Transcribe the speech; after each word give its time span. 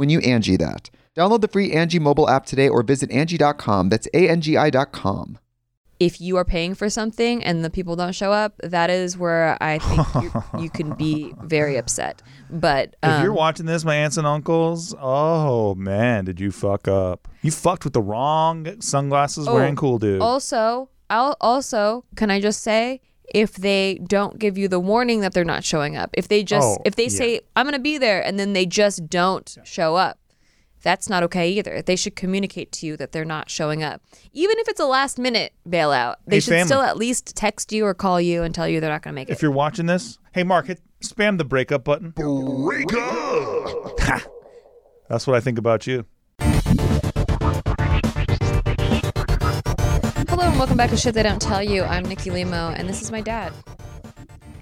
when 0.00 0.08
you 0.08 0.18
Angi 0.20 0.58
that. 0.58 0.88
Download 1.14 1.42
the 1.42 1.48
free 1.48 1.72
Angi 1.72 2.00
mobile 2.00 2.26
app 2.30 2.46
today 2.46 2.70
or 2.70 2.82
visit 2.82 3.10
Angi.com. 3.10 3.90
That's 3.90 4.08
A-N-G-I.com. 4.14 5.38
If 5.98 6.22
you 6.22 6.38
are 6.38 6.44
paying 6.46 6.74
for 6.74 6.88
something 6.88 7.44
and 7.44 7.62
the 7.62 7.68
people 7.68 7.96
don't 7.96 8.14
show 8.14 8.32
up, 8.32 8.54
that 8.62 8.88
is 8.88 9.18
where 9.18 9.58
I 9.60 9.78
think 9.78 10.06
you, 10.24 10.62
you 10.62 10.70
can 10.70 10.94
be 10.94 11.34
very 11.42 11.76
upset. 11.76 12.22
But 12.48 12.96
um, 13.02 13.12
if 13.12 13.22
you're 13.24 13.34
watching 13.34 13.66
this, 13.66 13.84
my 13.84 13.94
aunts 13.96 14.16
and 14.16 14.26
uncles, 14.26 14.94
oh 14.98 15.74
man, 15.74 16.24
did 16.24 16.40
you 16.40 16.50
fuck 16.50 16.88
up? 16.88 17.28
You 17.42 17.50
fucked 17.50 17.84
with 17.84 17.92
the 17.92 18.00
wrong 18.00 18.80
sunglasses 18.80 19.46
Oh, 19.46 19.52
wearing 19.52 19.76
cool 19.76 19.98
dude. 19.98 20.22
also, 20.22 20.88
I'll 21.10 21.36
also 21.42 22.06
can 22.16 22.30
I 22.30 22.40
just 22.40 22.62
say 22.62 23.02
if 23.34 23.54
they 23.54 24.00
don't 24.06 24.38
give 24.38 24.56
you 24.58 24.68
the 24.68 24.80
warning 24.80 25.20
that 25.20 25.32
they're 25.34 25.44
not 25.44 25.64
showing 25.64 25.96
up, 25.96 26.10
if 26.14 26.28
they 26.28 26.42
just 26.42 26.66
Oh, 26.66 26.82
if 26.84 26.96
they 26.96 27.04
yeah. 27.04 27.08
say 27.08 27.40
I'm 27.56 27.66
gonna 27.66 27.78
be 27.78 27.98
there 27.98 28.24
and 28.24 28.38
then 28.38 28.52
they 28.52 28.66
just 28.66 29.08
don't 29.08 29.56
show 29.64 29.96
up, 29.96 30.18
that's 30.82 31.08
not 31.10 31.22
okay 31.24 31.50
either. 31.50 31.82
They 31.82 31.96
should 31.96 32.16
communicate 32.16 32.72
to 32.72 32.86
you 32.86 32.96
that 32.96 33.12
they're 33.12 33.24
not 33.24 33.50
showing 33.50 33.82
up, 33.82 34.02
even 34.32 34.58
if 34.58 34.68
it's 34.68 34.80
a 34.80 34.86
last 34.86 35.18
minute 35.18 35.52
bailout. 35.68 36.16
They 36.26 36.36
Hey, 36.36 36.40
should 36.40 36.50
family. 36.52 36.66
still 36.68 36.80
at 36.80 36.96
least 36.96 37.36
text 37.36 37.70
you 37.72 37.84
or 37.84 37.92
call 37.94 38.20
you 38.20 38.42
and 38.42 38.54
tell 38.54 38.66
you 38.68 38.80
they're 38.80 38.90
not 38.90 39.02
gonna 39.02 39.14
make 39.14 39.28
it. 39.28 39.32
if 39.32 39.42
you're 39.42 39.50
watching 39.50 39.86
this, 39.86 40.18
hey 40.32 40.42
Mark, 40.42 40.66
hit 40.68 40.80
spam 41.02 41.36
the 41.38 41.44
breakup 41.44 41.84
button. 41.84 42.10
Break 42.16 42.92
up! 42.94 43.98
That's 45.08 45.26
what 45.26 45.36
I 45.36 45.40
think 45.40 45.58
about 45.58 45.86
you. 45.86 46.06
Welcome 50.60 50.76
back 50.76 50.90
to 50.90 50.96
Shit 50.98 51.14
They 51.14 51.22
Don't 51.22 51.40
Tell 51.40 51.62
You. 51.62 51.84
I'm 51.84 52.04
Nikki 52.04 52.30
Limo 52.30 52.68
and 52.68 52.86
this 52.86 53.00
is 53.00 53.10
my 53.10 53.22
dad. 53.22 53.50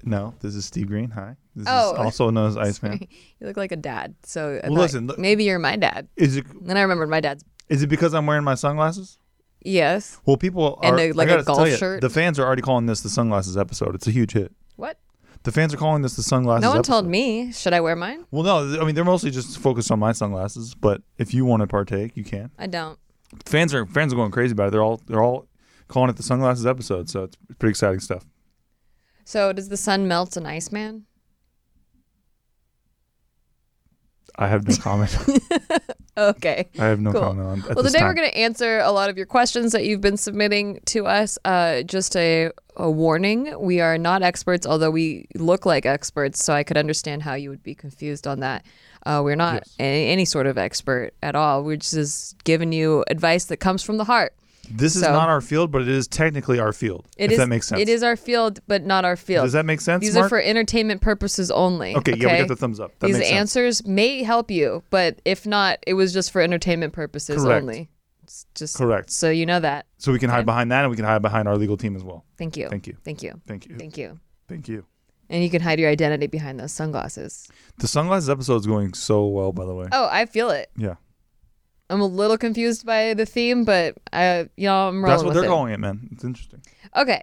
No, 0.05 0.33
this 0.39 0.55
is 0.55 0.63
Steve 0.63 0.87
Greene. 0.87 1.09
Hi. 1.09 1.35
This 1.57 1.67
Oh. 1.69 1.91
is 1.93 1.99
also 1.99 2.29
known 2.29 2.47
as 2.47 2.55
Iceman. 2.57 3.05
You 3.41 3.47
look 3.47 3.57
like 3.57 3.73
a 3.73 3.75
dad, 3.75 4.15
so 4.23 4.61
Well, 4.63 4.71
listen, 4.73 5.07
look- 5.07 5.19
maybe 5.19 5.43
you're 5.43 5.59
my 5.59 5.75
dad. 5.75 6.07
Is 6.15 6.37
it 6.37 6.45
Then 6.65 6.77
I 6.77 6.81
remembered 6.83 7.09
my 7.09 7.19
dad's. 7.19 7.43
is 7.67 7.83
it 7.83 7.87
because 7.87 8.13
I'm 8.13 8.25
wearing 8.25 8.45
my 8.45 8.55
sunglasses? 8.55 9.17
Yes. 9.61 10.17
Well, 10.25 10.37
people 10.37 10.79
And 10.83 10.95
are 10.95 10.99
a- 10.99 11.11
like 11.11 11.29
a 11.29 11.43
golf 11.43 11.67
you, 11.67 11.75
shirt? 11.75 11.99
The 11.99 12.09
fans 12.09 12.39
are 12.39 12.45
already 12.45 12.61
calling 12.61 12.85
this 12.85 13.01
the 13.01 13.09
sunglasses 13.09 13.57
episode. 13.57 13.93
It's 13.93 14.07
a 14.07 14.11
huge 14.11 14.31
hit. 14.31 14.53
What? 14.77 14.97
The 15.43 15.51
fans 15.51 15.73
are 15.73 15.77
calling 15.77 16.01
this 16.01 16.15
the 16.15 16.23
sunglasses. 16.23 16.61
No 16.61 16.69
one 16.69 16.77
episode. 16.79 16.93
told 16.93 17.07
me. 17.07 17.51
Should 17.51 17.73
I 17.73 17.81
wear 17.81 17.97
mine? 17.97 18.23
Well, 18.31 18.43
no, 18.43 18.81
I 18.81 18.85
mean 18.85 18.95
they're 18.95 19.03
mostly 19.03 19.31
just 19.31 19.57
focused 19.59 19.91
on 19.91 19.99
my 19.99 20.13
sunglasses. 20.13 20.75
But 20.75 21.01
if 21.17 21.33
you 21.33 21.43
want 21.43 21.59
to 21.59 21.67
partake, 21.67 22.15
you 22.15 22.23
can. 22.23 22.51
I 22.57 22.67
don't. 22.67 22.97
Fans 23.45 23.73
are 23.73 23.85
fans 23.85 24.13
are 24.13 24.15
going 24.15 24.31
crazy 24.31 24.53
about 24.53 24.69
it. 24.69 24.71
They're 24.71 24.81
all 24.81 25.01
they're 25.05 25.21
all 25.21 25.48
calling 25.89 26.09
it 26.09 26.15
the 26.15 26.23
sunglasses 26.23 26.65
episode. 26.65 27.09
So 27.09 27.23
it's 27.25 27.35
pretty 27.59 27.71
exciting 27.71 27.99
stuff. 27.99 28.25
So 29.25 29.51
does 29.53 29.67
the 29.69 29.77
sun 29.77 30.07
melt 30.07 30.37
an 30.37 30.45
Iceman? 30.45 31.05
I 34.37 34.47
have 34.47 34.67
no 34.67 34.75
comment. 34.77 35.15
Okay. 36.17 36.67
I 36.77 36.87
have 36.87 36.99
no 36.99 37.13
Cool. 37.13 37.21
comment 37.21 37.47
on. 37.47 37.75
Well, 37.75 37.83
today 37.85 38.03
we're 38.03 38.13
going 38.13 38.29
to 38.29 38.37
answer 38.37 38.79
a 38.79 38.91
lot 38.91 39.09
of 39.09 39.15
your 39.15 39.25
questions 39.25 39.71
that 39.71 39.85
you've 39.85 40.01
been 40.01 40.17
submitting 40.17 40.81
to 40.87 41.05
us. 41.05 41.37
Uh, 41.45 41.81
just 41.83 42.13
a, 42.17 42.51
a 42.75 42.91
warning: 42.91 43.53
we 43.57 43.79
are 43.79 43.97
not 43.97 44.21
experts, 44.21 44.67
although 44.67 44.91
we 44.91 45.27
look 45.35 45.65
like 45.65 45.85
experts. 45.85 46.43
So 46.43 46.51
I 46.51 46.65
could 46.65 46.75
understand 46.75 47.23
how 47.23 47.35
you 47.35 47.49
would 47.49 47.63
be 47.63 47.73
confused 47.73 48.27
on 48.27 48.41
that. 48.41 48.65
Uh, 49.05 49.21
we're 49.23 49.37
not 49.37 49.63
Yes. 49.65 49.75
any 49.79 50.25
sort 50.25 50.45
of 50.45 50.57
expert 50.57 51.11
at 51.23 51.35
all. 51.35 51.63
We're 51.63 51.77
just 51.77 52.43
giving 52.43 52.73
you 52.73 53.05
advice 53.07 53.45
that 53.45 53.57
comes 53.57 53.81
from 53.81 53.95
the 53.95 54.03
heart. 54.03 54.33
This 54.71 54.95
is 54.95 55.01
so- 55.01 55.11
not 55.11 55.29
our 55.29 55.41
field, 55.41 55.71
but 55.71 55.81
it 55.81 55.87
is 55.87 56.07
technically 56.07 56.59
our 56.59 56.73
field. 56.73 57.07
It 57.17 57.25
if 57.25 57.31
is- 57.33 57.37
that 57.37 57.47
makes 57.47 57.67
sense. 57.67 57.81
It 57.81 57.89
is 57.89 58.03
our 58.03 58.15
field, 58.15 58.59
but 58.67 58.85
not 58.85 59.05
our 59.05 59.15
field. 59.15 59.45
Does 59.45 59.53
that 59.53 59.65
make 59.65 59.81
sense? 59.81 60.01
These 60.01 60.15
Mark? 60.15 60.25
are 60.27 60.29
for 60.29 60.41
entertainment 60.41 61.01
purposes 61.01 61.49
only. 61.51 61.95
Okay, 61.95 62.13
yeah, 62.15 62.31
we 62.33 62.37
got 62.39 62.47
the 62.47 62.55
thumbs 62.55 62.79
up. 62.79 62.91
That 62.99 63.07
These 63.07 63.21
answers 63.21 63.85
may 63.85 64.23
help 64.23 64.51
you, 64.51 64.83
but 64.89 65.21
if 65.25 65.45
not, 65.47 65.79
it 65.87 65.93
was 65.95 66.13
just 66.13 66.31
for 66.31 66.41
entertainment 66.41 66.93
purposes 66.93 67.43
Correct. 67.43 67.61
only. 67.63 67.89
It's 68.23 68.45
just 68.53 68.77
Correct. 68.77 69.09
So 69.09 69.31
you 69.31 69.47
know 69.47 69.59
that. 69.59 69.87
So 69.97 70.11
we 70.11 70.19
can 70.19 70.29
Okay. 70.29 70.35
hide 70.37 70.45
behind 70.45 70.71
that, 70.71 70.81
and 70.81 70.91
we 70.91 70.95
can 70.95 71.05
hide 71.05 71.21
behind 71.23 71.47
our 71.47 71.57
legal 71.57 71.77
team 71.77 71.95
as 71.95 72.03
well. 72.03 72.25
Thank 72.37 72.55
you. 72.57 72.69
Thank 72.69 72.85
you. 72.85 72.95
Thank 73.03 73.23
you. 73.23 73.41
Thank 73.47 73.67
you. 73.67 73.75
Thank 73.77 73.97
you. 73.97 74.19
Thank 74.47 74.67
you. 74.67 74.85
And 75.31 75.43
you 75.43 75.49
can 75.49 75.61
hide 75.61 75.79
your 75.79 75.89
identity 75.89 76.27
behind 76.27 76.59
those 76.59 76.71
sunglasses. 76.71 77.47
The 77.79 77.87
sunglasses 77.87 78.29
episode 78.29 78.57
is 78.57 78.65
going 78.67 78.93
so 78.93 79.25
well, 79.27 79.51
by 79.51 79.65
the 79.65 79.73
way. 79.75 79.87
Oh, 79.91 80.07
I 80.11 80.25
feel 80.25 80.49
it. 80.51 80.69
Yeah, 80.77 80.95
I'm 81.89 82.01
a 82.01 82.05
little 82.05 82.37
confused 82.37 82.85
by 82.85 83.13
the 83.13 83.25
theme, 83.25 83.65
but 83.65 83.95
I, 84.13 84.47
know, 84.57 84.87
I'm 84.87 85.03
rolling 85.03 85.09
that's 85.09 85.23
what 85.23 85.33
they're 85.33 85.45
it. 85.45 85.47
calling 85.47 85.73
it, 85.73 85.79
man. 85.79 86.09
It's 86.11 86.23
interesting. 86.23 86.61
Okay. 86.95 87.21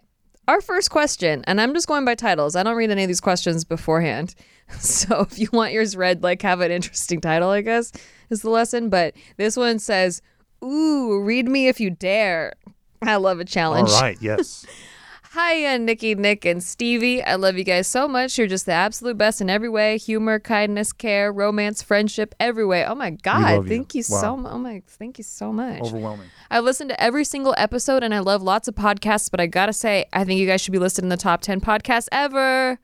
Our 0.49 0.61
first 0.61 0.91
question, 0.91 1.43
and 1.47 1.61
I'm 1.61 1.75
just 1.75 1.89
going 1.89 2.05
by 2.05 2.15
titles. 2.15 2.55
I 2.55 2.63
don't 2.63 2.77
read 2.77 2.91
any 2.91 3.03
of 3.03 3.09
these 3.09 3.21
questions 3.21 3.65
beforehand. 3.65 4.35
So 4.81 5.21
if 5.21 5.39
you 5.39 5.49
want 5.53 5.73
yours 5.73 5.97
read, 5.97 6.25
like 6.25 6.43
have 6.43 6.61
an 6.61 6.73
interesting 6.73 7.21
title, 7.21 7.51
I 7.51 7.61
guess, 7.61 7.93
is 8.31 8.43
the 8.43 8.51
lesson. 8.51 8.89
But 8.89 9.15
this 9.37 9.57
one 9.57 9.79
says, 9.79 10.23
Ooh, 10.65 11.21
read 11.23 11.49
me 11.49 11.69
if 11.69 11.79
you 11.79 11.89
dare. 11.89 12.55
I 13.01 13.15
love 13.15 13.39
a 13.39 13.45
challenge. 13.45 13.91
All 13.91 14.01
right. 14.01 14.19
Yes. 14.21 14.67
Hiya, 15.37 15.75
uh, 15.75 15.79
Nikki, 15.79 16.15
Nick, 16.15 16.47
and 16.47 16.63
Stevie. 16.63 17.23
I 17.23 17.35
love 17.35 17.59
you 17.59 17.65
guys 17.65 17.87
so 17.87 18.09
much. 18.09 18.39
You're 18.39 18.47
just 18.47 18.65
the 18.65 18.73
absolute 18.73 19.19
best 19.19 19.43
in 19.43 19.51
every 19.51 19.69
way 19.69 19.99
humor, 19.99 20.39
kindness, 20.39 20.93
care, 20.93 21.31
romance, 21.31 21.83
friendship, 21.83 22.35
every 22.41 22.65
way. 22.65 22.87
Oh 22.87 22.95
my 22.95 23.11
God. 23.11 23.65
you. 23.65 23.69
Thank 23.69 23.95
you, 23.95 24.03
Wow. 24.09 24.21
so 24.21 24.37
much. 24.37 24.53
Oh 24.53 24.59
my, 24.59 24.83
thank 24.87 25.19
you 25.19 25.25
so 25.25 25.53
much. 25.53 25.83
Overwhelming. 25.83 26.29
I 26.51 26.61
listen 26.61 26.89
to 26.89 27.01
every 27.01 27.25
single 27.25 27.55
episode 27.59 28.03
and 28.03 28.15
I 28.15 28.21
love 28.21 28.43
lots 28.43 28.67
of 28.67 28.75
podcasts, 28.75 29.31
but 29.31 29.41
I 29.41 29.47
gotta 29.47 29.75
say, 29.75 30.07
I 30.13 30.25
think 30.25 30.41
you 30.41 30.47
guys 30.47 30.63
should 30.63 30.73
be 30.73 30.79
listed 30.79 31.05
in 31.05 31.11
the 31.11 31.17
top 31.19 31.43
10 31.43 31.61
podcasts 31.61 32.09
ever. 32.13 32.79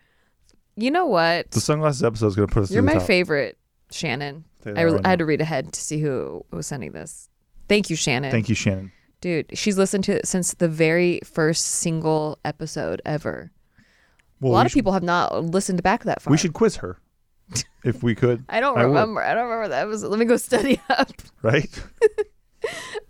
You 0.76 0.90
know 0.90 1.06
what? 1.06 1.50
The 1.50 1.60
sunglasses 1.60 2.02
episode 2.02 2.26
is 2.28 2.36
going 2.36 2.48
to 2.48 2.54
put 2.54 2.62
us. 2.64 2.70
You're 2.70 2.82
my 2.82 2.94
top. 2.94 3.02
favorite, 3.02 3.58
Shannon. 3.90 4.44
I, 4.64 4.82
re- 4.82 4.92
right 4.92 5.00
I 5.04 5.10
had 5.10 5.18
to 5.18 5.26
read 5.26 5.40
ahead 5.40 5.72
to 5.72 5.80
see 5.80 6.00
who 6.00 6.44
was 6.50 6.66
sending 6.66 6.92
this. 6.92 7.28
Thank 7.68 7.90
you, 7.90 7.96
Shannon. 7.96 8.30
Thank 8.30 8.48
you, 8.48 8.54
Shannon. 8.54 8.92
Dude, 9.22 9.56
she's 9.56 9.78
listened 9.78 10.04
to 10.04 10.16
it 10.16 10.28
since 10.28 10.52
the 10.52 10.68
very 10.68 11.20
first 11.24 11.64
single 11.64 12.38
episode 12.44 13.00
ever. 13.06 13.50
Well, 14.40 14.52
a 14.52 14.54
lot 14.54 14.66
of 14.66 14.72
should- 14.72 14.78
people 14.78 14.92
have 14.92 15.02
not 15.02 15.42
listened 15.44 15.82
back 15.82 16.02
that 16.04 16.20
far. 16.20 16.30
We 16.32 16.36
should 16.36 16.52
quiz 16.52 16.76
her, 16.76 16.98
if 17.84 18.02
we 18.02 18.14
could. 18.14 18.44
I 18.50 18.60
don't 18.60 18.76
I 18.76 18.82
would. 18.84 18.88
remember. 18.88 19.22
I 19.22 19.32
don't 19.32 19.44
remember 19.44 19.68
that. 19.68 19.86
Was 19.86 20.02
let 20.04 20.18
me 20.18 20.24
go 20.26 20.36
study 20.36 20.78
up. 20.90 21.10
Right. 21.40 21.70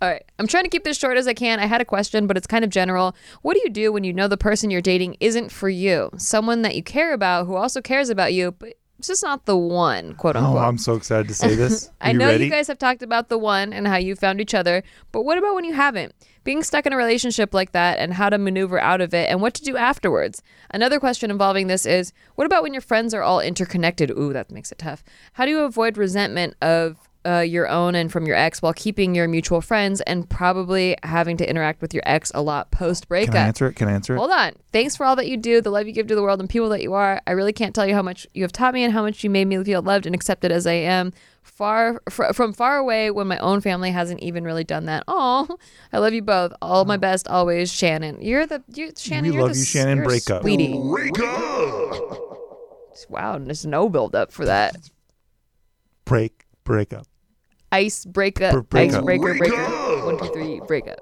All 0.00 0.08
right. 0.08 0.24
I'm 0.38 0.46
trying 0.46 0.64
to 0.64 0.70
keep 0.70 0.84
this 0.84 0.98
short 0.98 1.16
as 1.16 1.26
I 1.28 1.34
can. 1.34 1.60
I 1.60 1.66
had 1.66 1.80
a 1.80 1.84
question, 1.84 2.26
but 2.26 2.36
it's 2.36 2.46
kind 2.46 2.64
of 2.64 2.70
general. 2.70 3.14
What 3.42 3.54
do 3.54 3.60
you 3.64 3.70
do 3.70 3.92
when 3.92 4.02
you 4.04 4.12
know 4.12 4.26
the 4.28 4.36
person 4.38 4.70
you're 4.70 4.80
dating 4.80 5.16
isn't 5.20 5.50
for 5.52 5.68
you? 5.68 6.10
Someone 6.16 6.62
that 6.62 6.74
you 6.74 6.82
care 6.82 7.12
about 7.12 7.46
who 7.46 7.54
also 7.54 7.80
cares 7.82 8.08
about 8.10 8.32
you, 8.32 8.52
but 8.52 8.74
It's 9.02 9.08
just 9.08 9.24
not 9.24 9.46
the 9.46 9.56
one, 9.56 10.14
quote 10.14 10.36
oh, 10.36 10.38
unquote. 10.38 10.62
Oh. 10.62 10.64
I'm 10.64 10.78
so 10.78 10.94
excited 10.94 11.26
to 11.26 11.34
say 11.34 11.56
this. 11.56 11.88
Are 12.00 12.06
I 12.06 12.10
you 12.12 12.18
know 12.18 12.26
ready? 12.26 12.44
you 12.44 12.50
guys 12.52 12.68
have 12.68 12.78
talked 12.78 13.02
about 13.02 13.30
the 13.30 13.36
one 13.36 13.72
and 13.72 13.88
how 13.88 13.96
you 13.96 14.14
found 14.14 14.40
each 14.40 14.54
other, 14.54 14.84
but 15.10 15.22
what 15.22 15.38
about 15.38 15.56
when 15.56 15.64
you 15.64 15.74
haven't? 15.74 16.14
Being 16.44 16.62
stuck 16.62 16.86
in 16.86 16.92
a 16.92 16.96
relationship 16.96 17.52
like 17.52 17.72
that 17.72 17.98
and 17.98 18.14
how 18.14 18.30
to 18.30 18.38
maneuver 18.38 18.78
out 18.78 19.00
of 19.00 19.12
it 19.12 19.28
and 19.28 19.42
what 19.42 19.54
to 19.54 19.62
do 19.64 19.76
afterwards. 19.76 20.40
Another 20.70 21.00
question 21.00 21.32
involving 21.32 21.66
this 21.66 21.84
is 21.84 22.12
what 22.36 22.44
about 22.44 22.62
when 22.62 22.72
your 22.72 22.80
friends 22.80 23.12
are 23.12 23.22
all 23.22 23.40
interconnected? 23.40 24.12
Ooh, 24.12 24.32
that 24.32 24.52
makes 24.52 24.70
it 24.70 24.78
tough. 24.78 25.02
How 25.32 25.46
do 25.46 25.50
you 25.50 25.64
avoid 25.64 25.98
resentment 25.98 26.54
of 26.62 26.96
uh, 27.24 27.40
your 27.40 27.68
own 27.68 27.94
and 27.94 28.10
from 28.10 28.26
your 28.26 28.36
ex 28.36 28.60
while 28.60 28.72
keeping 28.72 29.14
your 29.14 29.28
mutual 29.28 29.60
friends 29.60 30.00
and 30.02 30.28
probably 30.28 30.96
having 31.02 31.36
to 31.36 31.48
interact 31.48 31.80
with 31.80 31.94
your 31.94 32.02
ex 32.04 32.32
a 32.34 32.42
lot 32.42 32.70
post 32.70 33.08
breakup. 33.08 33.34
Can 33.34 33.44
I 33.44 33.46
answer 33.48 33.66
it? 33.68 33.74
Can 33.74 33.88
I 33.88 33.92
answer 33.92 34.14
it? 34.14 34.18
Hold 34.18 34.30
on. 34.30 34.52
Thanks 34.72 34.96
for 34.96 35.06
all 35.06 35.14
that 35.16 35.28
you 35.28 35.36
do, 35.36 35.60
the 35.60 35.70
love 35.70 35.86
you 35.86 35.92
give 35.92 36.06
to 36.08 36.14
the 36.14 36.22
world, 36.22 36.40
and 36.40 36.48
people 36.48 36.68
that 36.70 36.82
you 36.82 36.94
are. 36.94 37.20
I 37.26 37.32
really 37.32 37.52
can't 37.52 37.74
tell 37.74 37.86
you 37.86 37.94
how 37.94 38.02
much 38.02 38.26
you 38.34 38.42
have 38.42 38.52
taught 38.52 38.74
me 38.74 38.82
and 38.84 38.92
how 38.92 39.02
much 39.02 39.22
you 39.22 39.30
made 39.30 39.46
me 39.46 39.62
feel 39.62 39.82
loved 39.82 40.06
and 40.06 40.14
accepted 40.14 40.50
as 40.52 40.66
I 40.66 40.72
am. 40.74 41.12
Far 41.42 42.00
fr- 42.08 42.32
from 42.32 42.52
far 42.52 42.76
away, 42.78 43.10
when 43.10 43.26
my 43.26 43.38
own 43.38 43.60
family 43.60 43.90
hasn't 43.90 44.20
even 44.20 44.44
really 44.44 44.62
done 44.64 44.84
that. 44.86 45.02
Oh, 45.08 45.48
I 45.92 45.98
love 45.98 46.12
you 46.14 46.22
both. 46.22 46.52
All 46.62 46.84
my 46.84 46.96
best, 46.96 47.26
always, 47.26 47.72
Shannon. 47.72 48.22
You're 48.22 48.46
the 48.46 48.62
you're, 48.68 48.90
Shannon. 48.96 49.30
We 49.30 49.36
you're 49.36 49.42
love 49.46 49.52
the, 49.54 49.58
you, 49.58 49.64
Shannon. 49.64 49.96
you're 49.96 50.04
a 50.04 50.08
Break 50.08 50.30
up. 50.30 50.42
sweetie. 50.42 50.80
Break 50.80 51.18
up. 51.18 52.38
Wow, 53.08 53.38
there's 53.38 53.66
no 53.66 53.88
build 53.88 54.14
up 54.14 54.30
for 54.32 54.44
that. 54.44 54.76
Break, 56.04 56.44
break 56.64 56.92
up, 56.92 57.06
Ice 57.72 58.04
breakup, 58.04 58.52
Br- 58.52 58.60
break 58.60 58.92
ice 58.92 59.00
breaker, 59.02 59.22
Break 59.34 59.38
breaker. 59.38 60.06
One, 60.06 60.18
two, 60.18 60.26
three, 60.32 60.60
break 60.66 60.86
up, 60.88 60.98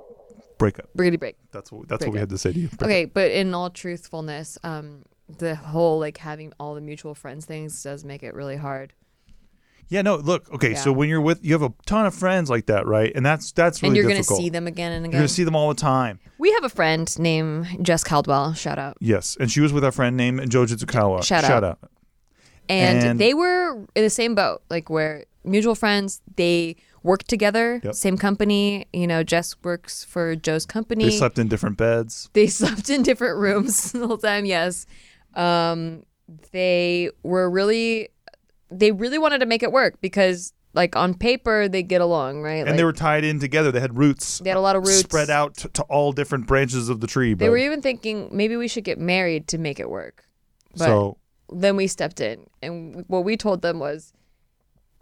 break 0.59 0.79
up. 0.79 0.89
briggity 0.97 1.19
break. 1.19 1.37
That's 1.53 1.71
what 1.73 1.89
that's 1.89 1.99
Break 2.01 2.09
what 2.09 2.15
we 2.15 2.19
up. 2.19 2.23
had 2.23 2.29
to 2.31 2.39
say 2.39 2.53
to 2.53 2.59
you. 2.61 2.69
Break 2.69 2.83
Okay, 2.83 3.05
but 3.07 3.31
in 3.33 3.53
all 3.55 3.71
truthfulness, 3.71 4.57
um, 4.65 5.03
the 5.39 5.55
whole 5.57 5.99
like 5.99 6.17
having 6.19 6.53
all 6.61 6.75
the 6.75 6.81
mutual 6.81 7.15
friends 7.15 7.45
things 7.45 7.83
does 7.83 8.05
make 8.05 8.23
it 8.23 8.35
really 8.35 8.57
hard. 8.57 8.93
Yeah, 9.89 10.03
no, 10.03 10.15
look, 10.17 10.49
okay, 10.55 10.77
so 10.77 10.93
when 10.93 11.09
you're 11.09 11.21
with 11.21 11.45
you 11.45 11.53
have 11.55 11.63
a 11.63 11.73
ton 11.85 12.07
of 12.07 12.15
friends 12.15 12.49
like 12.49 12.67
that, 12.67 12.87
right? 12.87 13.11
And 13.13 13.27
that's 13.27 13.51
that's 13.51 13.83
really 13.83 13.89
and 13.89 13.97
you're 13.97 14.07
difficult. 14.07 14.39
gonna 14.39 14.43
see 14.45 14.49
them 14.51 14.67
again 14.69 14.93
and 14.93 15.05
again. 15.05 15.13
You're 15.15 15.21
gonna 15.23 15.29
see 15.29 15.43
them 15.43 15.57
all 15.57 15.69
the 15.69 15.75
time. 15.81 16.21
we 16.39 16.53
have 16.53 16.63
a 16.63 16.69
friend 16.69 17.13
named 17.19 17.85
Jess 17.85 18.05
Caldwell. 18.05 18.53
Shout 18.55 18.79
out. 18.79 18.97
Yes. 19.01 19.37
And 19.41 19.51
she 19.51 19.61
was 19.61 19.73
with 19.73 19.85
our 19.85 19.91
friend 19.91 20.17
named 20.17 20.49
Joji 20.49 20.77
Tsukawa. 20.77 21.25
Shout 21.25 21.43
Shout 21.43 21.65
out. 21.65 21.79
out. 21.83 21.91
And, 22.71 23.05
And- 23.05 23.21
they 23.21 23.35
were 23.35 23.85
in 23.95 24.05
the 24.05 24.11
same 24.11 24.35
boat, 24.35 24.63
like 24.71 24.89
where 24.89 25.25
mutual 25.45 25.75
friends. 25.75 26.23
They 26.37 26.77
worked 27.03 27.29
together, 27.29 27.81
Yep. 27.83 27.95
same 27.95 28.17
company. 28.17 28.87
You 28.93 29.07
know, 29.07 29.23
Jess 29.25 29.57
works 29.65 30.05
for 30.05 30.37
Joe's 30.37 30.67
company. 30.67 31.05
They 31.07 31.11
slept 31.11 31.39
in 31.39 31.49
different 31.49 31.77
beds. 31.79 32.29
They 32.33 32.47
slept 32.61 32.89
in 32.91 33.03
different 33.03 33.39
rooms 33.39 33.93
the 33.93 34.07
whole 34.07 34.19
time. 34.19 34.45
Yes, 34.45 34.87
um, 35.35 36.05
they 36.53 37.11
were 37.23 37.51
really, 37.51 38.09
they 38.71 38.93
really 38.93 39.19
wanted 39.19 39.39
to 39.41 39.47
make 39.47 39.63
it 39.63 39.73
work 39.73 40.01
because, 40.01 40.53
like 40.75 40.95
on 40.95 41.15
paper, 41.15 41.67
they 41.69 41.83
get 41.83 42.01
along, 42.01 42.43
right? 42.43 42.59
And 42.61 42.69
like, 42.69 42.77
they 42.77 42.85
were 42.85 42.93
tied 42.93 43.25
in 43.25 43.41
together. 43.41 43.73
They 43.73 43.81
had 43.81 43.97
roots. 43.99 44.39
They 44.39 44.51
had 44.51 44.57
a 44.57 44.61
lot 44.61 44.77
of 44.77 44.83
roots. 44.87 45.01
Spread 45.01 45.31
out 45.31 45.57
to, 45.57 45.69
to 45.71 45.83
all 45.85 46.13
different 46.13 46.47
branches 46.47 46.89
of 46.89 47.01
the 47.01 47.07
tree. 47.09 47.35
They 47.35 47.49
were 47.49 47.57
even 47.59 47.83
thinking 47.83 48.29
maybe 48.31 48.57
we 48.57 48.69
should 48.69 48.85
get 48.85 48.99
married 48.99 49.49
to 49.49 49.59
make 49.59 49.81
it 49.81 49.91
work. 49.91 50.25
But 50.77 50.85
so 50.85 51.17
then 51.53 51.77
we 51.77 51.87
stepped 51.87 52.21
in, 52.21 52.47
and 52.63 53.05
what 53.09 53.25
we 53.25 53.37
told 53.37 53.63
them 53.63 53.79
was, 53.79 54.13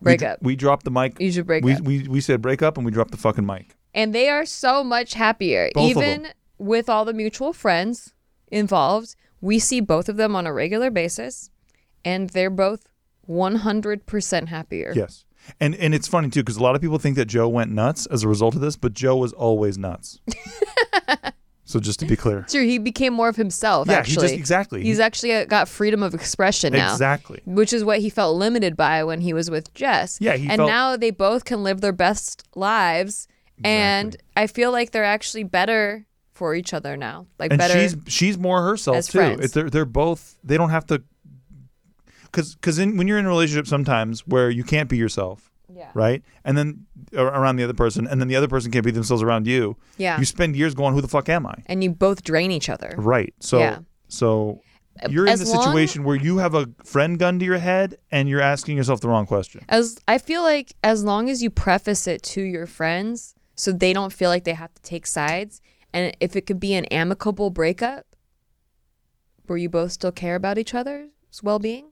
we 0.00 0.04
break 0.04 0.20
d- 0.20 0.26
up. 0.26 0.42
We 0.42 0.56
dropped 0.56 0.84
the 0.84 0.90
mic. 0.90 1.20
You 1.20 1.32
should 1.32 1.46
break 1.46 1.64
we, 1.64 1.74
up. 1.74 1.80
we 1.82 2.06
we 2.08 2.20
said 2.20 2.40
break 2.42 2.62
up 2.62 2.76
and 2.76 2.86
we 2.86 2.92
dropped 2.92 3.10
the 3.10 3.16
fucking 3.16 3.44
mic. 3.46 3.74
and 3.94 4.14
they 4.14 4.28
are 4.28 4.46
so 4.46 4.84
much 4.84 5.14
happier, 5.14 5.70
Both 5.74 5.90
even 5.90 6.28
with 6.58 6.88
all 6.88 7.04
the 7.04 7.12
mutual 7.12 7.52
friends 7.52 8.14
involved. 8.48 9.14
We 9.40 9.58
see 9.58 9.80
both 9.80 10.08
of 10.08 10.16
them 10.16 10.34
on 10.34 10.46
a 10.46 10.52
regular 10.52 10.90
basis, 10.90 11.50
and 12.04 12.30
they're 12.30 12.50
both 12.50 12.88
100% 13.28 14.48
happier. 14.48 14.92
Yes. 14.96 15.24
And 15.60 15.74
and 15.76 15.94
it's 15.94 16.08
funny 16.08 16.28
too 16.28 16.40
because 16.40 16.56
a 16.56 16.62
lot 16.62 16.74
of 16.74 16.80
people 16.80 16.98
think 16.98 17.16
that 17.16 17.26
Joe 17.26 17.48
went 17.48 17.70
nuts 17.70 18.06
as 18.06 18.22
a 18.24 18.28
result 18.28 18.54
of 18.54 18.60
this, 18.60 18.76
but 18.76 18.92
Joe 18.92 19.16
was 19.16 19.32
always 19.32 19.78
nuts. 19.78 20.20
so 21.68 21.78
just 21.78 22.00
to 22.00 22.06
be 22.06 22.16
clear. 22.16 22.46
Sure, 22.48 22.62
he 22.62 22.78
became 22.78 23.12
more 23.12 23.28
of 23.28 23.36
himself. 23.36 23.88
Yeah, 23.88 23.96
he 23.96 23.98
actually, 23.98 24.28
just- 24.28 24.34
exactly. 24.34 24.82
He's 24.82 24.98
actually 24.98 25.34
uh, 25.34 25.44
got 25.44 25.68
freedom 25.68 26.02
of 26.02 26.14
expression 26.14 26.72
now. 26.72 26.92
Exactly. 26.92 27.42
which 27.44 27.74
is 27.74 27.84
what 27.84 27.98
he 27.98 28.08
felt 28.08 28.38
limited 28.38 28.74
by 28.74 29.04
when 29.04 29.20
he 29.20 29.34
was 29.34 29.50
with 29.50 29.74
Jess. 29.74 30.16
Yeah, 30.18 30.36
he 30.36 30.48
and 30.48 30.56
felt- 30.56 30.70
now 30.70 30.96
they 30.96 31.10
both 31.10 31.44
can 31.44 31.62
live 31.62 31.82
their 31.82 31.92
best 31.92 32.42
lives, 32.56 33.28
and 33.62 34.16
I 34.34 34.46
feel 34.46 34.72
like 34.72 34.92
they're 34.92 35.04
actually 35.04 35.44
better 35.44 36.06
for 36.32 36.54
each 36.54 36.72
other 36.72 36.96
now. 36.96 37.26
Like 37.38 37.50
and 37.50 37.58
better. 37.58 37.74
she's 37.78 37.96
she's 38.06 38.38
more 38.38 38.62
herself 38.62 39.06
too. 39.06 39.20
It, 39.20 39.52
they're 39.52 39.68
they're 39.68 39.84
both 39.84 40.38
they 40.42 40.56
don't 40.56 40.70
have 40.70 40.86
to 40.86 41.02
because 42.22 42.54
because 42.54 42.78
when 42.78 43.06
you're 43.06 43.18
in 43.18 43.26
a 43.26 43.28
relationship 43.28 43.66
sometimes 43.66 44.26
where 44.26 44.48
you 44.48 44.64
can't 44.64 44.88
be 44.88 44.96
yourself, 44.96 45.50
yeah. 45.78 45.90
right? 45.94 46.22
And 46.44 46.58
then 46.58 46.86
around 47.14 47.56
the 47.56 47.64
other 47.64 47.74
person, 47.84 48.06
and 48.06 48.20
then 48.20 48.28
the 48.28 48.36
other 48.36 48.48
person 48.48 48.70
can't 48.72 48.84
be 48.84 48.90
themselves 48.90 49.22
around 49.22 49.46
you. 49.46 49.76
Yeah. 49.96 50.18
You 50.18 50.24
spend 50.24 50.56
years 50.56 50.74
going, 50.74 50.92
"Who 50.94 51.00
the 51.00 51.08
fuck 51.16 51.28
am 51.28 51.46
I?" 51.46 51.54
and 51.66 51.82
you 51.84 51.90
both 51.90 52.22
drain 52.24 52.50
each 52.50 52.68
other. 52.68 52.94
Right. 52.98 53.32
So 53.40 53.58
Yeah. 53.58 53.78
so 54.08 54.60
uh, 55.02 55.08
you're 55.10 55.26
in 55.26 55.32
As 55.32 55.40
the 55.40 55.54
long- 55.54 55.62
situation 55.64 56.02
where 56.04 56.16
you 56.16 56.38
have 56.38 56.54
a 56.54 56.68
friend 56.84 57.18
gun 57.18 57.38
to 57.38 57.44
your 57.44 57.58
head 57.58 57.96
and 58.10 58.28
you're 58.28 58.40
asking 58.54 58.76
yourself 58.76 59.00
the 59.00 59.08
wrong 59.08 59.26
question. 59.26 59.64
As 59.68 59.96
I 60.08 60.18
feel 60.18 60.42
like 60.42 60.74
as 60.82 61.04
long 61.04 61.30
as 61.30 61.42
you 61.42 61.50
preface 61.50 62.06
it 62.08 62.22
to 62.34 62.42
your 62.42 62.66
friends 62.66 63.34
so 63.54 63.70
they 63.72 63.92
don't 63.92 64.12
feel 64.12 64.30
like 64.30 64.44
they 64.44 64.54
have 64.54 64.74
to 64.74 64.82
take 64.82 65.06
sides 65.06 65.60
and 65.94 66.14
if 66.20 66.34
it 66.36 66.46
could 66.46 66.60
be 66.60 66.74
an 66.74 66.84
amicable 66.86 67.50
breakup 67.50 68.04
where 69.46 69.56
you 69.58 69.68
both 69.70 69.92
still 69.92 70.12
care 70.12 70.34
about 70.34 70.58
each 70.58 70.74
other's 70.74 71.42
well-being, 71.42 71.90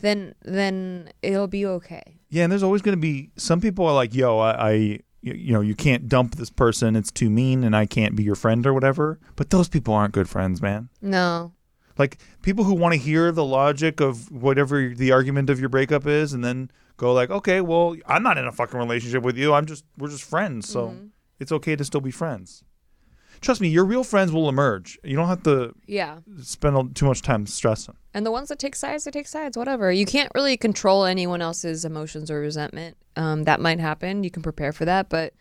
then 0.00 0.34
then 0.42 1.10
it'll 1.22 1.46
be 1.48 1.64
okay. 1.66 2.17
Yeah, 2.30 2.42
and 2.44 2.52
there's 2.52 2.62
always 2.62 2.82
going 2.82 2.96
to 2.96 3.00
be 3.00 3.30
some 3.36 3.60
people 3.60 3.86
are 3.86 3.94
like, 3.94 4.14
"Yo, 4.14 4.38
I, 4.38 4.50
I 4.70 4.72
you 5.22 5.52
know, 5.52 5.60
you 5.60 5.74
can't 5.74 6.08
dump 6.08 6.36
this 6.36 6.50
person. 6.50 6.94
It's 6.96 7.10
too 7.10 7.30
mean, 7.30 7.64
and 7.64 7.74
I 7.74 7.86
can't 7.86 8.14
be 8.16 8.22
your 8.22 8.34
friend 8.34 8.66
or 8.66 8.74
whatever." 8.74 9.18
But 9.36 9.50
those 9.50 9.68
people 9.68 9.94
aren't 9.94 10.12
good 10.14 10.28
friends, 10.28 10.60
man. 10.62 10.88
No. 11.00 11.52
Like 11.96 12.18
people 12.42 12.64
who 12.64 12.74
want 12.74 12.92
to 12.94 12.98
hear 13.00 13.32
the 13.32 13.44
logic 13.44 14.00
of 14.00 14.30
whatever 14.30 14.88
the 14.94 15.10
argument 15.10 15.50
of 15.50 15.58
your 15.58 15.68
breakup 15.68 16.06
is, 16.06 16.32
and 16.32 16.44
then 16.44 16.70
go 16.96 17.12
like, 17.12 17.30
"Okay, 17.30 17.60
well, 17.60 17.96
I'm 18.06 18.22
not 18.22 18.38
in 18.38 18.46
a 18.46 18.52
fucking 18.52 18.78
relationship 18.78 19.22
with 19.22 19.36
you. 19.36 19.52
I'm 19.54 19.66
just 19.66 19.84
we're 19.96 20.08
just 20.08 20.24
friends, 20.24 20.68
so 20.68 20.88
Mm-hmm. 20.88 21.06
it's 21.40 21.50
okay 21.52 21.74
to 21.76 21.84
still 21.84 22.00
be 22.02 22.10
friends." 22.12 22.62
Trust 23.40 23.60
me, 23.60 23.68
your 23.68 23.84
real 23.84 24.04
friends 24.04 24.32
will 24.32 24.48
emerge. 24.48 24.98
You 25.04 25.16
don't 25.16 25.28
have 25.28 25.42
to 25.44 25.74
Yeah. 25.86 26.18
spend 26.42 26.94
too 26.96 27.06
much 27.06 27.22
time 27.22 27.46
stressing. 27.46 27.96
And 28.14 28.26
the 28.26 28.30
ones 28.30 28.48
that 28.48 28.58
take 28.58 28.74
sides, 28.74 29.04
they 29.04 29.10
take 29.10 29.28
sides, 29.28 29.56
whatever. 29.56 29.92
You 29.92 30.06
can't 30.06 30.30
really 30.34 30.56
control 30.56 31.04
anyone 31.04 31.40
else's 31.42 31.84
emotions 31.84 32.30
or 32.30 32.40
resentment. 32.40 32.96
Um, 33.16 33.44
that 33.44 33.60
might 33.60 33.80
happen. 33.80 34.24
You 34.24 34.30
can 34.30 34.42
prepare 34.42 34.72
for 34.72 34.84
that, 34.84 35.08
but 35.08 35.34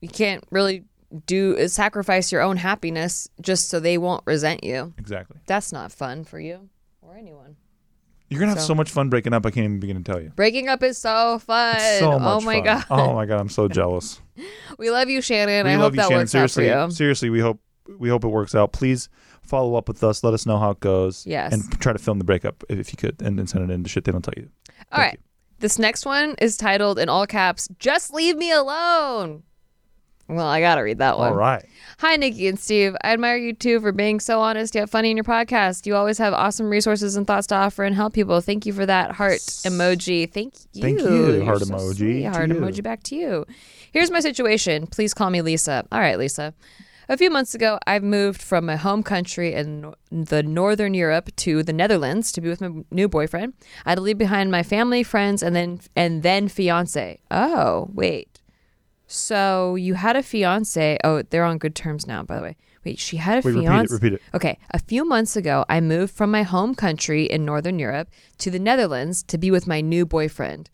you 0.00 0.08
can't 0.08 0.44
really 0.50 0.84
do 1.26 1.56
uh, 1.58 1.68
sacrifice 1.68 2.32
your 2.32 2.42
own 2.42 2.56
happiness 2.56 3.28
just 3.40 3.68
so 3.68 3.78
they 3.80 3.98
won't 3.98 4.22
resent 4.26 4.64
you. 4.64 4.92
Exactly. 4.98 5.38
That's 5.46 5.72
not 5.72 5.92
fun 5.92 6.24
for 6.24 6.38
you 6.40 6.68
or 7.02 7.16
anyone. 7.16 7.56
You're 8.30 8.40
gonna 8.40 8.52
have 8.52 8.60
So- 8.60 8.68
so 8.68 8.74
much 8.74 8.90
fun 8.90 9.10
breaking 9.10 9.32
up. 9.34 9.44
I 9.46 9.50
can't 9.50 9.64
even 9.64 9.80
begin 9.80 9.96
to 9.96 10.02
tell 10.02 10.20
you. 10.20 10.30
Breaking 10.34 10.68
up 10.68 10.82
is 10.82 10.98
so 10.98 11.38
fun. 11.40 11.76
It's 11.76 11.98
so 12.00 12.12
oh 12.12 12.18
much 12.18 12.42
oh 12.42 12.44
my 12.44 12.54
fun. 12.56 12.64
god. 12.64 12.84
Oh 12.90 13.14
my 13.14 13.26
god, 13.26 13.40
I'm 13.40 13.48
so 13.48 13.68
jealous. 13.78 14.20
We 14.78 14.90
love 14.90 15.08
you, 15.08 15.20
Shannon. 15.20 15.66
we 15.66 15.72
I 15.72 15.76
love 15.76 15.82
hope 15.84 15.92
you, 15.92 15.96
that 15.98 16.02
Shannon. 16.08 16.18
works 16.22 16.30
seriously, 16.32 16.70
out 16.70 16.86
for 16.88 16.92
you. 16.92 16.96
seriously, 16.96 17.30
we 17.30 17.40
hope 17.40 17.60
we 17.98 18.08
hope 18.08 18.24
it 18.24 18.28
works 18.28 18.54
out. 18.54 18.72
Please 18.72 19.08
follow 19.42 19.74
up 19.76 19.88
with 19.88 20.02
us. 20.02 20.24
Let 20.24 20.32
us 20.34 20.46
know 20.46 20.58
how 20.58 20.70
it 20.70 20.80
goes. 20.80 21.26
Yes. 21.26 21.52
And 21.52 21.80
try 21.80 21.92
to 21.92 21.98
film 21.98 22.18
the 22.18 22.24
breakup 22.24 22.64
if 22.70 22.92
you 22.92 22.96
could, 22.96 23.20
and 23.20 23.38
then 23.38 23.46
send 23.46 23.70
it 23.70 23.72
in 23.72 23.82
to 23.84 23.88
shit 23.90 24.04
they 24.04 24.12
don't 24.12 24.22
tell 24.22 24.34
you. 24.36 24.48
All 24.90 25.00
right. 25.00 25.20
This 25.60 25.78
next 25.78 26.04
one 26.06 26.34
is 26.40 26.56
titled 26.56 26.98
in 26.98 27.08
all 27.08 27.26
caps, 27.26 27.68
Just 27.78 28.12
Leave 28.12 28.36
Me 28.36 28.50
Alone. 28.50 29.42
Well, 30.26 30.46
I 30.46 30.60
got 30.60 30.76
to 30.76 30.80
read 30.80 30.98
that 30.98 31.18
one. 31.18 31.28
All 31.32 31.36
right. 31.36 31.64
Hi, 31.98 32.16
Nikki 32.16 32.48
and 32.48 32.58
Steve. 32.58 32.96
I 33.04 33.12
admire 33.12 33.36
you 33.36 33.52
too 33.52 33.78
for 33.80 33.92
being 33.92 34.20
so 34.20 34.40
honest 34.40 34.74
yet 34.74 34.88
funny 34.88 35.10
in 35.10 35.16
your 35.18 35.24
podcast. 35.24 35.84
You 35.84 35.96
always 35.96 36.16
have 36.18 36.32
awesome 36.32 36.70
resources 36.70 37.16
and 37.16 37.26
thoughts 37.26 37.46
to 37.48 37.54
offer 37.54 37.84
and 37.84 37.94
help 37.94 38.14
people. 38.14 38.40
Thank 38.40 38.64
you 38.64 38.72
for 38.72 38.86
that 38.86 39.12
heart 39.12 39.40
emoji. 39.40 40.30
Thank 40.32 40.54
you. 40.72 40.82
Thank 40.82 41.00
you, 41.00 41.32
You're 41.34 41.44
heart 41.44 41.60
so 41.60 41.74
emoji 41.74 41.96
sweet. 41.96 42.22
Heart 42.24 42.48
you. 42.48 42.54
emoji 42.54 42.82
back 42.82 43.02
to 43.04 43.16
you. 43.16 43.44
Here's 43.92 44.10
my 44.10 44.20
situation. 44.20 44.86
Please 44.86 45.12
call 45.12 45.28
me 45.30 45.42
Lisa. 45.42 45.84
All 45.92 46.00
right, 46.00 46.18
Lisa. 46.18 46.54
A 47.06 47.18
few 47.18 47.28
months 47.28 47.54
ago, 47.54 47.78
I've 47.86 48.02
moved 48.02 48.40
from 48.40 48.64
my 48.64 48.76
home 48.76 49.02
country 49.02 49.52
in 49.52 49.94
the 50.10 50.42
Northern 50.42 50.94
Europe 50.94 51.36
to 51.36 51.62
the 51.62 51.72
Netherlands 51.74 52.32
to 52.32 52.40
be 52.40 52.48
with 52.48 52.62
my 52.62 52.70
new 52.90 53.08
boyfriend. 53.08 53.52
I 53.84 53.90
had 53.90 53.96
to 53.96 54.00
leave 54.00 54.16
behind 54.16 54.50
my 54.50 54.62
family, 54.62 55.02
friends, 55.02 55.42
and 55.42 55.54
then 55.54 55.80
and 55.94 56.22
then 56.22 56.48
fiance. 56.48 57.20
Oh, 57.30 57.90
wait. 57.92 58.33
So 59.14 59.76
you 59.76 59.94
had 59.94 60.16
a 60.16 60.22
fiance. 60.22 60.98
Oh, 61.04 61.22
they're 61.22 61.44
on 61.44 61.58
good 61.58 61.74
terms 61.74 62.06
now, 62.06 62.22
by 62.24 62.36
the 62.36 62.42
way. 62.42 62.56
Wait, 62.84 62.98
she 62.98 63.16
had 63.16 63.34
a 63.44 63.46
Wait, 63.46 63.54
repeat 63.54 63.64
it, 63.64 63.68
fiance. 63.68 63.94
repeat 63.94 64.12
it. 64.14 64.22
Okay, 64.34 64.58
a 64.72 64.78
few 64.78 65.04
months 65.04 65.36
ago, 65.36 65.64
I 65.68 65.80
moved 65.80 66.12
from 66.12 66.30
my 66.30 66.42
home 66.42 66.74
country 66.74 67.24
in 67.24 67.44
Northern 67.44 67.78
Europe 67.78 68.08
to 68.38 68.50
the 68.50 68.58
Netherlands 68.58 69.22
to 69.24 69.38
be 69.38 69.50
with 69.50 69.66
my 69.66 69.80
new 69.80 70.04
boyfriend. 70.04 70.68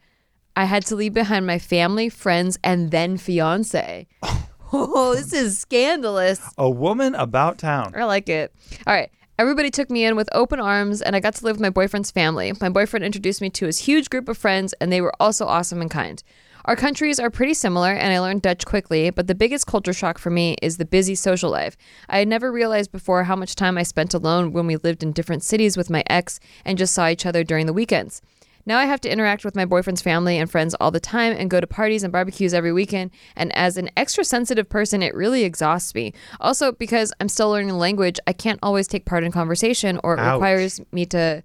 I 0.57 0.65
had 0.65 0.85
to 0.87 0.97
leave 0.97 1.15
behind 1.15 1.47
my 1.47 1.59
family, 1.59 2.09
friends, 2.09 2.59
and 2.65 2.91
then 2.91 3.17
fiance. 3.19 4.07
Oh, 4.73 5.17
this 5.17 5.33
is 5.33 5.59
scandalous. 5.59 6.41
A 6.57 6.71
woman 6.71 7.17
about 7.17 7.59
town. 7.59 7.93
I 7.97 8.05
like 8.05 8.29
it. 8.29 8.55
All 8.87 8.95
right. 8.95 9.11
Everybody 9.37 9.69
took 9.69 9.91
me 9.91 10.05
in 10.05 10.15
with 10.15 10.29
open 10.31 10.61
arms, 10.61 11.03
and 11.03 11.17
I 11.17 11.19
got 11.21 11.35
to 11.35 11.45
live 11.45 11.57
with 11.57 11.61
my 11.61 11.71
boyfriend's 11.71 12.13
family. 12.13 12.53
My 12.61 12.69
boyfriend 12.69 13.05
introduced 13.05 13.41
me 13.41 13.51
to 13.51 13.67
his 13.67 13.79
huge 13.79 14.11
group 14.11 14.29
of 14.29 14.39
friends, 14.39 14.73
and 14.81 14.93
they 14.93 15.01
were 15.01 15.13
also 15.19 15.45
awesome 15.47 15.81
and 15.81 15.91
kind. 15.91 16.23
Our 16.67 16.77
countries 16.77 17.19
are 17.19 17.31
pretty 17.31 17.55
similar, 17.55 17.91
and 17.91 18.13
I 18.13 18.21
learned 18.21 18.43
Dutch 18.43 18.67
quickly, 18.67 19.11
but 19.11 19.27
the 19.27 19.35
biggest 19.35 19.67
culture 19.67 19.93
shock 19.93 20.19
for 20.19 20.31
me 20.31 20.57
is 20.61 20.77
the 20.77 20.85
busy 20.85 21.15
social 21.15 21.51
life. 21.51 21.77
I 22.09 22.19
had 22.19 22.29
never 22.29 22.53
realized 22.53 22.93
before 22.93 23.25
how 23.25 23.37
much 23.37 23.55
time 23.55 23.79
I 23.79 23.83
spent 23.83 24.15
alone 24.15 24.53
when 24.53 24.67
we 24.67 24.77
lived 24.77 25.03
in 25.03 25.13
different 25.13 25.43
cities 25.43 25.77
with 25.77 25.91
my 25.91 26.05
ex 26.09 26.39
and 26.65 26.79
just 26.79 26.95
saw 26.95 27.09
each 27.09 27.25
other 27.25 27.45
during 27.45 27.67
the 27.67 27.73
weekends. 27.73 28.21
Now 28.67 28.79
I 28.79 28.85
have 28.85 29.01
to 29.01 29.11
interact 29.11 29.45
with 29.45 29.57
my 29.57 29.65
boyfriend's 29.65 30.03
family 30.03 30.37
and 30.37 30.51
friends 30.51 30.75
all 30.75 30.91
the 30.91 31.01
time 31.01 31.35
and 31.37 31.51
go 31.51 31.61
to 31.61 31.67
parties 31.67 32.03
and 32.03 32.13
barbecues 32.13 32.53
every 32.53 32.73
weekend. 32.73 33.11
And 33.35 33.57
as 33.57 33.79
an 33.79 33.89
extra 33.97 34.23
sensitive 34.23 34.69
person, 34.69 35.03
it 35.03 35.15
really 35.15 35.45
exhausts 35.45 35.95
me. 35.95 36.13
Also, 36.41 36.73
because 36.73 37.13
I'm 37.21 37.31
still 37.31 37.51
learning 37.51 37.69
the 37.69 37.75
language, 37.75 38.21
I 38.27 38.35
can't 38.35 38.59
always 38.63 38.87
take 38.87 39.07
part 39.07 39.25
in 39.25 39.33
conversation 39.33 39.99
or 40.05 40.15
it 40.15 40.21
Ouch. 40.21 40.35
requires 40.35 40.81
me 40.93 41.07
to 41.07 41.43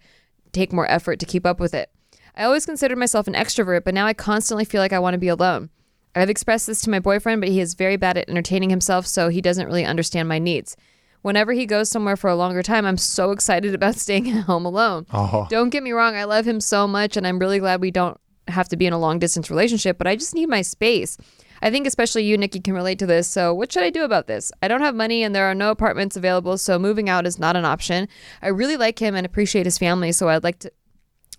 take 0.51 0.73
more 0.73 0.91
effort 0.91 1.19
to 1.21 1.25
keep 1.25 1.45
up 1.45 1.59
with 1.59 1.73
it. 1.73 1.89
I 2.35 2.43
always 2.43 2.65
considered 2.65 2.97
myself 2.97 3.27
an 3.27 3.33
extrovert, 3.33 3.83
but 3.83 3.93
now 3.93 4.05
I 4.05 4.13
constantly 4.13 4.65
feel 4.65 4.81
like 4.81 4.93
I 4.93 4.99
want 4.99 5.13
to 5.13 5.19
be 5.19 5.27
alone. 5.27 5.69
I've 6.15 6.29
expressed 6.29 6.67
this 6.67 6.81
to 6.81 6.89
my 6.89 6.99
boyfriend, 6.99 7.41
but 7.41 7.49
he 7.49 7.59
is 7.59 7.73
very 7.73 7.97
bad 7.97 8.17
at 8.17 8.29
entertaining 8.29 8.69
himself, 8.69 9.05
so 9.07 9.29
he 9.29 9.41
doesn't 9.41 9.67
really 9.67 9.85
understand 9.85 10.29
my 10.29 10.39
needs. 10.39 10.77
Whenever 11.21 11.53
he 11.53 11.65
goes 11.65 11.89
somewhere 11.89 12.15
for 12.15 12.29
a 12.29 12.35
longer 12.35 12.63
time, 12.63 12.85
I'm 12.85 12.97
so 12.97 13.31
excited 13.31 13.73
about 13.75 13.95
staying 13.95 14.29
at 14.29 14.43
home 14.43 14.65
alone. 14.65 15.05
Oh. 15.13 15.47
Don't 15.49 15.69
get 15.69 15.83
me 15.83 15.91
wrong, 15.91 16.15
I 16.15 16.25
love 16.25 16.47
him 16.47 16.59
so 16.59 16.87
much, 16.87 17.17
and 17.17 17.25
I'm 17.25 17.39
really 17.39 17.59
glad 17.59 17.81
we 17.81 17.91
don't 17.91 18.19
have 18.47 18.69
to 18.69 18.77
be 18.77 18.85
in 18.85 18.93
a 18.93 18.99
long 18.99 19.19
distance 19.19 19.49
relationship, 19.49 19.97
but 19.97 20.07
I 20.07 20.15
just 20.15 20.35
need 20.35 20.47
my 20.47 20.61
space. 20.61 21.17
I 21.61 21.71
think 21.71 21.87
especially 21.87 22.23
you, 22.25 22.37
Nikki, 22.37 22.59
can 22.59 22.73
relate 22.73 22.99
to 22.99 23.05
this. 23.05 23.27
So, 23.27 23.53
what 23.53 23.71
should 23.71 23.83
I 23.83 23.89
do 23.89 24.03
about 24.03 24.27
this? 24.27 24.51
I 24.61 24.67
don't 24.67 24.81
have 24.81 24.93
money 24.93 25.23
and 25.23 25.33
there 25.33 25.49
are 25.49 25.55
no 25.55 25.71
apartments 25.71 26.15
available, 26.15 26.57
so 26.57 26.77
moving 26.77 27.09
out 27.09 27.25
is 27.25 27.39
not 27.39 27.55
an 27.55 27.65
option. 27.65 28.07
I 28.41 28.49
really 28.49 28.77
like 28.77 28.99
him 28.99 29.15
and 29.15 29.25
appreciate 29.25 29.65
his 29.65 29.77
family, 29.77 30.11
so 30.11 30.29
I'd 30.29 30.43
like 30.43 30.59
to. 30.59 30.71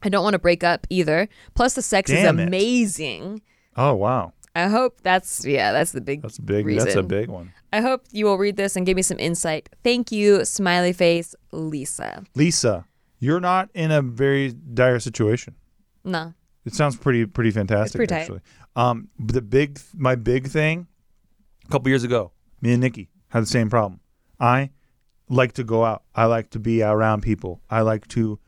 I 0.03 0.09
don't 0.09 0.23
want 0.25 0.35
to 0.35 0.39
break 0.39 0.63
up 0.63 0.87
either. 0.91 1.29
Plus, 1.55 1.75
the 1.75 1.83
sex 1.83 2.11
Damn 2.11 2.39
is 2.39 2.43
it. 2.43 2.49
amazing. 2.49 3.43
Oh 3.77 3.95
wow, 3.95 4.33
I 4.55 4.69
hope 4.69 5.01
that's 5.03 5.45
yeah, 5.45 5.73
that's 5.73 5.93
the 5.93 6.01
big. 6.01 6.23
that's 6.23 6.39
big. 6.39 6.67
Reason. 6.67 6.85
That's 6.85 6.97
a 6.97 7.03
big 7.03 7.29
one. 7.29 7.53
I 7.73 7.81
hope 7.81 8.03
you 8.13 8.25
will 8.27 8.39
read 8.39 8.57
this 8.57 8.77
and 8.77 8.87
give 8.87 8.97
me 8.97 9.03
some 9.03 9.19
insight. 9.19 9.69
Thank 9.85 10.11
you, 10.13 10.45
smiley 10.45 10.93
face, 10.93 11.35
Lisa. 11.53 12.25
Lisa, 12.35 12.87
you're 13.19 13.41
not 13.41 13.69
in 13.75 13.91
a 13.91 14.01
very 14.03 14.53
dire 14.53 14.99
situation. 15.01 15.55
No, 16.05 16.33
It 16.65 16.75
sounds 16.75 16.97
pretty 16.97 17.27
pretty 17.27 17.51
fantastic 17.51 17.99
pretty 17.99 18.11
tight. 18.15 18.21
actually. 18.21 18.41
Um, 18.77 19.09
the 19.19 19.43
big 19.43 19.81
my 19.95 20.15
big 20.15 20.47
thing, 20.49 20.87
a 21.67 21.71
couple 21.71 21.89
years 21.89 22.05
ago, 22.05 22.33
me 22.61 22.73
and 22.73 22.81
Nikki 22.81 23.11
had 23.29 23.43
the 23.43 23.47
same 23.47 23.69
problem. 23.71 24.01
I 24.39 24.71
like 25.29 25.53
to 25.55 25.65
go 25.65 25.85
out. 25.85 26.05
I 26.15 26.27
like 26.27 26.51
to 26.51 26.59
be 26.59 26.83
around 26.83 27.23
people. 27.23 27.61
I 27.69 27.81
like 27.81 28.07
to 28.09 28.39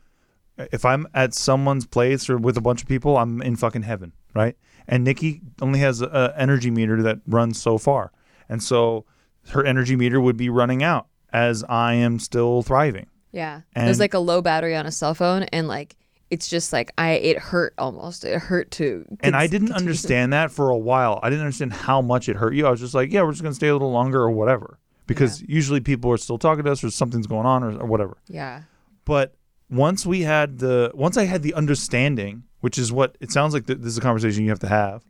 if 0.71 0.85
I'm 0.85 1.07
at 1.13 1.33
someone's 1.33 1.85
place 1.85 2.29
or 2.29 2.37
with 2.37 2.57
a 2.57 2.61
bunch 2.61 2.81
of 2.81 2.87
people, 2.87 3.17
I'm 3.17 3.41
in 3.41 3.55
fucking 3.55 3.83
heaven, 3.83 4.13
right? 4.35 4.55
And 4.87 5.03
Nikki 5.03 5.41
only 5.61 5.79
has 5.79 6.01
a 6.01 6.33
energy 6.37 6.71
meter 6.71 7.01
that 7.03 7.19
runs 7.27 7.61
so 7.61 7.77
far, 7.77 8.11
and 8.47 8.61
so 8.63 9.05
her 9.51 9.63
energy 9.65 9.95
meter 9.95 10.19
would 10.19 10.37
be 10.37 10.49
running 10.49 10.83
out 10.83 11.07
as 11.31 11.63
I 11.69 11.93
am 11.93 12.19
still 12.19 12.61
thriving. 12.63 13.07
yeah. 13.31 13.61
And- 13.75 13.87
There's 13.87 13.99
like 13.99 14.13
a 14.13 14.19
low 14.19 14.41
battery 14.41 14.75
on 14.75 14.85
a 14.85 14.91
cell 14.91 15.13
phone, 15.13 15.43
and 15.43 15.67
like 15.67 15.95
it's 16.31 16.47
just 16.47 16.71
like 16.73 16.91
I 16.97 17.11
it 17.13 17.37
hurt 17.39 17.73
almost. 17.79 18.23
It 18.23 18.39
hurt 18.39 18.69
to. 18.71 19.05
And 19.21 19.35
I 19.35 19.47
didn't 19.47 19.69
continue. 19.69 19.89
understand 19.89 20.33
that 20.33 20.51
for 20.51 20.69
a 20.69 20.77
while. 20.77 21.19
I 21.23 21.29
didn't 21.31 21.43
understand 21.45 21.73
how 21.73 22.01
much 22.01 22.29
it 22.29 22.35
hurt 22.35 22.53
you. 22.53 22.67
I 22.67 22.69
was 22.71 22.79
just 22.79 22.93
like, 22.93 23.11
yeah, 23.11 23.23
we're 23.23 23.31
just 23.31 23.41
going 23.41 23.51
to 23.51 23.55
stay 23.55 23.67
a 23.69 23.73
little 23.73 23.91
longer 23.91 24.21
or 24.21 24.29
whatever. 24.29 24.77
Because 25.07 25.41
usually 25.47 25.79
people 25.79 26.11
are 26.11 26.17
still 26.17 26.37
talking 26.37 26.63
to 26.65 26.71
us 26.71 26.83
or 26.83 26.91
something's 26.91 27.25
going 27.25 27.47
on 27.47 27.63
or, 27.63 27.79
or 27.79 27.87
whatever. 27.87 28.17
Yeah. 28.27 28.61
But 29.05 29.33
once 29.69 30.05
we 30.05 30.21
had 30.21 30.59
the, 30.59 30.91
once 30.93 31.17
I 31.17 31.25
had 31.25 31.43
the 31.43 31.53
understanding, 31.53 32.43
which 32.61 32.77
is 32.77 32.91
what 32.91 33.15
it 33.19 33.31
sounds 33.31 33.53
like 33.53 33.67
th- 33.67 33.79
this 33.79 33.91
is 33.91 33.97
a 33.97 34.01
conversation 34.01 34.43
you 34.43 34.49
have 34.49 34.59
to 34.59 34.67
have, 34.67 35.03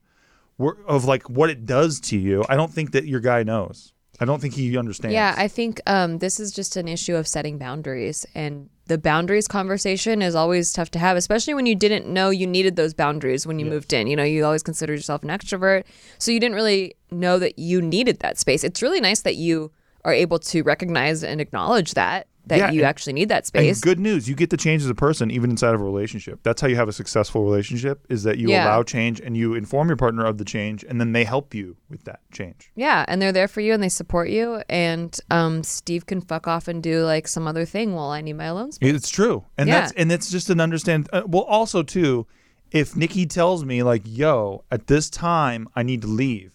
of 0.88 1.06
like 1.06 1.30
what 1.30 1.50
it 1.50 1.66
does 1.66 2.00
to 2.02 2.18
you. 2.18 2.44
I 2.50 2.56
don't 2.56 2.72
think 2.72 2.92
that 2.92 3.06
your 3.06 3.20
guy 3.20 3.44
knows. 3.44 3.94
I 4.20 4.26
don't 4.26 4.42
think 4.42 4.54
he 4.54 4.78
understands. 4.78 5.14
Yeah, 5.14 5.34
I 5.38 5.48
think 5.48 5.80
um, 5.88 6.18
this 6.18 6.42
is 6.42 6.52
just 6.52 6.76
an 6.76 6.90
issue 6.90 7.16
of 7.16 7.26
setting 7.26 7.58
boundaries, 7.58 8.26
and 8.36 8.70
the 8.88 8.98
boundaries 8.98 9.48
conversation 9.48 10.22
is 10.22 10.36
always 10.36 10.74
tough 10.74 10.92
to 10.92 11.00
have, 11.00 11.16
especially 11.16 11.54
when 11.54 11.66
you 11.66 11.76
didn't 11.76 12.06
know 12.06 12.30
you 12.30 12.46
needed 12.46 12.76
those 12.76 12.94
boundaries 12.94 13.48
when 13.48 13.60
you 13.60 13.66
moved 13.66 13.94
in. 13.94 14.08
You 14.08 14.18
know, 14.18 14.24
you 14.24 14.44
always 14.44 14.64
considered 14.64 14.96
yourself 14.96 15.24
an 15.24 15.30
extrovert, 15.30 15.86
so 16.18 16.32
you 16.32 16.40
didn't 16.42 16.56
really 16.56 16.96
know 17.12 17.40
that 17.40 17.58
you 17.58 17.82
needed 17.82 18.20
that 18.20 18.38
space. 18.38 18.66
It's 18.66 18.82
really 18.82 19.00
nice 19.00 19.22
that 19.22 19.36
you 19.36 19.72
are 20.04 20.14
able 20.14 20.40
to 20.40 20.64
recognize 20.64 21.24
and 21.24 21.40
acknowledge 21.40 21.94
that 21.94 22.28
that 22.50 22.58
Yeah, 22.58 22.72
you 22.72 22.82
and- 22.82 22.88
actually 22.88 23.14
need 23.14 23.30
that 23.30 23.38
And 23.38 23.46
space. 23.48 23.80
good 23.82 24.00
news, 24.00 24.28
you 24.28 24.36
get 24.36 24.50
to 24.50 24.58
change 24.58 24.84
as 24.84 24.90
a 24.90 24.96
person 24.96 25.32
even 25.32 25.50
inside 25.50 25.74
of 25.74 25.82
a 25.82 25.84
relationship. 25.84 26.40
That's 26.44 26.62
how 26.62 26.68
you 26.68 26.76
have 26.76 26.88
a 26.90 26.94
successful 26.94 27.44
relationship 27.44 28.06
is 28.10 28.24
that 28.24 28.38
you 28.38 28.50
Yeah. 28.50 28.66
allow 28.68 28.84
change 28.84 29.20
and 29.22 29.36
you 29.38 29.54
inform 29.56 29.88
your 29.88 29.98
partner 29.98 30.26
of 30.26 30.38
the 30.38 30.46
change 30.46 30.84
and 30.88 31.00
then 31.00 31.14
they 31.14 31.24
help 31.24 31.54
you 31.56 31.78
with 31.90 32.04
that 32.04 32.20
change. 32.32 32.72
Yeah, 32.76 33.06
and 33.08 33.22
they're 33.22 33.32
there 33.32 33.48
for 33.48 33.62
you 33.62 33.74
and 33.74 33.82
they 33.82 33.90
support 33.90 34.30
you. 34.30 34.62
And 34.70 35.18
um, 35.32 35.64
Steve 35.64 36.06
can 36.06 36.22
fuck 36.22 36.48
off 36.48 36.68
and 36.68 36.84
do 36.84 37.04
like 37.06 37.28
some 37.28 37.48
other 37.48 37.66
thing 37.66 37.94
while 37.94 38.10
I 38.10 38.22
need 38.22 38.34
my 38.34 38.46
alone 38.46 38.72
space. 38.72 38.94
It's 38.94 39.10
true. 39.10 39.46
And 39.58 39.68
Yeah. 39.70 39.82
that's 39.82 39.92
and 39.94 40.12
it's 40.12 40.30
just 40.30 40.50
an 40.50 40.60
understand 40.60 41.10
uh, 41.14 41.24
well 41.26 41.44
also 41.44 41.84
too 41.84 42.28
if 42.72 42.96
Nikki 42.96 43.26
tells 43.26 43.66
me 43.66 43.82
like 43.84 44.04
yo 44.06 44.64
at 44.72 44.88
this 44.88 45.10
time 45.10 45.68
I 45.76 45.84
need 45.84 46.02
to 46.04 46.08
leave 46.08 46.52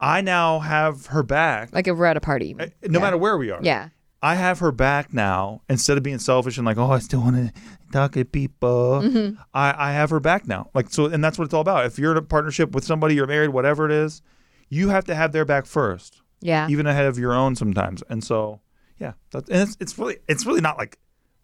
I 0.00 0.20
now 0.20 0.58
have 0.58 1.06
her 1.06 1.22
back 1.22 1.72
Like 1.72 1.86
if 1.86 1.96
we're 1.96 2.06
at 2.06 2.16
a 2.16 2.20
party. 2.20 2.56
uh, 2.58 2.66
no 2.88 2.98
Yeah. 2.98 3.04
matter 3.04 3.16
where 3.16 3.38
we 3.38 3.50
are. 3.50 3.60
Yeah. 3.62 3.90
I 4.22 4.36
have 4.36 4.60
her 4.60 4.70
back 4.70 5.12
now 5.12 5.62
instead 5.68 5.96
of 5.96 6.04
being 6.04 6.18
selfish 6.20 6.56
and 6.56 6.64
like, 6.64 6.78
oh, 6.78 6.92
I 6.92 7.00
still 7.00 7.20
want 7.20 7.36
to 7.36 7.52
talk 7.92 8.12
to 8.12 8.24
people. 8.24 9.00
Mm-hmm. 9.02 9.40
I, 9.52 9.88
I 9.88 9.92
have 9.92 10.10
her 10.10 10.20
back 10.20 10.46
now. 10.46 10.70
Like, 10.74 10.90
so, 10.90 11.06
and 11.06 11.22
that's 11.24 11.38
what 11.38 11.44
it's 11.46 11.54
all 11.54 11.60
about. 11.60 11.86
If 11.86 11.98
you're 11.98 12.12
in 12.12 12.18
a 12.18 12.22
partnership 12.22 12.72
with 12.72 12.84
somebody, 12.84 13.16
you're 13.16 13.26
married, 13.26 13.48
whatever 13.50 13.84
it 13.84 13.90
is, 13.92 14.22
you 14.68 14.90
have 14.90 15.04
to 15.06 15.14
have 15.14 15.32
their 15.32 15.44
back 15.44 15.66
first, 15.66 16.22
Yeah. 16.40 16.68
even 16.68 16.86
ahead 16.86 17.06
of 17.06 17.18
your 17.18 17.34
own 17.34 17.56
sometimes. 17.56 18.02
And 18.08 18.22
so, 18.22 18.60
yeah, 18.98 19.14
that's, 19.32 19.50
and 19.50 19.60
it's, 19.62 19.76
it's 19.80 19.98
really, 19.98 20.18
it's 20.28 20.46
really 20.46 20.60
not 20.60 20.78
like 20.78 20.98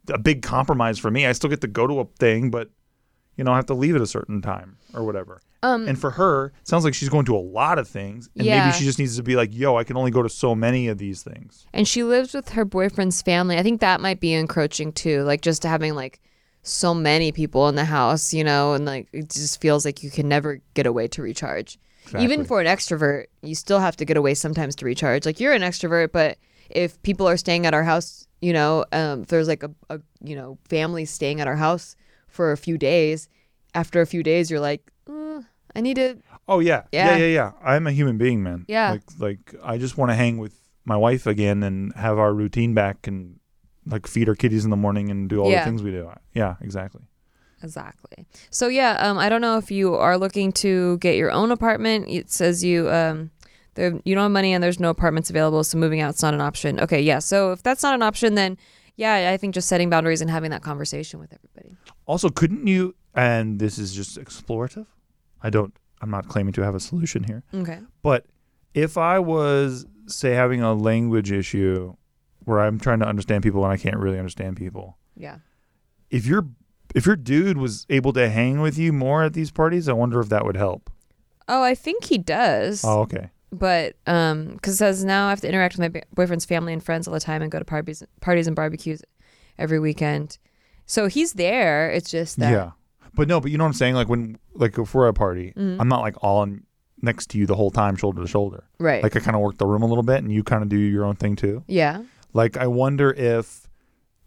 a 0.09 0.19
big 0.19 0.43
compromise 0.43 0.99
for 1.01 1.11
me. 1.11 1.27
I 1.27 1.33
still 1.33 1.51
get 1.51 1.61
to 1.63 1.67
go 1.67 1.87
to 1.89 2.01
a 2.01 2.05
thing, 2.21 2.51
but 2.51 2.71
you 3.37 3.45
know, 3.45 3.53
I 3.53 3.57
have 3.57 3.67
to 3.67 3.75
leave 3.75 3.97
at 3.97 4.01
a 4.03 4.07
certain 4.07 4.41
time 4.41 4.79
or 4.95 5.05
whatever. 5.05 5.41
Um, 5.63 5.89
and 5.89 5.99
for 6.01 6.13
her, 6.13 6.47
it 6.61 6.69
sounds 6.69 6.85
like 6.85 6.95
she's 6.95 7.09
going 7.09 7.25
to 7.27 7.37
a 7.37 7.39
lot 7.39 7.79
of 7.79 7.89
things, 7.89 8.29
and 8.37 8.47
Yeah. 8.47 8.61
maybe 8.61 8.73
she 8.73 8.85
just 8.85 8.99
needs 8.99 9.17
to 9.17 9.23
be 9.23 9.35
like, 9.35 9.51
"Yo, 9.53 9.77
I 9.77 9.85
can 9.85 9.97
only 9.97 10.11
go 10.13 10.23
to 10.23 10.29
so 10.29 10.55
many 10.55 10.87
of 10.89 10.99
these 10.99 11.23
things." 11.23 11.67
and 11.73 11.87
she 11.89 12.03
lives 12.05 12.33
with 12.33 12.51
her 12.51 12.65
boyfriend's 12.65 13.23
family. 13.23 13.59
I 13.59 13.63
think 13.63 13.81
that 13.81 14.01
might 14.01 14.21
be 14.21 14.33
encroaching 14.35 14.93
too, 14.93 15.23
like 15.25 15.41
just 15.41 15.65
having 15.65 15.95
like 15.95 16.21
so 16.63 16.95
many 16.95 17.33
people 17.33 17.69
in 17.69 17.75
the 17.75 17.85
house, 17.87 18.33
you 18.33 18.45
know, 18.45 18.75
and 18.75 18.85
like 18.85 19.09
it 19.13 19.31
just 19.31 19.61
feels 19.61 19.85
like 19.85 20.03
you 20.03 20.11
can 20.11 20.29
never 20.29 20.61
get 20.75 20.87
away 20.87 21.09
to 21.09 21.23
recharge. 21.23 21.79
Even 22.19 22.45
for 22.45 22.61
an 22.61 22.67
extrovert, 22.67 23.27
you 23.43 23.55
still 23.55 23.81
have 23.81 23.97
to 23.97 24.05
get 24.05 24.17
away 24.17 24.35
sometimes 24.35 24.75
to 24.77 24.87
recharge. 24.87 25.27
Like 25.27 25.41
you're 25.41 25.53
an 25.53 25.63
extrovert, 25.63 26.11
but 26.13 26.39
if 26.71 27.01
people 27.03 27.29
are 27.29 27.37
staying 27.37 27.67
at 27.67 27.75
our 27.75 27.85
house, 27.85 28.27
you 28.41 28.53
know, 28.53 28.85
um, 28.93 29.23
if 29.23 29.29
there's 29.29 29.49
like 29.49 29.63
a, 29.63 29.71
a 29.91 30.01
you 30.23 30.37
know 30.37 30.57
family 30.69 31.05
staying 31.05 31.41
at 31.41 31.49
our 31.49 31.57
house 31.57 31.97
for 32.29 32.53
a 32.53 32.57
few 32.57 32.79
days, 32.79 33.29
after 33.75 34.01
a 34.01 34.07
few 34.07 34.23
days, 34.23 34.51
you're 34.51 34.61
like, 34.61 34.91
I 35.79 35.81
need 35.81 35.97
to 35.97 36.09
Oh 36.49 36.61
yeah. 36.61 36.83
Yeah. 36.93 37.11
yeah, 37.11 37.17
yeah, 37.25 37.35
yeah. 37.41 37.51
I'm 37.63 37.87
a 37.87 37.93
human 37.93 38.17
being, 38.19 38.43
man. 38.43 38.65
Yeah. 38.69 38.91
Like, 38.93 39.03
like 39.19 39.55
I 39.63 39.79
just 39.79 39.97
want 39.99 40.11
to 40.11 40.15
hang 40.15 40.39
with 40.39 40.55
my 40.85 40.97
wife 40.97 41.27
again 41.27 41.63
and 41.63 41.93
have 41.95 42.19
our 42.19 42.33
routine 42.35 42.73
back 42.75 43.07
and 43.07 43.39
like 43.87 44.07
feed 44.07 44.29
our 44.29 44.35
kitties 44.35 44.65
in 44.65 44.71
the 44.71 44.77
morning 44.87 45.11
and 45.11 45.29
do 45.29 45.41
all 45.41 45.51
Yeah. 45.51 45.61
the 45.61 45.67
things 45.71 45.83
we 45.83 45.91
do. 45.91 46.11
Yeah, 46.35 46.57
exactly. 46.61 47.03
Exactly. 47.63 48.27
So 48.51 48.69
yeah, 48.69 48.93
um, 49.01 49.19
I 49.19 49.29
don't 49.29 49.41
know 49.41 49.59
if 49.59 49.71
you 49.71 49.95
are 49.95 50.17
looking 50.17 50.53
to 50.65 50.97
get 50.99 51.17
your 51.17 51.31
own 51.31 51.51
apartment. 51.51 52.07
It 52.09 52.31
says 52.31 52.63
you 52.65 52.89
um, 52.91 53.31
there 53.75 54.01
you 54.05 54.15
don't 54.15 54.23
have 54.25 54.31
money 54.31 54.53
and 54.55 54.63
there's 54.63 54.81
no 54.81 54.91
apartments 54.91 55.29
available, 55.31 55.63
so 55.65 55.77
moving 55.79 56.01
out's 56.01 56.23
not 56.23 56.35
an 56.35 56.41
option. 56.41 56.81
Okay, 56.81 57.01
yeah. 57.01 57.19
So 57.19 57.53
if 57.53 57.63
that's 57.63 57.83
not 57.83 57.95
an 57.95 58.03
option, 58.03 58.35
then 58.37 58.57
yeah, 58.97 59.31
I 59.33 59.37
think 59.37 59.55
just 59.55 59.69
setting 59.69 59.91
boundaries 59.91 60.21
and 60.21 60.31
having 60.31 60.51
that 60.51 60.63
conversation 60.63 61.21
with 61.21 61.33
everybody. 61.33 61.77
Also, 62.07 62.29
couldn't 62.31 62.67
you? 62.67 62.95
And 63.15 63.59
this 63.59 63.79
is 63.79 63.93
just 63.95 64.19
explorative. 64.19 64.87
I 65.43 65.51
don't. 65.51 65.75
I'm 66.01 66.11
not 66.11 66.29
claiming 66.29 66.53
to 66.55 66.63
have 66.63 66.75
a 66.75 66.81
solution 66.81 67.25
here. 67.25 67.43
Okay. 67.53 67.81
But 68.03 68.27
if 68.75 68.97
I 68.97 69.19
was, 69.19 69.85
say, 70.07 70.31
having 70.33 70.63
a 70.63 70.73
language 70.75 71.33
issue 71.33 71.95
where 72.45 72.61
I'm 72.61 72.79
trying 72.79 73.01
to 73.01 73.07
understand 73.07 73.43
people 73.43 73.65
and 73.65 73.73
I 73.73 73.77
can't 73.77 73.97
really 73.97 74.19
understand 74.19 74.57
people, 74.57 74.97
Yeah. 75.17 75.39
if 76.11 76.25
your 76.27 76.47
if 76.95 77.05
your 77.05 77.17
dude 77.17 77.59
was 77.59 77.85
able 77.91 78.13
to 78.15 78.31
hang 78.31 78.61
with 78.61 78.79
you 78.79 78.93
more 78.93 79.23
at 79.25 79.33
these 79.35 79.51
parties, 79.51 79.89
I 79.89 79.93
wonder 79.93 80.21
if 80.21 80.29
that 80.31 80.45
would 80.45 80.57
help. 80.57 80.91
Oh, 81.49 81.63
I 81.63 81.75
think 81.75 82.05
he 82.05 82.17
does. 82.19 82.83
Oh, 82.85 83.01
okay. 83.01 83.31
But 83.53 83.97
um, 84.07 84.53
because 84.55 84.75
it 84.75 84.77
says 84.79 85.05
now 85.05 85.27
I 85.27 85.31
have 85.31 85.41
to 85.43 85.49
interact 85.49 85.77
with 85.77 85.93
my 85.95 86.03
boyfriend's 86.15 86.45
family 86.45 86.73
and 86.73 86.83
friends 86.83 87.07
all 87.09 87.15
the 87.15 87.21
time 87.21 87.43
and 87.43 87.51
go 87.51 87.59
to 87.59 87.65
parties, 87.65 88.03
parties 88.21 88.47
and 88.47 88.55
barbecues 88.57 89.03
every 89.59 89.79
weekend. 89.81 90.39
So 90.87 91.07
he's 91.09 91.33
there. 91.35 91.91
It's 91.91 92.11
just 92.11 92.39
that. 92.39 92.51
Yeah. 92.53 92.71
But 93.19 93.29
no, 93.29 93.41
but 93.41 93.51
you 93.51 93.59
know 93.59 93.65
what 93.65 93.69
I'm 93.69 93.75
saying? 93.75 93.95
Like 93.95 94.09
when 94.09 94.39
like 94.55 94.79
if 94.79 94.95
we're 94.95 95.07
at 95.07 95.11
a 95.11 95.13
party, 95.13 95.53
Mm-hmm. 95.57 95.81
I'm 95.81 95.89
not 95.89 96.01
like 96.01 96.17
all 96.23 96.43
in, 96.45 96.63
next 97.03 97.31
to 97.31 97.39
you 97.39 97.45
the 97.47 97.55
whole 97.57 97.71
time, 97.71 97.97
shoulder 97.97 98.23
to 98.23 98.29
shoulder. 98.29 98.65
Right. 98.79 99.03
Like 99.03 99.15
I 99.17 99.21
kind 99.21 99.35
of 99.37 99.43
work 99.43 99.59
the 99.59 99.67
room 99.67 99.83
a 99.83 99.87
little 99.87 100.03
bit, 100.03 100.19
and 100.23 100.33
you 100.33 100.43
kind 100.43 100.63
of 100.63 100.69
do 100.71 100.77
your 100.79 101.05
own 101.05 101.17
thing 101.17 101.37
too. 101.37 101.63
yeah. 101.67 102.03
Like 102.33 102.57
I 102.57 102.67
wonder 102.67 103.11
if 103.13 103.69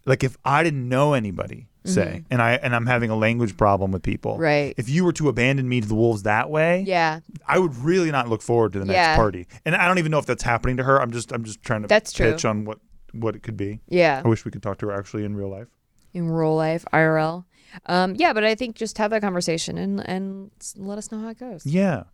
like 0.06 0.22
if 0.24 0.36
I 0.44 0.62
didn't 0.62 0.88
know 0.88 1.14
anybody, 1.14 1.68
say, 1.84 2.24
and 2.30 2.42
I 2.42 2.54
and 2.54 2.74
I'm 2.74 2.86
having 2.86 3.10
a 3.10 3.16
language 3.16 3.56
problem 3.56 3.92
with 3.92 4.02
people, 4.02 4.32
Mm-hmm. 4.32 4.42
Right. 4.42 4.74
If 4.76 4.88
you 4.88 5.04
were 5.04 5.12
to 5.14 5.28
abandon 5.28 5.68
me 5.68 5.80
to 5.80 5.86
the 5.88 5.94
wolves 5.94 6.24
that 6.24 6.50
way, 6.50 6.82
Yeah. 6.86 7.20
I 7.46 7.58
would 7.60 7.74
really 7.76 8.10
not 8.10 8.28
look 8.28 8.42
forward 8.42 8.72
to 8.74 8.78
the 8.80 8.84
next 8.84 8.96
Yeah. 8.96 9.16
party. 9.16 9.46
And 9.64 9.74
I 9.76 9.86
don't 9.88 9.98
even 9.98 10.10
know 10.10 10.18
if 10.18 10.26
that's 10.26 10.42
happening 10.42 10.76
to 10.78 10.82
her. 10.82 11.00
I'm 11.00 11.12
just 11.12 11.30
I'm 11.32 11.44
just 11.44 11.62
trying 11.62 11.82
to 11.82 11.88
That's 11.88 12.12
true. 12.12 12.32
pitch 12.32 12.44
on 12.44 12.64
what 12.64 12.78
what 13.12 13.36
it 13.36 13.42
could 13.44 13.56
be. 13.56 13.80
Yeah. 13.88 14.20
I 14.24 14.28
wish 14.28 14.44
we 14.44 14.50
could 14.50 14.62
talk 14.62 14.78
to 14.78 14.86
her 14.88 14.92
actually 14.92 15.24
in 15.24 15.36
real 15.36 15.48
life. 15.50 15.68
In 16.12 16.28
real 16.28 16.56
life, 16.56 16.84
IRL. 16.92 17.44
Um, 17.86 18.14
yeah, 18.16 18.32
but 18.32 18.44
I 18.44 18.54
think 18.54 18.76
just 18.76 18.98
have 18.98 19.10
that 19.10 19.22
conversation 19.22 19.78
and 19.78 20.06
and 20.08 20.50
let 20.76 20.98
us 20.98 21.10
know 21.12 21.20
how 21.20 21.28
it 21.28 21.38
goes. 21.38 21.64
Yeah. 21.66 22.04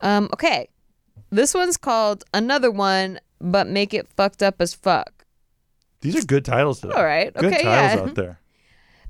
Um, 0.00 0.28
okay. 0.32 0.68
This 1.30 1.54
one's 1.54 1.76
called 1.76 2.24
Another 2.34 2.70
One, 2.70 3.20
but 3.40 3.66
make 3.66 3.94
it 3.94 4.08
fucked 4.16 4.42
up 4.42 4.56
as 4.60 4.74
fuck. 4.74 5.24
These 6.00 6.22
are 6.22 6.26
good 6.26 6.44
titles 6.44 6.80
today. 6.80 6.94
All 6.94 7.04
right. 7.04 7.32
Good 7.32 7.52
Okay, 7.52 7.62
titles 7.62 7.94
yeah. 7.94 8.00
out 8.10 8.14
there. 8.14 8.40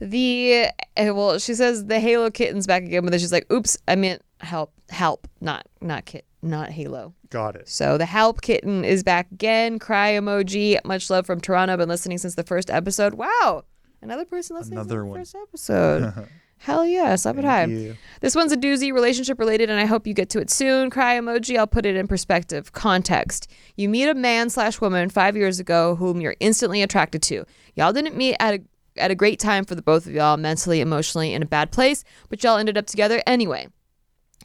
The 0.00 0.66
uh, 0.97 1.14
well, 1.14 1.38
she 1.38 1.54
says 1.54 1.87
the 1.87 2.00
Halo 2.00 2.30
kitten's 2.30 2.66
back 2.66 2.83
again, 2.83 3.02
but 3.04 3.11
then 3.11 3.21
she's 3.21 3.33
like, 3.33 3.50
"Oops, 3.52 3.76
I 3.88 3.94
meant 3.97 4.23
help, 4.40 4.73
help, 4.90 5.26
not 5.40 5.66
not 5.80 6.04
kit, 6.04 6.26
not 6.42 6.71
Halo." 6.71 7.14
Got 7.30 7.56
it. 7.56 7.68
So 7.68 7.97
the 7.97 8.06
help 8.06 8.42
kitten 8.42 8.85
is 8.85 9.02
back 9.02 9.30
again. 9.33 9.78
Cry 9.78 10.12
emoji. 10.12 10.78
Much 10.85 11.11
love 11.11 11.26
from 11.26 11.40
Toronto. 11.40 11.76
Been 11.76 11.88
listening 11.88 12.18
since 12.18 12.35
the 12.35 12.42
first 12.44 12.71
episode. 12.71 13.14
Wow, 13.14 13.64
another 14.05 14.25
person 14.25 14.57
listening 14.57 14.79
Another 14.79 14.91
since 14.91 15.03
the 15.03 15.07
one. 15.07 15.19
first 15.19 15.35
episode. 15.35 16.29
Hell 16.59 16.87
yeah, 16.87 17.15
slap 17.17 17.37
it 17.37 17.45
high. 17.45 17.65
you. 17.65 17.97
This 18.21 18.35
one's 18.35 18.53
a 18.53 18.57
doozy, 18.57 18.93
relationship 18.93 19.39
related, 19.39 19.69
and 19.69 19.79
I 19.79 19.85
hope 19.87 20.07
you 20.07 20.15
get 20.15 20.31
to 20.31 20.41
it 20.41 20.51
soon. 20.51 20.89
Cry 20.89 21.19
emoji. 21.19 21.59
I'll 21.59 21.67
put 21.67 21.85
it 21.85 21.97
in 21.97 22.07
perspective. 22.07 22.73
Context: 22.73 23.51
You 23.77 23.89
meet 23.89 24.09
a 24.09 24.15
man 24.15 24.49
slash 24.49 24.81
woman 24.81 25.11
five 25.11 25.37
years 25.37 25.59
ago 25.59 25.97
whom 25.97 26.21
you're 26.21 26.37
instantly 26.41 26.81
attracted 26.81 27.23
to. 27.25 27.45
Y'all 27.75 27.93
didn't 27.93 28.17
meet 28.17 28.37
at 28.41 28.55
a 28.55 28.63
at 28.97 29.11
a 29.11 29.15
great 29.15 29.41
time 29.41 29.65
for 29.65 29.75
the 29.75 29.83
both 29.83 30.07
of 30.07 30.13
y'all, 30.13 30.37
mentally, 30.37 30.81
emotionally, 30.81 31.35
in 31.35 31.43
a 31.43 31.47
bad 31.47 31.73
place, 31.73 32.05
but 32.29 32.43
y'all 32.43 32.57
ended 32.57 32.79
up 32.79 32.87
together 32.87 33.21
anyway. 33.27 33.67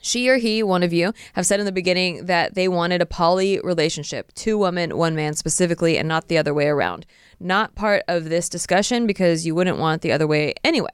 She 0.02 0.30
or 0.30 0.38
he, 0.38 0.64
one 0.64 0.82
of 0.82 0.94
you, 0.94 1.14
have 1.34 1.46
said 1.46 1.60
in 1.60 1.66
the 1.66 1.72
beginning 1.74 2.26
that 2.26 2.56
they 2.56 2.68
wanted 2.70 3.02
a 3.02 3.06
poly 3.06 3.60
relationship, 3.64 4.34
two 4.34 4.58
women, 4.58 4.98
one 4.98 5.14
man 5.16 5.34
specifically, 5.34 5.98
and 5.98 6.08
not 6.08 6.30
the 6.30 6.38
other 6.38 6.54
way 6.54 6.68
around. 6.68 7.06
Not 7.40 7.76
part 7.76 8.04
of 8.08 8.26
this 8.30 8.50
discussion 8.50 9.08
because 9.08 9.46
you 9.46 9.56
wouldn't 9.56 9.78
want 9.78 10.02
the 10.02 10.12
other 10.12 10.28
way 10.28 10.54
anyway. 10.64 10.90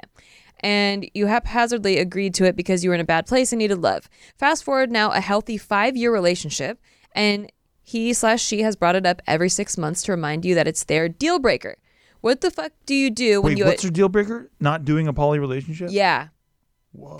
And 0.59 1.09
you 1.13 1.27
haphazardly 1.27 1.97
agreed 1.97 2.33
to 2.35 2.45
it 2.45 2.55
because 2.55 2.83
you 2.83 2.89
were 2.89 2.95
in 2.95 3.01
a 3.01 3.05
bad 3.05 3.27
place 3.27 3.51
and 3.51 3.59
needed 3.59 3.79
love. 3.79 4.09
Fast 4.37 4.63
forward 4.63 4.91
now, 4.91 5.11
a 5.11 5.19
healthy 5.19 5.57
five 5.57 5.97
year 5.97 6.11
relationship, 6.13 6.79
and 7.13 7.51
he 7.81 8.13
slash 8.13 8.41
she 8.43 8.61
has 8.61 8.75
brought 8.75 8.95
it 8.95 9.05
up 9.05 9.21
every 9.27 9.49
six 9.49 9.77
months 9.77 10.01
to 10.03 10.11
remind 10.11 10.45
you 10.45 10.55
that 10.55 10.67
it's 10.67 10.83
their 10.85 11.09
deal 11.09 11.39
breaker. 11.39 11.75
What 12.21 12.41
the 12.41 12.49
fuck 12.49 12.71
do 12.85 12.95
you 12.95 13.11
do 13.11 13.41
when 13.41 13.51
Wait, 13.51 13.57
you 13.59 13.65
what's 13.65 13.83
your 13.83 13.91
deal 13.91 14.09
breaker? 14.09 14.49
Not 14.59 14.85
doing 14.85 15.07
a 15.07 15.13
poly 15.13 15.39
relationship? 15.39 15.89
yeah. 15.91 16.29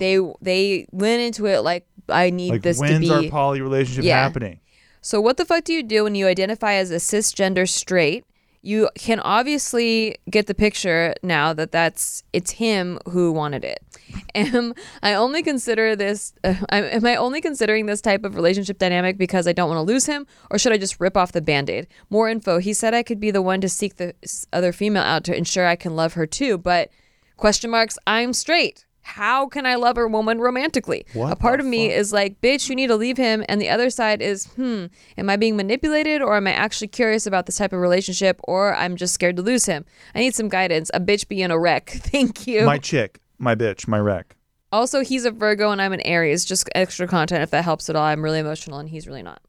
They 0.00 0.18
they 0.40 0.88
went 0.90 1.20
into 1.20 1.46
it 1.46 1.60
like 1.60 1.86
I 2.08 2.30
need 2.30 2.50
Like 2.50 2.62
this 2.62 2.78
to 2.78 2.80
when's 2.80 3.00
be 3.00 3.10
our 3.10 3.22
poly 3.24 3.60
relationship 3.60 4.04
Yeah. 4.04 4.22
happening? 4.22 4.60
So 5.02 5.20
what 5.20 5.36
the 5.36 5.44
fuck 5.44 5.64
do 5.64 5.72
you 5.72 5.82
do 5.82 6.04
when 6.04 6.14
you 6.14 6.26
identify 6.26 6.74
as 6.74 6.90
a 6.90 6.96
cisgender 6.96 7.68
straight? 7.68 8.24
You 8.66 8.90
can 8.96 9.20
obviously 9.20 10.16
get 10.28 10.48
the 10.48 10.54
picture 10.54 11.14
now 11.22 11.52
that 11.52 11.70
that's 11.70 12.24
it's 12.32 12.50
him 12.50 12.98
who 13.08 13.30
wanted 13.30 13.64
it. 13.64 13.78
Am 14.34 14.74
I 15.04 15.14
only 15.14 15.42
consider 15.42 15.94
this? 15.94 16.32
Uh, 16.46 16.54
am 16.72 17.04
I 17.04 17.16
only 17.16 17.40
considering 17.40 17.86
this 17.86 18.00
type 18.00 18.24
of 18.24 18.34
relationship 18.34 18.78
dynamic 18.78 19.18
because 19.18 19.46
I 19.46 19.52
don't 19.52 19.68
want 19.68 19.78
to 19.78 19.92
lose 19.92 20.06
him, 20.06 20.26
or 20.50 20.58
should 20.58 20.72
I 20.72 20.78
just 20.78 21.00
rip 21.00 21.16
off 21.16 21.32
the 21.32 21.40
band-aid? 21.40 21.86
More 22.08 22.28
info. 22.28 22.58
He 22.58 22.72
said 22.72 22.94
I 22.94 23.02
could 23.02 23.20
be 23.20 23.30
the 23.30 23.42
one 23.42 23.60
to 23.60 23.68
seek 23.68 23.96
the 23.96 24.14
other 24.52 24.72
female 24.72 25.02
out 25.02 25.24
to 25.24 25.36
ensure 25.36 25.66
I 25.66 25.76
can 25.76 25.94
love 25.94 26.14
her 26.14 26.26
too, 26.26 26.56
but 26.56 26.90
question 27.36 27.70
marks. 27.70 27.98
I'm 28.06 28.32
straight. 28.32 28.85
How 29.06 29.46
can 29.46 29.66
I 29.66 29.76
love 29.76 29.96
a 29.96 30.08
woman 30.08 30.40
romantically? 30.40 31.06
What 31.12 31.32
a 31.32 31.36
part 31.36 31.60
of 31.60 31.64
me 31.64 31.92
is 31.92 32.12
like, 32.12 32.40
bitch, 32.40 32.68
you 32.68 32.74
need 32.74 32.88
to 32.88 32.96
leave 32.96 33.16
him. 33.16 33.44
And 33.48 33.60
the 33.60 33.68
other 33.68 33.88
side 33.88 34.20
is, 34.20 34.46
hmm, 34.56 34.86
am 35.16 35.30
I 35.30 35.36
being 35.36 35.56
manipulated 35.56 36.20
or 36.20 36.36
am 36.36 36.48
I 36.48 36.52
actually 36.52 36.88
curious 36.88 37.24
about 37.24 37.46
this 37.46 37.56
type 37.56 37.72
of 37.72 37.78
relationship 37.78 38.40
or 38.44 38.74
I'm 38.74 38.96
just 38.96 39.14
scared 39.14 39.36
to 39.36 39.42
lose 39.42 39.64
him? 39.64 39.84
I 40.16 40.18
need 40.18 40.34
some 40.34 40.48
guidance. 40.48 40.90
A 40.92 40.98
bitch 40.98 41.28
being 41.28 41.52
a 41.52 41.58
wreck. 41.58 41.88
Thank 41.90 42.48
you. 42.48 42.66
My 42.66 42.78
chick, 42.78 43.20
my 43.38 43.54
bitch, 43.54 43.86
my 43.86 44.00
wreck. 44.00 44.34
also, 44.72 45.00
he's 45.02 45.24
a 45.24 45.30
Virgo 45.30 45.70
and 45.70 45.80
I'm 45.80 45.92
an 45.92 46.00
Aries. 46.00 46.44
Just 46.44 46.68
extra 46.74 47.06
content 47.06 47.42
if 47.44 47.50
that 47.52 47.64
helps 47.64 47.88
at 47.88 47.94
all. 47.94 48.04
I'm 48.04 48.22
really 48.22 48.40
emotional 48.40 48.80
and 48.80 48.88
he's 48.88 49.06
really 49.06 49.22
not. 49.22 49.40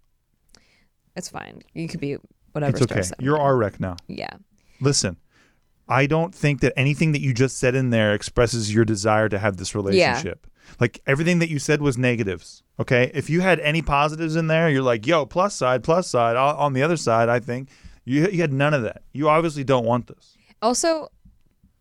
It's 1.15 1.30
fine. 1.30 1.63
You 1.74 1.88
could 1.88 2.00
be 2.00 2.17
whatever. 2.52 2.78
It's 2.78 2.91
okay. 2.91 3.02
You're 3.20 3.39
our 3.39 3.58
wreck 3.58 3.80
now. 3.80 3.98
Yeah. 4.08 4.36
Listen, 4.80 5.17
I 5.89 6.06
don't 6.06 6.34
think 6.34 6.62
that 6.62 6.73
anything 6.76 7.13
that 7.13 7.21
you 7.21 7.34
just 7.34 7.58
said 7.58 7.76
in 7.76 7.89
there 7.89 8.13
expresses 8.13 8.73
your 8.73 8.86
desire 8.86 9.30
to 9.30 9.39
have 9.39 9.58
this 9.58 9.73
relationship. 9.73 10.47
Like 10.80 11.02
everything 11.08 11.39
that 11.39 11.50
you 11.50 11.60
said 11.60 11.82
was 11.82 11.97
negatives. 11.97 12.62
Okay. 12.80 13.10
If 13.13 13.30
you 13.30 13.41
had 13.41 13.60
any 13.62 13.82
positives 13.82 14.36
in 14.36 14.47
there, 14.47 14.69
you're 14.69 14.82
like, 14.82 15.08
yo, 15.08 15.26
plus 15.26 15.56
side, 15.56 15.84
plus 15.84 16.10
side. 16.10 16.36
On 16.36 16.56
on 16.56 16.73
the 16.73 16.84
other 16.84 16.97
side, 16.97 17.30
I 17.30 17.39
think 17.39 17.69
you, 18.04 18.28
you 18.28 18.41
had 18.41 18.54
none 18.54 18.73
of 18.73 18.84
that. 18.84 19.04
You 19.13 19.30
obviously 19.30 19.63
don't 19.63 19.86
want 19.86 20.08
this. 20.08 20.38
Also, 20.62 21.10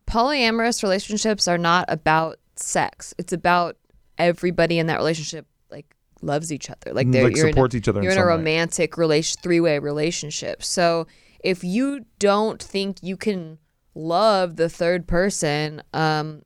polyamorous 0.07 0.83
relationships 0.83 1.47
are 1.47 1.57
not 1.57 1.85
about 1.89 2.37
sex. 2.55 3.13
It's 3.17 3.33
about 3.33 3.77
everybody 4.17 4.79
in 4.79 4.87
that 4.87 4.97
relationship 4.97 5.45
like 5.69 5.93
loves 6.21 6.51
each 6.51 6.69
other. 6.69 6.93
Like 6.93 7.11
they're 7.11 7.25
Like, 7.25 7.37
supports 7.37 7.75
a, 7.75 7.77
each 7.77 7.87
other 7.87 7.99
in 7.99 8.03
You're 8.03 8.13
in 8.13 8.19
a 8.19 8.25
romantic 8.25 8.97
relation, 8.97 9.39
three 9.43 9.59
way 9.59 9.79
relationship. 9.79 10.63
So 10.63 11.07
if 11.43 11.63
you 11.63 12.05
don't 12.19 12.61
think 12.61 12.97
you 13.01 13.17
can 13.17 13.59
love 13.97 14.55
the 14.55 14.69
third 14.69 15.07
person, 15.07 15.81
um, 15.93 16.43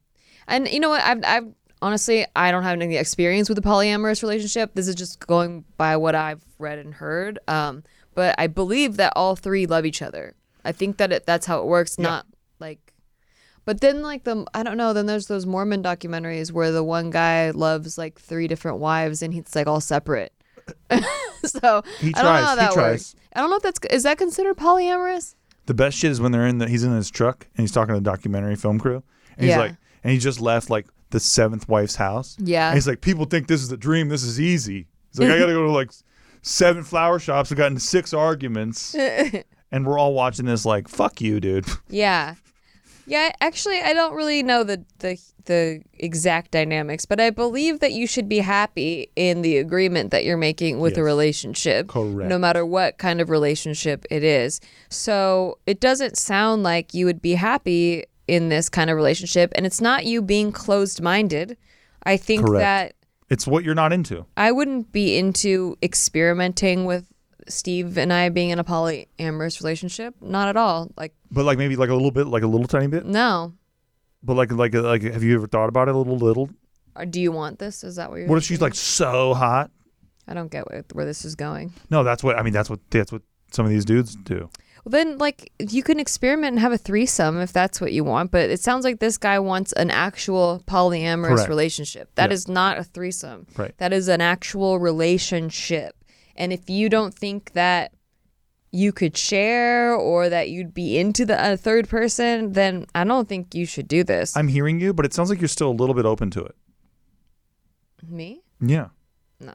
and 0.48 0.68
you 0.68 0.80
know 0.80 0.90
what, 0.90 1.02
I've 1.02 1.24
I've 1.24 1.54
honestly 1.82 2.26
I 2.36 2.52
don't 2.52 2.64
have 2.64 2.80
any 2.80 2.96
experience 2.98 3.50
with 3.50 3.58
a 3.58 3.62
polyamorous 3.62 4.22
relationship. 4.22 4.74
This 4.74 4.88
is 4.88 4.96
just 4.96 5.20
going 5.28 5.66
by 5.78 5.98
what 5.98 6.16
I've 6.16 6.44
read 6.60 6.80
and 6.80 6.94
heard. 6.94 7.40
Um, 7.48 7.84
but 8.14 8.36
I 8.38 8.48
believe 8.48 8.98
that 8.98 9.14
all 9.16 9.36
three 9.36 9.66
love 9.66 9.86
each 9.86 10.02
other. 10.02 10.36
I 10.64 10.72
think 10.72 10.98
that 10.98 11.12
it, 11.12 11.26
that's 11.26 11.46
how 11.46 11.60
it 11.60 11.66
works. 11.66 11.98
Not 11.98 12.26
like, 12.60 12.94
but 13.66 13.82
then 13.82 14.02
like 14.02 14.24
the 14.24 14.46
I 14.54 14.64
don't 14.64 14.78
know. 14.78 14.94
Then 14.94 15.06
there's 15.06 15.28
those 15.28 15.46
Mormon 15.46 15.82
documentaries 15.84 16.52
where 16.52 16.72
the 16.72 16.84
one 16.84 17.10
guy 17.10 17.52
loves 17.52 17.98
like 17.98 18.20
three 18.20 18.48
different 18.48 18.78
wives 18.78 19.22
and 19.22 19.34
he's 19.34 19.56
like 19.56 19.68
all 19.68 19.82
separate. 19.82 20.34
so 21.44 21.82
He 22.00 22.14
I 22.16 22.22
don't 22.22 22.34
know 22.36 22.42
tries, 22.42 22.46
how 22.46 22.50
he 22.52 22.56
that 22.58 22.74
tries. 22.74 22.76
works. 22.76 23.16
I 23.34 23.40
don't 23.42 23.50
know 23.50 23.56
if 23.56 23.64
that's 23.64 23.80
is 23.90 24.04
that 24.04 24.18
considered 24.18 24.58
polyamorous. 24.58 25.36
The 25.72 25.76
best 25.76 25.98
shit 25.98 26.12
is 26.12 26.20
when 26.20 26.34
they're 26.34 26.46
in 26.48 26.58
the 26.58 26.68
he's 26.68 26.84
in 26.84 26.92
his 26.94 27.10
truck 27.10 27.48
and 27.56 27.64
he's 27.64 27.72
talking 27.72 27.96
to 27.96 28.02
the 28.02 28.04
documentary 28.04 28.58
film 28.58 28.78
crew. 28.78 29.04
And 29.38 29.46
he's 29.46 29.52
Yeah. 29.52 29.60
like 29.60 29.76
and 30.04 30.12
he 30.12 30.20
just 30.20 30.42
left 30.42 30.70
like 30.70 30.86
the 31.12 31.20
seventh 31.22 31.70
wife's 31.70 31.96
house. 31.96 32.36
Yeah. 32.42 32.68
And 32.68 32.76
he's 32.76 32.90
like, 32.90 33.00
People 33.00 33.24
think 33.24 33.48
this 33.48 33.64
is 33.64 33.72
a 33.72 33.78
dream, 33.78 34.10
this 34.10 34.22
is 34.24 34.38
easy. 34.38 34.88
He's 35.12 35.20
like, 35.22 35.30
I 35.30 35.40
gotta 35.40 35.54
go 35.54 35.64
to 35.68 35.72
like 35.72 35.92
seven 36.42 36.84
flower 36.84 37.20
shops. 37.20 37.54
I 37.54 37.56
got 37.56 37.68
into 37.68 37.80
six 37.80 38.14
arguments. 38.14 38.94
and 39.72 39.88
we're 39.88 39.98
all 39.98 40.14
watching 40.14 40.46
this 40.46 40.66
like, 40.66 40.90
fuck 40.90 41.22
you, 41.22 41.40
dude. 41.40 41.66
Yeah. 41.88 42.36
Yeah, 43.06 43.32
actually 43.42 43.82
I 43.82 43.94
don't 43.94 44.16
really 44.16 44.44
know 44.44 44.64
the 44.64 44.84
the 45.00 45.18
the 45.46 45.82
exact 45.94 46.52
dynamics, 46.52 47.06
but 47.06 47.20
I 47.20 47.30
believe 47.30 47.80
that 47.80 47.94
you 47.94 48.06
should 48.06 48.30
be 48.30 48.40
happy 48.40 49.10
in 49.16 49.42
the 49.42 49.58
agreement 49.58 50.12
that 50.12 50.24
you're 50.24 50.38
making 50.38 50.80
with 50.80 50.98
a 50.98 51.04
relationship. 51.04 51.88
Correct. 51.88 52.30
No 52.30 52.38
matter 52.38 52.66
what 52.66 52.98
kind 53.00 53.20
of 53.20 53.30
relationship 53.30 54.06
it 54.12 54.24
is. 54.24 54.62
So, 54.90 55.58
it 55.66 55.80
doesn't 55.80 56.18
sound 56.18 56.64
like 56.64 56.94
you 56.94 57.06
would 57.06 57.22
be 57.22 57.34
happy 57.34 58.06
in 58.28 58.50
this 58.50 58.70
kind 58.70 58.90
of 58.90 58.96
relationship 58.96 59.52
and 59.56 59.66
it's 59.66 59.82
not 59.82 60.06
you 60.06 60.22
being 60.22 60.52
closed-minded. 60.52 61.58
I 62.04 62.18
think 62.18 62.46
Correct. 62.46 62.62
that 62.62 62.96
It's 63.30 63.46
what 63.46 63.64
you're 63.64 63.76
not 63.76 63.92
into. 63.92 64.26
I 64.38 64.52
wouldn't 64.52 64.92
be 64.92 65.18
into 65.18 65.78
experimenting 65.84 66.86
with 66.86 67.11
Steve 67.50 67.98
and 67.98 68.12
I 68.14 68.30
being 68.30 68.50
in 68.50 68.60
a 68.60 68.64
polyamorous 68.64 69.60
relationship. 69.62 70.16
Not 70.22 70.48
at 70.48 70.58
all. 70.58 70.92
Like 70.98 71.14
But 71.32 71.46
like 71.46 71.58
maybe 71.58 71.76
like 71.76 71.90
a 71.90 71.94
little 71.94 72.12
bit, 72.12 72.28
like 72.28 72.44
a 72.44 72.48
little 72.48 72.68
tiny 72.68 72.88
bit. 72.88 73.06
no. 73.06 73.54
But 74.24 74.36
like 74.36 74.52
like 74.52 74.74
like 74.74 75.02
have 75.02 75.24
you 75.24 75.36
ever 75.36 75.48
thought 75.48 75.68
about 75.70 75.88
it 75.88 75.96
a 75.96 75.98
little 75.98 76.18
little? 76.18 76.50
Or 76.96 77.06
do 77.06 77.20
you 77.22 77.32
want 77.32 77.58
this? 77.60 77.84
Is 77.84 77.96
that 77.96 78.10
what 78.10 78.18
you're 78.18 78.28
What 78.28 78.38
if 78.38 78.44
she's 78.44 78.60
thinking? 78.60 78.66
like 78.66 78.76
so 78.76 79.34
hot? 79.34 79.72
I 80.28 80.34
don't 80.36 80.52
get 80.52 80.70
where, 80.70 80.84
where 80.94 81.06
this 81.06 81.26
is 81.26 81.36
going. 81.36 81.74
No, 81.90 82.04
that's 82.04 82.24
what 82.24 82.38
I 82.38 82.44
mean. 82.44 82.54
That's 82.54 82.70
what 82.70 82.80
that's 82.92 83.12
what 83.12 83.24
some 83.52 83.66
of 83.66 83.72
these 83.72 83.84
dudes 83.86 84.16
do. 84.16 84.50
Well, 84.84 84.92
then, 84.92 85.20
like, 85.20 85.52
you 85.60 85.84
can 85.84 86.00
experiment 86.00 86.54
and 86.54 86.60
have 86.60 86.72
a 86.72 86.78
threesome 86.78 87.40
if 87.40 87.54
that's 87.54 87.80
what 87.80 87.94
you 87.94 88.04
want. 88.04 88.32
But 88.32 88.50
it 88.50 88.60
sounds 88.62 88.84
like 88.84 89.00
this 89.00 89.16
guy 89.18 89.38
wants 89.38 89.74
an 89.74 89.92
actual 89.92 90.64
polyamorous 90.66 91.28
Correct. 91.36 91.50
relationship. 91.50 92.10
That 92.16 92.30
Yeah. 92.32 92.34
is 92.34 92.48
not 92.48 92.80
a 92.80 92.84
threesome. 92.84 93.46
Right. 93.58 93.78
That 93.78 93.94
is 93.94 94.08
an 94.08 94.22
actual 94.22 94.80
relationship. 94.80 95.96
And 96.36 96.52
if 96.54 96.70
you 96.70 96.90
don't 96.90 97.14
think 97.14 97.54
that 97.54 97.94
you 98.72 98.92
could 98.92 99.18
share 99.18 99.94
or 99.94 100.30
that 100.30 100.50
you'd 100.50 100.74
be 100.74 100.98
into 100.98 101.26
the 101.26 101.40
uh, 101.42 101.58
third 101.58 101.90
person, 101.90 102.54
then 102.54 102.86
I 102.96 103.04
don't 103.04 103.28
think 103.28 103.54
you 103.54 103.66
should 103.66 103.88
do 103.88 104.04
this. 104.04 104.36
I'm 104.36 104.48
hearing 104.48 104.80
you, 104.80 104.94
but 104.94 105.06
it 105.06 105.14
sounds 105.14 105.30
like 105.30 105.42
you're 105.42 105.50
still 105.50 105.70
a 105.70 105.74
little 105.74 105.96
bit 105.96 106.06
open 106.06 106.32
to 106.32 106.44
it. 106.44 106.56
Me? 108.08 108.42
Yeah. 108.60 108.88
No. 109.40 109.54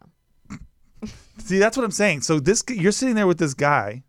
See, 1.38 1.58
that's 1.58 1.76
what 1.76 1.84
I'm 1.84 1.90
saying. 1.90 2.22
So 2.22 2.38
this 2.38 2.62
you're 2.68 2.92
sitting 2.92 3.14
there 3.14 3.26
with 3.26 3.38
this 3.38 3.54
guy. 3.54 4.04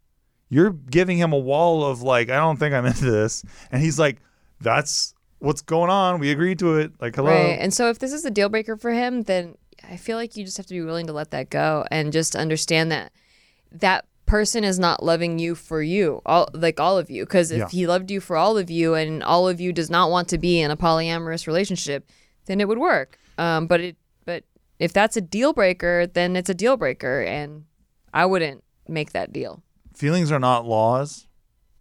You're 0.50 0.72
giving 0.72 1.18
him 1.18 1.34
a 1.34 1.38
wall 1.38 1.84
of 1.84 2.02
like, 2.02 2.30
I 2.30 2.38
don't 2.38 2.58
think 2.58 2.74
I'm 2.74 2.86
into 2.86 3.10
this, 3.10 3.44
and 3.72 3.82
he's 3.82 4.00
like, 4.00 4.18
that's 4.62 5.14
what's 5.40 5.62
going 5.62 5.90
on. 5.90 6.20
We 6.20 6.32
agreed 6.32 6.60
to 6.60 6.78
it. 6.78 6.94
Like, 7.00 7.16
hello. 7.16 7.32
Right. 7.32 7.58
And 7.60 7.74
so 7.74 7.90
if 7.90 8.00
this 8.00 8.14
is 8.14 8.26
a 8.26 8.32
deal 8.32 8.50
breaker 8.50 8.78
for 8.78 8.92
him, 8.92 9.24
then 9.24 9.56
I 9.90 9.98
feel 9.98 10.18
like 10.18 10.36
you 10.38 10.44
just 10.46 10.58
have 10.58 10.66
to 10.68 10.74
be 10.74 10.82
willing 10.82 11.08
to 11.08 11.14
let 11.14 11.32
that 11.32 11.50
go 11.50 11.86
and 11.92 12.12
just 12.14 12.36
understand 12.36 12.92
that 12.92 13.12
that 13.72 14.06
person 14.26 14.64
is 14.64 14.78
not 14.78 15.02
loving 15.04 15.40
you 15.40 15.56
for 15.56 15.82
you, 15.82 16.22
all 16.26 16.50
like 16.54 16.80
all 16.80 16.98
of 16.98 17.10
you. 17.10 17.24
Because 17.26 17.52
if 17.52 17.60
Yeah. 17.60 17.68
he 17.70 17.88
loved 17.88 18.12
you 18.12 18.20
for 18.20 18.36
all 18.36 18.58
of 18.58 18.70
you 18.70 18.94
and 18.94 19.24
all 19.24 19.48
of 19.48 19.60
you 19.62 19.72
does 19.72 19.90
not 19.90 20.10
want 20.12 20.28
to 20.30 20.38
be 20.38 20.60
in 20.60 20.70
a 20.72 20.78
polyamorous 20.78 21.48
relationship, 21.48 22.10
then 22.46 22.60
it 22.60 22.68
would 22.68 22.78
work. 22.78 23.18
Um, 23.38 23.68
but 23.68 23.80
it 23.82 23.96
but 24.26 24.44
if 24.80 24.92
that's 24.94 25.16
a 25.18 25.22
deal 25.22 25.54
breaker, 25.54 26.08
then 26.08 26.36
it's 26.36 26.50
a 26.50 26.54
deal 26.54 26.76
breaker, 26.78 27.22
and 27.22 27.66
I 28.14 28.26
wouldn't 28.26 28.64
make 28.88 29.12
that 29.14 29.32
deal. 29.32 29.64
feelings 29.96 30.32
are 30.32 30.40
not 30.40 30.66
laws, 30.66 31.28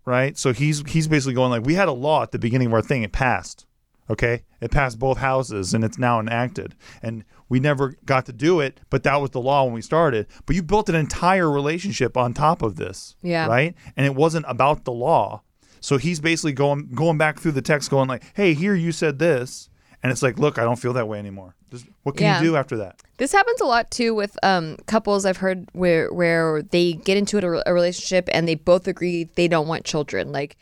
right? 0.04 0.38
So 0.38 0.52
he's 0.52 0.82
he's 0.88 1.08
basically 1.08 1.34
going 1.34 1.50
like 1.50 1.64
we 1.66 1.74
had 1.74 1.88
a 1.88 1.92
law 1.92 2.22
at 2.22 2.30
the 2.32 2.38
beginning 2.38 2.68
of 2.68 2.74
our 2.74 2.82
thing. 2.82 3.02
It 3.02 3.12
passed, 3.12 3.66
okay? 4.08 4.42
It 4.60 4.70
passed 4.70 4.98
both 4.98 5.18
houses, 5.18 5.74
and 5.74 5.82
it's 5.84 5.98
now 5.98 6.20
enacted. 6.20 6.74
And 7.02 7.24
we 7.48 7.60
never 7.60 7.94
got 8.04 8.26
to 8.26 8.32
do 8.32 8.60
it, 8.60 8.80
but 8.90 9.02
that 9.04 9.20
was 9.20 9.30
the 9.30 9.40
law 9.40 9.64
when 9.64 9.72
we 9.72 9.82
started. 9.82 10.26
But 10.46 10.56
you 10.56 10.62
built 10.62 10.88
an 10.88 10.94
entire 10.94 11.50
relationship 11.50 12.16
on 12.16 12.34
top 12.34 12.62
of 12.62 12.76
this, 12.76 13.14
Yeah. 13.22 13.46
right? 13.46 13.74
And 13.96 14.04
it 14.06 14.14
wasn't 14.14 14.46
about 14.48 14.84
the 14.84 14.92
law. 14.92 15.42
So 15.80 15.96
he's 15.98 16.20
basically 16.20 16.52
going 16.52 16.88
going 16.94 17.18
back 17.18 17.38
through 17.38 17.52
the 17.52 17.62
text, 17.62 17.90
going 17.90 18.08
like, 18.08 18.24
"Hey, 18.34 18.54
here 18.54 18.74
you 18.74 18.90
said 18.90 19.18
this," 19.20 19.68
and 20.02 20.10
it's 20.10 20.22
like, 20.22 20.38
"Look, 20.38 20.58
I 20.58 20.64
don't 20.64 20.78
feel 20.78 20.92
that 20.94 21.06
way 21.06 21.18
anymore. 21.18 21.54
Just, 21.70 21.86
what 22.02 22.16
can 22.16 22.24
Yeah. 22.24 22.40
you 22.40 22.48
do 22.50 22.56
after 22.56 22.76
that?" 22.78 23.00
This 23.18 23.30
happens 23.32 23.60
a 23.60 23.64
lot 23.66 23.90
too 23.92 24.12
with 24.14 24.36
um, 24.42 24.76
couples 24.86 25.24
I've 25.24 25.36
heard 25.36 25.68
where 25.74 26.12
where 26.12 26.62
they 26.62 26.94
get 26.94 27.16
into 27.16 27.38
a, 27.38 27.62
a 27.66 27.72
relationship 27.72 28.28
and 28.32 28.48
they 28.48 28.56
both 28.56 28.88
agree 28.88 29.24
they 29.36 29.46
don't 29.46 29.68
want 29.68 29.84
children, 29.84 30.32
like 30.32 30.56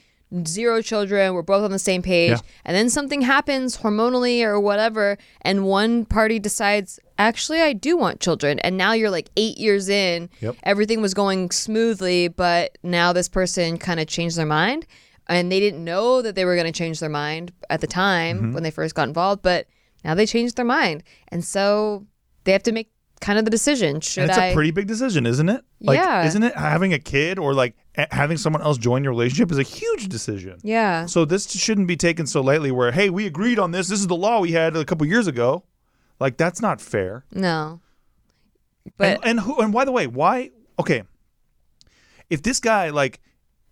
zero 0.47 0.83
children. 0.83 1.35
We're 1.35 1.43
both 1.43 1.63
on 1.65 1.71
the 1.71 1.79
same 1.79 2.03
page, 2.03 2.31
Yeah. 2.31 2.39
and 2.65 2.77
then 2.77 2.91
something 2.91 3.23
happens 3.23 3.79
hormonally 3.79 4.43
or 4.43 4.59
whatever, 4.61 5.17
and 5.43 5.65
one 5.65 6.05
party 6.05 6.39
decides, 6.39 6.99
actually, 7.19 7.61
I 7.61 7.73
do 7.73 7.97
want 7.97 8.21
children, 8.21 8.59
and 8.61 8.77
now 8.77 8.93
you're 8.93 9.11
like 9.11 9.31
eight 9.37 9.59
years 9.59 9.89
in, 9.89 10.29
Yep. 10.41 10.57
everything 10.65 11.01
was 11.01 11.15
going 11.15 11.51
smoothly, 11.51 12.29
but 12.29 12.77
now 12.83 13.13
this 13.13 13.29
person 13.29 13.79
kind 13.79 14.01
of 14.01 14.07
changed 14.07 14.37
their 14.37 14.47
mind. 14.47 14.87
And 15.27 15.51
they 15.51 15.59
didn't 15.59 15.83
know 15.83 16.21
that 16.21 16.35
they 16.35 16.45
were 16.45 16.55
going 16.55 16.71
to 16.71 16.79
change 16.79 17.01
their 17.01 17.09
mind 17.09 17.51
at 17.71 17.81
the 17.81 17.87
time 17.87 18.37
Mm-hmm. 18.39 18.53
when 18.53 18.63
they 18.63 18.71
first 18.71 18.95
got 18.95 19.09
involved, 19.09 19.41
but 19.41 19.67
now 20.05 20.15
they 20.15 20.27
changed 20.27 20.57
their 20.57 20.67
mind. 20.67 21.03
And 21.29 21.43
so 21.43 22.05
they 22.45 22.53
have 22.53 22.63
to 22.65 22.73
make 22.73 22.91
kind 23.25 23.39
of 23.39 23.45
the 23.45 23.51
decision. 23.51 24.01
Should 24.01 24.23
And 24.25 24.31
it's 24.31 24.39
I? 24.39 24.47
a 24.47 24.55
pretty 24.55 24.71
big 24.71 24.87
decision, 24.87 25.25
isn't 25.27 25.49
it? 25.49 25.65
Like, 25.81 25.99
Yeah. 25.99 26.27
Isn't 26.27 26.43
it 26.43 26.55
having 26.55 26.93
a 26.93 26.99
kid 26.99 27.39
or 27.39 27.55
like 27.55 27.75
a- 27.97 28.07
having 28.15 28.37
someone 28.37 28.63
else 28.63 28.77
join 28.79 29.03
your 29.03 29.13
relationship 29.13 29.51
is 29.51 29.59
a 29.59 29.63
huge 29.63 30.09
decision. 30.09 30.59
yeah. 30.63 31.07
So 31.07 31.25
this 31.25 31.51
shouldn't 31.51 31.89
be 31.89 31.97
taken 31.97 32.27
so 32.27 32.41
lightly. 32.43 32.71
Where 32.71 32.93
hey, 32.93 33.09
we 33.11 33.27
agreed 33.27 33.59
on 33.59 33.71
this. 33.73 33.89
This 33.89 34.01
is 34.01 34.07
the 34.07 34.17
law 34.17 34.41
we 34.41 34.53
had 34.53 34.77
a 34.77 34.85
couple 34.85 35.07
years 35.07 35.27
ago. 35.27 35.65
Like 36.21 36.37
that's 36.37 36.61
not 36.61 36.81
fair. 36.81 37.25
No. 37.33 37.81
But 38.99 39.07
and, 39.07 39.21
and 39.25 39.41
who? 39.41 39.59
And 39.61 39.73
by 39.73 39.85
the 39.85 39.93
way, 39.93 40.07
why? 40.07 40.51
Okay, 40.79 41.03
if 42.31 42.43
this 42.43 42.61
guy 42.61 42.91
like, 42.91 43.21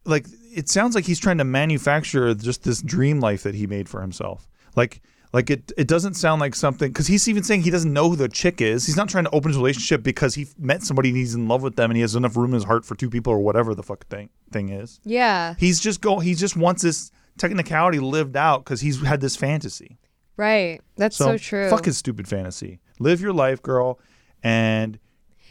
like 0.04 0.26
it 0.54 0.68
sounds 0.68 0.94
like 0.94 1.04
he's 1.04 1.20
trying 1.20 1.38
to 1.38 1.44
manufacture 1.44 2.34
just 2.34 2.62
this 2.64 2.80
dream 2.82 3.20
life 3.20 3.42
that 3.42 3.54
he 3.54 3.66
made 3.66 3.88
for 3.88 4.00
himself. 4.00 4.48
Like, 4.74 5.02
like 5.32 5.50
it 5.50 5.72
it 5.76 5.88
doesn't 5.88 6.14
sound 6.14 6.40
like 6.40 6.54
something 6.54 6.90
because 6.90 7.06
he's 7.06 7.26
even 7.28 7.42
saying 7.42 7.62
he 7.62 7.70
doesn't 7.70 7.92
know 7.92 8.10
who 8.10 8.16
the 8.16 8.28
chick 8.28 8.60
is. 8.60 8.86
He's 8.86 8.96
not 8.96 9.08
trying 9.08 9.24
to 9.24 9.30
open 9.30 9.50
his 9.50 9.56
relationship 9.56 10.02
because 10.02 10.34
he 10.34 10.46
met 10.58 10.82
somebody 10.82 11.08
and 11.08 11.16
he's 11.18 11.34
in 11.34 11.48
love 11.48 11.62
with 11.62 11.76
them 11.76 11.90
and 11.90 11.96
he 11.96 12.02
has 12.02 12.14
enough 12.14 12.36
room 12.36 12.50
in 12.50 12.54
his 12.54 12.64
heart 12.64 12.84
for 12.84 12.94
two 12.94 13.08
people 13.10 13.32
or 13.32 13.38
whatever 13.38 13.74
the 13.74 13.82
fuck 13.82 14.06
thing 14.08 14.28
thing 14.50 14.68
is. 14.68 15.00
yeah, 15.04 15.54
He's 15.58 15.80
just 15.80 16.00
go. 16.00 16.18
He 16.18 16.34
just 16.34 16.56
wants 16.56 16.82
this 16.82 17.10
technicality 17.38 17.98
lived 17.98 18.36
out 18.36 18.64
because 18.64 18.80
he's 18.82 19.00
had 19.02 19.20
this 19.20 19.36
fantasy. 19.36 19.98
right. 20.36 20.80
That's 20.96 21.16
so, 21.16 21.38
true. 21.38 21.70
Fuck 21.70 21.86
his 21.86 21.96
stupid 21.96 22.28
fantasy. 22.28 22.80
Live 22.98 23.20
your 23.22 23.32
life, 23.32 23.62
girl, 23.62 23.98
and 24.42 24.98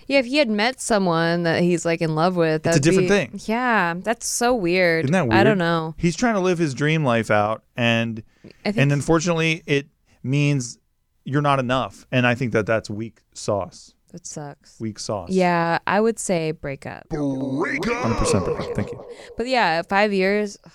Yeah, 0.08 0.20
if 0.20 0.26
he 0.26 0.38
had 0.38 0.50
met 0.50 0.82
someone 0.82 1.44
that 1.44 1.62
he's 1.64 1.86
like 1.86 2.02
in 2.02 2.16
love 2.16 2.36
with, 2.36 2.64
that's 2.64 2.78
a 2.78 2.80
different 2.80 3.08
be- 3.08 3.16
thing. 3.16 3.40
Yeah, 3.46 3.94
that's 3.98 4.28
so 4.28 4.54
weird. 4.56 5.06
Isn't 5.06 5.14
that 5.14 5.28
weird? 5.28 5.40
I 5.40 5.44
don't 5.44 5.58
know. 5.58 5.96
He's 5.98 6.16
trying 6.16 6.34
to 6.36 6.40
live 6.42 6.58
his 6.58 6.74
dream 6.74 7.04
life 7.04 7.32
out, 7.32 7.64
and 7.78 8.24
and 8.66 8.92
unfortunately, 8.92 9.64
it 9.66 9.88
means 10.24 10.78
you're 11.24 11.42
not 11.42 11.60
enough. 11.60 12.06
And 12.12 12.26
I 12.28 12.36
think 12.36 12.52
that 12.54 12.66
that's 12.66 12.90
weak 12.90 13.22
sauce. 13.34 13.94
it 14.14 14.26
sucks. 14.26 14.80
Weak 14.80 15.00
sauce. 15.00 15.30
Yeah, 15.30 15.78
I 15.88 16.02
would 16.02 16.20
say 16.20 16.52
break 16.52 16.86
up. 16.86 17.08
Break 17.10 17.86
hundred 17.86 18.14
up. 18.14 18.18
percent. 18.18 18.46
Thank 18.76 18.92
you. 18.92 19.06
But 19.38 19.48
yeah, 19.48 19.82
five 19.84 20.12
years, 20.12 20.58
ugh, 20.66 20.72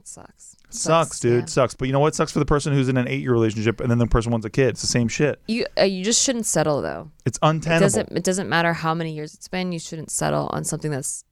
it 0.00 0.08
sucks. 0.08 0.56
It 0.74 0.78
Sucks, 0.78 1.20
dude. 1.20 1.40
yeah. 1.40 1.46
Sucks. 1.46 1.74
But 1.74 1.86
you 1.88 1.92
know 1.92 2.00
what? 2.00 2.14
Sucks 2.14 2.32
for 2.32 2.38
the 2.38 2.44
person 2.46 2.72
who's 2.72 2.88
in 2.88 2.96
an 2.96 3.06
eight-year 3.08 3.32
relationship, 3.32 3.80
and 3.80 3.90
then 3.90 3.98
the 3.98 4.06
person 4.06 4.30
wants 4.32 4.46
a 4.46 4.50
kid. 4.50 4.68
It's 4.68 4.80
the 4.80 4.86
same 4.86 5.08
shit. 5.08 5.40
You 5.48 5.66
uh, 5.78 5.82
you 5.84 6.04
just 6.04 6.22
shouldn't 6.22 6.46
settle 6.46 6.82
though. 6.82 7.10
It's 7.24 7.38
It 7.38 7.46
untenable. 7.46 7.80
doesn't 7.84 8.12
it 8.12 8.24
doesn't 8.24 8.48
matter 8.48 8.72
how 8.72 8.94
many 8.94 9.12
years 9.12 9.34
it's 9.34 9.48
been. 9.48 9.72
You 9.72 9.78
shouldn't 9.78 10.10
settle 10.10 10.48
on 10.52 10.64
something 10.64 10.90
that's 10.90 11.24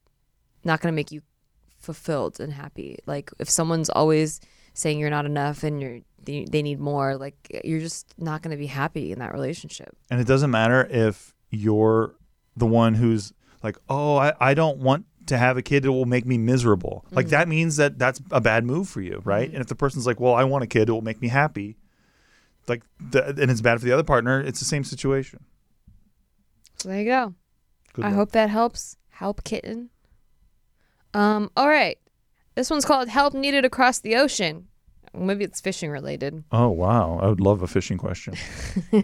not 0.63 0.79
going 0.81 0.91
to 0.91 0.95
make 0.95 1.11
you 1.11 1.21
fulfilled 1.79 2.39
and 2.39 2.53
happy. 2.53 2.99
Like 3.05 3.31
if 3.39 3.49
someone's 3.49 3.89
always 3.89 4.39
saying 4.73 4.99
you're 4.99 5.09
not 5.09 5.25
enough 5.25 5.63
and 5.63 5.81
you're 5.81 5.99
they, 6.23 6.45
they 6.49 6.61
need 6.61 6.79
more, 6.79 7.15
like 7.17 7.35
you're 7.63 7.79
just 7.79 8.13
not 8.19 8.43
going 8.43 8.51
to 8.51 8.57
be 8.57 8.67
happy 8.67 9.11
in 9.11 9.17
that 9.19 9.33
relationship. 9.33 9.97
And 10.11 10.21
it 10.21 10.27
doesn't 10.27 10.51
matter 10.51 10.87
if 10.91 11.33
you're 11.49 12.13
the 12.55 12.67
one 12.67 12.93
who's 12.93 13.33
like, 13.63 13.75
oh, 13.89 14.17
I, 14.17 14.33
I 14.39 14.53
don't 14.53 14.77
want 14.77 15.05
to 15.27 15.37
have 15.37 15.57
a 15.57 15.61
kid. 15.61 15.85
It 15.85 15.89
will 15.89 16.05
make 16.05 16.25
me 16.25 16.37
miserable. 16.37 17.05
Like 17.11 17.25
Mm-hmm. 17.27 17.31
that 17.31 17.47
means 17.47 17.75
that 17.77 17.97
that's 17.99 18.21
a 18.31 18.41
bad 18.41 18.65
move 18.65 18.89
for 18.89 19.01
you, 19.01 19.21
right? 19.23 19.49
And 19.49 19.59
if 19.61 19.67
the 19.67 19.75
person's 19.75 20.05
like, 20.07 20.19
well, 20.19 20.33
I 20.33 20.43
want 20.43 20.63
a 20.63 20.67
kid. 20.67 20.89
It 20.89 20.91
will 20.91 21.01
make 21.01 21.21
me 21.21 21.27
happy. 21.27 21.77
Like, 22.67 22.83
the, 22.99 23.25
and 23.27 23.49
it's 23.51 23.61
bad 23.61 23.79
for 23.79 23.85
the 23.85 23.91
other 23.91 24.03
partner. 24.03 24.39
It's 24.41 24.59
the 24.59 24.65
same 24.65 24.83
situation. 24.83 25.43
So 26.77 26.89
there 26.89 26.99
you 26.99 27.05
go. 27.05 27.33
Good 27.93 28.05
I 28.05 28.09
luck. 28.09 28.15
hope 28.17 28.31
that 28.31 28.49
helps. 28.49 28.97
Help 29.09 29.43
kitten. 29.43 29.89
Um. 31.13 31.51
All 31.55 31.67
right. 31.69 31.97
This 32.55 32.69
one's 32.69 32.85
called 32.85 33.07
"Help 33.09 33.33
Needed 33.33 33.65
Across 33.65 33.99
the 33.99 34.15
Ocean." 34.15 34.67
Maybe 35.13 35.43
it's 35.43 35.59
fishing 35.59 35.91
related. 35.91 36.43
Oh 36.53 36.69
wow, 36.69 37.19
I 37.21 37.27
would 37.27 37.41
love 37.41 37.61
a 37.61 37.67
fishing 37.67 37.97
question. 37.97 38.33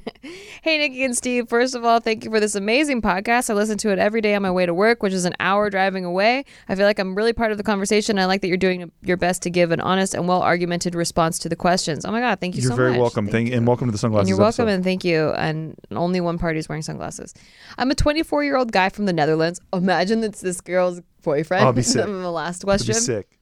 Hey, 0.63 0.79
Nikki 0.79 1.03
and 1.05 1.15
Steve. 1.15 1.47
First 1.47 1.75
of 1.75 1.85
all, 1.85 1.99
thank 2.01 2.25
you 2.25 2.31
for 2.31 2.41
this 2.41 2.53
amazing 2.55 3.01
podcast. 3.01 3.49
I 3.49 3.53
listen 3.53 3.77
to 3.77 3.89
it 3.91 3.99
every 3.99 4.19
day 4.19 4.35
on 4.35 4.41
my 4.41 4.51
way 4.51 4.65
to 4.65 4.73
work, 4.73 5.01
which 5.01 5.13
is 5.13 5.23
an 5.23 5.33
hour 5.39 5.69
driving 5.69 6.03
away. 6.03 6.43
I 6.67 6.75
feel 6.75 6.85
like 6.85 6.99
I'm 6.99 7.15
really 7.15 7.31
part 7.31 7.51
of 7.53 7.57
the 7.57 7.63
conversation. 7.63 8.19
I 8.19 8.25
like 8.25 8.41
that 8.41 8.47
you're 8.49 8.57
doing 8.57 8.91
your 9.01 9.15
best 9.15 9.41
to 9.43 9.49
give 9.49 9.71
an 9.71 9.79
honest 9.79 10.13
and 10.13 10.27
well 10.27 10.41
argumented 10.41 10.93
response 10.95 11.39
to 11.39 11.49
the 11.49 11.55
questions. 11.55 12.03
Oh 12.03 12.11
my 12.11 12.19
God, 12.19 12.41
thank 12.41 12.55
you 12.55 12.61
You're 12.63 12.71
so 12.71 12.75
very 12.75 12.97
welcome. 12.97 13.27
Thank, 13.27 13.51
and 13.53 13.65
welcome 13.65 13.87
to 13.87 13.91
the 13.91 13.95
And 13.95 13.99
sunglasses. 13.99 14.29
you're 14.29 14.37
welcome 14.37 14.63
episode. 14.63 14.75
and 14.75 14.83
thank 14.83 15.05
you. 15.05 15.29
And 15.31 15.75
only 15.91 16.19
one 16.19 16.37
party 16.37 16.59
is 16.59 16.67
wearing 16.67 16.81
sunglasses. 16.81 17.33
I'm 17.77 17.89
a 17.91 17.95
24 17.95 18.43
year 18.43 18.57
old 18.57 18.73
guy 18.73 18.89
from 18.89 19.05
the 19.05 19.13
Netherlands. 19.13 19.61
Imagine 19.71 20.21
it's 20.23 20.41
this 20.41 20.59
girl's 20.59 20.99
boyfriend. 21.21 21.65
I'd 21.65 21.75
be 21.75 21.81
sick. 21.81 22.05
the 22.05 22.11
last 22.31 22.63
question. 22.63 22.93
sick. 22.95 23.36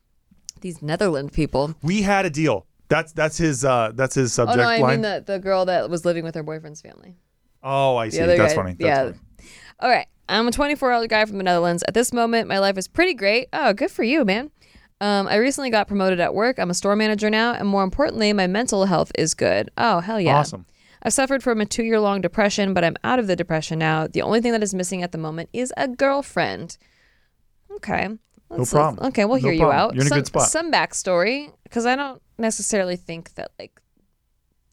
These 0.65 0.81
Netherland 0.81 1.31
people. 1.31 1.75
We 1.83 2.01
had 2.01 2.25
a 2.25 2.29
deal. 2.31 2.65
That's 2.87 3.11
that's 3.11 3.37
his 3.37 3.63
uh 3.63 3.91
that's 3.93 4.15
his 4.15 4.33
subject. 4.33 4.57
Oh 4.57 4.63
no, 4.63 4.67
I 4.67 4.79
line. 4.79 4.93
mean 4.93 5.01
the, 5.01 5.23
the 5.23 5.37
girl 5.37 5.65
that 5.65 5.91
was 5.91 6.05
living 6.05 6.23
with 6.23 6.33
her 6.33 6.41
boyfriend's 6.41 6.81
family. 6.81 7.17
oh, 7.61 7.97
I 7.97 8.09
see. 8.09 8.17
That's 8.17 8.39
guy- 8.39 8.55
funny. 8.55 8.71
That's 8.71 8.81
yeah. 8.81 9.03
funny. 9.03 9.49
All 9.79 9.89
right. 9.91 10.07
I'm 10.27 10.47
a 10.47 10.51
24 10.51 10.89
year 10.89 10.97
old 10.97 11.07
guy 11.07 11.23
from 11.25 11.37
the 11.37 11.43
Netherlands. 11.43 11.83
At 11.87 11.93
this 11.93 12.11
moment, 12.11 12.47
my 12.47 12.57
life 12.57 12.79
is 12.79 12.87
pretty 12.87 13.13
great. 13.13 13.47
Oh, 13.53 13.73
good 13.73 13.91
for 13.91 14.01
you, 14.01 14.25
man. 14.25 14.49
Um, 15.01 15.27
I 15.27 15.35
recently 15.35 15.69
got 15.69 15.87
promoted 15.87 16.19
at 16.19 16.33
work. 16.33 16.57
I'm 16.57 16.71
a 16.71 16.73
store 16.73 16.95
manager 16.95 17.29
now. 17.29 17.53
And 17.53 17.67
more 17.67 17.83
importantly, 17.83 18.33
my 18.33 18.47
mental 18.47 18.85
health 18.85 19.11
is 19.13 19.35
good. 19.35 19.69
Oh, 19.77 19.99
hell 19.99 20.19
yeah. 20.19 20.37
Awesome. 20.37 20.65
I've 21.03 21.13
suffered 21.13 21.43
from 21.43 21.61
a 21.61 21.67
two 21.67 21.83
year 21.83 21.99
long 21.99 22.21
depression, 22.21 22.73
but 22.73 22.83
I'm 22.83 22.95
out 23.03 23.19
of 23.19 23.27
the 23.27 23.35
depression 23.35 23.77
now. 23.77 24.07
The 24.07 24.23
only 24.23 24.41
thing 24.41 24.53
that 24.53 24.63
is 24.63 24.73
missing 24.73 25.03
at 25.03 25.11
the 25.11 25.19
moment 25.19 25.49
is 25.53 25.71
a 25.77 25.87
girlfriend. 25.87 26.79
Okay. 27.71 28.17
Let's- 28.59 28.71
problem. 28.71 29.07
Okay, 29.07 29.25
we'll 29.25 29.37
No 29.41 29.49
hear 29.49 29.53
you 29.53 29.71
out. 29.71 29.93
You're 29.93 30.01
in 30.01 30.07
a 30.07 30.09
some, 30.09 30.17
good 30.19 30.27
spot. 30.27 30.49
Some 30.49 30.71
backstory, 30.71 31.51
because 31.63 31.85
I 31.85 31.95
don't 31.95 32.21
necessarily 32.37 32.95
think 32.95 33.33
that, 33.35 33.51
like, 33.59 33.79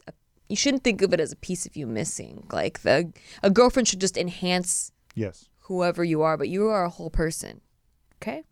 a, 0.07 0.13
you 0.49 0.57
shouldn't 0.57 0.85
think 0.85 1.03
of 1.03 1.13
it 1.13 1.21
as 1.21 1.33
a 1.33 1.37
piece 1.37 1.67
of 1.67 1.77
you 1.77 1.87
missing. 1.87 2.47
Like, 2.53 2.81
the 2.83 3.13
a 3.43 3.51
girlfriend 3.51 3.89
should 3.89 4.01
just 4.01 4.17
enhance 4.17 4.93
Yes. 5.15 5.49
whoever 5.61 6.03
you 6.05 6.23
are, 6.23 6.37
but 6.37 6.49
you 6.49 6.69
are 6.69 6.85
a 6.85 6.91
whole 6.91 7.11
person. 7.11 7.61
Okay? 8.23 8.43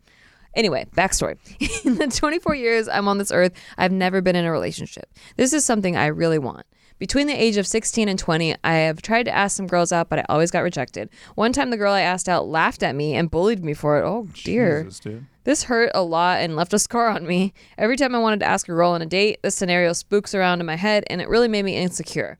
Anyway, 0.54 0.84
backstory. 0.96 1.36
in 1.86 1.94
the 1.96 2.08
24 2.08 2.54
years 2.56 2.88
I'm 2.88 3.06
on 3.08 3.18
this 3.18 3.30
earth, 3.30 3.52
I've 3.78 3.92
never 3.92 4.20
been 4.20 4.34
in 4.36 4.44
a 4.44 4.50
relationship. 4.52 5.08
This 5.36 5.52
is 5.52 5.64
something 5.64 5.96
I 5.96 6.06
really 6.06 6.38
want. 6.38 6.66
Between 7.00 7.26
the 7.26 7.34
age 7.34 7.56
of 7.56 7.66
16 7.66 8.10
and 8.10 8.18
20, 8.18 8.56
I 8.62 8.74
have 8.74 9.00
tried 9.00 9.22
to 9.22 9.34
ask 9.34 9.56
some 9.56 9.66
girls 9.66 9.90
out, 9.90 10.10
but 10.10 10.18
I 10.18 10.26
always 10.28 10.50
got 10.50 10.60
rejected. 10.60 11.08
One 11.34 11.50
time, 11.50 11.70
the 11.70 11.78
girl 11.78 11.94
I 11.94 12.02
asked 12.02 12.28
out 12.28 12.46
laughed 12.46 12.82
at 12.82 12.94
me 12.94 13.14
and 13.14 13.30
bullied 13.30 13.64
me 13.64 13.72
for 13.72 13.98
it. 13.98 14.04
Oh, 14.04 14.28
dear. 14.44 14.84
Jesus, 14.84 15.00
dude. 15.00 15.26
This 15.44 15.62
hurt 15.64 15.90
a 15.94 16.02
lot 16.02 16.40
and 16.42 16.56
left 16.56 16.74
a 16.74 16.78
scar 16.78 17.08
on 17.08 17.26
me. 17.26 17.54
Every 17.78 17.96
time 17.96 18.14
I 18.14 18.18
wanted 18.18 18.40
to 18.40 18.46
ask 18.46 18.68
a 18.68 18.72
girl 18.72 18.90
on 18.90 19.00
a 19.00 19.06
date, 19.06 19.40
this 19.42 19.54
scenario 19.54 19.94
spooks 19.94 20.34
around 20.34 20.60
in 20.60 20.66
my 20.66 20.76
head 20.76 21.04
and 21.08 21.22
it 21.22 21.28
really 21.30 21.48
made 21.48 21.64
me 21.64 21.74
insecure. 21.74 22.38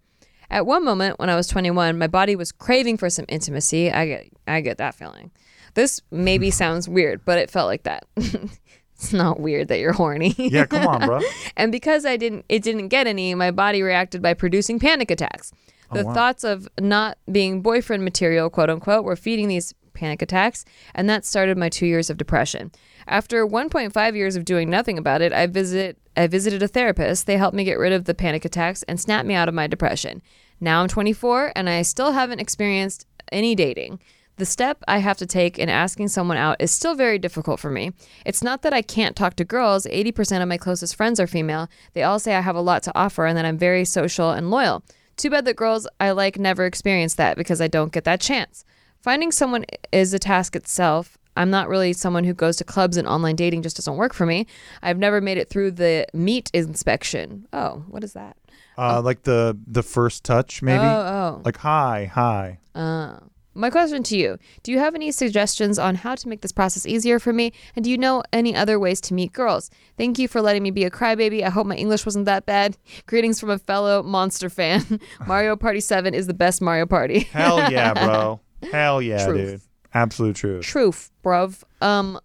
At 0.50 0.66
one 0.66 0.84
moment 0.84 1.18
when 1.18 1.30
I 1.30 1.36
was 1.36 1.46
21, 1.46 1.96
my 1.96 2.06
body 2.06 2.36
was 2.36 2.52
craving 2.52 2.98
for 2.98 3.08
some 3.08 3.24
intimacy. 3.28 3.90
I 3.90 4.06
get 4.06 4.28
I 4.46 4.60
get 4.60 4.76
that 4.76 4.94
feeling. 4.94 5.30
This 5.74 6.02
maybe 6.10 6.50
sounds 6.50 6.88
weird, 6.88 7.24
but 7.24 7.38
it 7.38 7.50
felt 7.50 7.68
like 7.68 7.84
that. 7.84 8.04
it's 9.02 9.14
not 9.14 9.40
weird 9.40 9.68
that 9.68 9.78
you're 9.78 9.94
horny. 9.94 10.34
Yeah, 10.36 10.66
come 10.66 10.86
on, 10.86 11.06
bro. 11.06 11.20
and 11.56 11.72
because 11.72 12.04
I 12.04 12.18
didn't 12.18 12.44
it 12.48 12.62
didn't 12.62 12.88
get 12.88 13.06
any, 13.06 13.34
my 13.34 13.50
body 13.50 13.82
reacted 13.82 14.20
by 14.20 14.34
producing 14.34 14.78
panic 14.78 15.10
attacks. 15.10 15.52
Oh, 15.90 15.96
the 15.96 16.04
wow. 16.04 16.12
thoughts 16.12 16.44
of 16.44 16.68
not 16.78 17.16
being 17.32 17.62
boyfriend 17.62 18.04
material, 18.04 18.50
quote 18.50 18.68
unquote, 18.68 19.04
were 19.04 19.16
feeding 19.16 19.48
these 19.48 19.74
panic 19.94 20.20
attacks, 20.20 20.64
and 20.94 21.08
that 21.08 21.24
started 21.24 21.56
my 21.56 21.68
2 21.68 21.86
years 21.86 22.10
of 22.10 22.16
depression. 22.16 22.70
After 23.06 23.46
1.5 23.46 24.14
years 24.14 24.36
of 24.36 24.44
doing 24.44 24.68
nothing 24.68 24.98
about 24.98 25.22
it, 25.22 25.32
I 25.32 25.46
visit 25.46 25.98
I 26.14 26.26
visited 26.26 26.62
a 26.62 26.68
therapist. 26.68 27.26
They 27.26 27.38
helped 27.38 27.56
me 27.56 27.64
get 27.64 27.78
rid 27.78 27.94
of 27.94 28.04
the 28.04 28.14
panic 28.14 28.44
attacks 28.44 28.82
and 28.82 29.00
snap 29.00 29.24
me 29.24 29.34
out 29.34 29.48
of 29.48 29.54
my 29.54 29.66
depression. 29.66 30.20
Now 30.60 30.82
I'm 30.82 30.88
24 30.88 31.52
and 31.56 31.70
I 31.70 31.82
still 31.82 32.12
haven't 32.12 32.40
experienced 32.40 33.06
any 33.32 33.54
dating. 33.54 34.00
The 34.40 34.46
step 34.46 34.82
I 34.88 35.00
have 35.00 35.18
to 35.18 35.26
take 35.26 35.58
in 35.58 35.68
asking 35.68 36.08
someone 36.08 36.38
out 36.38 36.56
is 36.60 36.70
still 36.70 36.94
very 36.94 37.18
difficult 37.18 37.60
for 37.60 37.70
me. 37.70 37.92
It's 38.24 38.42
not 38.42 38.62
that 38.62 38.72
I 38.72 38.80
can't 38.80 39.14
talk 39.14 39.36
to 39.36 39.44
girls, 39.44 39.84
80% 39.84 40.40
of 40.40 40.48
my 40.48 40.56
closest 40.56 40.96
friends 40.96 41.20
are 41.20 41.26
female. 41.26 41.68
They 41.92 42.04
all 42.04 42.18
say 42.18 42.34
I 42.34 42.40
have 42.40 42.56
a 42.56 42.62
lot 42.62 42.82
to 42.84 42.92
offer 42.98 43.26
and 43.26 43.36
that 43.36 43.44
I'm 43.44 43.58
very 43.58 43.84
social 43.84 44.30
and 44.30 44.50
loyal. 44.50 44.82
Too 45.18 45.28
bad 45.28 45.44
that 45.44 45.56
girls 45.56 45.86
I 46.00 46.12
like 46.12 46.38
never 46.38 46.64
experience 46.64 47.16
that 47.16 47.36
because 47.36 47.60
I 47.60 47.68
don't 47.68 47.92
get 47.92 48.04
that 48.04 48.22
chance. 48.22 48.64
Finding 49.02 49.30
someone 49.30 49.66
is 49.92 50.14
a 50.14 50.18
task 50.18 50.56
itself. 50.56 51.18
I'm 51.36 51.50
not 51.50 51.68
really 51.68 51.92
someone 51.92 52.24
who 52.24 52.32
goes 52.32 52.56
to 52.56 52.64
clubs 52.64 52.96
and 52.96 53.06
online 53.06 53.36
dating 53.36 53.60
just 53.60 53.76
doesn't 53.76 53.96
work 53.96 54.14
for 54.14 54.24
me. 54.24 54.46
I've 54.82 54.96
never 54.96 55.20
made 55.20 55.36
it 55.36 55.50
through 55.50 55.72
the 55.72 56.06
meat 56.14 56.50
inspection. 56.54 57.46
Oh, 57.52 57.84
what 57.88 58.02
is 58.02 58.14
that? 58.14 58.38
Uh, 58.78 59.02
like 59.02 59.24
the 59.24 59.58
the 59.66 59.82
first 59.82 60.24
touch, 60.24 60.62
maybe. 60.62 60.82
Oh, 60.82 61.42
Like 61.44 61.58
hi, 61.58 62.10
hi. 62.10 62.58
oh. 62.74 63.18
My 63.52 63.68
question 63.68 64.02
to 64.04 64.16
you 64.16 64.38
Do 64.62 64.70
you 64.70 64.78
have 64.78 64.94
any 64.94 65.10
suggestions 65.10 65.78
on 65.78 65.96
how 65.96 66.14
to 66.14 66.28
make 66.28 66.40
this 66.40 66.52
process 66.52 66.86
easier 66.86 67.18
for 67.18 67.32
me? 67.32 67.52
And 67.74 67.84
do 67.84 67.90
you 67.90 67.98
know 67.98 68.22
any 68.32 68.54
other 68.54 68.78
ways 68.78 69.00
to 69.02 69.14
meet 69.14 69.32
girls? 69.32 69.70
Thank 69.96 70.18
you 70.18 70.28
for 70.28 70.40
letting 70.40 70.62
me 70.62 70.70
be 70.70 70.84
a 70.84 70.90
crybaby. 70.90 71.42
I 71.42 71.50
hope 71.50 71.66
my 71.66 71.74
English 71.76 72.06
wasn't 72.06 72.26
that 72.26 72.46
bad. 72.46 72.76
Greetings 73.06 73.40
from 73.40 73.50
a 73.50 73.58
fellow 73.58 74.02
monster 74.02 74.48
fan. 74.48 75.00
Mario 75.26 75.56
Party 75.56 75.80
7 75.80 76.14
is 76.14 76.26
the 76.26 76.34
best 76.34 76.62
Mario 76.62 76.86
Party. 76.86 77.20
Hell 77.32 77.70
yeah, 77.70 77.92
bro. 77.94 78.40
Hell 78.70 79.02
yeah, 79.02 79.26
Truth. 79.26 79.50
dude. 79.50 79.60
Absolute 79.92 80.36
truth. 80.36 80.64
Truth, 80.64 81.10
bruv. 81.24 81.64
Um, 81.80 82.20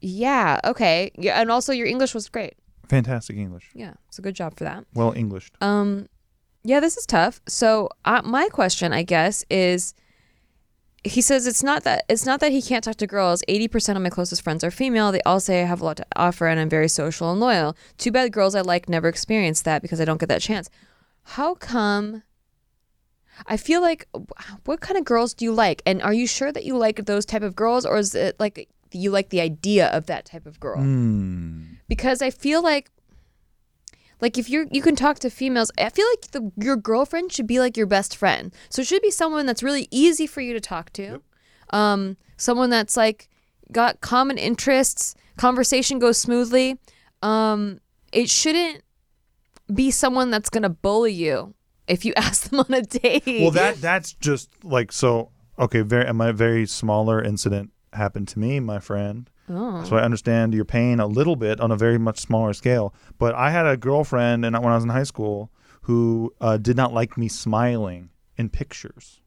yeah, 0.00 0.60
okay. 0.64 1.10
Yeah, 1.16 1.40
and 1.40 1.50
also 1.50 1.72
your 1.72 1.86
English 1.88 2.14
was 2.14 2.28
great. 2.28 2.54
Fantastic 2.88 3.36
English. 3.36 3.70
Yeah, 3.74 3.94
it's 4.08 4.18
a 4.18 4.22
good 4.22 4.34
job 4.36 4.56
for 4.56 4.64
that. 4.64 4.84
Well 4.94 5.12
Englished. 5.16 5.54
Um, 5.60 6.06
yeah, 6.62 6.78
this 6.80 6.96
is 6.96 7.06
tough. 7.06 7.40
So 7.48 7.88
uh, 8.04 8.22
my 8.24 8.48
question, 8.48 8.92
I 8.92 9.02
guess, 9.02 9.44
is 9.50 9.94
he 11.02 11.20
says 11.20 11.46
it's 11.46 11.62
not 11.62 11.84
that 11.84 12.04
it's 12.08 12.26
not 12.26 12.40
that 12.40 12.52
he 12.52 12.60
can't 12.60 12.84
talk 12.84 12.96
to 12.96 13.06
girls. 13.06 13.42
Eighty 13.48 13.68
percent 13.68 13.96
of 13.96 14.02
my 14.02 14.10
closest 14.10 14.42
friends 14.42 14.62
are 14.62 14.70
female. 14.70 15.12
They 15.12 15.22
all 15.22 15.40
say 15.40 15.62
I 15.62 15.64
have 15.64 15.80
a 15.80 15.84
lot 15.84 15.96
to 15.98 16.06
offer 16.16 16.46
and 16.46 16.60
I'm 16.60 16.68
very 16.68 16.88
social 16.88 17.30
and 17.30 17.40
loyal. 17.40 17.76
Too 17.96 18.10
bad 18.12 18.32
girls 18.32 18.54
I 18.54 18.60
like 18.60 18.88
never 18.88 19.08
experience 19.08 19.62
that 19.62 19.82
because 19.82 20.00
I 20.00 20.04
don't 20.04 20.20
get 20.20 20.28
that 20.28 20.42
chance. 20.42 20.68
How 21.22 21.54
come? 21.54 22.22
I 23.46 23.56
feel 23.56 23.80
like 23.80 24.06
what 24.64 24.80
kind 24.80 24.98
of 24.98 25.04
girls 25.04 25.32
do 25.32 25.46
you 25.46 25.52
like, 25.52 25.80
and 25.86 26.02
are 26.02 26.12
you 26.12 26.26
sure 26.26 26.52
that 26.52 26.64
you 26.64 26.76
like 26.76 27.06
those 27.06 27.24
type 27.24 27.42
of 27.42 27.56
girls, 27.56 27.86
or 27.86 27.96
is 27.96 28.14
it 28.14 28.38
like 28.38 28.68
you 28.92 29.10
like 29.10 29.30
the 29.30 29.40
idea 29.40 29.86
of 29.88 30.06
that 30.06 30.26
type 30.26 30.44
of 30.46 30.60
girl? 30.60 30.78
Hmm. 30.78 31.62
because 31.88 32.20
I 32.20 32.30
feel 32.30 32.62
like 32.62 32.90
like 34.20 34.38
if 34.38 34.48
you're 34.48 34.66
you 34.70 34.82
can 34.82 34.96
talk 34.96 35.18
to 35.20 35.30
females 35.30 35.70
I 35.78 35.88
feel 35.90 36.06
like 36.12 36.30
the, 36.32 36.52
your 36.56 36.76
girlfriend 36.76 37.32
should 37.32 37.46
be 37.46 37.58
like 37.60 37.76
your 37.76 37.86
best 37.86 38.16
friend 38.16 38.52
so 38.68 38.82
it 38.82 38.88
should 38.88 39.02
be 39.02 39.10
someone 39.10 39.46
that's 39.46 39.62
really 39.62 39.88
easy 39.90 40.26
for 40.26 40.40
you 40.40 40.52
to 40.52 40.60
talk 40.60 40.92
to 40.94 41.22
um 41.70 42.16
someone 42.36 42.70
that's 42.70 42.96
like 42.96 43.28
got 43.72 44.00
common 44.00 44.38
interests 44.38 45.14
conversation 45.36 45.98
goes 45.98 46.18
smoothly 46.18 46.78
um 47.22 47.80
it 48.12 48.28
shouldn't 48.28 48.82
be 49.72 49.90
someone 49.90 50.30
that's 50.30 50.50
gonna 50.50 50.68
bully 50.68 51.12
you 51.12 51.54
if 51.90 52.04
you 52.04 52.14
ask 52.16 52.48
them 52.48 52.60
on 52.60 52.72
a 52.72 52.82
date 52.82 53.24
Well, 53.26 53.50
that 53.50 53.80
that's 53.80 54.12
just 54.14 54.48
like 54.64 54.92
so. 54.92 55.30
Okay, 55.58 55.82
very 55.82 56.10
my 56.12 56.32
very 56.32 56.66
smaller 56.66 57.22
incident 57.22 57.70
happened 57.92 58.28
to 58.28 58.38
me, 58.38 58.60
my 58.60 58.78
friend. 58.78 59.28
Oh. 59.56 59.84
So 59.84 59.96
I 59.96 60.02
understand 60.02 60.54
your 60.54 60.64
pain 60.64 61.00
a 61.00 61.06
little 61.06 61.36
bit 61.36 61.60
on 61.60 61.70
a 61.70 61.76
very 61.76 61.98
much 61.98 62.18
smaller 62.20 62.52
scale. 62.52 62.94
But 63.18 63.34
I 63.34 63.50
had 63.50 63.66
a 63.66 63.76
girlfriend, 63.76 64.44
and 64.44 64.56
when 64.56 64.72
I 64.72 64.74
was 64.74 64.84
in 64.84 64.90
high 64.90 65.04
school, 65.04 65.50
who 65.82 66.34
uh, 66.40 66.56
did 66.56 66.76
not 66.76 66.92
like 66.92 67.16
me 67.16 67.28
smiling 67.28 68.10
in 68.36 68.48
pictures, 68.48 69.20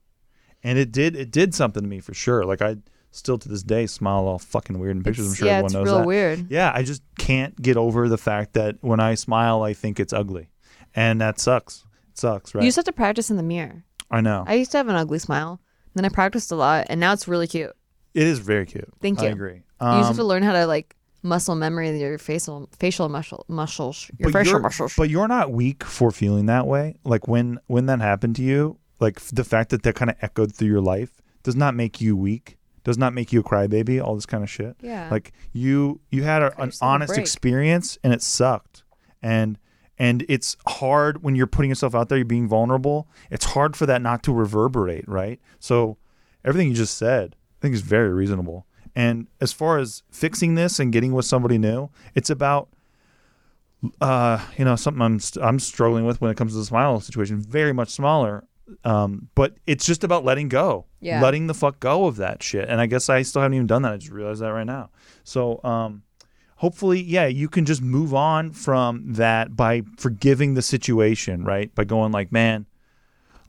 and 0.64 0.78
it 0.78 0.92
did 0.92 1.16
it 1.16 1.32
did 1.32 1.54
something 1.54 1.84
to 1.84 1.90
me 1.90 2.00
for 2.00 2.14
sure. 2.14 2.46
Like 2.46 2.62
I 2.62 2.78
still 3.12 3.38
to 3.38 3.50
this 3.50 3.64
day 3.64 3.86
smile 3.86 4.28
all 4.28 4.40
fucking 4.40 4.80
weird 4.80 4.98
in 4.98 5.04
pictures. 5.04 5.28
I'm 5.28 5.34
sure 5.36 5.48
yeah, 5.48 5.54
everyone 5.54 5.66
it's 5.66 5.74
knows 5.74 5.86
real 5.86 5.98
that. 6.00 6.08
weird. 6.08 6.52
Yeah, 6.52 6.72
I 6.74 6.84
just 6.84 7.04
can't 7.18 7.60
get 7.62 7.78
over 7.78 8.10
the 8.10 8.18
fact 8.18 8.54
that 8.54 8.78
when 8.82 9.00
I 9.00 9.16
smile, 9.16 9.64
I 9.64 9.74
think 9.74 10.00
it's 10.00 10.14
ugly, 10.14 10.50
and 10.96 11.22
that 11.22 11.40
sucks. 11.40 11.86
It 12.12 12.18
sucks, 12.20 12.54
right? 12.54 12.64
you 12.64 12.68
just 12.68 12.76
have 12.76 12.86
to 12.86 12.92
practice 12.92 13.32
in 13.32 13.38
the 13.38 13.44
mirror 13.44 13.84
I 14.12 14.22
know. 14.22 14.44
I 14.46 14.54
used 14.54 14.72
to 14.72 14.78
have 14.78 14.88
an 14.88 14.96
ugly 14.96 15.20
smile 15.20 15.60
then 15.96 16.06
I 16.06 16.10
practiced 16.10 16.52
a 16.52 16.56
lot 16.56 16.88
and 16.90 17.00
now 17.00 17.14
it's 17.14 17.28
really 17.28 17.48
cute 17.48 17.76
it 18.14 18.28
is 18.28 18.40
very 18.40 18.66
cute. 18.66 18.88
Thank 19.02 19.20
I 19.20 19.30
you. 19.30 19.62
Agree. 19.84 19.96
You 19.98 20.00
just 20.02 20.08
have 20.10 20.19
Um, 20.19 20.24
to 20.24 20.24
learn 20.26 20.43
how 20.43 20.54
to 20.54 20.65
like 20.67 20.96
muscle 21.26 21.56
memory 21.56 21.98
your 22.00 22.17
facial 22.17 22.67
facial 22.78 23.08
muscle 23.08 23.46
muscles 23.48 24.12
your 24.17 24.30
but 24.32 24.39
facial 24.39 24.54
you're- 24.54 24.63
muscles. 24.63 24.93
But 24.98 25.10
you're 25.10 25.28
not 25.28 25.52
weak 25.52 25.84
for 25.84 26.12
feeling 26.12 26.48
that 26.48 26.67
way. 26.67 26.96
Like 27.04 27.28
when 27.28 27.60
when 27.67 27.86
that 27.88 28.02
happened 28.02 28.36
to 28.38 28.41
you, 28.43 28.78
like 29.00 29.19
the 29.22 29.43
fact 29.43 29.69
that 29.72 29.84
that 29.84 29.96
kind 29.96 30.12
of 30.12 30.17
echoed 30.22 30.54
through 30.56 30.67
your 30.69 30.82
life 30.82 31.12
does 31.43 31.56
not 31.56 31.76
make 31.76 32.02
you 32.02 32.15
weak. 32.17 32.58
Does 32.84 32.98
not 32.98 33.13
make 33.13 33.32
you 33.32 33.39
a 33.39 33.43
crybaby. 33.43 34.04
All 34.04 34.13
this 34.15 34.26
kind 34.26 34.43
of 34.43 34.50
shit. 34.50 34.76
Yeah. 34.82 35.08
Like 35.10 35.32
you 35.54 36.02
you 36.12 36.24
had 36.24 36.41
a, 36.41 36.62
an 36.62 36.72
honest 36.82 37.17
experience 37.17 37.98
and 38.04 38.12
it 38.13 38.22
sucked. 38.22 38.84
And 39.22 39.58
and 39.98 40.26
it's 40.28 40.58
hard 40.67 41.24
when 41.24 41.36
you're 41.36 41.48
putting 41.48 41.69
yourself 41.69 41.96
out 41.96 42.10
there. 42.10 42.17
You're 42.17 42.26
being 42.26 42.48
vulnerable. 42.50 43.08
It's 43.32 43.46
hard 43.46 43.78
for 43.78 43.86
that 43.86 44.02
not 44.02 44.22
to 44.24 44.34
reverberate, 44.34 45.08
right? 45.08 45.39
So 45.60 45.98
everything 46.43 46.67
you 46.67 46.74
just 46.74 46.98
said, 46.98 47.36
I 47.38 47.62
think 47.62 47.74
is 47.74 47.82
very 47.82 48.12
reasonable. 48.12 48.65
And 48.95 49.27
as 49.41 49.51
far 49.53 49.79
as 49.79 50.03
fixing 50.12 50.56
this 50.56 50.79
and 50.79 50.93
getting 50.93 51.13
with 51.13 51.25
somebody 51.25 51.58
new, 51.58 51.89
it's 52.15 52.29
about 52.29 52.69
uh, 53.99 54.39
you 54.58 54.63
know, 54.63 54.75
something 54.75 55.01
I'm 55.01 55.19
st- 55.19 55.43
I'm 55.43 55.60
struggling 55.60 56.06
with 56.06 56.21
when 56.21 56.32
it 56.32 56.38
comes 56.38 56.53
to 56.53 56.58
the 56.60 56.65
smile 56.65 56.99
situation. 57.01 57.41
Very 57.41 57.73
much 57.73 57.89
smaller, 57.89 58.45
um, 58.86 59.27
but 59.36 59.56
it's 59.67 59.86
just 59.86 60.03
about 60.06 60.23
letting 60.23 60.47
go, 60.47 60.86
Yeah. 61.01 61.21
letting 61.21 61.47
the 61.47 61.53
fuck 61.53 61.79
go 61.82 62.06
of 62.06 62.15
that 62.17 62.41
shit. 62.41 62.69
And 62.69 62.79
I 62.79 62.86
guess 62.86 63.10
I 63.10 63.23
still 63.23 63.41
haven't 63.41 63.56
even 63.56 63.67
done 63.67 63.82
that. 63.82 63.91
I 63.93 63.97
just 63.97 64.12
realized 64.12 64.41
that 64.41 64.53
right 64.53 64.65
now. 64.65 64.89
So, 65.25 65.60
um, 65.65 66.03
hopefully, 66.58 67.01
yeah, 67.01 67.25
you 67.25 67.49
can 67.49 67.65
just 67.65 67.82
move 67.82 68.13
on 68.13 68.51
from 68.51 69.13
that 69.15 69.56
by 69.58 69.82
forgiving 69.97 70.53
the 70.53 70.62
situation, 70.62 71.43
right? 71.43 71.73
By 71.75 71.84
going 71.84 72.13
like, 72.13 72.32
man, 72.32 72.67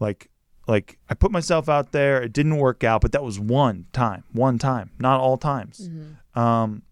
like, 0.00 0.30
like 0.66 0.98
I 1.08 1.14
put 1.14 1.30
myself 1.30 1.68
out 1.68 1.92
there. 1.92 2.22
It 2.22 2.32
didn't 2.32 2.56
work 2.56 2.84
out, 2.84 3.00
but 3.00 3.12
that 3.12 3.22
was 3.22 3.38
one 3.38 3.86
time, 3.92 4.24
one 4.32 4.58
time, 4.58 4.90
not 4.98 5.20
all 5.20 5.36
times. 5.36 5.88
Um, 6.34 6.82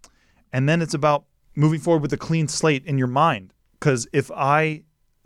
and 0.53 0.69
then 0.69 0.83
it's 0.83 0.95
about 0.95 1.25
moving 1.55 1.81
forward 1.81 2.03
with 2.03 2.13
a 2.13 2.19
clean 2.19 2.49
slate 2.49 2.85
in 2.85 2.99
your 2.99 3.07
mind. 3.07 3.53
Because 3.79 4.07
if 4.13 4.31
I, 4.31 4.83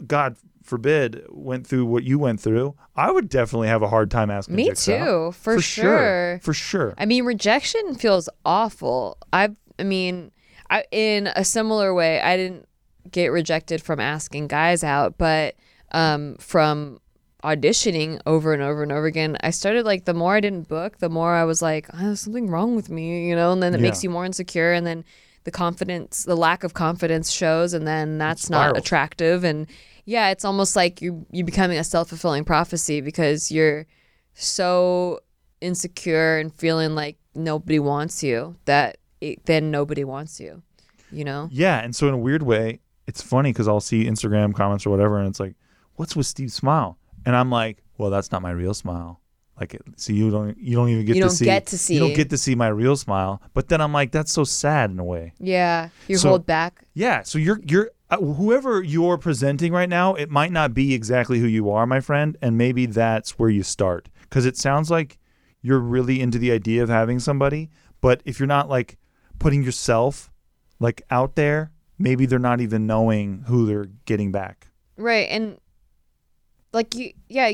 God 0.07 0.37
forbid, 0.63 1.25
went 1.29 1.67
through 1.67 1.87
what 1.87 2.05
you 2.05 2.19
went 2.19 2.41
through, 2.41 2.75
I 2.95 3.11
would 3.11 3.29
definitely 3.29 3.69
have 3.69 3.83
a 3.83 3.89
hard 3.89 4.11
time 4.11 4.31
asking. 4.31 4.57
Me 4.57 4.67
chicks 4.67 4.89
out. 4.89 5.05
too, 5.05 5.33
for 5.33 5.61
sure. 5.61 6.41
For 6.43 6.53
sure. 6.55 6.95
I 6.99 7.07
mean, 7.07 7.25
rejection 7.25 7.95
feels 7.97 8.29
awful. 8.45 9.19
I 9.33 9.51
I 9.79 9.83
mean, 9.83 10.31
I 10.71 10.85
in 10.91 11.27
a 11.29 11.45
similar 11.45 11.93
way, 11.95 12.21
I 12.21 12.37
didn't 12.37 12.67
get 13.11 13.29
rejected 13.29 13.83
from 13.83 14.01
asking 14.01 14.49
guys 14.49 14.83
out, 14.83 15.19
but 15.19 15.55
um 15.93 16.37
from 16.39 17.01
auditioning 17.45 18.21
over 18.27 18.53
and 18.53 18.63
over 18.63 18.83
and 18.83 18.93
over 18.93 19.07
again, 19.07 19.37
I 19.41 19.51
started 19.51 19.85
like 19.85 20.05
the 20.05 20.15
more 20.15 20.37
I 20.37 20.41
didn't 20.41 20.69
book, 20.69 20.99
the 20.99 21.09
more 21.09 21.35
I 21.35 21.45
was 21.45 21.63
like, 21.63 21.89
oh, 21.93 21.99
there's 21.99 22.21
something 22.21 22.49
wrong 22.49 22.77
with 22.77 22.91
me, 22.91 23.29
you 23.29 23.37
know, 23.37 23.53
and 23.53 23.63
then 23.63 23.75
it 23.75 23.81
makes 23.81 24.03
you 24.03 24.11
more 24.11 24.25
insecure 24.25 24.73
and 24.73 24.87
then 24.87 25.05
the 25.45 25.51
confidence, 25.51 26.25
the 26.25 26.37
lack 26.37 26.65
of 26.65 26.75
confidence 26.75 27.31
shows 27.31 27.73
and 27.73 27.87
then 27.87 28.19
that's 28.19 28.51
not 28.51 28.77
attractive. 28.77 29.45
And 29.45 29.67
yeah, 30.05 30.31
it's 30.31 30.45
almost 30.45 30.77
like 30.77 31.03
you 31.03 31.27
you 31.31 31.45
becoming 31.45 31.79
a 31.79 31.85
self-fulfilling 31.85 32.45
prophecy 32.45 33.01
because 33.01 33.51
you're 33.51 33.87
so 34.35 35.21
insecure 35.61 36.39
and 36.39 36.53
feeling 36.55 36.95
like 36.95 37.17
nobody 37.35 37.79
wants 37.79 38.23
you 38.23 38.57
that 38.65 38.99
it, 39.21 39.45
then 39.47 39.71
nobody 39.71 40.05
wants 40.05 40.41
you 40.41 40.63
you 41.11 41.25
know? 41.25 41.49
Yeah, 41.51 41.79
and 41.79 41.95
so 41.95 42.09
in 42.09 42.15
a 42.15 42.19
weird 42.19 42.43
way, 42.43 42.81
it's 43.07 43.23
funny 43.23 43.53
because 43.53 43.69
I'll 43.69 43.81
see 43.81 44.05
Instagram 44.05 44.55
comments 44.55 44.87
or 44.87 44.91
whatever, 44.91 45.19
and 45.19 45.29
it's 45.29 45.41
like, 45.41 45.55
"What's 45.95 46.17
with 46.17 46.27
Steve's 46.27 46.55
smile?" 46.55 46.99
And 47.27 47.37
I'm 47.37 47.51
like, 47.51 47.83
"Well, 47.99 48.09
that's 48.11 48.33
not 48.33 48.41
my 48.41 48.51
real 48.53 48.73
smile." 48.73 49.21
Like, 49.61 49.75
it- 49.75 49.83
so 49.97 50.13
you 50.13 50.31
don't 50.31 50.57
you 50.59 50.77
don't 50.77 50.89
even 50.89 51.05
get 51.05 51.17
You 51.17 51.23
to 51.23 51.29
don't 51.29 51.37
see 51.37 51.45
get 51.45 51.67
to 51.67 51.79
see. 51.79 51.95
you 51.95 52.01
don't 52.01 52.15
get 52.15 52.31
to 52.31 52.39
see 52.39 52.55
my 52.55 52.69
real 52.69 52.97
smile. 52.97 53.43
But 53.53 53.69
then 53.69 53.81
I'm 53.81 53.93
like, 53.93 54.13
that's 54.13 54.33
so 54.33 54.45
sad 54.45 54.91
in 54.91 54.99
a 54.99 55.05
way. 55.05 55.33
yeah 55.39 55.89
you 56.09 56.17
So- 56.17 56.29
hold 56.31 56.47
back 56.47 56.85
Yeah, 56.95 57.23
so 57.23 57.39
you're 57.39 57.61
you're 57.67 57.91
uh, 58.09 58.19
whoever 58.19 58.81
you're 58.83 59.19
presenting 59.19 59.73
right 59.73 59.89
now, 59.89 60.15
it 60.15 60.31
might 60.31 60.53
not 60.53 60.73
be 60.73 60.95
exactly 60.95 61.41
who 61.41 61.47
you 61.49 61.69
are, 61.71 61.87
my 61.87 61.99
friend, 62.01 62.37
and 62.41 62.57
maybe 62.57 62.87
that's 62.87 63.37
where 63.39 63.51
you 63.51 63.65
start 63.65 64.09
because 64.23 64.47
it 64.47 64.57
sounds 64.57 64.91
like 64.93 65.19
you're 65.63 65.81
really 65.81 66.21
into 66.21 66.39
the 66.39 66.53
idea 66.53 66.83
of 66.85 66.89
having 66.89 67.19
somebody, 67.19 67.69
But 68.01 68.21
if 68.25 68.39
you're 68.39 68.47
not 68.47 68.69
like 68.69 68.99
putting 69.41 69.65
yourself 69.65 70.31
like 70.79 71.03
out 71.11 71.35
there, 71.35 71.73
maybe 71.99 72.27
they're 72.27 72.39
not 72.51 72.61
even 72.61 72.87
knowing 72.87 73.43
who 73.49 73.67
they're 73.67 73.89
getting 74.05 74.31
back. 74.31 74.69
Right. 74.97 75.27
And 75.31 75.59
like 76.77 76.95
you 76.95 77.13
yeah, 77.29 77.51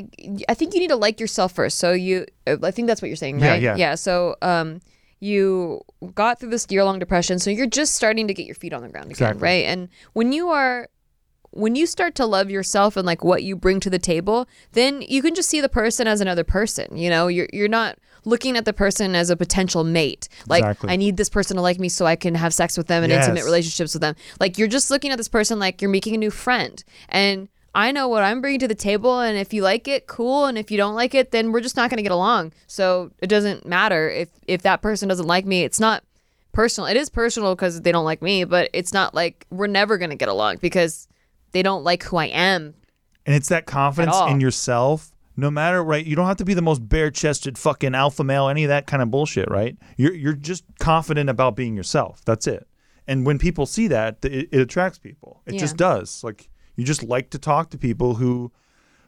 I 0.48 0.54
think 0.54 0.74
you 0.74 0.80
need 0.80 0.90
to 0.90 0.96
like 0.96 1.18
yourself 1.20 1.52
first. 1.52 1.78
So 1.78 1.92
you 1.92 2.26
I 2.46 2.70
think 2.70 2.88
that's 2.88 3.00
what 3.00 3.08
you're 3.08 3.16
saying, 3.16 3.40
right? 3.40 3.62
yeah. 3.62 3.76
Yeah. 3.76 3.76
yeah 3.76 3.94
So 3.94 4.36
um 4.42 4.80
you 5.20 5.80
got 6.14 6.40
through 6.40 6.50
this 6.50 6.66
year 6.68 6.82
long 6.84 6.98
depression, 6.98 7.38
so 7.38 7.48
you're 7.48 7.66
just 7.80 7.94
starting 7.94 8.26
to 8.26 8.34
get 8.34 8.44
your 8.44 8.56
feet 8.56 8.72
on 8.72 8.82
the 8.82 8.88
ground 8.88 9.06
again, 9.06 9.12
Exactly. 9.12 9.42
right? 9.42 9.64
And 9.66 9.88
when 10.14 10.32
you 10.32 10.48
are 10.48 10.88
when 11.54 11.76
you 11.76 11.86
start 11.86 12.14
to 12.14 12.24
love 12.26 12.50
yourself 12.50 12.96
and 12.96 13.06
like 13.06 13.22
what 13.22 13.42
you 13.42 13.54
bring 13.54 13.78
to 13.80 13.90
the 13.90 13.98
table, 13.98 14.48
then 14.72 15.02
you 15.02 15.20
can 15.22 15.34
just 15.34 15.48
see 15.50 15.60
the 15.60 15.68
person 15.68 16.06
as 16.06 16.20
another 16.20 16.44
person. 16.44 16.96
You 16.96 17.10
know, 17.10 17.28
you're 17.28 17.48
you're 17.52 17.68
not 17.68 17.98
looking 18.24 18.56
at 18.56 18.64
the 18.64 18.72
person 18.72 19.14
as 19.14 19.30
a 19.30 19.36
potential 19.36 19.84
mate. 19.84 20.28
Like 20.48 20.62
Exactly. 20.64 20.90
I 20.90 20.96
need 20.96 21.16
this 21.16 21.28
person 21.28 21.56
to 21.56 21.62
like 21.62 21.78
me 21.78 21.88
so 21.88 22.06
I 22.06 22.16
can 22.16 22.34
have 22.34 22.52
sex 22.54 22.76
with 22.78 22.86
them 22.86 23.02
and 23.04 23.12
intimate 23.12 23.44
relationships 23.44 23.94
with 23.94 24.00
them. 24.00 24.14
Like 24.40 24.58
you're 24.58 24.68
just 24.68 24.90
looking 24.90 25.10
at 25.12 25.18
this 25.18 25.28
person 25.28 25.58
like 25.58 25.80
you're 25.82 25.90
making 25.90 26.14
a 26.14 26.18
new 26.18 26.30
friend. 26.30 26.82
And 27.08 27.48
I 27.74 27.90
know 27.92 28.06
what 28.08 28.22
I'm 28.22 28.40
bringing 28.40 28.60
to 28.60 28.68
the 28.68 28.74
table 28.74 29.20
and 29.20 29.38
if 29.38 29.54
you 29.54 29.62
like 29.62 29.88
it, 29.88 30.06
cool, 30.06 30.44
and 30.44 30.58
if 30.58 30.70
you 30.70 30.76
don't 30.76 30.94
like 30.94 31.14
it, 31.14 31.30
then 31.30 31.52
we're 31.52 31.60
just 31.60 31.76
not 31.76 31.90
going 31.90 31.96
to 31.96 32.02
get 32.02 32.12
along. 32.12 32.52
So 32.66 33.10
it 33.20 33.28
doesn't 33.28 33.66
matter 33.66 34.10
if 34.10 34.28
if 34.46 34.62
that 34.62 34.82
person 34.82 35.08
doesn't 35.08 35.26
like 35.26 35.46
me. 35.46 35.62
It's 35.62 35.80
not 35.80 36.04
personal. 36.52 36.86
It 36.86 36.96
is 36.96 37.08
personal 37.08 37.54
because 37.54 37.80
they 37.80 37.92
don't 37.92 38.04
like 38.04 38.22
me, 38.22 38.44
but 38.44 38.68
it's 38.72 38.92
not 38.92 39.14
like 39.14 39.46
we're 39.50 39.66
never 39.66 39.98
going 39.98 40.10
to 40.10 40.16
get 40.16 40.28
along 40.28 40.58
because 40.58 41.08
they 41.52 41.62
don't 41.62 41.82
like 41.82 42.02
who 42.02 42.18
I 42.18 42.26
am. 42.26 42.74
And 43.24 43.34
it's 43.34 43.48
that 43.48 43.66
confidence 43.66 44.16
in 44.28 44.40
yourself. 44.40 45.10
No 45.34 45.50
matter 45.50 45.82
right, 45.82 46.04
you 46.04 46.14
don't 46.14 46.26
have 46.26 46.36
to 46.38 46.44
be 46.44 46.52
the 46.52 46.60
most 46.60 46.86
bare-chested 46.86 47.56
fucking 47.56 47.94
alpha 47.94 48.22
male, 48.22 48.48
any 48.48 48.64
of 48.64 48.68
that 48.68 48.86
kind 48.86 49.02
of 49.02 49.10
bullshit, 49.10 49.50
right? 49.50 49.78
You're 49.96 50.12
you're 50.12 50.34
just 50.34 50.64
confident 50.78 51.30
about 51.30 51.56
being 51.56 51.74
yourself. 51.74 52.22
That's 52.26 52.46
it. 52.46 52.68
And 53.06 53.24
when 53.24 53.38
people 53.38 53.64
see 53.64 53.88
that, 53.88 54.18
it, 54.24 54.50
it 54.52 54.60
attracts 54.60 54.98
people. 54.98 55.40
It 55.46 55.58
just 55.58 55.78
does. 55.78 56.22
Like 56.22 56.50
you 56.76 56.84
just 56.84 57.02
like 57.02 57.30
to 57.30 57.38
talk 57.38 57.70
to 57.70 57.78
people 57.78 58.14
who 58.14 58.52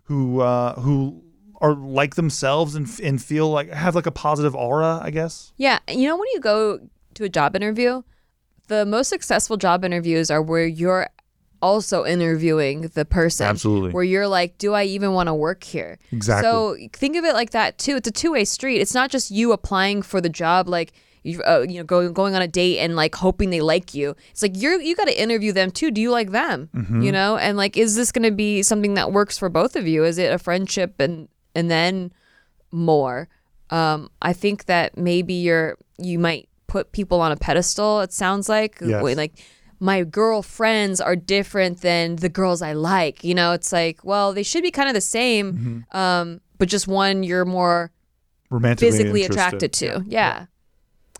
who 0.04 0.40
uh, 0.40 0.74
who 0.80 1.22
are 1.60 1.74
like 1.74 2.14
themselves 2.14 2.74
and 2.74 2.88
and 3.02 3.22
feel 3.22 3.50
like 3.50 3.70
have 3.70 3.94
like 3.94 4.06
a 4.06 4.10
positive 4.12 4.54
aura, 4.54 5.00
I 5.02 5.10
guess. 5.10 5.52
Yeah, 5.56 5.78
you 5.88 6.06
know 6.08 6.16
when 6.16 6.28
you 6.32 6.40
go 6.40 6.80
to 7.14 7.24
a 7.24 7.28
job 7.28 7.56
interview, 7.56 8.02
the 8.68 8.84
most 8.84 9.08
successful 9.08 9.56
job 9.56 9.84
interviews 9.84 10.30
are 10.30 10.42
where 10.42 10.66
you're 10.66 11.08
also 11.62 12.04
interviewing 12.04 12.82
the 12.94 13.06
person. 13.06 13.46
Absolutely. 13.46 13.92
Where 13.92 14.04
you're 14.04 14.28
like, 14.28 14.58
do 14.58 14.74
I 14.74 14.84
even 14.84 15.12
want 15.12 15.28
to 15.28 15.34
work 15.34 15.64
here? 15.64 15.98
Exactly. 16.12 16.42
So 16.42 16.76
think 16.92 17.16
of 17.16 17.24
it 17.24 17.32
like 17.32 17.50
that 17.50 17.78
too. 17.78 17.96
It's 17.96 18.08
a 18.08 18.12
two-way 18.12 18.44
street. 18.44 18.80
It's 18.80 18.92
not 18.92 19.10
just 19.10 19.30
you 19.30 19.52
applying 19.52 20.02
for 20.02 20.20
the 20.20 20.28
job 20.28 20.68
like 20.68 20.92
you 21.24 21.42
uh, 21.42 21.64
you 21.68 21.78
know 21.78 21.84
going 21.84 22.12
going 22.12 22.34
on 22.36 22.42
a 22.42 22.46
date 22.48 22.78
and 22.78 22.94
like 22.94 23.14
hoping 23.16 23.50
they 23.50 23.60
like 23.60 23.94
you. 23.94 24.14
It's 24.30 24.42
like 24.42 24.52
you're 24.54 24.80
you 24.80 24.94
got 24.94 25.06
to 25.08 25.20
interview 25.20 25.52
them 25.52 25.70
too. 25.72 25.90
Do 25.90 26.00
you 26.00 26.10
like 26.12 26.30
them? 26.30 26.68
Mm-hmm. 26.74 27.02
You 27.02 27.10
know, 27.12 27.36
and 27.36 27.56
like 27.56 27.76
is 27.76 27.96
this 27.96 28.12
going 28.12 28.22
to 28.24 28.30
be 28.30 28.62
something 28.62 28.94
that 28.94 29.10
works 29.10 29.36
for 29.38 29.48
both 29.48 29.74
of 29.74 29.88
you? 29.88 30.04
Is 30.04 30.18
it 30.18 30.32
a 30.32 30.38
friendship 30.38 31.00
and 31.00 31.28
and 31.54 31.70
then 31.70 32.12
more? 32.70 33.28
Um, 33.70 34.10
I 34.22 34.32
think 34.32 34.66
that 34.66 34.96
maybe 34.96 35.34
you're 35.34 35.76
you 35.98 36.18
might 36.18 36.48
put 36.66 36.92
people 36.92 37.20
on 37.20 37.32
a 37.32 37.36
pedestal. 37.36 38.00
It 38.00 38.12
sounds 38.12 38.48
like 38.48 38.78
Yes. 38.80 39.02
Like 39.16 39.32
my 39.80 40.04
girlfriends 40.04 41.00
are 41.00 41.16
different 41.16 41.80
than 41.80 42.16
the 42.16 42.28
girls 42.28 42.62
I 42.62 42.72
like. 42.74 43.24
You 43.24 43.34
know, 43.34 43.52
it's 43.52 43.72
like 43.72 44.04
well 44.04 44.32
they 44.34 44.42
should 44.42 44.62
be 44.62 44.70
kind 44.70 44.88
of 44.88 44.94
the 44.94 45.00
same, 45.00 45.52
Mm-hmm. 45.54 45.96
um, 45.96 46.40
but 46.58 46.68
just 46.68 46.86
one 46.86 47.22
you're 47.22 47.44
more 47.44 47.90
Romantically 48.50 48.90
physically 48.90 49.22
interested. 49.22 49.46
attracted 49.46 49.72
to. 49.74 50.04
Yeah. 50.06 50.46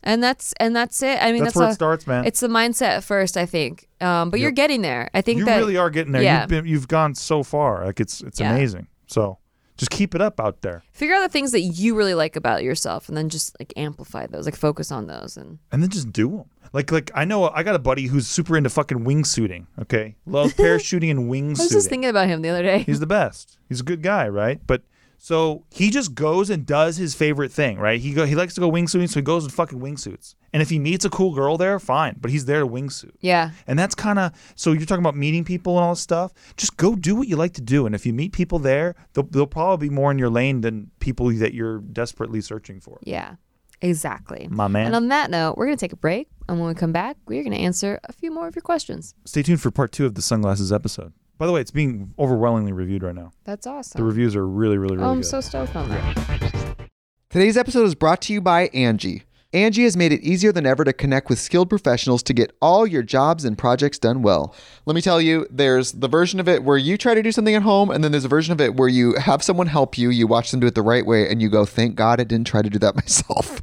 And 0.05 0.23
that's 0.23 0.53
and 0.61 0.77
that's 0.77 1.03
it. 1.03 1.19
I 1.23 1.33
mean, 1.33 1.43
That's 1.43 1.55
that's, 1.55 1.57
where 1.61 1.71
it 1.71 1.75
starts, 1.75 2.07
man. 2.07 2.27
It's 2.27 2.41
the 2.41 2.49
mindset 2.49 2.89
at 2.99 3.05
first, 3.05 3.37
I 3.39 3.47
think. 3.47 3.89
Um, 4.03 4.31
but 4.31 4.39
you're 4.39 4.51
getting 4.51 4.83
there. 4.83 5.09
I 5.15 5.23
think 5.23 5.39
you 5.39 5.45
that 5.47 5.57
really 5.57 5.79
are 5.79 5.89
getting 5.91 6.13
there. 6.13 6.23
yeah. 6.23 6.41
You've 6.43 6.49
been 6.51 6.67
you've 6.67 6.89
gone 6.89 7.15
so 7.15 7.43
far. 7.43 7.87
Like 7.87 8.01
it's 8.01 8.21
it's 8.21 8.39
Yeah. 8.39 8.53
amazing. 8.53 8.87
So 9.07 9.39
just 9.77 9.91
keep 9.91 10.15
it 10.15 10.21
up 10.21 10.39
out 10.41 10.61
there. 10.63 10.85
figure 10.93 11.15
out 11.17 11.23
the 11.23 11.29
things 11.31 11.51
that 11.53 11.61
you 11.63 11.97
really 11.97 12.15
like 12.15 12.37
about 12.37 12.63
yourself, 12.63 13.09
and 13.09 13.17
then 13.17 13.29
just 13.29 13.57
like 13.59 13.73
amplify 13.77 14.27
those, 14.27 14.45
like 14.45 14.55
focus 14.57 14.93
on 14.93 15.07
those, 15.07 15.37
and 15.39 15.59
and 15.73 15.83
then 15.83 15.89
just 15.91 16.13
do 16.13 16.29
them. 16.31 16.45
Like 16.75 16.93
like 16.93 17.11
I 17.15 17.25
know 17.25 17.49
I 17.49 17.63
got 17.63 17.75
a 17.75 17.79
buddy 17.81 18.07
who's 18.07 18.27
super 18.27 18.57
into 18.59 18.69
fucking 18.71 19.05
wingsuiting. 19.07 19.67
Okay, 19.81 20.17
loves 20.27 20.53
parachuting 20.65 21.11
and 21.11 21.31
wingsuiting. 21.31 21.61
I 21.61 21.65
was 21.65 21.73
just 21.73 21.89
thinking 21.89 22.11
about 22.11 22.29
him 22.29 22.43
the 22.43 22.51
other 22.51 22.63
day. 22.63 22.81
He's 22.81 23.01
the 23.01 23.07
best. 23.07 23.59
He's 23.71 23.81
a 23.81 23.85
good 23.85 24.03
guy, 24.03 24.29
right? 24.29 24.61
But 24.67 24.83
so 25.25 25.65
he 25.71 25.89
just 25.89 26.15
goes 26.15 26.51
and 26.51 26.67
does 26.67 26.99
his 26.99 27.15
favorite 27.15 27.51
thing, 27.51 27.79
right? 27.79 27.99
He 27.99 28.13
go 28.13 28.27
he 28.27 28.35
likes 28.35 28.53
to 28.57 28.61
go 28.61 28.71
wingsuiting, 28.71 29.09
so 29.09 29.21
he 29.21 29.23
goes 29.23 29.43
in 29.45 29.49
fucking 29.49 29.81
wingsuits. 29.81 30.35
And 30.53 30.61
if 30.61 30.69
he 30.69 30.79
meets 30.79 31.07
a 31.07 31.09
cool 31.09 31.35
girl 31.35 31.57
there, 31.57 31.81
fine. 31.81 32.17
But 32.21 32.31
he's 32.31 32.45
there 32.45 32.61
to 32.61 32.67
wingsuit. 32.67 33.13
yeah, 33.21 33.53
And 33.67 33.79
that's 33.79 33.95
kind 33.95 34.19
of 34.19 34.33
so 34.55 34.73
you're 34.73 34.85
talking 34.85 35.03
about 35.03 35.17
meeting 35.17 35.43
people 35.43 35.79
and 35.79 35.85
all 35.85 35.95
this 35.95 36.03
stuff. 36.03 36.35
Just 36.59 36.77
go 36.77 36.95
do 36.95 37.17
what 37.17 37.27
you 37.27 37.37
like 37.37 37.55
to 37.55 37.63
do. 37.63 37.87
And 37.87 37.95
if 37.95 38.05
you 38.05 38.13
meet 38.13 38.33
people 38.35 38.59
there, 38.59 38.97
they'll, 39.15 39.25
they'll 39.25 39.47
probably 39.47 39.89
be 39.89 39.95
more 39.95 40.11
in 40.11 40.19
your 40.19 40.29
lane 40.29 40.61
than 40.61 40.91
people 41.01 41.31
that 41.39 41.55
you're 41.55 41.79
desperately 41.79 42.43
searching 42.43 42.79
for. 42.79 42.99
yeah, 43.03 43.37
exactly. 43.81 44.47
My 44.51 44.69
man. 44.69 44.89
And 44.89 44.95
on 44.95 45.09
that 45.09 45.31
note, 45.31 45.57
we're 45.57 45.65
gonna 45.65 45.79
take 45.79 45.95
a 45.95 45.97
break, 45.97 46.29
and 46.51 46.59
when 46.59 46.69
we 46.69 46.75
come 46.75 46.93
back, 46.93 47.17
we're 47.27 47.43
gonna 47.45 47.57
answer 47.57 47.99
a 48.05 48.13
few 48.13 48.31
more 48.31 48.47
of 48.47 48.55
your 48.55 48.63
questions. 48.63 49.15
Stay 49.25 49.43
tuned 49.43 49.63
for 49.63 49.71
part 49.71 49.91
two 49.91 50.05
of 50.05 50.17
the 50.17 50.23
sunglasses 50.23 50.71
episode. 50.71 51.15
By 51.37 51.47
the 51.47 51.53
way, 51.53 51.61
it's 51.61 51.73
being 51.73 52.15
overwhelmingly 52.19 52.73
reviewed 52.73 53.03
right 53.03 53.15
now. 53.15 53.33
That's 53.45 53.67
awesome. 53.67 53.99
The 53.99 54.05
reviews 54.05 54.37
are 54.37 54.47
really, 54.47 54.79
really, 54.79 54.97
really 54.97 55.09
oh, 55.09 55.13
I'm 55.13 55.21
good. 55.21 55.27
so 55.27 55.41
stoked 55.41 55.75
on 55.75 55.89
that. 55.89 56.89
Today's 57.29 57.57
episode 57.57 57.85
is 57.85 57.97
brought 57.97 58.23
to 58.23 58.33
you 58.33 58.41
by 58.41 58.69
Angi. 58.69 59.23
Angi 59.53 59.85
has 59.85 59.97
made 59.97 60.13
it 60.13 60.21
easier 60.21 60.53
than 60.53 60.67
ever 60.67 60.85
to 60.85 60.93
connect 60.93 61.29
with 61.29 61.39
skilled 61.41 61.69
professionals 61.69 62.23
to 62.25 62.33
get 62.33 62.57
all 62.63 62.87
your 62.87 63.03
jobs 63.03 63.45
and 63.45 63.59
projects 63.59 63.99
done 63.99 64.23
well. 64.23 64.55
Let 64.87 64.95
me 64.95 65.01
tell 65.01 65.21
you, 65.21 65.47
there's 65.51 65.93
the 65.93 66.09
version 66.09 66.39
of 66.39 66.49
it 66.49 66.63
where 66.63 66.77
you 66.77 66.97
try 66.97 67.15
to 67.15 67.23
do 67.23 67.33
something 67.33 67.55
at 67.55 67.63
home, 67.63 67.91
and 67.91 68.03
then 68.03 68.13
there's 68.13 68.25
a 68.25 68.29
version 68.29 68.53
of 68.53 68.61
it 68.61 68.75
where 68.75 68.89
you 68.89 69.15
have 69.15 69.43
someone 69.43 69.67
help 69.67 69.99
you, 69.99 70.11
you 70.11 70.29
watch 70.29 70.51
them 70.51 70.61
do 70.61 70.67
it 70.67 70.75
the 70.75 70.83
right 70.83 71.07
way, 71.07 71.29
and 71.29 71.43
you 71.43 71.49
go, 71.49 71.65
thank 71.65 71.97
God 71.97 72.21
I 72.21 72.25
didn't 72.25 72.47
try 72.47 72.63
to 72.63 72.71
do 72.71 72.79
that 72.79 72.95
myself. 72.97 73.61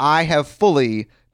I 0.00 0.24
have 0.24 0.46
fully 0.46 1.08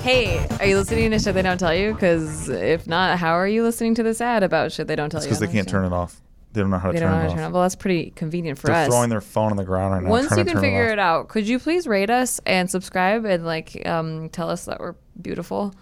Hey, 0.00 0.46
are 0.60 0.66
you 0.66 0.76
listening 0.76 1.10
to 1.10 1.18
shit 1.18 1.34
they 1.34 1.42
don't 1.42 1.58
tell 1.58 1.74
you? 1.74 1.92
Because 1.94 2.48
if 2.48 2.86
not, 2.86 3.18
how 3.18 3.32
are 3.32 3.48
you 3.48 3.62
listening 3.62 3.94
to 3.96 4.02
this 4.02 4.20
ad 4.20 4.42
about 4.42 4.72
shit 4.72 4.86
they 4.86 4.96
don't 4.96 5.10
tell 5.10 5.18
It's 5.18 5.26
you? 5.26 5.30
because 5.30 5.40
they 5.40 5.52
can't 5.52 5.68
turn 5.68 5.84
it 5.84 5.92
off. 5.92 6.20
They 6.52 6.60
don't 6.60 6.70
know 6.70 6.78
how 6.78 6.88
to 6.88 6.92
They 6.92 7.00
turn 7.00 7.10
don't 7.10 7.18
know 7.18 7.18
it 7.18 7.20
how 7.22 7.26
off. 7.26 7.30
to 7.32 7.34
turn 7.36 7.44
it 7.44 7.46
off. 7.48 7.52
Well, 7.54 7.62
that's 7.62 7.74
pretty 7.74 8.10
convenient 8.10 8.58
for 8.58 8.68
They're 8.68 8.76
us. 8.76 8.88
throwing 8.88 9.10
their 9.10 9.20
phone 9.20 9.50
on 9.50 9.56
the 9.56 9.64
ground 9.64 9.92
right 9.94 10.02
now. 10.02 10.10
Once 10.10 10.28
trying 10.28 10.38
you 10.38 10.44
to 10.44 10.50
can 10.50 10.54
turn 10.56 10.62
figure 10.62 10.88
it, 10.88 10.92
it 10.92 10.98
out, 10.98 11.28
could 11.28 11.48
you 11.48 11.58
please 11.58 11.86
rate 11.88 12.10
us 12.10 12.40
and 12.46 12.70
subscribe 12.70 13.24
and 13.24 13.44
like 13.44 13.86
um, 13.88 14.28
tell 14.28 14.50
us 14.50 14.66
that 14.66 14.78
we're 14.78 14.94
beautiful? 15.20 15.74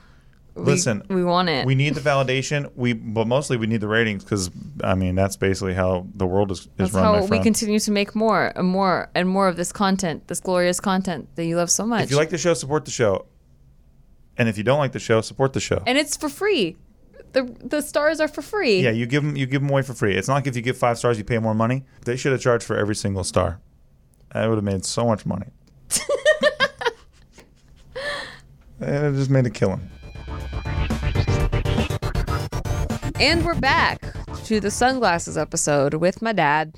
We- 0.55 0.63
Listen, 0.65 1.03
we, 1.09 1.25
want 1.25 1.49
it. 1.49 1.67
We 1.67 1.75
need 1.75 1.95
the 1.95 2.01
validation. 2.03 2.71
We, 2.77 2.93
but 2.93 3.27
mostly 3.27 3.57
we 3.57 3.67
need 3.67 3.81
the 3.81 3.89
ratings 3.89 4.23
because 4.23 4.51
I 4.85 4.95
mean 4.95 5.15
that's 5.15 5.37
basically 5.37 5.73
how 5.75 6.07
the 6.15 6.27
world 6.27 6.51
is, 6.53 6.61
is 6.61 6.69
That's 6.77 6.93
run. 6.93 7.05
how 7.05 7.21
we 7.23 7.27
friend. 7.27 7.43
continue 7.43 7.79
to 7.81 7.91
make 7.91 8.15
more 8.15 8.53
and 8.55 8.69
more 8.69 9.11
and 9.15 9.29
more 9.29 9.49
of 9.49 9.57
this 9.57 9.73
content, 9.73 10.29
this 10.29 10.41
glorious 10.41 10.79
content 10.79 11.29
that 11.37 11.45
you 11.47 11.57
love 11.57 11.71
so 11.71 11.85
much. 11.87 12.05
If 12.05 12.11
you 12.11 12.17
like 12.19 12.31
the 12.31 12.39
show, 12.39 12.55
support 12.55 12.85
the 12.85 12.91
show. 12.91 13.27
And 14.39 14.49
if 14.49 14.57
you 14.57 14.65
don't 14.65 14.79
like 14.79 14.93
the 14.93 14.99
show, 14.99 15.21
support 15.21 15.53
the 15.53 15.61
show. 15.61 15.83
and 15.87 15.99
it's 15.99 16.17
for 16.17 16.29
free. 16.29 16.77
The 17.33 17.45
the 17.65 17.81
stars 17.81 18.21
are 18.21 18.29
for 18.29 18.43
free. 18.43 18.81
Yeah, 18.83 18.91
you 18.91 19.07
give 19.07 19.23
them 19.23 19.37
you 19.37 19.47
give 19.47 19.63
them 19.63 19.71
away 19.71 19.83
for 19.83 19.95
free. 19.95 20.15
It's 20.15 20.29
not 20.29 20.35
like 20.35 20.47
if 20.47 20.55
you 20.57 20.63
give 20.63 20.77
five 20.77 20.99
stars, 20.99 21.17
you 21.19 21.25
pay 21.25 21.39
more 21.39 21.55
money. 21.55 21.85
They 22.05 22.17
should 22.17 22.33
have 22.33 22.41
charged 22.43 22.65
for 22.65 22.77
every 22.77 22.95
single 22.95 23.25
star. 23.25 23.61
I 24.33 24.49
would 24.49 24.57
have 24.57 24.65
made 24.65 24.85
so 24.85 25.07
much 25.07 25.25
money. 25.27 25.47
and 28.81 29.07
it 29.07 29.19
just 29.19 29.31
made 29.31 29.47
a 29.47 29.51
killing. 29.51 29.89
And 33.21 33.45
we're 33.45 33.55
back 33.55 34.01
to 34.45 34.59
the 34.61 34.71
sunglasses 34.71 35.39
episode 35.39 35.95
with 35.95 36.21
my 36.23 36.33
dad. 36.33 36.75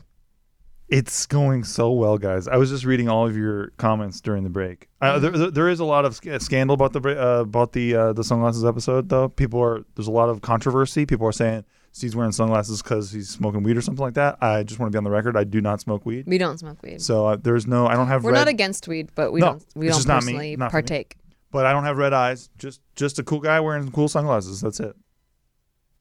It's 0.89 1.25
going 1.27 1.65
so 1.65 1.91
well, 1.93 2.19
guys. 2.19 2.47
I 2.47 2.57
was 2.57 2.69
just 2.71 2.85
reading 2.85 3.09
all 3.09 3.27
of 3.27 3.37
your 3.37 3.69
comments 3.79 4.21
during 4.21 4.45
the 4.45 4.51
break. 4.51 4.89
Uh, 5.01 5.19
there, 5.19 5.31
there- 5.31 5.51
there 5.51 5.69
is 5.69 5.81
a 5.81 5.85
lot 5.85 6.05
of 6.05 6.15
scandal 6.43 6.75
about 6.75 6.93
the 6.93 7.01
uh, 7.21 7.41
about 7.41 7.73
the 7.73 7.95
uh, 7.95 8.13
the 8.13 8.23
sunglasses 8.23 8.65
episode, 8.65 9.09
though. 9.09 9.29
People 9.31 9.61
are 9.63 9.85
there's 9.97 10.09
a 10.09 10.13
lot 10.13 10.29
of 10.29 10.43
controversy. 10.43 11.07
People 11.07 11.27
are 11.27 11.33
saying 11.33 11.65
Steve's 11.93 12.15
wearing 12.15 12.33
sunglasses 12.33 12.83
because 12.83 13.11
he's 13.13 13.31
smoking 13.31 13.63
weed 13.63 13.77
or 13.79 13.81
something 13.81 14.05
like 14.05 14.15
that. 14.15 14.37
I 14.43 14.63
just 14.63 14.79
want 14.79 14.93
to 14.93 14.95
be 14.95 14.99
on 14.99 15.05
the 15.05 15.11
record. 15.11 15.37
I 15.39 15.45
do 15.45 15.61
not 15.63 15.81
smoke 15.81 16.05
weed, 16.05 16.27
We 16.27 16.37
don't 16.39 16.59
smoke 16.59 16.83
weed. 16.83 17.01
so 17.01 17.27
uh, 17.29 17.37
there's 17.37 17.67
no. 17.67 17.87
I 17.87 17.95
don't 17.95 18.09
have. 18.09 18.23
We're 18.23 18.33
red, 18.33 18.41
not 18.41 18.49
against 18.49 18.87
weed, 18.87 19.09
but 19.15 19.33
we 19.33 19.41
No, 19.41 19.47
don't 19.53 19.65
we 19.75 19.89
don't 19.89 20.07
not 20.07 20.21
personally 20.23 20.57
not 20.57 20.67
me. 20.67 20.71
partake. 20.71 21.17
but 21.51 21.65
I 21.65 21.73
don't 21.73 21.85
have 21.85 21.97
red 21.97 22.13
eyes. 22.13 22.51
Just 22.59 22.83
just 22.95 23.19
a 23.19 23.23
cool 23.23 23.41
guy 23.41 23.59
wearing 23.59 23.91
cool 23.91 24.09
sunglasses. 24.09 24.61
That's 24.61 24.81
it. 24.81 24.95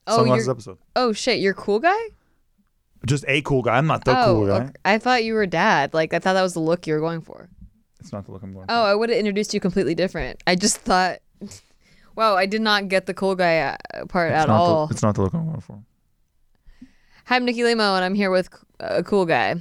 Oh, 0.07 0.17
sunglasses 0.17 0.49
episode. 0.49 0.77
oh 0.97 1.13
shit, 1.13 1.39
you're 1.39 1.53
a 1.53 1.55
cool 1.55 1.79
guy? 1.79 1.97
Just 3.05 3.25
a 3.27 3.41
cool 3.41 3.61
guy. 3.61 3.77
I'm 3.77 3.87
not 3.87 4.05
the 4.05 4.17
oh, 4.19 4.25
cool 4.25 4.47
guy. 4.47 4.53
okay. 4.55 4.71
I 4.85 4.97
thought 4.97 5.23
you 5.23 5.33
were 5.33 5.45
dad. 5.45 5.93
Like 5.93 6.13
I 6.13 6.19
thought 6.19 6.33
that 6.33 6.41
was 6.41 6.53
the 6.53 6.59
look 6.59 6.87
you 6.87 6.93
were 6.93 6.99
going 6.99 7.21
for. 7.21 7.49
It's 7.99 8.11
not 8.11 8.25
the 8.25 8.31
look 8.31 8.43
I'm 8.43 8.53
going. 8.53 8.65
Oh, 8.69 8.83
I 8.83 8.95
would 8.95 9.09
have 9.09 9.17
introduced 9.17 9.53
you 9.53 9.59
completely 9.59 9.95
different. 9.95 10.41
I 10.45 10.55
just 10.55 10.77
thought, 10.77 11.19
wow, 12.15 12.35
I 12.35 12.45
did 12.45 12.61
not 12.61 12.87
get 12.87 13.05
the 13.05 13.13
cool 13.13 13.35
guy 13.35 13.59
uh, 13.59 14.05
part 14.05 14.31
it's 14.31 14.43
at 14.43 14.49
all. 14.49 14.87
The, 14.87 14.93
it's 14.93 15.03
not 15.03 15.15
the 15.15 15.21
look 15.21 15.33
I'm 15.33 15.45
going 15.47 15.61
for. 15.61 15.81
Hi, 17.25 17.37
I'm 17.37 17.45
Nikki 17.45 17.63
Limo, 17.63 17.95
and 17.95 18.03
I'm 18.03 18.15
here 18.15 18.29
with 18.29 18.49
a 18.79 19.03
cool 19.03 19.25
guy. 19.25 19.55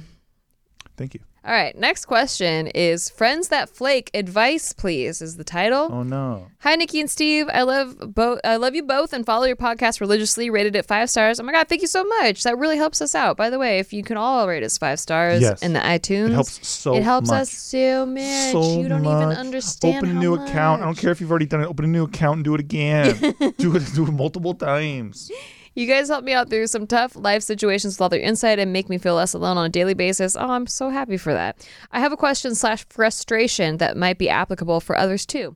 Thank 0.97 1.13
you. 1.13 1.21
All 1.45 1.51
right, 1.51 1.77
next 1.77 2.05
question 2.05 2.67
is 2.67 3.09
Friends 3.09 3.49
That 3.49 3.67
Flake, 3.67 4.09
advice 4.13 4.71
please, 4.71 5.21
is 5.21 5.35
the 5.35 5.43
title. 5.43 5.89
Oh 5.91 6.01
no. 6.01 6.47
Hi, 6.59 6.75
Nikki 6.75 7.01
and 7.01 7.11
Steve. 7.11 7.49
I 7.53 7.63
love 7.63 7.97
both. 8.15 8.39
I 8.45 8.55
love 8.55 8.75
you 8.75 8.83
both, 8.83 9.11
and 9.11 9.25
follow 9.25 9.43
your 9.43 9.57
podcast 9.57 9.99
religiously. 9.99 10.49
Rated 10.49 10.73
it 10.77 10.85
five 10.85 11.09
stars. 11.09 11.41
Oh 11.41 11.43
my 11.43 11.51
god, 11.51 11.67
thank 11.67 11.81
you 11.81 11.87
so 11.89 12.05
much. 12.05 12.43
That 12.43 12.57
really 12.57 12.77
helps 12.77 13.01
us 13.01 13.13
out. 13.13 13.35
By 13.35 13.49
the 13.49 13.59
way, 13.59 13.79
if 13.79 13.91
you 13.91 14.03
can 14.03 14.15
all 14.15 14.47
rate 14.47 14.63
us 14.63 14.77
five 14.77 15.01
stars 15.01 15.41
Yes. 15.41 15.61
in 15.61 15.73
the 15.73 15.81
iTunes, 15.81 16.29
It 16.29 16.33
helps 16.33 16.65
so 16.65 16.95
It 16.95 17.03
helps 17.03 17.27
much. 17.29 17.41
us 17.41 17.49
so 17.51 18.05
much. 18.05 18.51
so 18.53 18.79
you 18.79 18.87
don't 18.87 19.01
even 19.05 19.27
much. 19.29 19.37
understand. 19.37 19.97
Open 19.97 20.15
a 20.15 20.19
new 20.21 20.35
account. 20.35 20.81
I 20.81 20.85
don't 20.85 20.97
care 20.97 21.11
if 21.11 21.19
you've 21.19 21.29
already 21.29 21.45
done 21.45 21.59
it. 21.61 21.65
Open 21.67 21.83
a 21.83 21.89
new 21.89 22.05
account 22.05 22.37
and 22.37 22.45
do 22.45 22.53
it 22.55 22.61
again. 22.61 23.17
do 23.57 23.75
it 23.75 23.83
do 23.93 24.05
it 24.07 24.11
multiple 24.13 24.53
times. 24.53 25.29
You 25.75 25.87
guys 25.87 26.09
help 26.09 26.23
me 26.23 26.33
out 26.33 26.51
through 26.51 26.67
some 26.67 26.85
tough 26.85 27.15
life 27.15 27.41
situations 27.41 27.95
with 27.95 28.01
all 28.01 28.15
your 28.15 28.23
insight 28.23 28.59
and 28.59 28.71
make 28.71 28.89
me 28.89 28.99
feel 28.99 29.15
less 29.15 29.33
alone 29.33 29.57
on 29.57 29.65
a 29.65 29.69
daily 29.69 29.95
basis. 29.95 30.35
Oh, 30.35 30.51
I'm 30.51 30.67
so 30.67 30.89
happy 30.89 31.17
for 31.17 31.33
that. 31.33 31.67
I 31.91 31.99
have 31.99 32.11
a 32.11 32.17
question 32.17 32.53
slash 32.53 32.85
frustration 32.89 33.77
that 33.77 33.97
might 33.97 34.19
be 34.19 34.29
applicable 34.29 34.81
for 34.81 34.95
others 34.95 35.25
too. 35.25 35.55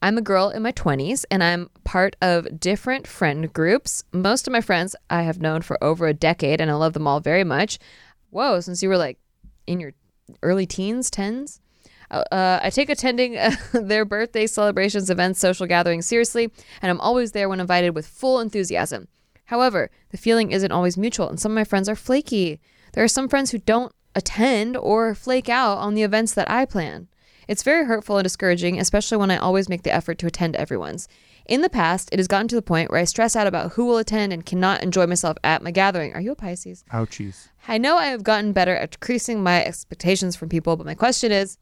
I'm 0.00 0.16
a 0.16 0.22
girl 0.22 0.48
in 0.48 0.62
my 0.62 0.72
20s 0.72 1.26
and 1.30 1.44
I'm 1.44 1.68
part 1.84 2.16
of 2.22 2.58
different 2.58 3.06
friend 3.06 3.52
groups. 3.52 4.04
Most 4.10 4.46
of 4.46 4.52
my 4.52 4.62
friends 4.62 4.96
I 5.10 5.22
have 5.22 5.42
known 5.42 5.60
for 5.60 5.76
over 5.84 6.06
a 6.06 6.14
decade 6.14 6.62
and 6.62 6.70
I 6.70 6.74
love 6.74 6.94
them 6.94 7.06
all 7.06 7.20
very 7.20 7.44
much. 7.44 7.78
Whoa, 8.30 8.60
since 8.60 8.82
you 8.82 8.88
were 8.88 8.96
like 8.96 9.18
in 9.66 9.80
your 9.80 9.92
early 10.42 10.66
teens, 10.66 11.10
tens? 11.10 11.60
Uh, 12.10 12.58
I 12.62 12.70
take 12.70 12.88
attending 12.88 13.36
uh, 13.36 13.54
their 13.74 14.06
birthday 14.06 14.46
celebrations, 14.46 15.10
events, 15.10 15.40
social 15.40 15.66
gatherings 15.66 16.06
seriously, 16.06 16.50
and 16.80 16.90
I'm 16.90 17.00
always 17.02 17.32
there 17.32 17.50
when 17.50 17.60
invited 17.60 17.94
with 17.94 18.06
full 18.06 18.40
enthusiasm. 18.40 19.08
However, 19.48 19.90
the 20.10 20.18
feeling 20.18 20.50
isn't 20.52 20.72
always 20.72 20.98
mutual, 20.98 21.30
and 21.30 21.40
some 21.40 21.52
of 21.52 21.56
my 21.56 21.64
friends 21.64 21.88
are 21.88 21.96
flaky. 21.96 22.60
There 22.92 23.02
are 23.02 23.08
some 23.08 23.30
friends 23.30 23.50
who 23.50 23.56
don't 23.58 23.92
attend 24.14 24.76
or 24.76 25.14
flake 25.14 25.48
out 25.48 25.78
on 25.78 25.94
the 25.94 26.02
events 26.02 26.34
that 26.34 26.50
I 26.50 26.66
plan. 26.66 27.08
It's 27.48 27.62
very 27.62 27.86
hurtful 27.86 28.18
and 28.18 28.24
discouraging, 28.24 28.78
especially 28.78 29.16
when 29.16 29.30
I 29.30 29.38
always 29.38 29.70
make 29.70 29.84
the 29.84 29.94
effort 29.94 30.18
to 30.18 30.26
attend 30.26 30.54
everyone's. 30.56 31.08
In 31.46 31.62
the 31.62 31.70
past, 31.70 32.10
it 32.12 32.18
has 32.18 32.28
gotten 32.28 32.46
to 32.48 32.56
the 32.56 32.60
point 32.60 32.90
where 32.90 33.00
I 33.00 33.04
stress 33.04 33.34
out 33.34 33.46
about 33.46 33.72
who 33.72 33.86
will 33.86 33.96
attend 33.96 34.34
and 34.34 34.44
cannot 34.44 34.82
enjoy 34.82 35.06
myself 35.06 35.38
at 35.42 35.62
my 35.62 35.70
gathering. 35.70 36.12
Are 36.12 36.20
you 36.20 36.32
a 36.32 36.36
Pisces? 36.36 36.84
Ouchies. 36.92 37.48
I 37.66 37.78
know 37.78 37.96
I 37.96 38.08
have 38.08 38.22
gotten 38.22 38.52
better 38.52 38.76
at 38.76 38.90
decreasing 38.90 39.42
my 39.42 39.64
expectations 39.64 40.36
from 40.36 40.50
people, 40.50 40.76
but 40.76 40.84
my 40.84 40.94
question 40.94 41.32
is 41.32 41.56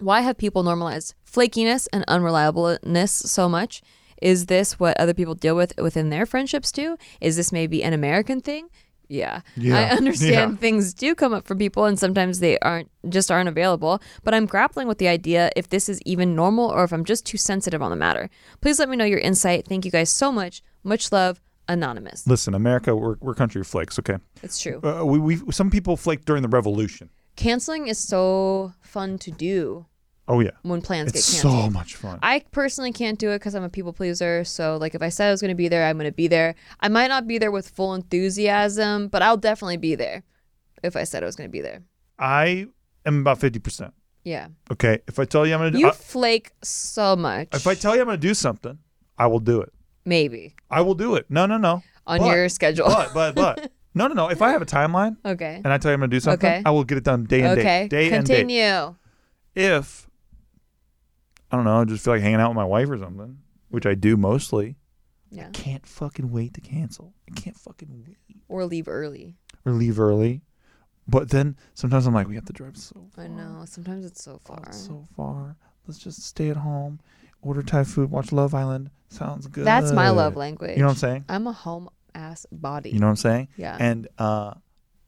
why 0.00 0.22
have 0.22 0.38
people 0.38 0.64
normalized 0.64 1.14
flakiness 1.24 1.86
and 1.92 2.04
unreliableness 2.08 3.10
so 3.10 3.48
much? 3.48 3.80
Is 4.22 4.46
this 4.46 4.78
what 4.80 4.98
other 4.98 5.14
people 5.14 5.34
deal 5.34 5.56
with 5.56 5.72
within 5.78 6.10
their 6.10 6.24
friendships 6.26 6.70
too? 6.72 6.96
Is 7.20 7.36
this 7.36 7.52
maybe 7.52 7.82
an 7.82 7.92
American 7.92 8.40
thing? 8.40 8.68
Yeah. 9.08 9.40
Yeah. 9.56 9.78
I 9.78 9.82
understand 9.96 10.52
Yeah. 10.52 10.56
things 10.56 10.94
do 10.94 11.14
come 11.14 11.34
up 11.34 11.46
for 11.46 11.54
people 11.54 11.84
and 11.84 11.98
sometimes 11.98 12.38
they 12.38 12.58
aren't 12.60 12.88
just 13.10 13.30
aren't 13.30 13.48
available, 13.48 14.00
but 14.24 14.32
I'm 14.32 14.46
grappling 14.46 14.88
with 14.88 14.98
the 14.98 15.08
idea 15.08 15.50
if 15.56 15.68
this 15.68 15.88
is 15.88 16.00
even 16.06 16.34
normal 16.34 16.70
or 16.70 16.84
if 16.84 16.92
I'm 16.92 17.04
just 17.04 17.26
too 17.26 17.36
sensitive 17.36 17.82
on 17.82 17.90
the 17.90 17.96
matter. 17.96 18.30
Please 18.62 18.78
let 18.78 18.88
me 18.88 18.96
know 18.96 19.04
your 19.04 19.18
insight. 19.18 19.66
Thank 19.68 19.84
you 19.84 19.90
guys 19.90 20.08
so 20.08 20.32
much. 20.32 20.62
Much 20.82 21.12
love, 21.12 21.40
Anonymous. 21.68 22.26
Listen, 22.26 22.54
America, 22.54 22.94
we're, 22.96 23.16
we're 23.20 23.34
country 23.34 23.60
of 23.60 23.66
flakes, 23.66 23.98
okay? 23.98 24.16
It's 24.42 24.58
true. 24.58 24.80
Uh, 24.82 25.04
we, 25.04 25.18
we 25.18 25.52
some 25.52 25.70
people 25.70 25.96
flaked 25.96 26.24
during 26.24 26.42
the 26.42 26.48
revolution. 26.48 27.10
Canceling 27.36 27.88
is 27.88 27.98
so 27.98 28.72
fun 28.80 29.18
to 29.18 29.30
do 29.30 29.86
Oh 30.34 30.40
yeah. 30.40 30.50
when 30.62 30.80
plans 30.80 31.10
It's 31.10 31.30
get 31.30 31.42
canceled. 31.42 31.64
so 31.64 31.70
much 31.70 31.94
fun. 31.96 32.18
I 32.22 32.42
personally 32.52 32.90
can't 32.92 33.18
do 33.18 33.30
it 33.30 33.38
because 33.40 33.54
I'm 33.54 33.62
a 33.64 33.68
people 33.68 33.92
pleaser. 33.92 34.44
So, 34.44 34.76
like, 34.78 34.94
if 34.94 35.02
I 35.02 35.10
said 35.10 35.28
I 35.28 35.30
was 35.30 35.40
going 35.42 35.50
to 35.50 35.54
be 35.54 35.68
there, 35.68 35.84
I'm 35.86 35.96
going 35.98 36.10
to 36.10 36.16
be 36.16 36.26
there. 36.26 36.54
I 36.80 36.88
might 36.88 37.08
not 37.08 37.26
be 37.26 37.36
there 37.38 37.50
with 37.50 37.68
full 37.68 37.92
enthusiasm, 37.94 39.08
but 39.08 39.20
I'll 39.22 39.36
definitely 39.36 39.76
be 39.76 39.94
there 39.94 40.22
if 40.82 40.96
I 40.96 41.04
said 41.04 41.22
I 41.22 41.26
was 41.26 41.36
going 41.36 41.48
to 41.50 41.52
be 41.52 41.60
there. 41.60 41.82
I 42.18 42.66
am 43.04 43.20
about 43.20 43.38
50%. 43.40 43.92
Yeah. 44.24 44.48
Okay? 44.70 45.00
If 45.06 45.18
I 45.18 45.24
tell 45.26 45.46
you 45.46 45.52
I'm 45.54 45.60
going 45.60 45.72
to 45.72 45.78
do 45.78 45.82
You 45.82 45.88
I- 45.88 45.92
flake 45.92 46.50
so 46.62 47.14
much. 47.16 47.48
if 47.52 47.66
I 47.66 47.74
tell 47.74 47.94
you 47.94 48.00
I'm 48.00 48.06
going 48.06 48.20
to 48.20 48.26
do 48.26 48.34
something, 48.34 48.78
I 49.18 49.26
will 49.26 49.40
do 49.40 49.60
it. 49.60 49.72
Maybe 50.04 50.54
I 50.70 50.80
will 50.80 50.94
do 50.94 51.14
it. 51.16 51.26
No, 51.28 51.46
no, 51.46 51.58
no. 51.58 51.82
on 52.06 52.18
But- 52.20 52.26
your 52.26 52.48
schedule. 52.48 52.86
But 52.86 53.12
but 53.14 53.34
but 53.34 53.70
no, 53.94 54.06
no, 54.08 54.14
no. 54.14 54.28
If 54.30 54.40
I 54.42 54.50
have 54.50 54.62
a 54.62 54.66
timeline 54.66 55.16
okay. 55.24 55.60
and 55.62 55.68
I 55.72 55.78
tell 55.78 55.90
you 55.90 55.94
I'm 55.94 56.00
going 56.00 56.10
to 56.10 56.16
do 56.16 56.20
something, 56.20 56.48
Okay. 56.48 56.62
I 56.64 56.70
will 56.70 56.84
get 56.84 56.98
it 56.98 57.04
done 57.04 57.24
day 57.24 57.42
and 57.42 57.58
Okay. 57.58 57.62
day. 57.62 57.88
Day 57.88 58.16
and 58.16 58.26
day. 58.26 58.38
Continue. 58.40 58.94
if 59.54 60.08
I 61.52 61.56
don't 61.56 61.64
know, 61.64 61.80
I 61.80 61.84
just 61.84 62.04
feel 62.04 62.14
like 62.14 62.22
hanging 62.22 62.40
out 62.40 62.48
with 62.48 62.56
my 62.56 62.64
wife 62.64 62.88
or 62.90 62.98
something, 62.98 63.38
which 63.68 63.84
I 63.86 63.94
do 63.94 64.16
mostly. 64.16 64.76
Yeah. 65.30 65.48
Can't 65.52 65.86
fucking 65.86 66.30
wait 66.32 66.54
to 66.54 66.60
cancel. 66.60 67.14
I 67.30 67.38
can't 67.38 67.56
fucking 67.56 67.88
wait 68.06 68.16
Or 68.48 68.64
leave 68.64 68.88
early. 68.88 69.36
or 69.64 69.72
leave 69.72 70.00
early. 70.00 70.42
But 71.08 71.30
then 71.30 71.56
sometimes 71.74 72.06
I'm 72.06 72.14
like, 72.14 72.28
we 72.28 72.34
have 72.36 72.44
to 72.46 72.52
drive 72.52 72.76
so 72.76 73.06
far. 73.14 73.24
I 73.24 73.28
know. 73.28 73.64
Sometimes 73.66 74.04
it's 74.04 74.22
so 74.22 74.34
Oh, 74.34 74.54
far. 74.54 74.64
it's 74.68 74.86
so 74.86 75.06
far. 75.16 75.56
Let's 75.86 75.98
just 75.98 76.22
stay 76.22 76.48
at 76.50 76.56
home, 76.56 77.00
order 77.42 77.62
Thai 77.62 77.84
food, 77.84 78.10
watch 78.10 78.30
Love 78.32 78.54
Island. 78.54 78.90
Sounds 79.08 79.46
good. 79.46 79.64
That's 79.64 79.90
my 79.92 80.10
love 80.10 80.36
language. 80.36 80.72
You 80.76 80.78
know 80.82 80.86
what 80.86 80.92
I'm 80.92 80.96
saying? 80.98 81.24
I'm 81.28 81.46
a 81.46 81.52
home 81.52 81.88
ass 82.14 82.46
body. 82.52 82.90
You 82.90 82.98
know 83.00 83.06
what 83.06 83.10
I'm 83.10 83.16
saying? 83.16 83.48
Yeah. 83.56 83.76
And 83.80 84.08
uh, 84.18 84.54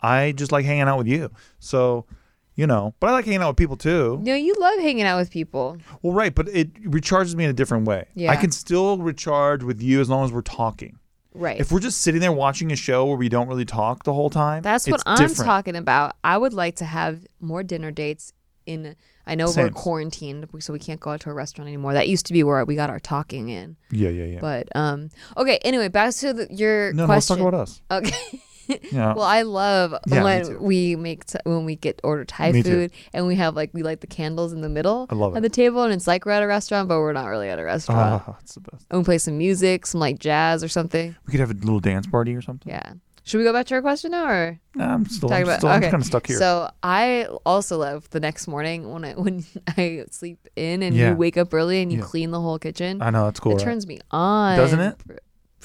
I 0.01 0.33
just 0.33 0.53
like 0.53 0.65
hanging 0.65 0.83
out 0.83 0.99
with 0.99 1.07
you. 1.07 1.31
So, 1.59 2.07
you 2.55 2.67
know, 2.67 2.95
but 3.01 3.09
I 3.11 3.13
like 3.13 3.25
hanging 3.25 3.43
out 3.43 3.49
with 3.49 3.57
people 3.57 3.77
too. 3.77 4.19
no, 4.23 4.35
you 4.35 4.55
love 4.59 4.79
hanging 4.81 5.05
out 5.05 5.19
with 5.19 5.31
people. 5.31 5.79
Well, 6.03 6.13
right, 6.13 6.35
but 6.35 6.49
it 6.49 6.75
recharges 6.85 7.35
me 7.35 7.45
in 7.45 7.51
a 7.51 7.55
different 7.55 7.87
way. 7.87 8.07
Yeah. 8.15 8.31
I 8.31 8.37
can 8.37 8.51
still 8.53 8.99
recharge 8.99 9.63
with 9.63 9.83
you 9.83 10.01
as 10.01 10.09
long 10.09 10.25
as 10.25 10.33
we're 10.33 10.43
talking. 10.43 10.99
Right. 11.35 11.59
If 11.61 11.73
we're 11.73 11.81
just 11.81 12.01
sitting 12.01 12.21
there 12.21 12.31
watching 12.33 12.71
a 12.71 12.77
show 12.77 13.07
where 13.07 13.17
we 13.17 13.29
don't 13.29 13.49
really 13.49 13.65
talk 13.65 14.05
the 14.05 14.13
whole 14.13 14.31
time, 14.31 14.63
That's 14.63 14.87
what 14.87 15.03
I'm 15.05 15.19
different. 15.19 15.47
talking 15.47 15.75
about. 15.77 16.15
I 16.23 16.39
would 16.39 16.53
like 16.53 16.77
to 16.77 16.85
have 16.85 17.27
more 17.41 17.65
dinner 17.65 17.91
dates 17.91 18.33
in. 18.67 18.95
I 19.27 19.35
know 19.35 19.47
Same. 19.47 19.65
we're 19.65 19.71
quarantined, 19.71 20.47
so 20.61 20.73
we 20.73 20.79
can't 20.79 21.01
go 21.01 21.11
out 21.11 21.21
to 21.23 21.31
a 21.31 21.35
restaurant 21.35 21.67
anymore. 21.67 21.95
That 21.95 22.09
used 22.09 22.27
to 22.27 22.33
be 22.33 22.45
where 22.45 22.65
we 22.65 22.77
got 22.77 22.89
our 22.89 23.01
talking 23.01 23.49
in. 23.49 23.77
Yeah, 23.91 24.11
yeah, 24.11 24.25
yeah. 24.27 24.39
But 24.41 24.69
um, 24.77 25.11
okay. 25.37 25.59
Anyway, 25.65 25.89
back 25.89 26.15
to 26.17 26.33
the, 26.33 26.47
your 26.51 26.93
no, 26.93 27.07
no, 27.07 27.13
let's 27.15 27.27
talk 27.27 27.41
about 27.41 27.55
us. 27.55 27.83
Okay. 27.91 28.41
Yeah. 28.93 29.15
Well, 29.15 29.25
I 29.25 29.43
love 29.43 29.95
Yeah, 30.07 30.19
me 30.21 30.25
when 30.25 30.63
we 30.63 30.97
make 30.97 31.25
t- 31.27 31.39
when 31.45 31.65
we 31.65 31.77
get 31.77 32.01
order 32.05 32.25
Thai 32.25 32.53
Me 32.53 32.63
too. 32.63 32.71
food 32.71 32.91
and 33.13 33.27
we 33.27 33.35
have 33.37 33.55
like 33.57 33.71
we 33.73 33.83
light 33.83 34.01
the 34.01 34.07
candles 34.07 34.53
in 34.53 34.61
the 34.61 34.69
middle 34.69 35.07
I 35.11 35.15
love 35.15 35.33
of 35.33 35.39
it. 35.39 35.41
the 35.43 35.49
table 35.49 35.83
and 35.83 35.93
it's 35.93 36.07
like 36.07 36.25
we're 36.27 36.33
at 36.33 36.43
a 36.43 36.47
restaurant, 36.47 36.89
but 36.89 36.99
we're 37.01 37.13
not 37.13 37.27
really 37.27 37.49
at 37.49 37.59
a 37.59 37.65
restaurant. 37.65 38.23
Ah, 38.27 38.33
oh, 38.33 38.37
it's 38.41 38.55
the 38.55 38.61
best. 38.61 38.87
and 38.91 38.99
we 39.01 39.05
play 39.05 39.19
some 39.19 39.37
music, 39.39 39.87
some 39.87 40.01
like 40.01 40.19
jazz 40.19 40.63
or 40.65 40.69
something. 40.69 41.15
We 41.27 41.31
could 41.33 41.41
have 41.41 41.51
a 41.51 41.55
little 41.55 41.81
dance 41.81 42.07
party 42.07 42.35
or 42.35 42.43
something. 42.43 42.71
Yeah. 42.73 42.95
Should 43.27 43.39
we 43.39 43.45
go 43.45 43.55
back 43.55 43.65
to 43.69 43.75
our 43.77 43.81
question 43.81 44.11
now, 44.11 44.27
or 44.29 44.61
Nah, 44.75 44.93
I'm 44.93 45.07
still, 45.07 45.33
I'm, 45.33 45.45
about? 45.45 45.57
still 45.61 45.71
I'm 45.71 45.79
okay. 45.83 45.91
kind 45.91 46.03
of 46.03 46.07
stuck 46.07 46.27
here. 46.27 46.37
So 46.39 46.69
I 46.83 47.27
also 47.47 47.79
love 47.79 48.09
the 48.11 48.21
next 48.21 48.47
morning 48.47 48.93
when 48.93 49.03
I 49.03 49.13
when 49.25 49.45
I 49.79 50.05
sleep 50.11 50.47
in 50.57 50.83
and 50.83 50.95
Yeah. 50.95 51.11
you 51.11 51.17
wake 51.17 51.39
up 51.39 51.55
early 51.55 51.81
and 51.81 51.91
you 51.91 52.01
Yeah. 52.01 52.05
clean 52.05 52.33
the 52.33 52.41
whole 52.41 52.59
kitchen. 52.59 53.01
I 53.01 53.09
know 53.09 53.27
it's 53.29 53.41
cool. 53.41 53.53
it 53.53 53.55
right? 53.57 53.65
turns 53.65 53.87
me 53.87 53.99
on, 54.11 54.59
Doesn't 54.59 54.81
it? 54.81 54.97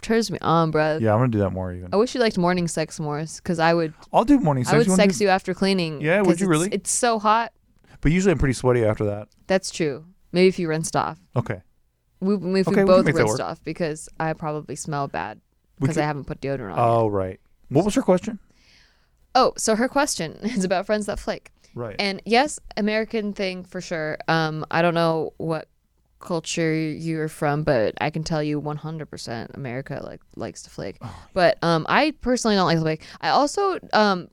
Turns 0.02 0.32
me 0.32 0.38
on, 0.42 0.72
bruh. 0.72 1.00
Yeah, 1.02 1.14
I'm 1.14 1.20
gonna 1.20 1.30
do 1.32 1.40
that 1.40 1.52
more 1.52 1.74
even. 1.74 1.90
I 1.94 1.98
wish 1.98 2.14
you 2.16 2.22
liked 2.22 2.38
morning 2.38 2.68
sex 2.68 3.00
more, 3.00 3.24
because 3.38 3.60
I 3.60 3.74
would 3.74 3.94
I'll 4.14 4.26
do 4.26 4.40
morning 4.40 4.64
sex. 4.64 4.74
I 4.74 4.78
would 4.78 4.88
You 4.88 4.96
sex 4.96 5.18
do- 5.18 5.26
you 5.26 5.30
after 5.30 5.54
cleaning. 5.54 6.02
Yeah, 6.02 6.20
would 6.22 6.28
you 6.28 6.32
it's- 6.34 6.48
really? 6.48 6.70
It's 6.72 6.92
so 6.92 7.20
hot. 7.20 7.52
But 8.02 8.12
usually 8.12 8.32
I'm 8.32 8.38
pretty 8.38 8.54
sweaty 8.54 8.86
after 8.86 9.06
that. 9.06 9.28
That's 9.48 9.72
true. 9.72 10.06
Maybe 10.32 10.48
if 10.48 10.58
you 10.60 10.70
rinsed 10.70 10.96
off. 10.96 11.20
Okay. 11.36 11.62
We, 12.22 12.36
if 12.60 12.68
Okay, 12.68 12.78
we 12.78 12.84
we 12.84 12.86
both 12.86 13.06
that 13.06 13.14
rinsed 13.16 13.40
off 13.42 13.64
because 13.64 14.10
I 14.20 14.34
probably 14.34 14.76
smell 14.76 15.08
bad 15.08 15.40
We 15.80 15.86
because 15.86 15.98
I 15.98 16.04
haven't 16.04 16.26
put 16.26 16.42
deodorant 16.42 16.74
on. 16.74 16.78
yet. 16.78 16.84
Oh 16.86 17.08
right. 17.08 17.40
What 17.70 17.86
was 17.86 17.96
her 17.96 18.02
question? 18.02 18.40
Oh, 19.36 19.54
so 19.58 19.76
her 19.76 19.88
question 19.88 20.34
is 20.44 20.64
about 20.66 20.86
friends 20.86 21.06
that 21.06 21.20
flake. 21.20 21.52
Right. 21.76 21.96
And 22.00 22.22
yes, 22.26 22.60
American 22.78 23.32
thing 23.34 23.64
for 23.64 23.80
sure. 23.80 24.18
Um, 24.28 24.66
I 24.72 24.82
don't 24.82 24.96
know 24.96 25.34
what 25.38 25.69
culture 26.20 26.74
you're 26.74 27.28
from, 27.28 27.64
but 27.64 27.96
I 28.00 28.10
can 28.10 28.24
tell 28.24 28.44
you 28.44 28.62
100% 28.62 29.56
America 29.56 30.02
like 30.04 30.22
likes 30.36 30.62
to 30.64 30.70
flake. 30.70 30.98
Oh. 31.02 31.26
But 31.34 31.58
um, 31.62 31.86
I 31.90 32.12
personally 32.22 32.56
don't 32.56 32.66
like 32.66 32.78
to 32.78 32.82
flake. 32.82 33.04
I 33.22 33.30
also 33.30 33.80
um, 33.94 34.30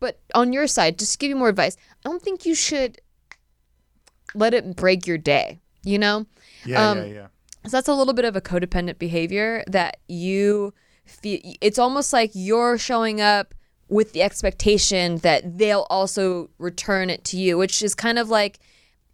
but 0.00 0.18
on 0.34 0.52
your 0.52 0.66
side, 0.66 0.98
just 0.98 1.12
to 1.12 1.18
give 1.18 1.28
you 1.28 1.36
more 1.36 1.48
advice, 1.48 1.76
I 2.04 2.08
don't 2.08 2.22
think 2.22 2.44
you 2.44 2.54
should 2.54 3.00
let 4.34 4.54
it 4.54 4.76
break 4.76 5.06
your 5.06 5.18
day. 5.18 5.60
You 5.82 5.98
know, 5.98 6.26
yeah, 6.66 6.90
um, 6.90 6.98
yeah, 6.98 7.04
yeah. 7.04 7.26
so 7.64 7.70
that's 7.70 7.88
a 7.88 7.94
little 7.94 8.12
bit 8.12 8.26
of 8.26 8.36
a 8.36 8.40
codependent 8.40 8.98
behavior 8.98 9.64
that 9.66 9.98
you 10.08 10.74
feel. 11.06 11.40
It's 11.62 11.78
almost 11.78 12.12
like 12.12 12.32
you're 12.34 12.76
showing 12.76 13.20
up 13.20 13.54
with 13.88 14.12
the 14.12 14.22
expectation 14.22 15.18
that 15.18 15.58
they'll 15.58 15.86
also 15.88 16.50
return 16.58 17.08
it 17.08 17.24
to 17.24 17.38
you, 17.38 17.56
which 17.56 17.82
is 17.82 17.94
kind 17.94 18.18
of 18.18 18.28
like 18.28 18.58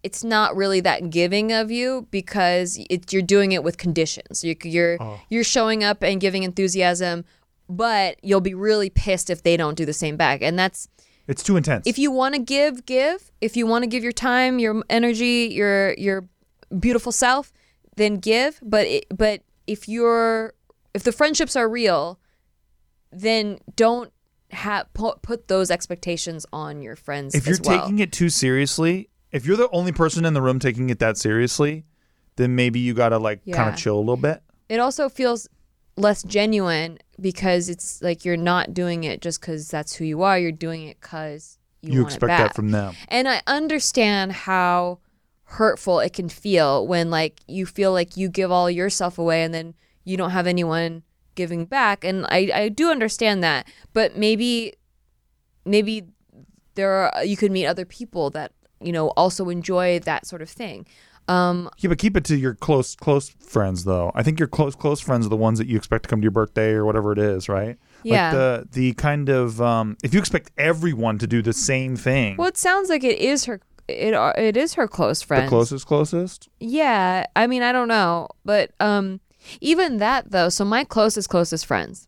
it's 0.03 0.23
not 0.23 0.55
really 0.55 0.79
that 0.81 1.09
giving 1.09 1.51
of 1.51 1.71
you 1.71 2.07
because 2.11 2.77
it, 2.89 3.11
you're 3.11 3.21
doing 3.21 3.51
it 3.51 3.63
with 3.63 3.77
conditions. 3.77 4.43
You, 4.43 4.55
you're 4.63 4.97
Oh. 5.01 5.19
you're 5.29 5.43
showing 5.43 5.83
up 5.83 6.03
and 6.03 6.21
giving 6.21 6.43
enthusiasm, 6.43 7.25
but 7.67 8.17
you'll 8.23 8.41
be 8.41 8.53
really 8.53 8.89
pissed 8.89 9.29
if 9.29 9.43
they 9.43 9.57
don't 9.57 9.75
do 9.75 9.85
the 9.85 9.93
same 9.93 10.15
back, 10.17 10.41
and 10.41 10.57
that's 10.57 10.87
It's 11.27 11.43
too 11.43 11.57
intense. 11.57 11.85
if 11.87 11.97
you 11.97 12.11
want 12.11 12.35
to 12.35 12.41
give 12.41 12.85
give 12.85 13.31
if 13.41 13.57
you 13.57 13.65
want 13.67 13.83
to 13.83 13.87
give 13.87 14.03
your 14.03 14.11
time 14.13 14.59
your 14.59 14.83
energy 14.89 15.49
your 15.51 15.93
your 15.95 16.27
beautiful 16.79 17.11
self 17.11 17.51
then 17.95 18.15
give 18.17 18.59
but 18.61 18.85
it, 18.87 19.05
but 19.15 19.41
if 19.65 19.87
you're 19.89 20.53
if 20.93 21.03
the 21.03 21.11
friendships 21.11 21.55
are 21.55 21.67
real 21.67 22.19
then 23.11 23.57
don't 23.75 24.11
have 24.51 24.91
put, 24.93 25.21
put 25.21 25.47
those 25.47 25.69
expectations 25.71 26.45
on 26.53 26.81
your 26.81 26.95
friends 26.95 27.35
if 27.35 27.45
you're 27.47 27.57
well. 27.63 27.81
taking 27.81 27.99
it 27.99 28.11
too 28.11 28.29
seriously, 28.29 29.09
if 29.31 29.45
you're 29.45 29.57
the 29.57 29.69
only 29.71 29.91
person 29.91 30.25
in 30.25 30.33
the 30.33 30.41
room 30.41 30.59
taking 30.59 30.89
it 30.89 30.99
that 30.99 31.17
seriously, 31.17 31.85
then 32.37 32.55
maybe 32.55 32.79
you 32.79 32.93
gotta 32.93 33.17
like 33.17 33.41
kind 33.51 33.69
of 33.69 33.75
chill 33.77 33.97
a 33.97 33.99
little 33.99 34.17
bit. 34.17 34.41
it 34.69 34.79
also 34.79 35.09
feels 35.09 35.47
less 35.95 36.21
genuine 36.23 36.99
because 37.19 37.69
it's 37.69 38.01
like 38.03 38.23
you're 38.23 38.37
not 38.37 38.73
doing 38.73 39.03
it 39.03 39.21
just 39.21 39.41
because 39.41 39.67
that's 39.69 39.95
who 39.95 40.05
you 40.05 40.21
are 40.21 40.37
you're 40.37 40.51
doing 40.51 40.83
it 40.87 40.99
because 41.01 41.57
you, 41.81 41.93
You, 41.93 41.99
want 42.01 42.11
it 42.11 42.15
expect 42.15 42.29
that 42.29 42.55
from 42.55 42.71
them. 42.71 42.93
And 43.07 43.27
I 43.27 43.41
understand 43.47 44.31
how 44.31 44.99
hurtful 45.45 45.99
it 46.01 46.13
can 46.13 46.29
feel 46.29 46.85
when 46.85 47.09
like 47.09 47.39
you 47.47 47.65
feel 47.65 47.91
like 47.93 48.15
you 48.17 48.29
give 48.29 48.51
all 48.51 48.69
yourself 48.69 49.17
away 49.17 49.43
and 49.43 49.53
then 49.53 49.73
you 50.03 50.17
don't 50.17 50.31
have 50.31 50.45
anyone 50.47 51.03
giving 51.35 51.65
back. 51.65 52.03
And 52.03 52.25
I, 52.29 52.49
I 52.53 52.69
do 52.69 52.89
understand 52.91 53.43
that. 53.43 53.67
But 53.93 54.15
maybe 54.17 54.73
maybe 55.65 56.05
there 56.75 56.91
are 56.91 57.23
you 57.23 57.37
could 57.37 57.51
meet 57.51 57.65
other 57.65 57.85
people 57.85 58.29
that, 58.31 58.51
you 58.81 58.91
know, 58.91 59.09
also 59.09 59.49
enjoy 59.49 59.99
that 59.99 60.25
sort 60.25 60.41
of 60.41 60.49
thing. 60.49 60.85
Um 61.27 61.69
Yeah, 61.79 61.89
but 61.89 61.97
keep 61.97 62.15
it 62.15 62.23
to 62.25 62.37
your 62.37 62.53
close 62.55 62.95
close 62.95 63.29
friends 63.29 63.83
though. 63.83 64.11
I 64.15 64.23
think 64.23 64.39
your 64.39 64.47
close 64.47 64.75
close 64.75 64.99
friends 65.01 65.25
are 65.25 65.29
the 65.29 65.35
ones 65.35 65.59
that 65.59 65.67
you 65.67 65.75
expect 65.77 66.03
to 66.03 66.09
come 66.09 66.21
to 66.21 66.23
your 66.25 66.31
birthday 66.31 66.71
or 66.71 66.85
whatever 66.85 67.11
it 67.11 67.19
is, 67.19 67.49
right? 67.49 67.77
Yeah. 68.03 68.27
Like 68.27 68.33
the 68.33 68.67
the 68.71 68.93
kind 68.93 69.27
of 69.29 69.61
um 69.61 69.97
if 70.03 70.13
you 70.13 70.19
expect 70.19 70.51
everyone 70.57 71.17
to 71.17 71.27
do 71.27 71.41
the 71.41 71.53
same 71.53 71.95
thing, 71.97 72.37
well 72.37 72.47
it 72.47 72.57
sounds 72.57 72.89
like 72.89 73.03
it 73.03 73.19
is 73.19 73.45
her 73.45 73.59
it 73.89 74.13
are- 74.13 74.35
it 74.37 74.55
is 74.57 74.73
her 74.75 74.87
close 74.87 75.21
friend. 75.21 75.45
the 75.45 75.49
closest 75.49 75.85
closest. 75.85 76.49
Yeah, 76.59 77.25
I 77.35 77.47
mean, 77.47 77.63
I 77.63 77.71
don't 77.71 77.87
know, 77.87 78.27
but 78.45 78.71
um, 78.81 79.19
even 79.61 79.97
that 79.97 80.31
though. 80.31 80.49
So 80.49 80.63
my 80.65 80.83
closest 80.83 81.29
closest 81.29 81.65
friends, 81.65 82.07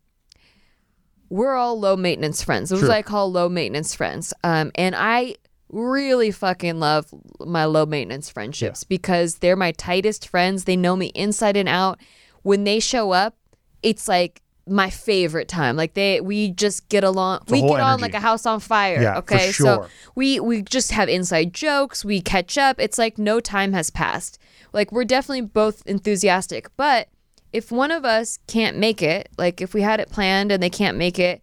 we're 1.30 1.56
all 1.56 1.80
low 1.80 1.96
maintenance 1.96 2.44
friends. 2.44 2.70
Those. 2.70 2.88
I 2.90 3.02
call 3.02 3.32
low 3.32 3.50
maintenance 3.50 3.94
friends. 3.96 4.34
Um, 4.44 4.72
and 4.76 4.96
I 4.96 5.36
really 5.70 6.32
fucking 6.32 6.80
love 6.80 7.08
my 7.40 7.66
low 7.66 7.86
maintenance 7.86 8.30
friendships 8.30 8.84
because 8.84 9.36
they're 9.36 9.56
my 9.56 9.72
tightest 9.72 10.28
friends. 10.28 10.64
They 10.66 10.76
know 10.76 10.96
me 10.96 11.08
inside 11.08 11.58
and 11.58 11.70
out. 11.70 12.00
When 12.44 12.64
they 12.64 12.80
show 12.80 13.12
up, 13.12 13.36
it's 13.84 14.08
like 14.08 14.42
my 14.68 14.90
favorite 14.90 15.48
time. 15.48 15.76
Like 15.76 15.94
they, 15.94 16.22
we 16.22 16.52
just 16.52 16.88
get 16.90 17.04
along. 17.04 17.42
we 17.50 17.62
get 17.62 17.80
on 17.80 17.80
energy. 17.80 18.02
like 18.02 18.14
a 18.14 18.20
house 18.20 18.46
on 18.46 18.60
fire. 18.60 19.02
Yeah, 19.02 19.18
okay, 19.20 19.52
so 19.52 19.88
we 20.16 20.40
we 20.40 20.62
just 20.62 20.92
have 20.92 21.10
inside 21.10 21.54
jokes 21.54 22.04
we 22.04 22.22
catch 22.22 22.58
up 22.58 22.80
it's 22.80 22.98
like 22.98 23.18
no 23.18 23.40
time 23.40 23.72
has 23.74 23.90
passed 23.90 24.38
like 24.74 24.92
we're 24.92 25.06
definitely 25.06 25.42
both 25.42 25.82
enthusiastic 25.86 26.70
but 26.76 27.08
if 27.54 27.72
one 27.72 27.90
of 27.90 28.04
us 28.04 28.38
can't 28.48 28.78
make 28.78 29.02
it 29.02 29.30
like 29.38 29.62
if 29.62 29.74
we 29.74 29.82
had 29.82 30.00
it 30.00 30.10
planned 30.10 30.52
and 30.52 30.62
they 30.62 30.70
can't 30.70 30.98
make 30.98 31.18
it 31.18 31.42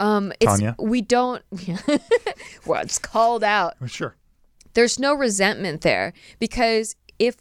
um 0.00 0.32
it's 0.40 0.50
Tanya? 0.52 0.74
we 0.78 1.00
don't 1.00 1.42
well 2.66 2.82
it's 2.82 2.98
called 2.98 3.42
out 3.44 3.74
Sure. 3.86 4.14
there's 4.74 4.98
no 4.98 5.14
resentment 5.14 5.80
there 5.82 6.12
because 6.38 6.94
if 7.18 7.36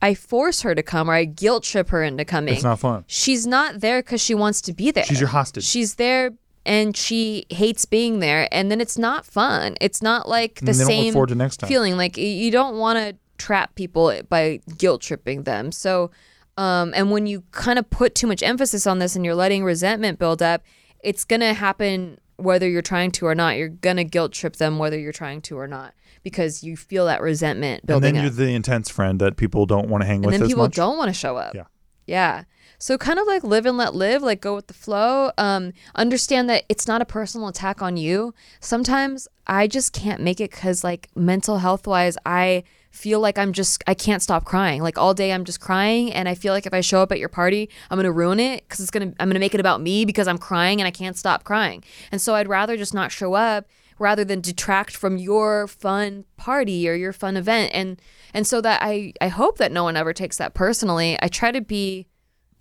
I 0.00 0.14
force 0.14 0.62
her 0.62 0.74
to 0.74 0.82
come 0.82 1.08
or 1.08 1.14
I 1.14 1.24
guilt 1.24 1.62
trip 1.62 1.90
her 1.90 2.02
into 2.02 2.24
coming. 2.24 2.54
It's 2.54 2.64
not 2.64 2.80
fun. 2.80 3.04
She's 3.06 3.46
not 3.46 3.80
there 3.82 4.02
because 4.02 4.20
she 4.20 4.34
wants 4.34 4.60
to 4.62 4.72
be 4.72 4.90
there. 4.90 5.04
She's 5.04 5.20
your 5.20 5.28
hostage. 5.28 5.62
She's 5.62 5.94
there 5.94 6.32
and 6.66 6.96
she 6.96 7.46
hates 7.50 7.84
being 7.84 8.18
there, 8.18 8.48
and 8.50 8.68
then 8.68 8.80
it's 8.80 8.98
not 8.98 9.24
fun. 9.24 9.76
It's 9.80 10.02
not 10.02 10.28
like 10.28 10.56
the 10.56 10.58
And 10.60 10.68
they 10.68 10.72
don't 10.72 10.78
look 10.80 10.86
same 11.04 11.12
forward 11.12 11.28
to 11.28 11.34
next 11.36 11.58
time. 11.58 11.68
feeling. 11.68 11.96
Like 11.96 12.16
you 12.16 12.50
don't 12.50 12.78
want 12.78 12.98
to 12.98 13.16
trap 13.38 13.76
people 13.76 14.12
by 14.28 14.58
guilt 14.76 15.02
tripping 15.02 15.44
them. 15.44 15.70
So, 15.70 16.10
um, 16.56 16.92
and 16.96 17.12
when 17.12 17.28
you 17.28 17.44
kind 17.52 17.78
of 17.78 17.88
put 17.88 18.16
too 18.16 18.26
much 18.26 18.42
emphasis 18.42 18.88
on 18.88 18.98
this 18.98 19.14
and 19.14 19.24
you're 19.24 19.36
letting 19.36 19.62
resentment 19.62 20.18
build 20.18 20.42
up, 20.42 20.62
it's 21.02 21.24
gonna 21.24 21.54
happen 21.54 22.18
whether 22.36 22.68
you're 22.68 22.82
trying 22.82 23.10
to 23.12 23.26
or 23.26 23.34
not. 23.34 23.56
You're 23.56 23.68
gonna 23.68 24.04
guilt 24.04 24.32
trip 24.32 24.56
them 24.56 24.78
whether 24.78 24.98
you're 24.98 25.12
trying 25.12 25.40
to 25.42 25.58
or 25.58 25.66
not 25.66 25.94
because 26.22 26.62
you 26.62 26.76
feel 26.76 27.06
that 27.06 27.20
resentment 27.20 27.82
And 27.88 28.02
then 28.02 28.16
up 28.16 28.22
you're 28.22 28.30
the 28.30 28.54
intense 28.54 28.88
friend 28.88 29.20
that 29.20 29.36
people 29.36 29.66
don't 29.66 29.88
want 29.88 30.02
to 30.02 30.06
hang 30.06 30.16
and 30.16 30.26
with 30.26 30.38
then 30.40 30.48
people 30.48 30.64
much. 30.64 30.74
don't 30.74 30.96
want 30.96 31.08
to 31.08 31.14
show 31.14 31.36
up. 31.36 31.54
Yeah. 31.54 31.64
Yeah. 32.06 32.44
So 32.78 32.98
kind 32.98 33.18
of 33.20 33.26
like 33.28 33.44
live 33.44 33.64
and 33.64 33.76
let 33.76 33.94
live, 33.94 34.22
like 34.22 34.40
go 34.40 34.56
with 34.56 34.66
the 34.66 34.74
flow. 34.74 35.30
Um, 35.38 35.72
understand 35.94 36.50
that 36.50 36.64
it's 36.68 36.88
not 36.88 37.00
a 37.00 37.04
personal 37.04 37.46
attack 37.46 37.80
on 37.80 37.96
you. 37.96 38.34
Sometimes 38.58 39.28
I 39.46 39.68
just 39.68 39.92
can't 39.92 40.20
make 40.20 40.40
it 40.40 40.50
because 40.50 40.82
like 40.82 41.08
mental 41.14 41.58
health 41.58 41.86
wise, 41.86 42.18
I 42.26 42.64
feel 42.92 43.20
like 43.20 43.38
I'm 43.38 43.52
just 43.52 43.82
I 43.86 43.94
can't 43.94 44.22
stop 44.22 44.44
crying. 44.44 44.82
Like 44.82 44.98
all 44.98 45.14
day 45.14 45.32
I'm 45.32 45.44
just 45.44 45.60
crying, 45.60 46.12
and 46.12 46.28
I 46.28 46.34
feel 46.34 46.52
like 46.52 46.66
if 46.66 46.74
I 46.74 46.80
show 46.80 47.02
up 47.02 47.10
at 47.10 47.18
your 47.18 47.28
party, 47.28 47.68
I'm 47.90 47.98
gonna 47.98 48.12
ruin 48.12 48.38
it 48.38 48.62
because 48.62 48.80
it's 48.80 48.90
gonna 48.90 49.12
I'm 49.18 49.28
gonna 49.28 49.40
make 49.40 49.54
it 49.54 49.60
about 49.60 49.80
me 49.80 50.04
because 50.04 50.28
I'm 50.28 50.38
crying 50.38 50.80
and 50.80 50.86
I 50.86 50.90
can't 50.90 51.16
stop 51.16 51.42
crying. 51.42 51.82
And 52.12 52.20
so 52.20 52.34
I'd 52.34 52.48
rather 52.48 52.76
just 52.76 52.94
not 52.94 53.10
show 53.10 53.34
up 53.34 53.66
rather 53.98 54.24
than 54.24 54.40
detract 54.40 54.94
from 54.96 55.16
your 55.16 55.66
fun 55.66 56.24
party 56.36 56.88
or 56.88 56.94
your 56.94 57.12
fun 57.12 57.36
event 57.36 57.70
and 57.74 58.00
and 58.34 58.46
so 58.46 58.60
that 58.60 58.80
I 58.82 59.12
I 59.20 59.28
hope 59.28 59.58
that 59.58 59.72
no 59.72 59.84
one 59.84 59.96
ever 59.96 60.12
takes 60.12 60.36
that 60.36 60.54
personally. 60.54 61.18
I 61.20 61.28
try 61.28 61.50
to 61.50 61.60
be 61.60 62.06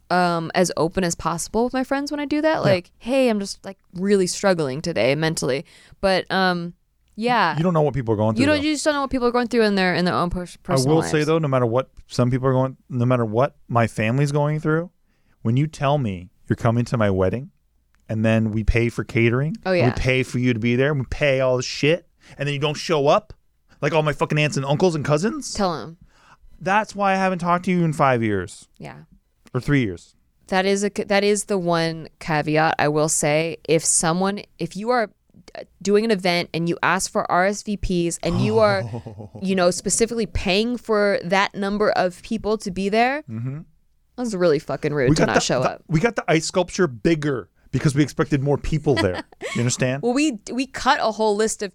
um 0.10 0.52
as 0.56 0.72
open 0.78 1.04
as 1.04 1.16
possible 1.16 1.66
with 1.66 1.74
my 1.74 1.84
friends 1.84 2.10
when 2.10 2.20
I 2.20 2.26
do 2.26 2.42
that. 2.42 2.64
Like, 2.64 2.92
hey, 3.00 3.30
I'm 3.30 3.40
just 3.40 3.64
like 3.66 3.78
really 3.94 4.28
struggling 4.28 4.82
today 4.82 5.14
mentally. 5.16 5.66
But 6.00 6.30
um 6.32 6.74
yeah. 7.22 7.58
you 7.58 7.64
don't 7.64 7.74
know 7.74 7.82
what 7.82 7.94
people 7.94 8.14
are 8.14 8.18
going 8.18 8.36
through. 8.36 8.42
You 8.42 8.46
don't 8.48 8.58
though. 8.58 8.64
you 8.68 8.74
just 8.74 8.84
don't 8.86 8.94
know 8.96 9.02
what 9.02 9.12
people 9.12 9.28
are 9.28 9.32
going 9.32 9.48
through 9.48 9.64
in 9.64 9.76
their 9.76 9.94
in 9.96 10.06
their 10.06 10.14
own 10.16 10.30
pers- 10.30 10.58
I 10.64 10.66
personal 10.74 10.96
will 10.98 11.04
say 11.04 11.24
though, 11.24 11.40
no 11.40 11.48
matter 11.48 11.66
what 11.66 11.90
some 12.08 12.30
people 12.32 12.48
are 12.48 12.54
going, 12.54 12.78
no 12.90 13.06
matter 13.06 13.26
what 13.26 13.56
my 13.68 13.88
family's 13.88 14.32
going 14.32 14.60
through, 14.60 14.90
when 15.42 15.58
you 15.58 15.68
tell 15.68 15.98
me 15.98 16.30
you're 16.48 16.56
coming 16.58 16.86
to 16.86 16.98
my 16.98 17.10
wedding, 17.10 17.52
and 18.10 18.26
then 18.26 18.52
we 18.52 18.64
pay 18.64 18.90
for 18.90 19.04
catering, 19.04 19.56
Oh, 19.66 19.72
yeah. 19.72 19.86
we 19.88 19.92
pay 19.94 20.24
for 20.24 20.40
you 20.40 20.54
to 20.54 20.60
be 20.60 20.76
there, 20.76 20.92
and 20.92 21.00
we 21.00 21.06
pay 21.10 21.40
all 21.40 21.56
the 21.58 21.64
shit, 21.64 22.08
and 22.38 22.46
then 22.48 22.54
you 22.54 22.60
don't 22.60 22.76
show 22.76 23.08
up, 23.08 23.34
like 23.82 23.94
all 23.94 24.04
my 24.04 24.14
fucking 24.14 24.38
aunts 24.38 24.58
and 24.58 24.66
uncles 24.66 24.96
and 24.96 25.06
cousins. 25.06 25.54
Tell 25.54 25.72
them. 25.78 25.98
That's 26.60 26.94
why 26.96 27.14
I 27.14 27.16
haven't 27.16 27.40
talked 27.40 27.66
to 27.66 27.72
you 27.72 27.84
in 27.84 27.94
five 27.94 28.22
years 28.22 28.68
Yeah. 28.78 29.04
or 29.54 29.62
three 29.62 29.82
years. 29.84 30.16
that 30.48 30.66
is 30.66 30.84
a 30.84 30.90
that 31.08 31.24
is 31.24 31.46
the 31.46 31.58
one 31.58 32.10
caveat 32.20 32.76
I 32.78 32.90
will 32.90 33.08
say. 33.10 33.58
If 33.70 33.86
someone, 33.86 34.42
if 34.60 34.76
you 34.76 34.90
are 34.90 35.10
doing 35.82 36.06
an 36.06 36.12
event 36.12 36.50
and 36.54 36.68
you 36.68 36.78
ask 36.84 37.12
for 37.12 37.26
RSVPs 37.30 38.20
and 38.24 38.42
you 38.42 38.60
are, 38.60 38.84
you 39.42 39.56
know, 39.56 39.72
specifically 39.72 40.26
paying 40.26 40.78
for 40.78 41.20
that 41.24 41.56
number 41.56 41.92
of 41.92 42.22
people 42.24 42.58
to 42.60 42.72
be 42.72 42.90
there, 42.90 43.24
mm-hmm. 43.30 43.60
that's 44.16 44.34
really 44.34 44.60
fucking 44.60 44.94
rude 44.94 45.16
to 45.18 45.26
not 45.26 45.36
the, 45.36 45.42
show 45.42 45.62
the- 45.62 45.72
up. 45.72 45.84
We 45.88 46.00
got 46.00 46.16
the 46.16 46.26
ice 46.28 46.46
sculpture 46.46 46.88
bigger 46.88 47.50
because 47.72 47.96
we 47.96 48.04
expected 48.04 48.42
more 48.42 48.58
people 48.58 48.96
there. 48.96 49.24
you 49.56 49.62
understand? 49.62 50.04
Well, 50.04 50.14
we 50.14 50.40
we 50.52 50.68
cut 50.68 51.00
a 51.02 51.12
whole 51.12 51.36
list 51.36 51.64
of 51.64 51.72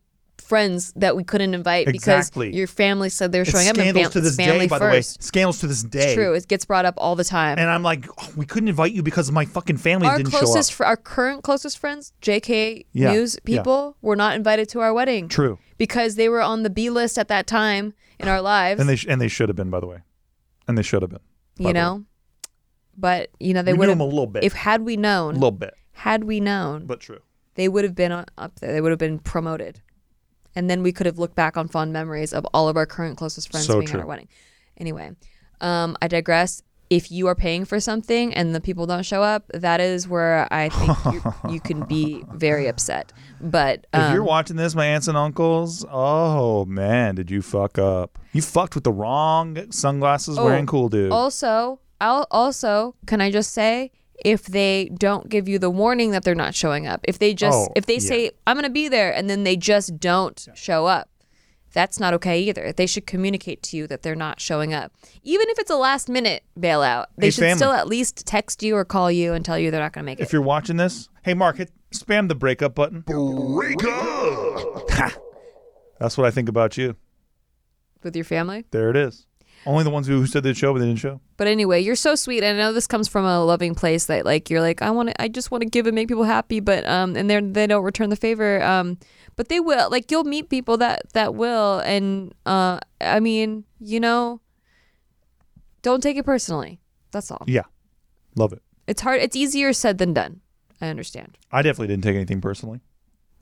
friends 0.46 0.92
that 0.96 1.16
we 1.16 1.24
couldn't 1.24 1.52
invite 1.54 1.88
Exactly. 1.88 2.46
because 2.48 2.56
your 2.58 2.66
family 2.66 3.08
said 3.08 3.32
they 3.32 3.38
were 3.38 3.42
It's 3.42 3.50
showing 3.50 3.66
up. 3.68 3.76
and 3.76 3.82
scandals 3.82 4.04
fam- 4.04 4.12
to 4.12 4.20
this 4.20 4.36
day, 4.36 4.66
by 4.66 4.78
first. 4.78 4.80
the 4.80 4.86
way. 4.86 5.02
Scandals 5.02 5.58
to 5.60 5.66
this 5.66 5.82
day. 5.82 6.04
It's 6.04 6.14
true. 6.14 6.32
It 6.34 6.48
gets 6.48 6.64
brought 6.64 6.84
up 6.84 6.94
all 6.96 7.16
the 7.16 7.24
time. 7.24 7.58
And 7.58 7.68
I'm 7.68 7.82
like, 7.82 8.06
oh, 8.18 8.32
we 8.36 8.46
couldn't 8.46 8.68
invite 8.68 8.92
you 8.92 9.02
because 9.02 9.30
my 9.32 9.44
fucking 9.44 9.76
family 9.78 10.06
our 10.08 10.16
didn't 10.18 10.30
show 10.32 10.38
up. 10.38 10.44
closest, 10.44 10.80
our 10.80 10.96
current 10.96 11.42
closest 11.42 11.78
friends, 11.78 12.12
JK 12.22 12.86
Yeah, 12.92 13.12
News 13.12 13.34
yeah. 13.44 13.56
people, 13.58 13.96
were 14.02 14.16
not 14.16 14.36
invited 14.36 14.68
to 14.70 14.80
our 14.80 14.94
wedding. 14.94 15.28
True. 15.28 15.58
because 15.78 16.14
they 16.14 16.28
were 16.28 16.40
on 16.40 16.62
the 16.62 16.70
B 16.70 16.88
list 16.90 17.18
at 17.18 17.28
that 17.28 17.46
time 17.46 17.92
in 18.18 18.28
our 18.28 18.40
lives. 18.40 18.80
And 18.80 18.88
they 18.88 18.96
sh- 18.96 19.06
and 19.08 19.20
they 19.20 19.28
should 19.28 19.48
have 19.48 19.56
been, 19.56 19.68
by 19.70 19.80
the 19.80 19.86
way. 19.86 19.98
And 20.68 20.78
they 20.78 20.82
should 20.82 21.02
have 21.02 21.10
been. 21.10 21.20
you 21.58 21.72
know, 21.72 22.04
but 22.96 23.30
you 23.40 23.52
know 23.54 23.62
they 23.62 23.72
would 23.72 23.86
knew 23.86 23.90
have 23.90 23.98
them 23.98 24.06
a 24.06 24.08
little 24.08 24.26
bit. 24.26 24.44
if 24.44 24.52
had 24.52 24.82
we 24.82 24.96
known. 24.96 25.32
a 25.32 25.34
little 25.34 25.50
bit, 25.50 25.74
had 25.92 26.24
we 26.24 26.40
known, 26.40 26.86
but 26.86 27.00
true. 27.00 27.20
they 27.56 27.68
would 27.68 27.84
have 27.84 27.94
been 27.94 28.12
uh, 28.12 28.24
up 28.38 28.58
there. 28.60 28.72
They 28.72 28.80
would 28.80 28.90
have 28.90 28.98
been 28.98 29.18
promoted, 29.18 29.80
and 30.56 30.68
then 30.68 30.82
we 30.82 30.90
could 30.92 31.06
have 31.06 31.18
looked 31.18 31.36
back 31.36 31.56
on 31.56 31.68
fond 31.68 31.92
memories 31.92 32.32
of 32.32 32.44
all 32.52 32.68
of 32.68 32.76
our 32.76 32.86
current 32.86 33.16
closest 33.16 33.50
friends 33.52 33.66
So 33.66 33.74
being 33.74 33.86
true. 33.88 34.00
at 34.00 34.02
our 34.02 34.08
wedding. 34.08 34.28
Anyway, 34.78 35.12
um, 35.60 35.96
I 36.02 36.08
digress. 36.08 36.62
If 36.88 37.10
you 37.10 37.26
are 37.26 37.34
paying 37.34 37.64
for 37.64 37.80
something 37.80 38.32
and 38.32 38.54
the 38.54 38.60
people 38.60 38.86
don't 38.86 39.02
show 39.04 39.20
up, 39.20 39.50
that 39.52 39.80
is 39.80 40.06
where 40.06 40.46
I 40.52 40.68
think 40.68 41.14
you, 41.14 41.34
you 41.54 41.60
can 41.60 41.84
be 41.84 42.24
very 42.34 42.68
upset. 42.68 43.12
But 43.40 43.88
If 43.92 44.12
you're 44.12 44.20
um, 44.20 44.26
watching 44.28 44.54
this, 44.56 44.74
my 44.76 44.86
aunts 44.86 45.08
and 45.08 45.16
uncles, 45.16 45.84
oh 45.90 46.64
man, 46.66 47.16
did 47.16 47.28
you 47.28 47.42
fuck 47.42 47.76
up? 47.76 48.18
You 48.32 48.40
fucked 48.40 48.76
with 48.76 48.84
the 48.84 48.92
wrong 48.92 49.72
sunglasses 49.72 50.38
Oh, 50.38 50.44
wearing 50.44 50.66
cool 50.66 50.88
dude. 50.88 51.10
Also, 51.10 51.80
I'll 52.00 52.28
also 52.30 52.94
can 53.06 53.20
I 53.20 53.32
just 53.32 53.52
say 53.52 53.90
if 54.24 54.44
they 54.44 54.90
don't 54.98 55.28
give 55.28 55.48
you 55.48 55.58
the 55.58 55.70
warning 55.70 56.10
that 56.12 56.24
they're 56.24 56.34
not 56.34 56.54
showing 56.54 56.86
up, 56.86 57.00
if 57.04 57.18
they 57.18 57.34
just 57.34 57.68
Oh, 57.68 57.72
if 57.76 57.86
they 57.86 57.94
yeah. 57.94 57.98
say 58.00 58.30
I'm 58.46 58.56
going 58.56 58.64
to 58.64 58.70
be 58.70 58.88
there 58.88 59.12
and 59.14 59.28
then 59.30 59.44
they 59.44 59.56
just 59.56 59.98
don't 60.00 60.46
show 60.54 60.86
up, 60.86 61.08
that's 61.72 62.00
not 62.00 62.14
okay 62.14 62.40
either. 62.40 62.72
They 62.72 62.86
should 62.86 63.06
communicate 63.06 63.62
to 63.64 63.76
you 63.76 63.86
that 63.88 64.02
they're 64.02 64.14
not 64.14 64.40
showing 64.40 64.72
up. 64.72 64.92
Even 65.22 65.48
if 65.50 65.58
it's 65.58 65.70
a 65.70 65.76
last 65.76 66.08
minute 66.08 66.42
bailout, 66.58 67.06
they 67.18 67.26
Hey, 67.26 67.30
should 67.30 67.42
family. 67.42 67.56
still 67.58 67.72
at 67.72 67.86
least 67.86 68.24
text 68.26 68.62
you 68.62 68.74
or 68.76 68.84
call 68.84 69.10
you 69.10 69.34
and 69.34 69.44
tell 69.44 69.58
you 69.58 69.70
they're 69.70 69.80
not 69.80 69.92
going 69.92 70.04
to 70.04 70.06
make 70.06 70.18
if 70.18 70.22
it. 70.22 70.28
If 70.28 70.32
you're 70.32 70.40
watching 70.42 70.76
this, 70.78 71.08
hey 71.22 71.34
Mark, 71.34 71.58
hit 71.58 71.70
spam 71.92 72.28
the 72.28 72.34
breakup 72.34 72.74
button. 72.74 73.00
Break 73.06 73.84
up. 73.84 75.12
That's 75.98 76.16
what 76.16 76.26
I 76.26 76.30
think 76.30 76.48
about 76.48 76.76
you. 76.78 76.96
with 78.02 78.14
your 78.16 78.24
family. 78.24 78.64
There 78.70 78.88
it 78.90 78.96
is. 78.96 79.26
Only 79.66 79.82
the 79.82 79.90
ones 79.90 80.06
who 80.06 80.20
who 80.20 80.26
said 80.26 80.44
they'd 80.44 80.56
show, 80.56 80.72
but 80.72 80.78
they 80.78 80.86
didn't 80.86 81.00
show. 81.00 81.20
But 81.36 81.48
anyway, 81.48 81.80
you're 81.80 81.96
so 81.96 82.14
sweet. 82.14 82.44
And 82.44 82.56
I 82.56 82.62
know 82.62 82.72
this 82.72 82.86
comes 82.86 83.08
from 83.08 83.24
a 83.24 83.44
loving 83.44 83.74
place 83.74 84.06
that 84.06 84.24
like 84.24 84.48
you're 84.48 84.60
like 84.60 84.80
I 84.80 84.90
want 84.90 85.08
to 85.08 85.20
I 85.20 85.26
just 85.26 85.50
want 85.50 85.62
to 85.62 85.68
give 85.68 85.86
and 85.86 85.94
make 85.94 86.06
people 86.06 86.24
happy, 86.24 86.60
but 86.60 86.86
um 86.86 87.16
and 87.16 87.28
they're 87.28 87.40
they 87.40 87.66
don't 87.66 87.82
return 87.82 88.10
the 88.10 88.16
favor. 88.16 88.62
Um 88.62 88.98
but 89.34 89.48
they 89.48 89.58
will. 89.58 89.90
Like 89.90 90.10
you'll 90.10 90.24
meet 90.24 90.48
people 90.50 90.76
that 90.78 91.12
that 91.14 91.34
will 91.34 91.80
and 91.80 92.32
uh 92.46 92.78
I 93.00 93.18
mean, 93.18 93.64
you 93.80 93.98
know, 93.98 94.40
don't 95.82 96.02
take 96.02 96.16
it 96.16 96.24
personally. 96.24 96.80
That's 97.10 97.30
all. 97.30 97.42
Yeah, 97.46 97.64
love 98.36 98.52
it. 98.52 98.62
It's 98.86 99.02
hard. 99.02 99.20
It's 99.20 99.34
easier 99.34 99.72
said 99.72 99.98
than 99.98 100.12
done. 100.12 100.40
I 100.80 100.88
understand. 100.88 101.38
I 101.50 101.62
definitely 101.62 101.88
didn't 101.88 102.04
take 102.04 102.14
anything 102.14 102.40
personally. 102.40 102.80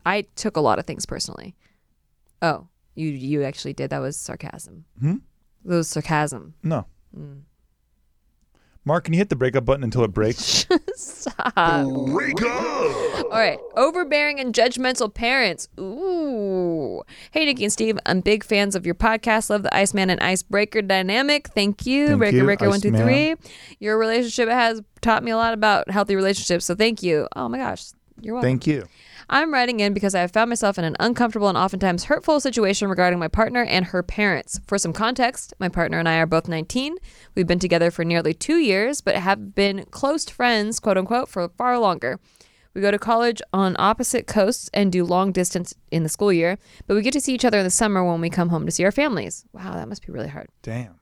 I 0.07 0.22
took 0.37 0.57
a 0.57 0.61
lot 0.61 0.79
of 0.79 0.87
things 0.87 1.05
personally. 1.05 1.55
Oh, 2.41 2.68
you 2.95 3.09
you 3.09 3.43
actually 3.43 3.72
did. 3.75 3.91
That 3.91 4.01
was 4.01 4.16
sarcasm. 4.16 4.85
Hmm? 4.99 5.16
That 5.64 5.76
was 5.76 5.88
sarcasm. 5.88 6.54
No. 6.62 6.86
Mm. 7.16 7.42
Mark, 8.86 9.04
can 9.04 9.14
you 9.14 9.18
hit 9.18 9.30
the 9.30 9.36
breakup 9.36 9.64
button 9.64 9.82
until 9.82 10.04
it 10.04 10.08
breaks? 10.12 10.66
Stop. 10.94 11.54
Break 12.12 12.42
up. 12.42 12.50
All 13.24 13.30
right. 13.30 13.58
Overbearing 13.76 14.38
and 14.40 14.54
judgmental 14.54 15.12
parents. 15.12 15.68
Ooh. 15.80 17.02
Hey, 17.30 17.46
Nikki 17.46 17.64
and 17.64 17.72
Steve. 17.72 17.98
I'm 18.04 18.20
big 18.20 18.44
fans 18.44 18.74
of 18.74 18.84
your 18.84 18.94
podcast. 18.94 19.48
Love 19.48 19.62
the 19.62 19.74
Iceman 19.74 20.10
and 20.10 20.20
Icebreaker 20.20 20.82
dynamic. 20.82 21.48
Thank 21.48 21.86
you. 21.86 22.08
Thank 22.08 22.18
Breaker 22.18 22.36
you, 22.36 22.44
Breaker 22.44 22.68
one 22.68 22.80
two 22.82 22.88
Iceman. 22.88 23.02
three. 23.02 23.34
Your 23.78 23.96
relationship 23.96 24.50
has 24.50 24.82
taught 25.00 25.24
me 25.24 25.30
a 25.30 25.36
lot 25.38 25.54
about 25.54 25.90
healthy 25.90 26.14
relationships. 26.14 26.66
So 26.66 26.74
thank 26.74 27.02
you. 27.02 27.26
Oh 27.34 27.48
my 27.48 27.56
gosh. 27.56 27.86
You're 28.20 28.34
welcome. 28.34 28.48
Thank 28.50 28.66
you. 28.66 28.84
I'm 29.29 29.53
writing 29.53 29.81
in 29.81 29.95
because 29.95 30.14
I 30.14 30.20
have 30.20 30.33
found 30.33 30.51
myself 30.51 30.79
in 30.79 30.85
an 30.85 30.97
uncomfortable 31.01 31.49
and 31.49 31.57
oftentimes 31.57 32.05
hurtful 32.05 32.41
situation 32.41 32.89
regarding 32.89 33.18
my 33.18 33.29
partner 33.29 33.64
and 33.64 33.87
her 33.87 34.03
parents. 34.03 34.61
For 34.66 34.79
some 34.79 34.93
context, 34.93 35.55
my 35.59 35.68
partner 35.68 35.99
and 35.99 36.09
I 36.09 36.18
are 36.18 36.27
both 36.27 36.49
19. 36.49 36.97
We've 37.35 37.47
been 37.47 37.59
together 37.59 37.91
for 37.91 38.05
nearly 38.05 38.35
two 38.35 38.59
years, 38.59 39.01
but 39.01 39.16
have 39.16 39.55
been 39.55 39.87
close 39.91 40.25
friends, 40.27 40.81
quote 40.81 40.99
unquote, 40.99 41.29
for 41.29 41.49
far 41.49 41.79
longer. 41.79 42.20
We 42.75 42.81
go 42.81 42.91
to 42.91 42.99
college 42.99 43.41
on 43.53 43.77
opposite 43.79 44.27
coasts 44.27 44.68
and 44.75 44.91
do 44.91 45.05
long 45.05 45.31
distance 45.31 45.75
in 45.93 46.03
the 46.03 46.09
school 46.09 46.33
year, 46.33 46.59
but 46.87 46.95
we 46.95 47.03
get 47.03 47.12
to 47.12 47.20
see 47.20 47.33
each 47.33 47.45
other 47.45 47.59
in 47.59 47.64
the 47.64 47.70
summer 47.70 48.05
when 48.05 48.20
we 48.20 48.31
come 48.31 48.49
home 48.49 48.66
to 48.66 48.72
see 48.72 48.85
our 48.85 48.93
families. 48.93 49.45
Wow, 49.53 49.75
that 49.75 49.89
must 49.89 50.05
be 50.05 50.12
really 50.12 50.29
hard. 50.29 50.49
Damn. 50.62 50.97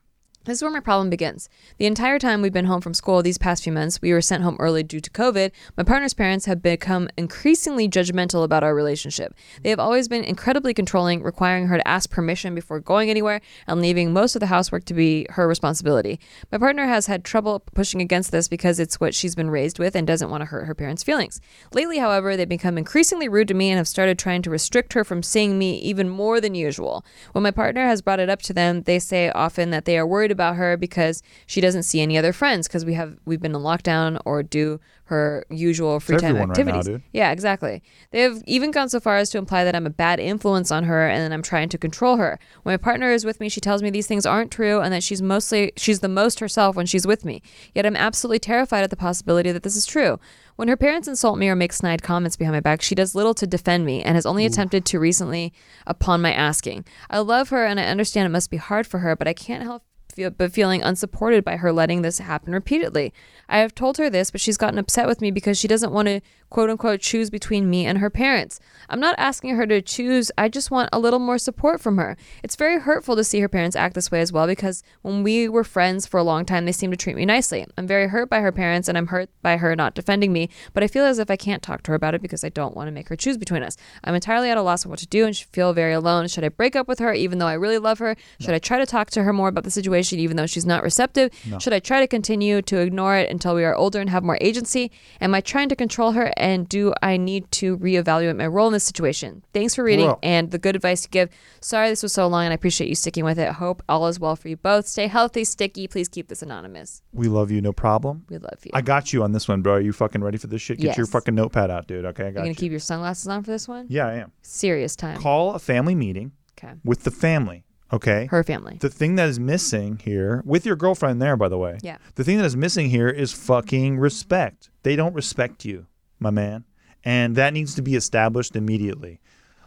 This 0.45 0.57
is 0.57 0.61
where 0.61 0.71
my 0.71 0.81
problem 0.81 1.09
begins. 1.09 1.47
The 1.77 1.85
entire 1.85 2.19
time 2.19 2.41
we've 2.41 2.51
been 2.51 2.65
home 2.65 2.81
from 2.81 2.93
school 2.93 3.23
these 3.23 3.37
past 3.37 3.63
few 3.63 3.71
months, 3.71 4.01
we 4.01 4.11
were 4.11 4.19
sent 4.19 4.43
home 4.43 4.57
early 4.59 4.83
due 4.83 4.99
to 4.99 5.09
COVID. 5.09 5.51
My 5.77 5.83
partner's 5.83 6.13
parents 6.13 6.47
have 6.47 6.61
become 6.61 7.07
increasingly 7.15 7.87
judgmental 7.87 8.43
about 8.43 8.61
our 8.61 8.75
relationship. 8.75 9.33
They 9.61 9.69
have 9.69 9.79
always 9.79 10.09
been 10.09 10.25
incredibly 10.25 10.73
controlling, 10.73 11.23
requiring 11.23 11.67
her 11.67 11.77
to 11.77 11.87
ask 11.87 12.09
permission 12.09 12.53
before 12.53 12.81
going 12.81 13.09
anywhere 13.09 13.39
and 13.67 13.79
leaving 13.79 14.11
most 14.11 14.35
of 14.35 14.41
the 14.41 14.47
housework 14.47 14.83
to 14.85 14.93
be 14.93 15.25
her 15.29 15.47
responsibility. 15.47 16.19
My 16.51 16.57
partner 16.57 16.87
has 16.87 17.07
had 17.07 17.23
trouble 17.23 17.61
pushing 17.61 18.01
against 18.01 18.33
this 18.33 18.49
because 18.49 18.81
it's 18.81 18.99
what 18.99 19.15
she's 19.15 19.35
been 19.35 19.49
raised 19.49 19.79
with 19.79 19.95
and 19.95 20.05
doesn't 20.05 20.29
want 20.29 20.41
to 20.41 20.47
hurt 20.47 20.65
her 20.65 20.75
parents' 20.75 21.03
feelings. 21.03 21.39
Lately, 21.71 21.99
however, 21.99 22.35
they've 22.35 22.49
become 22.49 22.77
increasingly 22.77 23.29
rude 23.29 23.47
to 23.47 23.53
me 23.53 23.69
and 23.69 23.77
have 23.77 23.87
started 23.87 24.19
trying 24.19 24.41
to 24.41 24.49
restrict 24.49 24.91
her 24.91 25.05
from 25.05 25.23
seeing 25.23 25.57
me 25.57 25.77
even 25.77 26.09
more 26.09 26.41
than 26.41 26.53
usual. 26.53 27.05
When 27.31 27.43
my 27.43 27.51
partner 27.51 27.87
has 27.87 28.01
brought 28.01 28.19
it 28.19 28.29
up 28.29 28.41
to 28.41 28.53
them, 28.53 28.81
they 28.81 28.99
say 28.99 29.29
often 29.29 29.69
that 29.69 29.85
they 29.85 29.97
are 29.97 30.05
worried 30.05 30.32
about 30.33 30.57
her 30.57 30.75
because 30.75 31.23
she 31.45 31.61
doesn't 31.61 31.83
see 31.83 32.01
any 32.01 32.17
other 32.17 32.33
friends 32.33 32.67
because 32.67 32.83
we 32.83 32.93
have 32.95 33.17
we've 33.25 33.39
been 33.39 33.55
in 33.55 33.61
lockdown 33.61 34.19
or 34.25 34.43
do 34.43 34.81
her 35.05 35.45
usual 35.49 35.99
free 35.99 36.17
time 36.17 36.31
everyone 36.31 36.49
right 36.49 36.65
now, 36.65 36.73
activities. 36.73 37.01
Yeah, 37.11 37.31
exactly. 37.31 37.83
They 38.11 38.21
have 38.21 38.41
even 38.45 38.71
gone 38.71 38.89
so 38.89 38.99
far 38.99 39.17
as 39.17 39.29
to 39.31 39.37
imply 39.37 39.63
that 39.63 39.75
I'm 39.75 39.85
a 39.85 39.91
bad 39.91 40.19
influence 40.19 40.71
on 40.71 40.85
her 40.85 41.07
and 41.07 41.21
that 41.21 41.33
I'm 41.33 41.41
trying 41.41 41.69
to 41.69 41.77
control 41.77 42.17
her. 42.17 42.39
When 42.63 42.73
my 42.73 42.77
partner 42.77 43.11
is 43.11 43.23
with 43.23 43.39
me, 43.39 43.49
she 43.49 43.61
tells 43.61 43.83
me 43.83 43.89
these 43.89 44.07
things 44.07 44.25
aren't 44.25 44.51
true 44.51 44.79
and 44.81 44.93
that 44.93 45.03
she's 45.03 45.21
mostly 45.21 45.71
she's 45.77 45.99
the 45.99 46.09
most 46.09 46.39
herself 46.39 46.75
when 46.75 46.85
she's 46.85 47.05
with 47.05 47.25
me. 47.25 47.41
Yet 47.75 47.85
I'm 47.85 47.95
absolutely 47.95 48.39
terrified 48.39 48.83
at 48.83 48.89
the 48.89 48.95
possibility 48.95 49.51
that 49.51 49.63
this 49.63 49.75
is 49.75 49.85
true. 49.85 50.19
When 50.55 50.67
her 50.67 50.77
parents 50.77 51.07
insult 51.07 51.37
me 51.37 51.49
or 51.49 51.55
make 51.55 51.73
snide 51.73 52.03
comments 52.03 52.35
behind 52.35 52.55
my 52.55 52.59
back, 52.59 52.81
she 52.81 52.95
does 52.95 53.15
little 53.15 53.33
to 53.35 53.47
defend 53.47 53.85
me 53.85 54.03
and 54.03 54.15
has 54.15 54.25
only 54.25 54.45
attempted 54.45 54.85
to 54.85 54.99
recently 54.99 55.51
upon 55.87 56.21
my 56.21 56.31
asking. 56.31 56.85
I 57.09 57.19
love 57.19 57.49
her 57.49 57.65
and 57.65 57.79
I 57.79 57.85
understand 57.85 58.27
it 58.27 58.29
must 58.29 58.51
be 58.51 58.57
hard 58.57 58.85
for 58.85 58.99
her, 58.99 59.15
but 59.15 59.27
I 59.27 59.33
can't 59.33 59.63
help 59.63 59.83
feel, 60.13 60.29
but 60.29 60.51
feeling 60.51 60.81
unsupported 60.81 61.43
by 61.43 61.57
her 61.57 61.71
letting 61.71 62.01
this 62.01 62.19
happen 62.19 62.53
repeatedly. 62.53 63.13
I 63.49 63.59
have 63.59 63.75
told 63.75 63.97
her 63.97 64.09
this, 64.09 64.31
but 64.31 64.41
she's 64.41 64.57
gotten 64.57 64.79
upset 64.79 65.07
with 65.07 65.21
me 65.21 65.31
because 65.31 65.57
she 65.57 65.67
doesn't 65.67 65.91
want 65.91 66.07
to 66.07 66.21
quote 66.53 66.69
unquote 66.69 67.01
choose 67.01 67.31
between 67.31 67.67
me 67.67 67.83
and 67.83 67.97
her 67.97 68.11
parents. 68.11 68.59
I'm 68.87 68.99
not 68.99 69.15
asking 69.17 69.55
her 69.55 69.65
to 69.65 69.81
choose, 69.81 70.31
I 70.37 70.49
just 70.49 70.69
want 70.69 70.87
a 70.93 70.99
little 70.99 71.17
more 71.17 71.39
support 71.39 71.81
from 71.81 71.97
her. 71.97 72.15
It's 72.43 72.55
very 72.55 72.79
hurtful 72.79 73.15
to 73.15 73.23
see 73.23 73.39
her 73.39 73.49
parents 73.49 73.75
act 73.75 73.95
this 73.95 74.11
way 74.11 74.21
as 74.21 74.31
well 74.31 74.45
because 74.45 74.83
when 75.01 75.23
we 75.23 75.49
were 75.49 75.63
friends 75.63 76.05
for 76.05 76.19
a 76.19 76.23
long 76.23 76.45
time, 76.45 76.65
they 76.65 76.71
seemed 76.71 76.93
to 76.93 76.97
treat 76.97 77.15
me 77.15 77.25
nicely. 77.25 77.65
I'm 77.75 77.87
very 77.87 78.07
hurt 78.07 78.29
by 78.29 78.39
her 78.41 78.51
parents 78.51 78.87
and 78.87 78.99
I'm 78.99 79.07
hurt 79.07 79.31
by 79.41 79.57
her 79.57 79.75
not 79.75 79.95
defending 79.95 80.31
me, 80.31 80.47
but 80.73 80.83
I 80.83 80.87
feel 80.87 81.05
as 81.05 81.17
if 81.17 81.31
I 81.31 81.35
can't 81.35 81.63
talk 81.63 81.81
to 81.83 81.91
her 81.91 81.95
about 81.95 82.13
it 82.13 82.21
because 82.21 82.43
I 82.43 82.49
don't 82.49 82.75
want 82.75 82.87
to 82.87 82.91
make 82.91 83.09
her 83.09 83.15
choose 83.15 83.37
between 83.37 83.63
us. 83.63 83.75
I'm 84.03 84.13
entirely 84.13 84.51
at 84.51 84.57
a 84.57 84.61
loss 84.61 84.85
of 84.85 84.91
what 84.91 84.99
to 84.99 85.07
do 85.07 85.25
and 85.25 85.35
feel 85.35 85.73
very 85.73 85.93
alone. 85.93 86.27
Should 86.27 86.43
I 86.43 86.49
break 86.49 86.75
up 86.75 86.87
with 86.87 86.99
her 86.99 87.15
even 87.15 87.39
though 87.39 87.47
I 87.47 87.53
really 87.53 87.79
love 87.79 87.97
her? 87.97 88.15
Should 88.39 88.53
I 88.53 88.59
try 88.59 88.77
to 88.77 88.85
talk 88.85 89.09
to 89.11 89.23
her 89.23 89.33
more 89.33 89.47
about 89.47 89.63
the 89.63 89.71
situation 89.71 90.19
even 90.19 90.37
though 90.37 90.45
she's 90.45 90.67
not 90.67 90.83
receptive? 90.83 91.31
Should 91.59 91.73
I 91.73 91.79
try 91.79 91.99
to 91.99 92.07
continue 92.07 92.61
to 92.61 92.77
ignore 92.77 93.17
it 93.17 93.31
until 93.31 93.55
we 93.55 93.65
are 93.65 93.73
older 93.73 93.99
and 93.99 94.11
have 94.11 94.23
more 94.23 94.37
agency? 94.39 94.91
Am 95.19 95.33
I 95.33 95.41
trying 95.41 95.69
to 95.69 95.75
control 95.75 96.11
her 96.11 96.31
and 96.43 96.67
do 96.67 96.93
I 97.01 97.17
need 97.17 97.49
to 97.53 97.77
reevaluate 97.77 98.35
my 98.35 98.45
role 98.47 98.67
in 98.67 98.73
this 98.73 98.83
situation? 98.83 99.43
Thanks 99.53 99.73
for 99.75 99.83
reading 99.83 100.07
Well- 100.07 100.19
and 100.21 100.51
the 100.51 100.59
good 100.59 100.75
advice 100.75 101.01
to 101.01 101.09
give. 101.09 101.29
Sorry 101.61 101.89
this 101.89 102.03
was 102.03 102.11
so 102.13 102.27
long 102.27 102.43
and 102.43 102.51
I 102.51 102.55
appreciate 102.55 102.87
you 102.89 102.95
sticking 102.95 103.23
with 103.23 103.39
it. 103.39 103.53
Hope 103.53 103.81
all 103.87 104.07
is 104.07 104.19
well 104.19 104.35
for 104.35 104.49
you 104.49 104.57
both. 104.57 104.85
Stay 104.87 105.07
healthy, 105.07 105.43
sticky. 105.45 105.87
Please 105.87 106.09
keep 106.09 106.27
this 106.27 106.41
anonymous. 106.41 107.01
We 107.13 107.27
love 107.27 107.49
you, 107.49 107.61
no 107.61 107.71
problem. 107.73 108.25
We 108.29 108.37
love 108.37 108.59
you. 108.65 108.71
I 108.73 108.81
got 108.81 109.13
you 109.13 109.23
on 109.23 109.31
this 109.31 109.47
one, 109.47 109.61
bro. 109.61 109.73
Are 109.75 109.79
you 109.81 109.93
fucking 109.93 110.21
ready 110.21 110.37
for 110.37 110.47
this 110.47 110.61
shit? 110.61 110.79
Get 110.79 110.97
your 110.97 111.05
fucking 111.07 111.33
notepad 111.33 111.71
out, 111.71 111.87
dude. 111.87 112.05
Okay, 112.05 112.23
I 112.27 112.31
got 112.31 112.31
you 112.31 112.35
gonna 112.39 112.47
you. 112.49 112.55
keep 112.55 112.71
your 112.71 112.79
sunglasses 112.79 113.27
on 113.27 113.41
for 113.43 113.51
this 113.51 113.67
one? 113.67 113.85
yeah, 113.89 114.07
I 114.07 114.15
am. 114.15 114.31
Serious 114.41 114.95
time. 114.95 115.17
Call 115.21 115.53
a 115.55 115.59
family 115.59 115.95
meeting 115.95 116.33
Okay. 116.57 116.73
with 116.83 117.03
the 117.03 117.11
family. 117.11 117.63
Okay. 117.91 118.27
her 118.31 118.43
family. 118.43 118.77
The 118.81 118.89
thing 118.89 119.15
that 119.17 119.29
is 119.29 119.39
missing 119.39 119.99
here, 120.03 120.41
with 120.45 120.65
your 120.65 120.75
girlfriend 120.75 121.21
there, 121.21 121.37
by 121.37 121.47
the 121.47 121.59
way. 121.59 121.77
Yeah. 121.83 121.97
The 122.15 122.23
thing 122.23 122.37
that 122.39 122.45
is 122.45 122.57
missing 122.57 122.89
here 122.89 123.07
is 123.07 123.31
fucking 123.33 123.99
respect. 123.99 124.71
They 124.81 124.95
don't 124.95 125.13
respect 125.13 125.63
you, 125.63 125.85
my 126.23 126.31
man, 126.31 126.65
and 127.03 127.35
that 127.35 127.53
needs 127.53 127.75
to 127.75 127.81
be 127.83 127.95
established 127.95 128.55
immediately. 128.55 129.19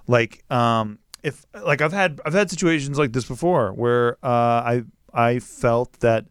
Like, 0.08 0.42
um, 0.50 0.98
if 1.22 1.44
like 1.64 1.80
I've 1.80 1.92
had 1.92 2.20
I've 2.24 2.34
had 2.34 2.50
situations 2.50 2.98
like 2.98 3.12
this 3.12 3.24
before 3.26 3.72
where 3.72 4.16
uh, 4.24 4.28
I 4.72 4.84
I 5.14 5.38
felt 5.38 6.00
that 6.00 6.24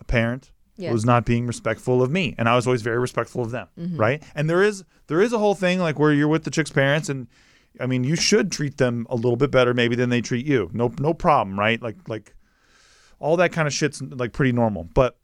a 0.00 0.04
parent 0.04 0.50
Yeah. 0.76 0.92
was 0.92 1.04
not 1.04 1.24
being 1.24 1.46
respectful 1.46 2.02
of 2.02 2.10
me, 2.10 2.34
and 2.38 2.48
I 2.48 2.54
was 2.56 2.66
always 2.66 2.82
very 2.82 2.98
respectful 2.98 3.42
of 3.42 3.50
them, 3.50 3.68
Mm-hmm. 3.78 3.96
right? 3.96 4.22
And 4.34 4.48
there 4.48 4.62
is 4.62 4.84
there 5.08 5.20
is 5.20 5.32
a 5.32 5.38
whole 5.38 5.54
thing 5.54 5.78
like 5.80 5.98
where 5.98 6.12
you're 6.12 6.28
with 6.28 6.44
the 6.44 6.50
chick's 6.50 6.70
parents 6.70 7.08
and. 7.08 7.26
I 7.80 7.86
mean, 7.86 8.04
you 8.04 8.16
should 8.16 8.52
treat 8.52 8.76
them 8.76 9.06
a 9.08 9.14
little 9.16 9.36
bit 9.36 9.50
better, 9.50 9.72
maybe 9.72 9.96
than 9.96 10.10
they 10.10 10.20
treat 10.20 10.44
you. 10.44 10.68
No, 10.74 10.92
no 10.98 11.14
problem, 11.14 11.58
right? 11.58 11.80
Like, 11.80 11.96
like 12.06 12.34
all 13.18 13.38
that 13.38 13.50
kind 13.50 13.66
of 13.66 13.72
shit's 13.72 14.02
like 14.02 14.34
pretty 14.34 14.52
normal. 14.52 14.84
But 14.92 15.16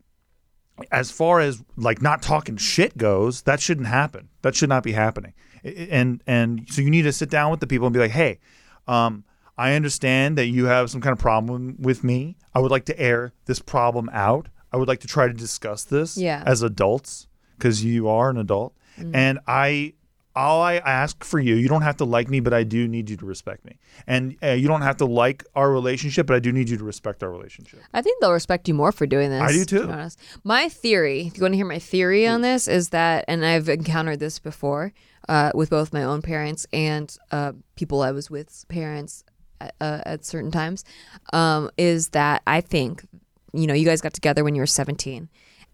as 0.92 1.10
far 1.10 1.40
as 1.40 1.62
like 1.76 2.00
not 2.02 2.22
talking 2.22 2.56
shit 2.56 2.96
goes, 2.96 3.42
that 3.42 3.60
shouldn't 3.60 3.86
happen. 3.88 4.28
That 4.42 4.54
should 4.54 4.68
not 4.68 4.82
be 4.82 4.92
happening. 4.92 5.34
And 5.64 6.22
and 6.26 6.66
so 6.70 6.82
you 6.82 6.90
need 6.90 7.02
to 7.02 7.12
sit 7.12 7.30
down 7.30 7.50
with 7.50 7.60
the 7.60 7.66
people 7.66 7.86
and 7.86 7.92
be 7.94 8.00
like, 8.00 8.12
hey, 8.12 8.38
um, 8.86 9.24
I 9.56 9.74
understand 9.74 10.38
that 10.38 10.46
you 10.46 10.66
have 10.66 10.88
some 10.90 11.00
kind 11.00 11.12
of 11.12 11.18
problem 11.18 11.76
with 11.80 12.04
me. 12.04 12.36
I 12.54 12.60
would 12.60 12.70
like 12.70 12.84
to 12.86 12.98
air 12.98 13.32
this 13.46 13.58
problem 13.58 14.08
out. 14.12 14.48
I 14.72 14.76
would 14.76 14.86
like 14.88 15.00
to 15.00 15.08
try 15.08 15.26
to 15.26 15.32
discuss 15.34 15.84
this 15.84 16.16
Yeah. 16.16 16.42
as 16.46 16.62
adults 16.62 17.26
because 17.56 17.84
you 17.84 18.08
are 18.08 18.30
an 18.30 18.36
adult. 18.36 18.74
And 19.14 19.38
I 19.46 19.94
all 20.38 20.62
I 20.62 20.76
ask 20.76 21.24
for 21.24 21.40
you, 21.40 21.56
you 21.56 21.68
don't 21.68 21.82
have 21.82 21.96
to 21.96 22.04
like 22.04 22.28
me, 22.28 22.38
but 22.38 22.54
I 22.54 22.62
do 22.62 22.86
need 22.86 23.10
you 23.10 23.16
to 23.16 23.26
respect 23.26 23.64
me. 23.64 23.78
And 24.06 24.36
uh, 24.42 24.52
you 24.52 24.68
don't 24.68 24.82
have 24.82 24.96
to 24.98 25.04
like 25.04 25.44
our 25.56 25.70
relationship, 25.70 26.28
but 26.28 26.36
I 26.36 26.38
do 26.38 26.52
need 26.52 26.68
you 26.68 26.76
to 26.78 26.84
respect 26.84 27.22
our 27.22 27.30
relationship. 27.30 27.80
I 27.92 28.02
think 28.02 28.20
they'll 28.20 28.32
respect 28.32 28.68
you 28.68 28.74
more 28.74 28.92
for 28.92 29.06
doing 29.06 29.30
this. 29.30 29.42
I 29.42 29.52
do 29.52 29.64
to 29.64 29.78
too. 29.78 29.90
honest. 29.90 30.20
My 30.44 30.68
theory, 30.68 31.26
if 31.26 31.36
you 31.36 31.42
want 31.42 31.52
to 31.52 31.56
hear 31.56 31.66
my 31.66 31.80
theory 31.80 32.26
on 32.26 32.42
this, 32.42 32.68
is 32.68 32.90
that, 32.90 33.24
and 33.26 33.44
I've 33.44 33.68
encountered 33.68 34.20
this 34.20 34.38
before 34.38 34.92
uh, 35.28 35.50
with 35.54 35.70
both 35.70 35.92
my 35.92 36.04
own 36.04 36.22
parents 36.22 36.66
and 36.72 37.14
uh, 37.32 37.52
people 37.74 38.02
I 38.02 38.12
was 38.12 38.30
with, 38.30 38.64
parents 38.68 39.24
at, 39.60 39.74
uh, 39.80 40.02
at 40.06 40.24
certain 40.24 40.52
times, 40.52 40.84
um, 41.32 41.68
is 41.76 42.10
that 42.10 42.42
I 42.46 42.60
think, 42.60 43.04
you 43.52 43.66
know, 43.66 43.74
you 43.74 43.84
guys 43.84 44.00
got 44.00 44.14
together 44.14 44.44
when 44.44 44.54
you 44.54 44.62
were 44.62 44.66
17. 44.66 45.28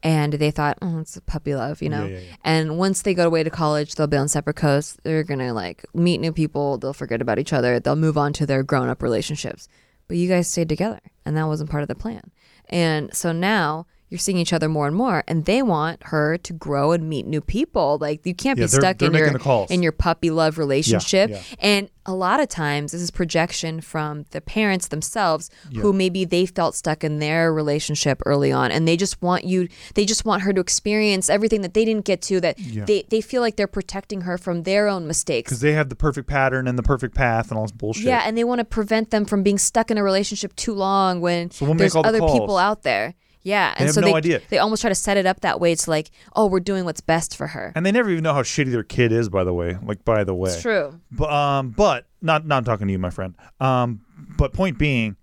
And 0.04 0.34
they 0.34 0.50
thought, 0.50 0.78
oh, 0.82 0.98
it's 1.00 1.16
a 1.16 1.22
puppy 1.22 1.56
love, 1.56 1.82
you 1.82 1.88
know. 1.88 2.04
Yeah, 2.04 2.18
yeah, 2.18 2.24
yeah. 2.28 2.36
And 2.44 2.78
once 2.78 3.02
they 3.02 3.14
go 3.14 3.26
away 3.26 3.42
to 3.42 3.50
college, 3.50 3.94
they'll 3.94 4.06
be 4.06 4.18
on 4.18 4.28
separate 4.28 4.54
coasts. 4.56 4.98
They're 5.02 5.24
gonna 5.24 5.52
like 5.52 5.84
meet 5.94 6.20
new 6.20 6.32
people. 6.32 6.76
They'll 6.76 6.92
forget 6.92 7.22
about 7.22 7.38
each 7.38 7.54
other. 7.54 7.80
They'll 7.80 7.96
move 7.96 8.18
on 8.18 8.34
to 8.34 8.46
their 8.46 8.62
grown-up 8.62 9.02
relationships 9.02 9.66
but 10.08 10.16
you 10.16 10.28
guys 10.28 10.48
stayed 10.48 10.68
together 10.68 11.00
and 11.24 11.36
that 11.36 11.46
wasn't 11.46 11.70
part 11.70 11.82
of 11.82 11.88
the 11.88 11.94
plan. 11.94 12.30
And 12.68 13.14
so 13.14 13.32
now 13.32 13.86
you're 14.10 14.18
seeing 14.18 14.38
each 14.38 14.52
other 14.52 14.68
more 14.68 14.86
and 14.86 14.94
more 14.94 15.24
and 15.26 15.44
they 15.44 15.60
want 15.62 16.00
her 16.04 16.36
to 16.38 16.52
grow 16.52 16.92
and 16.92 17.08
meet 17.08 17.26
new 17.26 17.40
people. 17.40 17.98
Like 18.00 18.24
you 18.24 18.34
can't 18.34 18.58
Yeah, 18.58 18.66
be 18.66 18.70
they're- 18.70 18.80
stuck 18.80 18.98
they're 18.98 19.08
in 19.10 19.14
your 19.40 19.66
in 19.70 19.82
your 19.82 19.92
puppy 19.92 20.30
love 20.30 20.56
relationship. 20.58 21.30
yeah. 21.30 21.40
And 21.58 21.88
a 22.06 22.14
lot 22.14 22.38
of 22.38 22.48
times 22.48 22.92
this 22.92 23.00
is 23.00 23.10
projection 23.10 23.80
from 23.80 24.26
the 24.30 24.40
parents 24.42 24.88
themselves 24.88 25.48
who 25.80 25.92
maybe 25.92 26.24
they 26.26 26.44
felt 26.46 26.74
stuck 26.74 27.02
in 27.02 27.18
their 27.18 27.50
relationship 27.52 28.20
early 28.26 28.52
on 28.52 28.70
and 28.70 28.86
they 28.86 28.96
just 28.96 29.20
want 29.22 29.44
you 29.44 29.68
they 29.94 30.04
just 30.04 30.24
want 30.26 30.42
her 30.42 30.52
to 30.52 30.60
experience 30.60 31.30
everything 31.30 31.62
that 31.62 31.72
they 31.74 31.84
didn't 31.84 32.04
get 32.04 32.20
to 32.22 32.40
that 32.40 32.56
they, 32.86 33.04
they 33.08 33.20
feel 33.22 33.40
like 33.40 33.56
they're 33.56 33.66
protecting 33.66 34.20
her 34.22 34.36
from 34.38 34.62
their 34.64 34.86
own 34.86 35.06
mistakes. 35.06 35.48
Because 35.48 35.60
they 35.60 35.72
have 35.72 35.88
the 35.88 35.96
perfect 35.96 36.28
pattern 36.28 36.68
and 36.68 36.78
the 36.78 36.82
perfect 36.82 37.14
path 37.14 37.50
and 37.50 37.58
all 37.58 37.64
this 37.64 37.72
bullshit. 37.72 38.04
Yeah, 38.04 38.22
and 38.26 38.36
they 38.36 38.44
want 38.44 38.58
to 38.58 38.64
prevent 38.64 39.10
them 39.10 39.24
from 39.24 39.42
being 39.42 39.58
stuck 39.58 39.90
in 39.90 39.96
a 39.98 40.04
relationship 40.04 40.54
too 40.56 40.74
long 40.74 41.20
when 41.22 41.50
So 41.50 41.64
we'll 41.64 41.74
there's 41.74 41.96
other 41.96 42.18
calls. 42.18 42.38
people 42.38 42.58
out 42.58 42.82
there. 42.82 43.14
Yeah, 43.44 43.74
and 43.76 43.86
have 43.86 43.94
so 43.94 44.00
no 44.00 44.08
they 44.08 44.14
idea. 44.14 44.40
they 44.48 44.58
almost 44.58 44.80
try 44.80 44.88
to 44.88 44.94
set 44.94 45.16
it 45.16 45.26
up 45.26 45.40
that 45.42 45.60
way. 45.60 45.70
It's 45.70 45.86
like, 45.86 46.10
oh, 46.34 46.46
we're 46.46 46.60
doing 46.60 46.84
what's 46.84 47.00
best 47.02 47.36
for 47.36 47.46
her. 47.48 47.72
And 47.76 47.84
they 47.86 47.92
never 47.92 48.10
even 48.10 48.24
know 48.24 48.34
how 48.34 48.42
shitty 48.42 48.72
their 48.72 48.82
kid 48.82 49.12
is, 49.12 49.28
by 49.28 49.44
the 49.44 49.52
way. 49.52 49.76
Like, 49.82 50.04
by 50.04 50.24
the 50.24 50.34
way. 50.34 50.50
It's 50.50 50.62
true. 50.62 50.98
But, 51.12 51.30
um, 51.30 51.70
but 51.70 52.06
not 52.22 52.46
not 52.46 52.64
talking 52.64 52.86
to 52.88 52.92
you, 52.92 52.98
my 52.98 53.10
friend. 53.10 53.34
Um, 53.60 54.00
but 54.38 54.52
point 54.54 54.78
being, 54.78 55.16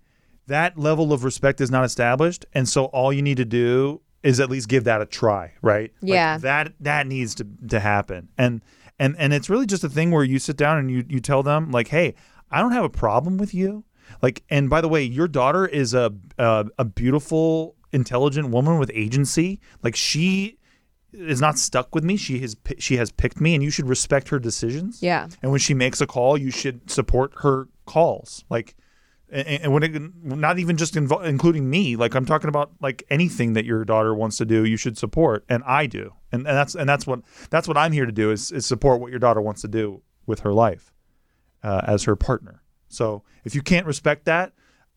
that 0.46 0.78
level 0.78 1.12
of 1.12 1.24
respect 1.24 1.60
is 1.60 1.70
not 1.70 1.84
established, 1.84 2.46
and 2.54 2.68
so 2.68 2.84
all 2.86 3.12
you 3.12 3.22
need 3.22 3.36
to 3.38 3.44
do 3.44 4.00
is 4.22 4.38
at 4.38 4.48
least 4.48 4.68
give 4.68 4.84
that 4.84 5.02
a 5.02 5.06
try, 5.06 5.52
right? 5.62 5.92
Like, 6.00 6.08
Yeah. 6.10 6.38
that 6.38 6.72
that 6.80 7.06
needs 7.08 7.34
to 7.36 7.46
to 7.70 7.80
happen, 7.80 8.28
and 8.38 8.62
and 9.00 9.16
and 9.18 9.32
it's 9.32 9.50
really 9.50 9.66
just 9.66 9.82
a 9.82 9.88
thing 9.88 10.12
where 10.12 10.22
you 10.22 10.38
sit 10.38 10.56
down 10.56 10.78
and 10.78 10.90
you 10.92 11.04
you 11.08 11.18
tell 11.18 11.42
them 11.42 11.72
like, 11.72 11.88
hey, 11.88 12.14
I 12.52 12.60
don't 12.60 12.70
have 12.72 12.84
a 12.84 12.88
problem 12.90 13.36
with 13.36 13.52
you. 13.52 13.84
Like, 14.20 14.44
and 14.50 14.68
by 14.70 14.80
the 14.80 14.88
way, 14.88 15.02
your 15.02 15.26
daughter 15.26 15.66
is 15.66 15.92
a 15.94 16.12
a, 16.38 16.66
a 16.78 16.84
beautiful, 16.84 17.74
intelligent 17.92 18.48
woman 18.48 18.78
with 18.78 18.90
agency. 18.94 19.60
Like 19.82 19.96
she 19.96 20.58
is 21.12 21.40
not 21.40 21.58
stuck 21.58 21.94
with 21.94 22.04
me. 22.04 22.16
She 22.16 22.38
has 22.40 22.56
she 22.78 22.96
has 22.96 23.10
picked 23.12 23.40
me, 23.40 23.54
and 23.54 23.62
you 23.62 23.70
should 23.70 23.88
respect 23.88 24.28
her 24.30 24.38
decisions. 24.38 25.02
Yeah. 25.02 25.28
And 25.42 25.50
when 25.50 25.60
she 25.60 25.74
makes 25.74 26.00
a 26.00 26.06
call, 26.06 26.38
you 26.38 26.50
should 26.50 26.90
support 26.90 27.32
her 27.42 27.68
calls. 27.84 28.44
Like, 28.48 28.74
and, 29.30 29.46
and 29.46 29.72
when 29.72 29.82
it, 29.82 30.02
not 30.24 30.58
even 30.58 30.76
just 30.76 30.94
invo- 30.94 31.24
including 31.24 31.68
me. 31.68 31.96
Like 31.96 32.14
I'm 32.14 32.26
talking 32.26 32.48
about 32.48 32.72
like 32.80 33.04
anything 33.10 33.52
that 33.54 33.64
your 33.64 33.84
daughter 33.84 34.14
wants 34.14 34.38
to 34.38 34.44
do, 34.44 34.64
you 34.64 34.76
should 34.76 34.96
support, 34.96 35.44
and 35.48 35.62
I 35.64 35.86
do. 35.86 36.14
And, 36.32 36.46
and 36.46 36.56
that's 36.56 36.74
and 36.74 36.88
that's 36.88 37.06
what 37.06 37.20
that's 37.50 37.68
what 37.68 37.76
I'm 37.76 37.92
here 37.92 38.06
to 38.06 38.12
do 38.12 38.30
is 38.30 38.50
is 38.50 38.66
support 38.66 39.00
what 39.00 39.10
your 39.10 39.20
daughter 39.20 39.40
wants 39.40 39.60
to 39.62 39.68
do 39.68 40.02
with 40.26 40.40
her 40.40 40.52
life 40.52 40.92
uh, 41.62 41.82
as 41.84 42.04
her 42.04 42.16
partner. 42.16 42.62
So 42.88 43.22
if 43.44 43.54
you 43.54 43.62
can't 43.62 43.86
respect 43.86 44.26
that, 44.26 44.52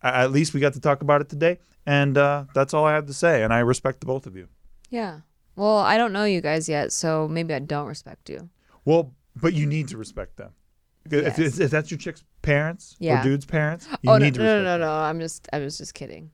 at 0.09 0.31
least 0.31 0.53
we 0.53 0.59
got 0.59 0.73
to 0.73 0.79
talk 0.79 1.01
about 1.01 1.21
it 1.21 1.29
today, 1.29 1.59
and 1.85 2.17
uh, 2.17 2.45
that's 2.53 2.73
all 2.73 2.85
I 2.85 2.93
have 2.93 3.07
to 3.07 3.13
say. 3.13 3.43
And 3.43 3.53
I 3.53 3.59
respect 3.59 3.99
the 3.99 4.05
both 4.05 4.25
of 4.27 4.35
you. 4.35 4.47
Yeah. 4.89 5.21
Well, 5.55 5.77
I 5.77 5.97
don't 5.97 6.11
know 6.13 6.25
you 6.25 6.41
guys 6.41 6.67
yet, 6.69 6.91
so 6.91 7.27
maybe 7.27 7.53
I 7.53 7.59
don't 7.59 7.87
respect 7.87 8.29
you. 8.29 8.49
Well, 8.83 9.13
but 9.35 9.53
you 9.53 9.65
need 9.65 9.87
to 9.89 9.97
respect 9.97 10.37
them. 10.37 10.51
If, 11.05 11.37
Yes. 11.37 11.59
if 11.59 11.71
that's 11.71 11.91
your 11.91 11.97
chick's 11.97 12.23
parents 12.41 12.95
Yeah. 12.99 13.19
or 13.19 13.23
dude's 13.23 13.45
parents, 13.45 13.87
you 14.01 14.09
oh 14.09 14.17
no, 14.17 14.25
need 14.25 14.33
to 14.35 14.39
no, 14.41 14.45
respect 14.45 14.63
no, 14.63 14.77
no, 14.77 14.79
them. 14.79 14.81
no! 14.81 14.91
I'm 14.93 15.19
just, 15.19 15.47
I 15.53 15.59
was 15.59 15.77
just 15.77 15.93
kidding. 15.93 16.31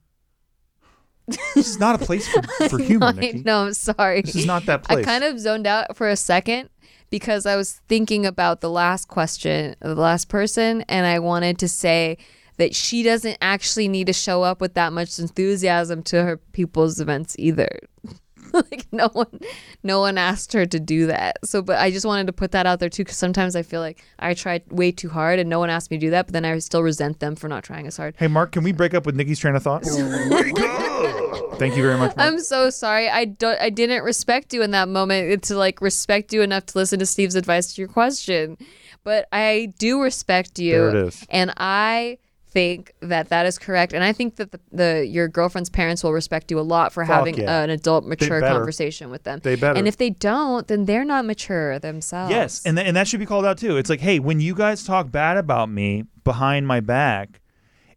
This 1.27 1.67
is 1.67 1.79
not 1.79 2.01
a 2.01 2.05
place 2.05 2.27
for, 2.27 2.41
for 2.69 2.79
humor, 2.79 3.13
Nikki. 3.13 3.39
know. 3.39 3.65
I'm 3.65 3.73
sorry. 3.73 4.21
This 4.21 4.35
is 4.35 4.45
not 4.45 4.65
that 4.65 4.83
place. 4.83 4.99
I 4.99 5.03
kind 5.03 5.23
of 5.23 5.39
zoned 5.39 5.67
out 5.67 5.95
for 5.95 6.09
a 6.09 6.15
second 6.15 6.69
because 7.09 7.45
I 7.45 7.55
was 7.55 7.81
thinking 7.87 8.25
about 8.25 8.61
the 8.61 8.69
last 8.69 9.07
question, 9.07 9.75
the 9.81 9.95
last 9.95 10.29
person, 10.29 10.81
and 10.89 11.05
I 11.05 11.19
wanted 11.19 11.57
to 11.59 11.67
say 11.69 12.17
that 12.61 12.75
she 12.75 13.01
doesn't 13.01 13.39
actually 13.41 13.87
need 13.87 14.05
to 14.05 14.13
show 14.13 14.43
up 14.43 14.61
with 14.61 14.75
that 14.75 14.93
much 14.93 15.17
enthusiasm 15.17 16.03
to 16.03 16.21
her 16.21 16.37
people's 16.37 16.99
events 16.99 17.35
either. 17.39 17.79
like 18.53 18.85
no 18.91 19.09
one, 19.13 19.39
no 19.81 19.99
one 19.99 20.15
asked 20.15 20.53
her 20.53 20.67
to 20.67 20.79
do 20.79 21.07
that. 21.07 21.39
So, 21.43 21.63
but 21.63 21.79
I 21.79 21.89
just 21.89 22.05
wanted 22.05 22.27
to 22.27 22.33
put 22.33 22.51
that 22.51 22.67
out 22.67 22.79
there 22.79 22.87
too, 22.87 23.03
because 23.03 23.17
sometimes 23.17 23.55
I 23.55 23.63
feel 23.63 23.81
like 23.81 24.05
I 24.19 24.35
tried 24.35 24.71
way 24.71 24.91
too 24.91 25.09
hard 25.09 25.39
and 25.39 25.49
no 25.49 25.57
one 25.57 25.71
asked 25.71 25.89
me 25.89 25.97
to 25.97 26.05
do 26.05 26.11
that, 26.11 26.27
but 26.27 26.33
then 26.33 26.45
I 26.45 26.59
still 26.59 26.83
resent 26.83 27.19
them 27.19 27.35
for 27.35 27.47
not 27.47 27.63
trying 27.63 27.87
as 27.87 27.97
hard. 27.97 28.13
Hey, 28.19 28.27
Mark, 28.27 28.51
can 28.51 28.61
we 28.61 28.73
break 28.73 28.93
up 28.93 29.07
with 29.07 29.15
Nikki's 29.15 29.39
train 29.39 29.55
of 29.55 29.63
thought? 29.63 29.83
Oh 29.87 31.55
Thank 31.55 31.75
you 31.75 31.81
very 31.81 31.97
much. 31.97 32.15
Mark. 32.15 32.27
I'm 32.27 32.39
so 32.39 32.69
sorry. 32.69 33.09
I 33.09 33.25
don't. 33.25 33.59
I 33.59 33.71
didn't 33.71 34.03
respect 34.03 34.53
you 34.53 34.61
in 34.61 34.71
that 34.71 34.87
moment 34.87 35.43
to 35.45 35.55
like 35.55 35.81
respect 35.81 36.31
you 36.31 36.43
enough 36.43 36.67
to 36.67 36.77
listen 36.77 36.99
to 36.99 37.05
Steve's 37.07 37.35
advice 37.35 37.73
to 37.73 37.81
your 37.81 37.87
question, 37.87 38.57
but 39.03 39.27
I 39.31 39.73
do 39.79 40.01
respect 40.01 40.59
you. 40.59 40.73
There 40.73 40.89
it 40.89 40.95
is. 41.07 41.25
And 41.29 41.53
I 41.57 42.17
think 42.51 42.93
that 42.99 43.29
that 43.29 43.45
is 43.45 43.57
correct, 43.57 43.93
and 43.93 44.03
I 44.03 44.13
think 44.13 44.35
that 44.35 44.51
the, 44.51 44.59
the 44.71 45.07
your 45.07 45.27
girlfriend's 45.27 45.69
parents 45.69 46.03
will 46.03 46.13
respect 46.13 46.51
you 46.51 46.59
a 46.59 46.61
lot 46.61 46.91
for 46.91 47.05
Fuck 47.05 47.15
having 47.15 47.37
yeah. 47.37 47.63
an 47.63 47.69
adult, 47.69 48.05
mature 48.05 48.41
better. 48.41 48.53
conversation 48.53 49.09
with 49.09 49.23
them. 49.23 49.39
They 49.41 49.55
better. 49.55 49.77
And 49.79 49.87
if 49.87 49.97
they 49.97 50.09
don't, 50.09 50.67
then 50.67 50.85
they're 50.85 51.05
not 51.05 51.25
mature 51.25 51.79
themselves. 51.79 52.31
Yes, 52.31 52.61
and 52.65 52.77
th- 52.77 52.87
and 52.87 52.95
that 52.97 53.07
should 53.07 53.19
be 53.21 53.25
called 53.25 53.45
out 53.45 53.57
too. 53.57 53.77
It's 53.77 53.89
like, 53.89 54.01
hey, 54.01 54.19
when 54.19 54.39
you 54.39 54.53
guys 54.53 54.83
talk 54.83 55.11
bad 55.11 55.37
about 55.37 55.69
me 55.69 56.03
behind 56.23 56.67
my 56.67 56.79
back, 56.81 57.41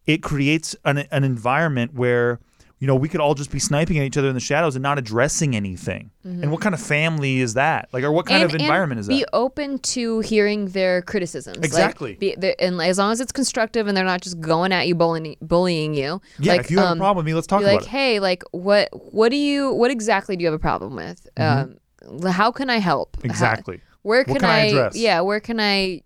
it 0.07 0.23
creates 0.23 0.77
an 0.85 0.99
an 1.11 1.25
environment 1.25 1.95
where 1.95 2.39
you 2.79 2.87
know 2.87 2.95
we 2.97 3.09
could 3.09 3.21
all 3.21 3.35
just 3.35 3.51
be 3.51 3.59
sniping 3.59 3.99
at 3.99 4.05
each 4.05 4.17
other 4.17 4.29
in 4.29 4.35
the 4.35 4.41
shadows 4.41 4.75
and 4.77 4.83
not 4.83 4.99
addressing 4.99 5.55
anything. 5.57 6.11
And 6.25 6.51
what 6.51 6.61
kind 6.61 6.75
of 6.75 6.81
family 6.81 7.41
is 7.41 7.55
that? 7.55 7.89
Like, 7.93 8.03
or 8.05 8.11
what 8.13 8.27
kind 8.27 8.43
Mm-hmm. 8.43 8.45
And- 8.53 8.55
of 8.55 8.61
environment 8.61 9.01
is 9.01 9.09
Be 9.09 9.21
that? 9.21 9.27
Be 9.27 9.31
open 9.33 9.79
to 9.79 10.21
hearing 10.21 10.69
their 10.69 11.03
criticisms. 11.03 11.57
Like, 11.59 11.65
Exactly. 11.67 12.15
be, 12.15 12.35
the- 12.37 12.61
and 12.61 12.81
as 12.83 12.99
long 12.99 13.13
as 13.13 13.21
it's 13.21 13.33
constructive 13.33 13.87
and 13.87 13.97
they're 13.97 14.05
not 14.05 14.21
just 14.23 14.41
going 14.41 14.73
at 14.73 14.87
you, 14.89 14.95
bullying, 14.95 15.37
bullying 15.41 15.95
you. 15.95 16.21
yeah, 16.39 16.53
like, 16.55 16.61
if 16.63 16.71
you 16.71 16.79
have 16.79 16.89
um, 16.89 16.99
a 16.99 17.01
problem 17.01 17.17
with 17.25 17.27
me, 17.27 17.35
let's 17.35 17.47
talk 17.47 17.61
be 17.61 17.65
about 17.67 17.75
like, 17.77 17.83
it. 17.85 17.89
hey, 17.89 18.21
like 18.21 18.43
what 18.53 18.89
what 19.13 19.29
do 19.31 19.37
you 19.37 19.73
what 19.73 19.91
exactly 19.91 20.37
do 20.37 20.43
you 20.43 20.47
have 20.49 20.55
a 20.55 20.59
problem 20.59 20.97
with? 20.97 21.27
Um, 21.37 21.77
how 22.27 22.51
can 22.51 22.71
I 22.71 22.79
help? 22.79 23.17
How- 23.17 23.21
Mm-hmm. 23.21 23.31
Exactly. 23.31 23.81
where 24.03 24.21
What 24.21 24.27
can, 24.27 24.37
can 24.41 24.45
I 24.51 24.59
address? 24.67 24.97
Yeah, 24.97 25.21
where 25.21 25.41
can 25.41 25.61
I 25.61 26.03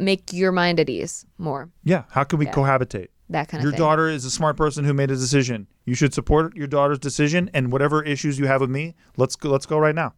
make 0.00 0.32
your 0.32 0.52
mind 0.52 0.80
at 0.80 0.88
ease 0.90 1.24
more? 1.38 1.70
Yeah, 1.84 2.02
how 2.10 2.24
can 2.24 2.38
we 2.38 2.46
Yeah. 2.46 2.52
cohabitate? 2.52 3.08
That 3.30 3.48
kind 3.48 3.60
of 3.60 3.64
Your 3.64 3.72
thing. 3.72 3.78
daughter 3.78 4.08
is 4.08 4.24
a 4.24 4.30
smart 4.30 4.56
person 4.56 4.84
who 4.84 4.94
made 4.94 5.10
a 5.10 5.16
decision. 5.16 5.66
You 5.84 5.94
should 5.94 6.14
support 6.14 6.56
your 6.56 6.66
daughter's 6.66 6.98
decision, 6.98 7.50
and 7.52 7.70
whatever 7.70 8.02
issues 8.02 8.38
you 8.38 8.46
have 8.46 8.60
with 8.62 8.70
me, 8.70 8.94
let's 9.18 9.36
go. 9.36 9.50
Let's 9.50 9.66
go 9.66 9.78
right 9.78 9.94
now. 9.94 10.14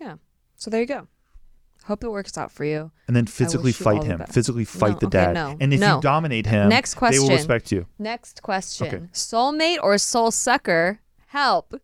Yeah. 0.00 0.14
So 0.56 0.70
there 0.70 0.80
you 0.80 0.86
go. 0.86 1.08
Hope 1.86 2.04
it 2.04 2.08
works 2.10 2.38
out 2.38 2.52
for 2.52 2.64
you. 2.64 2.92
and 3.08 3.16
then 3.16 3.26
physically 3.26 3.70
wish 3.70 3.80
you 3.80 3.86
all 3.86 3.96
fight 3.98 4.04
him. 4.06 4.22
Physically 4.30 4.64
fight 4.64 4.92
No, 4.92 4.98
the 5.00 5.06
okay, 5.08 5.18
dad. 5.18 5.34
no, 5.34 5.56
And 5.60 5.74
if 5.74 5.80
no. 5.80 5.96
you 5.96 6.00
dominate 6.00 6.46
him, 6.46 6.68
Next 6.68 6.94
question 6.94 7.22
they 7.22 7.28
will 7.28 7.36
respect 7.36 7.72
you. 7.72 7.86
Next 7.98 8.40
question. 8.42 8.86
Okay. 8.86 8.98
Soulmate 9.12 9.78
or 9.82 9.98
soul 9.98 10.30
sucker? 10.30 11.00
Help. 11.26 11.74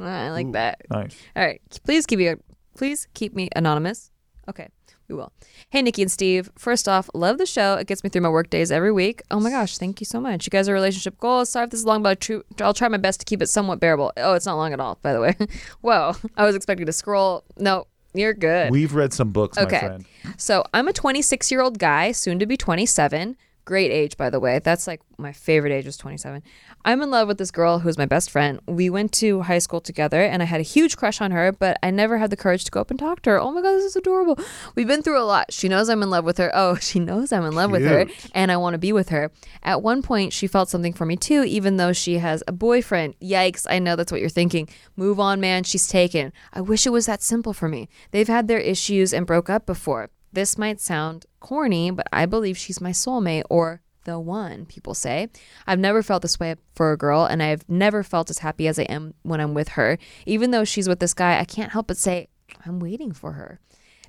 Ah, 0.00 0.24
I 0.26 0.30
like 0.30 0.48
Ooh, 0.48 0.52
that. 0.52 0.82
Nice. 0.90 1.16
All 1.36 1.44
right. 1.44 1.62
Please 1.84 2.04
keep 2.04 2.18
me 2.18 2.34
please 2.76 3.06
keep 3.14 3.32
me 3.34 3.48
anonymous. 3.54 4.10
Okay. 4.48 4.68
We 5.08 5.14
will. 5.14 5.32
Hey 5.70 5.82
Nikki 5.82 6.02
and 6.02 6.10
Steve. 6.10 6.50
First 6.56 6.88
off, 6.88 7.08
love 7.14 7.38
the 7.38 7.46
show. 7.46 7.74
It 7.74 7.86
gets 7.86 8.02
me 8.02 8.10
through 8.10 8.22
my 8.22 8.28
work 8.28 8.50
days 8.50 8.72
every 8.72 8.90
week. 8.92 9.22
Oh 9.30 9.38
my 9.40 9.50
gosh, 9.50 9.78
thank 9.78 10.00
you 10.00 10.04
so 10.04 10.20
much. 10.20 10.46
You 10.46 10.50
guys 10.50 10.68
are 10.68 10.72
relationship 10.72 11.18
goals. 11.20 11.48
Sorry 11.48 11.64
if 11.64 11.70
this 11.70 11.80
is 11.80 11.86
long, 11.86 12.02
but 12.02 12.28
I'll 12.60 12.74
try 12.74 12.88
my 12.88 12.96
best 12.96 13.20
to 13.20 13.24
keep 13.26 13.40
it 13.40 13.46
somewhat 13.46 13.78
bearable. 13.80 14.12
Oh, 14.16 14.34
it's 14.34 14.46
not 14.46 14.56
long 14.56 14.72
at 14.72 14.80
all, 14.80 14.98
by 15.02 15.12
the 15.12 15.20
way. 15.20 15.36
Whoa. 15.80 16.14
I 16.36 16.44
was 16.44 16.56
expecting 16.56 16.86
to 16.86 16.92
scroll. 16.92 17.44
No, 17.56 17.86
you're 18.14 18.34
good. 18.34 18.70
We've 18.72 18.94
read 18.94 19.12
some 19.12 19.30
books, 19.30 19.56
my 19.56 19.64
Okay. 19.64 19.78
friend. 19.78 20.04
So 20.36 20.64
I'm 20.74 20.88
a 20.88 20.92
26 20.92 21.50
year 21.52 21.60
old 21.60 21.78
guy, 21.78 22.10
soon 22.12 22.38
to 22.40 22.46
be 22.46 22.56
27. 22.56 23.36
Great 23.66 23.90
age, 23.90 24.16
by 24.16 24.30
the 24.30 24.38
way. 24.38 24.60
That's 24.60 24.86
like 24.86 25.00
my 25.18 25.32
favorite 25.32 25.72
age 25.72 25.86
was 25.86 25.96
27. 25.96 26.40
I'm 26.84 27.02
in 27.02 27.10
love 27.10 27.26
with 27.26 27.38
this 27.38 27.50
girl 27.50 27.80
who's 27.80 27.98
my 27.98 28.06
best 28.06 28.30
friend. 28.30 28.60
We 28.68 28.88
went 28.88 29.10
to 29.14 29.42
high 29.42 29.58
school 29.58 29.80
together 29.80 30.22
and 30.22 30.40
I 30.40 30.46
had 30.46 30.60
a 30.60 30.62
huge 30.62 30.96
crush 30.96 31.20
on 31.20 31.32
her, 31.32 31.50
but 31.50 31.76
I 31.82 31.90
never 31.90 32.18
had 32.18 32.30
the 32.30 32.36
courage 32.36 32.64
to 32.66 32.70
go 32.70 32.80
up 32.80 32.90
and 32.90 32.98
talk 32.98 33.22
to 33.22 33.30
her. 33.30 33.40
Oh 33.40 33.50
my 33.50 33.62
God, 33.62 33.72
this 33.72 33.86
is 33.86 33.96
adorable. 33.96 34.38
We've 34.76 34.86
been 34.86 35.02
through 35.02 35.20
a 35.20 35.26
lot. 35.26 35.52
She 35.52 35.68
knows 35.68 35.88
I'm 35.88 36.04
in 36.04 36.10
love 36.10 36.24
with 36.24 36.38
her. 36.38 36.52
Oh, 36.54 36.74
she 36.80 37.00
knows 37.00 37.32
I'm 37.32 37.44
in 37.44 37.56
love 37.56 37.72
with 37.72 37.84
her 37.84 38.06
and 38.36 38.52
I 38.52 38.56
want 38.56 38.74
to 38.74 38.78
be 38.78 38.92
with 38.92 39.08
her. 39.08 39.32
At 39.64 39.82
one 39.82 40.00
point, 40.00 40.32
she 40.32 40.46
felt 40.46 40.68
something 40.68 40.92
for 40.92 41.04
me 41.04 41.16
too, 41.16 41.42
even 41.42 41.76
though 41.76 41.92
she 41.92 42.18
has 42.18 42.44
a 42.46 42.52
boyfriend. 42.52 43.18
Yikes, 43.18 43.66
I 43.68 43.80
know 43.80 43.96
that's 43.96 44.12
what 44.12 44.20
you're 44.20 44.30
thinking. 44.30 44.68
Move 44.94 45.18
on, 45.18 45.40
man. 45.40 45.64
She's 45.64 45.88
taken. 45.88 46.32
I 46.52 46.60
wish 46.60 46.86
it 46.86 46.90
was 46.90 47.06
that 47.06 47.20
simple 47.20 47.52
for 47.52 47.68
me. 47.68 47.88
They've 48.12 48.28
had 48.28 48.46
their 48.46 48.60
issues 48.60 49.12
and 49.12 49.26
broke 49.26 49.50
up 49.50 49.66
before. 49.66 50.10
This 50.36 50.58
might 50.58 50.82
sound 50.82 51.24
corny, 51.40 51.90
but 51.90 52.06
I 52.12 52.26
believe 52.26 52.58
she's 52.58 52.78
my 52.78 52.90
soulmate 52.90 53.44
or 53.48 53.80
the 54.04 54.20
one, 54.20 54.66
people 54.66 54.92
say. 54.92 55.30
I've 55.66 55.78
never 55.78 56.02
felt 56.02 56.20
this 56.20 56.38
way 56.38 56.56
for 56.74 56.92
a 56.92 56.98
girl, 56.98 57.24
and 57.24 57.42
I've 57.42 57.66
never 57.70 58.02
felt 58.02 58.28
as 58.28 58.40
happy 58.40 58.68
as 58.68 58.78
I 58.78 58.82
am 58.82 59.14
when 59.22 59.40
I'm 59.40 59.54
with 59.54 59.68
her. 59.68 59.96
Even 60.26 60.50
though 60.50 60.64
she's 60.64 60.90
with 60.90 61.00
this 61.00 61.14
guy, 61.14 61.40
I 61.40 61.46
can't 61.46 61.72
help 61.72 61.86
but 61.86 61.96
say, 61.96 62.28
I'm 62.66 62.80
waiting 62.80 63.12
for 63.12 63.32
her. 63.32 63.60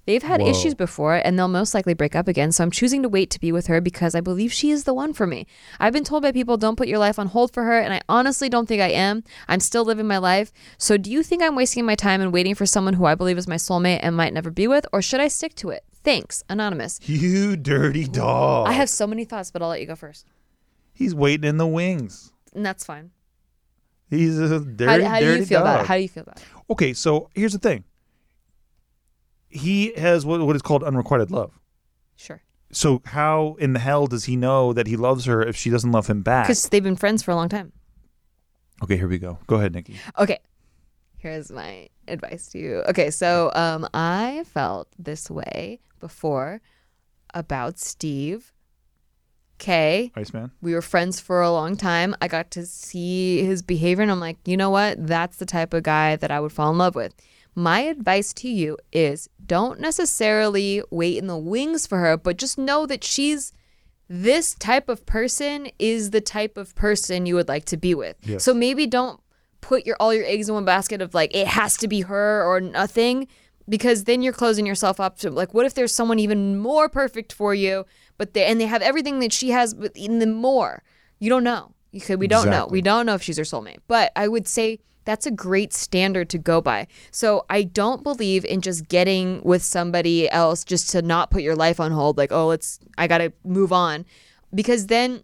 They've 0.06 0.22
had 0.22 0.42
Whoa. 0.42 0.50
issues 0.50 0.76
before 0.76 1.16
and 1.16 1.40
they'll 1.40 1.48
most 1.48 1.74
likely 1.74 1.94
break 1.94 2.14
up 2.14 2.28
again, 2.28 2.52
so 2.52 2.62
I'm 2.62 2.72
choosing 2.72 3.04
to 3.04 3.10
wait 3.10 3.30
to 3.30 3.40
be 3.40 3.54
with 3.54 3.68
her 3.68 3.80
because 3.80 4.14
I 4.14 4.20
believe 4.20 4.52
she 4.52 4.70
is 4.70 4.84
the 4.84 4.94
one 4.94 5.14
for 5.14 5.26
me. 5.26 5.48
I've 5.80 5.94
been 5.94 6.04
told 6.04 6.24
by 6.24 6.34
people 6.34 6.58
don't 6.58 6.76
put 6.76 6.90
your 6.90 7.00
life 7.00 7.18
on 7.18 7.28
hold 7.28 7.54
for 7.54 7.64
her, 7.64 7.80
and 7.80 7.94
I 7.94 8.02
honestly 8.10 8.50
don't 8.50 8.66
think 8.68 8.82
I 8.82 8.90
am. 8.90 9.24
I'm 9.48 9.62
still 9.62 9.86
living 9.86 10.08
my 10.08 10.18
life. 10.18 10.52
So 10.78 10.98
do 10.98 11.10
you 11.10 11.24
think 11.24 11.42
I'm 11.42 11.56
wasting 11.56 11.86
my 11.86 11.96
time 11.96 12.20
and 12.20 12.34
waiting 12.34 12.54
for 12.54 12.66
someone 12.66 12.96
who 12.96 13.06
I 13.06 13.16
believe 13.16 13.38
is 13.38 13.48
my 13.48 13.56
soulmate 13.56 14.02
and 14.02 14.14
might 14.14 14.34
never 14.34 14.52
be 14.52 14.68
with, 14.68 14.86
or 14.92 15.02
should 15.02 15.22
I 15.22 15.30
stick 15.30 15.56
to 15.56 15.70
it? 15.70 15.86
Thanks, 16.08 16.42
Anonymous. 16.48 17.02
You 17.04 17.58
dirty 17.58 18.06
dog. 18.06 18.70
I 18.70 18.72
have 18.72 18.90
so 18.90 19.06
many 19.06 19.26
thoughts, 19.26 19.52
but 19.52 19.62
I'll 19.62 19.68
let 19.68 19.82
you 19.82 19.86
go 19.86 19.98
first. 19.98 20.26
He's 20.94 21.14
waiting 21.14 21.44
in 21.44 21.58
the 21.58 21.68
wings. 21.68 22.32
And 22.56 22.66
that's 22.66 22.86
fine. 22.86 23.12
He's 24.10 24.40
a 24.40 24.62
dirty, 24.62 25.04
How, 25.04 25.10
how 25.10 25.20
do 25.20 25.36
you 25.36 25.46
feel 25.46 25.60
dog. 25.60 25.68
about 25.68 25.82
it? 25.82 25.88
How 25.88 25.96
do 25.98 26.02
you 26.02 26.08
feel 26.08 26.24
about 26.24 26.38
it? 26.38 26.44
okay, 26.70 26.94
so 26.94 27.30
here's 27.36 27.52
the 27.52 27.60
thing. 27.60 27.84
He 29.50 29.92
has 29.98 30.26
what, 30.26 30.40
what 30.40 30.56
is 30.56 30.62
called 30.62 30.82
unrequited 30.82 31.30
love. 31.30 31.60
Sure. 32.16 32.42
So 32.72 33.02
how 33.04 33.58
in 33.60 33.74
the 33.74 33.80
hell 33.80 34.08
does 34.08 34.24
he 34.24 34.38
know 34.38 34.72
that 34.72 34.88
he 34.88 34.96
loves 34.96 35.26
her 35.26 35.44
if 35.44 35.58
she 35.58 35.70
doesn't 35.70 35.92
love 35.92 36.08
him 36.08 36.22
back? 36.22 36.46
Because 36.46 36.70
they've 36.70 36.82
been 36.82 36.96
friends 36.96 37.22
for 37.22 37.32
a 37.32 37.36
long 37.36 37.50
time. 37.50 37.74
Okay, 38.82 38.96
here 38.96 39.10
we 39.10 39.18
go. 39.18 39.40
Go 39.46 39.58
ahead, 39.58 39.74
Nikki. 39.74 39.98
Okay. 40.18 40.40
Here's 41.18 41.52
my 41.52 41.90
advice 42.08 42.48
to 42.50 42.60
you. 42.60 42.84
Okay, 42.90 43.10
so 43.12 43.52
um 43.56 43.88
I 43.94 44.44
felt 44.46 44.88
this 44.98 45.30
way 45.30 45.80
before 46.00 46.62
about 47.34 47.80
Steve. 47.80 48.54
Okay. 49.60 50.12
Iceman. 50.16 50.52
We 50.62 50.76
were 50.76 50.84
friends 50.84 51.20
for 51.20 51.42
a 51.42 51.52
long 51.52 51.76
time. 51.76 52.16
I 52.22 52.28
got 52.28 52.52
to 52.52 52.66
see 52.66 53.44
his 53.44 53.64
behavior 53.64 54.04
and 54.04 54.12
I'm 54.12 54.20
like, 54.20 54.38
you 54.46 54.56
know 54.56 54.70
what? 54.70 55.06
That's 55.06 55.38
the 55.38 55.48
type 55.48 55.74
of 55.74 55.82
guy 55.84 56.16
that 56.16 56.30
I 56.30 56.40
would 56.40 56.52
fall 56.52 56.70
in 56.70 56.78
love 56.78 56.94
with. 56.94 57.14
My 57.56 57.80
advice 57.80 58.34
to 58.34 58.50
you 58.50 58.78
is 58.92 59.30
don't 59.44 59.80
necessarily 59.80 60.84
wait 60.92 61.18
in 61.18 61.26
the 61.26 61.38
wings 61.38 61.88
for 61.88 61.98
her, 61.98 62.16
but 62.16 62.38
just 62.38 62.60
know 62.60 62.86
that 62.86 63.04
she's 63.04 63.52
this 64.08 64.54
type 64.54 64.90
of 64.90 65.08
person 65.08 65.70
is 65.80 66.12
the 66.12 66.22
type 66.22 66.56
of 66.56 66.76
person 66.76 67.26
you 67.26 67.34
would 67.34 67.48
like 67.48 67.66
to 67.66 67.78
be 67.78 67.96
with. 67.96 68.16
Yes. 68.22 68.44
So 68.44 68.54
maybe 68.54 68.86
don't 68.86 69.20
put 69.68 69.86
your 69.86 69.98
all 70.00 70.14
your 70.14 70.26
eggs 70.26 70.48
in 70.48 70.56
one 70.56 70.66
basket 70.66 71.02
of 71.02 71.14
like 71.14 71.36
it 71.36 71.48
has 71.48 71.76
to 71.76 71.88
be 71.88 72.02
her 72.02 72.44
or 72.46 72.62
nothing 72.62 73.28
because 73.68 74.06
then 74.06 74.22
you're 74.22 74.32
closing 74.32 74.66
yourself 74.66 74.98
up 74.98 75.18
to 75.20 75.30
like 75.30 75.54
what 75.54 75.66
if 75.66 75.74
there's 75.74 75.94
someone 75.94 76.20
even 76.20 76.58
more 76.58 76.88
perfect 76.88 77.34
for 77.34 77.54
you 77.54 77.86
but 78.18 78.34
they 78.34 78.46
and 78.46 78.60
they 78.60 78.66
have 78.66 78.82
everything 78.82 79.20
that 79.20 79.34
she 79.34 79.52
has 79.52 79.74
but 79.74 79.92
in 79.96 80.20
them 80.20 80.34
more. 80.34 80.84
You 81.20 81.30
don't 81.30 81.44
know. 81.44 81.74
You 81.92 82.02
could 82.02 82.20
we 82.20 82.28
don't 82.28 82.50
know. 82.50 82.68
We 82.70 82.82
don't 82.82 83.06
know 83.06 83.16
if 83.16 83.22
she's 83.22 83.38
her 83.38 83.44
soulmate. 83.44 83.80
But 83.88 84.12
I 84.16 84.28
would 84.28 84.48
say 84.48 84.80
that's 85.06 85.26
a 85.26 85.32
great 85.32 85.74
standard 85.74 86.30
to 86.32 86.38
go 86.38 86.62
by. 86.62 86.88
So 87.12 87.46
I 87.50 87.64
don't 87.64 88.04
believe 88.04 88.44
in 88.46 88.62
just 88.62 88.88
getting 88.88 89.42
with 89.44 89.64
somebody 89.64 90.30
else 90.30 90.64
just 90.64 90.90
to 90.92 91.02
not 91.02 91.32
put 91.32 91.44
your 91.44 91.56
life 91.56 91.80
on 91.80 91.92
hold 91.92 92.18
like, 92.18 92.32
"Oh, 92.32 92.48
let's 92.48 92.80
I 92.98 93.08
got 93.08 93.20
to 93.20 93.32
move 93.44 93.72
on." 93.72 94.06
Because 94.54 94.88
then 94.88 95.24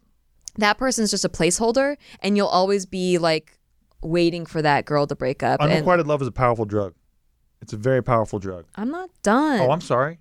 that 0.57 0.77
person's 0.77 1.11
just 1.11 1.25
a 1.25 1.29
placeholder 1.29 1.97
and 2.19 2.37
you'll 2.37 2.47
always 2.47 2.85
be 2.85 3.17
like 3.17 3.57
waiting 4.03 4.45
for 4.45 4.61
that 4.61 4.85
girl 4.85 5.07
to 5.07 5.15
break 5.15 5.43
up. 5.43 5.61
And 5.61 5.71
Unrequited 5.71 6.07
love 6.07 6.21
is 6.21 6.27
a 6.27 6.31
powerful 6.31 6.65
drug. 6.65 6.93
It's 7.61 7.73
a 7.73 7.77
very 7.77 8.03
powerful 8.03 8.39
drug. 8.39 8.65
I'm 8.75 8.91
not 8.91 9.09
done. 9.21 9.61
Oh, 9.61 9.71
I'm 9.71 9.81
sorry. 9.81 10.19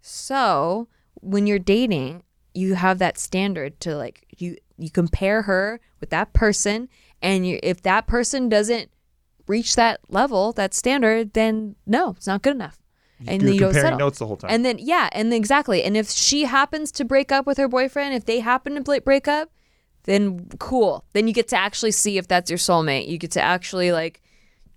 So 0.00 0.88
when 1.20 1.46
you're 1.46 1.58
dating, 1.58 2.22
you 2.54 2.74
have 2.74 2.98
that 2.98 3.18
standard 3.18 3.78
to 3.80 3.96
like 3.96 4.26
you 4.38 4.56
you 4.76 4.90
compare 4.90 5.42
her 5.42 5.80
with 6.00 6.10
that 6.10 6.32
person, 6.32 6.88
and 7.20 7.46
you 7.46 7.60
if 7.62 7.82
that 7.82 8.06
person 8.06 8.48
doesn't 8.48 8.90
reach 9.46 9.76
that 9.76 10.00
level, 10.08 10.52
that 10.52 10.74
standard, 10.74 11.34
then 11.34 11.76
no, 11.86 12.10
it's 12.10 12.26
not 12.26 12.42
good 12.42 12.54
enough. 12.54 12.78
And 13.26 13.42
You're 13.42 13.50
then 13.50 13.54
you 13.54 13.60
don't 13.60 13.98
notes 13.98 14.18
the 14.20 14.26
whole 14.26 14.36
time. 14.36 14.50
And 14.50 14.64
then 14.64 14.78
yeah, 14.78 15.08
and 15.12 15.32
exactly. 15.34 15.82
And 15.82 15.96
if 15.96 16.08
she 16.08 16.44
happens 16.44 16.92
to 16.92 17.04
break 17.04 17.32
up 17.32 17.46
with 17.46 17.58
her 17.58 17.68
boyfriend, 17.68 18.14
if 18.14 18.24
they 18.24 18.40
happen 18.40 18.82
to 18.82 19.00
break 19.00 19.26
up, 19.26 19.50
then 20.08 20.48
cool. 20.58 21.04
Then 21.12 21.28
you 21.28 21.34
get 21.34 21.48
to 21.48 21.56
actually 21.56 21.90
see 21.90 22.16
if 22.16 22.26
that's 22.26 22.50
your 22.50 22.58
soulmate. 22.58 23.08
You 23.08 23.18
get 23.18 23.30
to 23.32 23.42
actually 23.42 23.92
like 23.92 24.22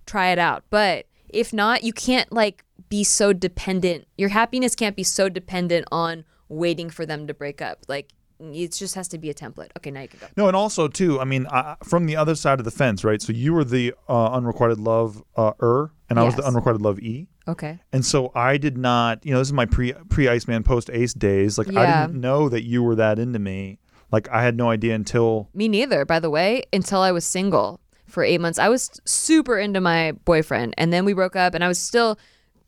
try 0.04 0.28
it 0.28 0.38
out. 0.38 0.62
But 0.68 1.06
if 1.30 1.54
not, 1.54 1.82
you 1.82 1.94
can't 1.94 2.30
like 2.30 2.64
be 2.90 3.02
so 3.02 3.32
dependent. 3.32 4.06
Your 4.18 4.28
happiness 4.28 4.74
can't 4.74 4.94
be 4.94 5.02
so 5.02 5.30
dependent 5.30 5.86
on 5.90 6.24
waiting 6.50 6.90
for 6.90 7.06
them 7.06 7.26
to 7.28 7.32
break 7.32 7.62
up. 7.62 7.78
Like 7.88 8.10
it 8.40 8.72
just 8.72 8.94
has 8.94 9.08
to 9.08 9.16
be 9.16 9.30
a 9.30 9.34
template. 9.34 9.70
Okay, 9.78 9.90
now 9.90 10.02
you 10.02 10.08
can 10.08 10.20
go. 10.20 10.26
No, 10.36 10.48
and 10.48 10.56
also 10.56 10.86
too. 10.86 11.18
I 11.18 11.24
mean, 11.24 11.46
uh, 11.46 11.76
from 11.82 12.04
the 12.04 12.16
other 12.16 12.34
side 12.34 12.58
of 12.58 12.66
the 12.66 12.70
fence, 12.70 13.02
right? 13.02 13.22
So 13.22 13.32
you 13.32 13.54
were 13.54 13.64
the 13.64 13.94
uh, 14.10 14.32
unrequited 14.32 14.80
love 14.80 15.24
uh, 15.38 15.52
er, 15.62 15.92
and 16.10 16.20
I 16.20 16.24
was 16.24 16.34
the 16.34 16.44
unrequited 16.44 16.82
love 16.82 16.98
e. 16.98 17.26
Okay. 17.48 17.80
And 17.90 18.04
so 18.04 18.32
I 18.34 18.58
did 18.58 18.76
not, 18.76 19.24
you 19.24 19.32
know, 19.32 19.38
this 19.38 19.48
is 19.48 19.54
my 19.54 19.64
pre 19.64 19.94
pre 20.10 20.28
Iceman 20.28 20.62
post 20.62 20.90
Ace 20.92 21.14
days. 21.14 21.56
Like 21.56 21.74
I 21.74 22.06
didn't 22.06 22.20
know 22.20 22.50
that 22.50 22.64
you 22.64 22.82
were 22.82 22.96
that 22.96 23.18
into 23.18 23.38
me. 23.38 23.78
Like 24.12 24.28
I 24.28 24.42
had 24.42 24.56
no 24.56 24.70
idea 24.70 24.94
until 24.94 25.48
Me 25.54 25.68
neither, 25.68 26.04
by 26.04 26.20
the 26.20 26.30
way, 26.30 26.62
until 26.72 27.00
I 27.00 27.12
was 27.12 27.24
single 27.24 27.80
for 28.06 28.22
eight 28.22 28.40
months. 28.40 28.58
I 28.58 28.68
was 28.68 29.00
super 29.04 29.58
into 29.58 29.80
my 29.80 30.12
boyfriend, 30.12 30.74
and 30.78 30.92
then 30.92 31.04
we 31.04 31.14
broke 31.14 31.34
up, 31.34 31.54
and 31.54 31.64
I 31.64 31.68
was 31.68 31.78
still 31.78 32.18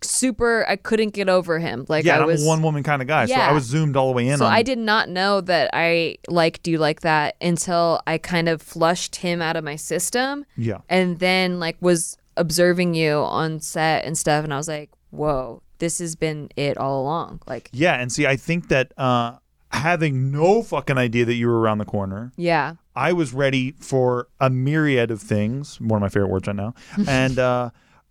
super. 0.01 0.65
I 0.69 0.77
couldn't 0.77 1.11
get 1.11 1.29
over 1.29 1.59
him. 1.59 1.85
Like 1.89 2.05
yeah, 2.05 2.17
I 2.17 2.21
I'm 2.23 2.27
was 2.27 2.45
a 2.45 2.49
one 2.49 2.63
woman 2.63 2.83
kind 2.83 3.03
of 3.03 3.09
guy. 3.09 3.27
So 3.27 3.35
I 3.35 3.53
was 3.53 3.65
zoomed 3.65 3.97
all 3.97 4.09
the 4.09 4.15
way 4.15 4.29
in 4.29 4.39
So 4.39 4.47
on. 4.47 4.53
I 4.53 4.63
did 4.63 4.79
not 4.79 5.09
know 5.09 5.41
that 5.43 5.71
I 5.73 6.17
liked 6.29 6.67
you 6.67 6.79
like 6.79 7.03
that 7.03 7.37
until 7.41 8.01
I 8.07 8.19
kind 8.19 8.49
of 8.49 8.63
flushed 8.63 9.17
him 9.17 9.43
out 9.43 9.57
of 9.57 9.65
my 9.65 9.77
system. 9.77 10.47
Yeah. 10.57 10.79
And 10.89 11.19
then 11.19 11.61
like 11.61 11.77
was 11.81 12.17
observing 12.37 12.95
you 12.95 13.17
on 13.17 13.61
set 13.61 14.05
and 14.05 14.19
stuff 14.19 14.45
and 14.45 14.53
I 14.53 14.57
was 14.57 14.69
like, 14.69 14.91
"Whoa, 15.11 15.63
this 15.79 15.99
has 15.99 16.17
been 16.17 16.49
it 16.57 16.77
all 16.79 17.03
along." 17.03 17.41
Like, 17.47 17.69
Yeah, 17.73 17.95
and 18.01 18.11
see, 18.11 18.27
I 18.27 18.37
think 18.37 18.69
that 18.69 18.93
uh, 18.97 19.37
having 19.75 20.31
no 20.31 20.63
fucking 20.63 20.97
idea 20.99 21.25
that 21.25 21.35
you 21.35 21.47
were 21.49 21.61
around 21.61 21.79
the 21.79 21.85
corner, 21.85 22.33
yeah. 22.37 22.75
I 22.97 23.13
was 23.13 23.33
ready 23.35 23.73
for 23.73 24.29
a 24.41 24.49
myriad 24.51 25.11
of 25.11 25.21
things. 25.21 25.81
One 25.81 25.97
of 25.99 26.01
my 26.01 26.09
favorite 26.09 26.29
words 26.31 26.47
right 26.47 26.57
now, 26.57 26.75
and 27.09 27.39
uh, 27.39 27.71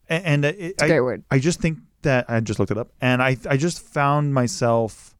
and 0.09 0.45
it, 0.45 0.55
It's 0.59 0.81
a 0.81 0.85
I, 0.85 0.89
great 0.89 1.01
word. 1.01 1.23
I 1.31 1.39
just 1.39 1.59
think 1.61 1.79
that 2.03 2.29
I 2.29 2.39
just 2.41 2.59
looked 2.59 2.71
it 2.71 2.77
up, 2.77 2.89
and 3.01 3.21
I 3.23 3.37
I 3.49 3.57
just 3.57 3.79
found 3.81 4.33
myself 4.33 5.15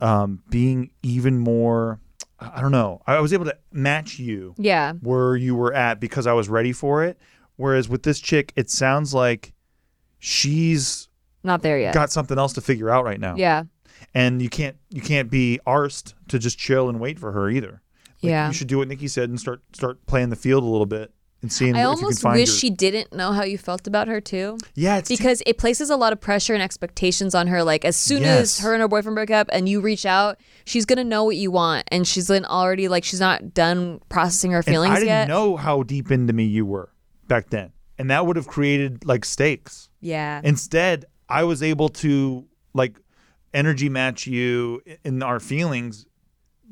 um, 0.00 0.42
being 0.50 0.90
even 1.02 1.38
more. 1.38 2.00
I 2.38 2.60
don't 2.60 2.72
know. 2.72 3.00
I 3.06 3.18
was 3.20 3.32
able 3.32 3.46
to 3.46 3.56
match 3.72 4.18
you 4.18 4.54
Yeah. 4.58 4.92
where 5.00 5.36
you 5.36 5.54
were 5.54 5.72
at 5.72 6.00
because 6.00 6.26
I 6.26 6.34
was 6.34 6.50
ready 6.50 6.72
for 6.72 7.02
it. 7.02 7.18
Whereas 7.56 7.88
with 7.88 8.02
this 8.02 8.20
chick, 8.20 8.52
it 8.56 8.68
sounds 8.68 9.14
like 9.14 9.54
she's 10.18 11.08
Not 11.42 11.62
there 11.62 11.78
yet. 11.78 11.94
got 11.94 12.10
something 12.12 12.36
else 12.38 12.52
to 12.54 12.60
figure 12.60 12.90
out 12.90 13.04
right 13.04 13.18
now 13.20 13.36
yeah. 13.36 13.64
And 14.14 14.40
you 14.42 14.48
can't 14.48 14.76
you 14.90 15.00
can't 15.02 15.30
be 15.30 15.58
arsed 15.66 16.14
to 16.28 16.38
just 16.38 16.58
chill 16.58 16.88
and 16.88 17.00
wait 17.00 17.18
for 17.18 17.32
her 17.32 17.48
either. 17.50 17.82
Like, 18.22 18.30
Yeah. 18.30 18.46
you 18.48 18.52
should 18.54 18.68
do 18.68 18.78
what 18.78 18.88
Nikki 18.88 19.08
said 19.08 19.28
and 19.28 19.38
start 19.40 19.62
start 19.72 20.04
playing 20.06 20.30
the 20.30 20.36
field 20.36 20.62
a 20.64 20.66
little 20.66 20.86
bit 20.86 21.12
and 21.42 21.52
seeing 21.52 21.76
I 21.76 21.80
if 21.80 21.82
you 21.82 21.88
almost 21.88 22.20
can 22.20 22.30
find 22.30 22.40
wish 22.40 22.48
your- 22.48 22.56
she 22.56 22.70
didn't 22.70 23.12
know 23.12 23.32
how 23.32 23.44
you 23.44 23.58
felt 23.58 23.86
about 23.86 24.08
her 24.08 24.22
too. 24.22 24.56
Yeah, 24.74 25.02
because 25.06 25.42
it 25.46 25.58
places 25.58 25.90
a 25.90 25.96
lot 25.96 26.12
of 26.14 26.20
pressure 26.20 26.54
and 26.54 26.62
expectations 26.62 27.34
on 27.34 27.46
her. 27.48 27.62
Like 27.62 27.84
as 27.84 27.94
soon 27.96 28.22
Yes. 28.22 28.40
as 28.58 28.58
her 28.64 28.72
and 28.72 28.80
her 28.80 28.88
boyfriend 28.88 29.14
break 29.16 29.30
up, 29.30 29.48
and 29.52 29.68
you 29.68 29.80
reach 29.82 30.06
out, 30.06 30.38
she's 30.64 30.86
gonna 30.86 31.04
know 31.04 31.24
what 31.24 31.36
you 31.36 31.50
want, 31.50 31.84
and 31.88 32.06
she's 32.08 32.28
then 32.28 32.46
already 32.46 32.88
like 32.88 33.04
she's 33.04 33.20
not 33.20 33.52
done 33.52 34.00
processing 34.08 34.50
her 34.52 34.58
And 34.58 34.66
feelings 34.66 34.92
I 34.92 35.00
didn't 35.00 35.08
yet. 35.08 35.28
know 35.28 35.56
how 35.56 35.82
deep 35.82 36.10
into 36.10 36.32
me 36.32 36.44
you 36.44 36.64
were 36.64 36.88
back 37.28 37.50
then, 37.50 37.72
and 37.98 38.10
that 38.10 38.24
would 38.26 38.36
have 38.36 38.46
created 38.48 39.04
like 39.04 39.24
stakes. 39.26 39.90
Yeah. 40.00 40.40
Instead, 40.42 41.04
I 41.28 41.44
was 41.44 41.62
able 41.62 41.90
to 41.90 42.46
like 42.72 42.96
energy 43.54 43.88
match 43.88 44.26
you 44.26 44.82
in 45.04 45.22
our 45.22 45.40
feelings 45.40 46.06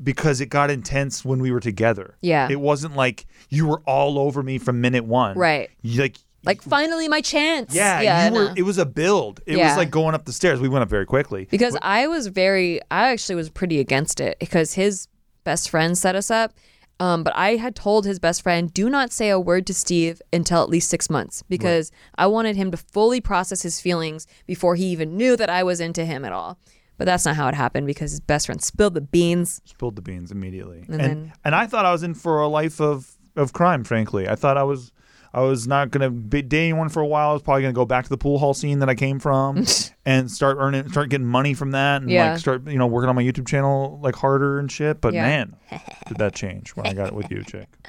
because 0.02 0.40
it 0.40 0.46
got 0.46 0.70
intense 0.70 1.24
when 1.24 1.40
we 1.40 1.52
were 1.52 1.60
together. 1.60 2.16
Yeah. 2.20 2.48
It 2.50 2.60
wasn't 2.60 2.96
like 2.96 3.26
you 3.48 3.66
were 3.66 3.80
all 3.86 4.18
over 4.18 4.42
me 4.42 4.58
from 4.58 4.80
minute 4.80 5.04
one. 5.04 5.38
Right. 5.38 5.70
You, 5.82 6.02
like 6.02 6.16
like 6.44 6.60
finally 6.62 7.08
my 7.08 7.20
chance. 7.22 7.74
yeah, 7.74 8.00
yeah 8.02 8.28
you 8.28 8.34
were 8.34 8.52
it 8.56 8.62
was 8.62 8.76
a 8.78 8.84
build. 8.84 9.40
It 9.46 9.56
Yeah. 9.56 9.68
was 9.68 9.76
like 9.76 9.90
going 9.90 10.14
up 10.14 10.24
the 10.26 10.32
stairs. 10.32 10.60
We 10.60 10.68
went 10.68 10.82
up 10.82 10.90
very 10.90 11.06
quickly. 11.06 11.46
because 11.50 11.76
I 11.80 12.06
was 12.08 12.26
very, 12.26 12.80
I 12.90 13.10
actually 13.12 13.36
was 13.36 13.48
pretty 13.50 13.80
against 13.80 14.20
it 14.20 14.36
because 14.40 14.74
his 14.74 15.08
best 15.44 15.70
friend 15.70 15.96
set 15.96 16.16
us 16.16 16.30
up. 16.30 16.52
Um, 17.00 17.24
but 17.24 17.34
I 17.36 17.56
had 17.56 17.74
told 17.74 18.04
his 18.06 18.18
best 18.20 18.42
friend, 18.42 18.72
do 18.72 18.88
not 18.88 19.12
say 19.12 19.28
a 19.30 19.40
word 19.40 19.66
to 19.66 19.74
Steve 19.74 20.22
until 20.32 20.62
at 20.62 20.68
least 20.68 20.88
six 20.88 21.10
months 21.10 21.42
because 21.48 21.90
I 22.16 22.26
wanted 22.28 22.54
him 22.56 22.70
to 22.70 22.76
fully 22.76 23.20
process 23.20 23.62
his 23.62 23.80
feelings 23.80 24.26
before 24.46 24.76
he 24.76 24.86
even 24.86 25.16
knew 25.16 25.36
that 25.36 25.50
I 25.50 25.64
was 25.64 25.80
into 25.80 26.04
him 26.04 26.24
at 26.24 26.32
all. 26.32 26.58
But 26.96 27.06
that's 27.06 27.24
not 27.24 27.34
how 27.34 27.48
it 27.48 27.54
happened 27.56 27.88
because 27.88 28.12
his 28.12 28.20
best 28.20 28.46
friend 28.46 28.62
spilled 28.62 28.94
the 28.94 29.00
beans. 29.00 29.60
spilled 29.64 29.96
the 29.96 30.02
beans 30.02 30.30
immediately. 30.30 30.84
And 30.88 30.90
And 30.90 31.00
then- 31.00 31.32
and 31.44 31.54
I 31.56 31.66
thought 31.66 31.84
I 31.84 31.90
was 31.90 32.04
in 32.04 32.14
for 32.14 32.40
a 32.40 32.46
life 32.48 32.80
of 32.80 33.10
of 33.36 33.52
crime. 33.52 33.82
Frankly, 33.82 34.28
I 34.28 34.36
thought 34.36 34.56
I 34.56 34.62
was 34.62 34.92
I 35.34 35.40
was 35.40 35.66
not 35.66 35.90
gonna 35.90 36.10
be 36.10 36.42
dating 36.42 36.76
one 36.76 36.88
for 36.88 37.00
a 37.02 37.06
while. 37.06 37.30
I 37.30 37.32
was 37.32 37.42
probably 37.42 37.62
gonna 37.62 37.72
go 37.74 37.84
back 37.84 38.04
to 38.04 38.08
the 38.10 38.16
pool 38.16 38.38
hall 38.38 38.54
scene 38.54 38.78
that 38.78 38.88
I 38.88 38.94
came 38.94 39.18
from 39.18 39.64
and 40.06 40.30
start 40.30 40.58
earning, 40.60 40.88
start 40.90 41.08
getting 41.10 41.26
money 41.26 41.54
from 41.54 41.72
that, 41.72 42.02
and 42.02 42.10
Yeah. 42.10 42.30
like 42.32 42.38
start 42.40 42.66
you 42.68 42.78
know 42.78 42.86
working 42.86 43.08
on 43.08 43.16
my 43.16 43.22
YouTube 43.24 43.46
channel 43.48 43.98
like 44.02 44.14
harder 44.14 44.58
and 44.60 44.70
shit. 44.70 45.00
But 45.00 45.12
Yeah. 45.12 45.22
man, 45.22 45.56
did 46.08 46.18
that 46.18 46.34
change 46.34 46.70
when 46.76 46.86
I 46.86 46.92
got 46.94 47.08
it 47.08 47.14
with 47.14 47.30
you, 47.32 47.42
chick? 47.42 47.68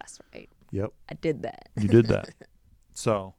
That's 0.00 0.18
right. 0.34 0.48
Yep, 0.72 0.90
I 1.10 1.14
did 1.14 1.42
that. 1.42 1.68
you 1.76 1.88
did 1.88 2.06
that. 2.08 2.30
So, 2.92 3.34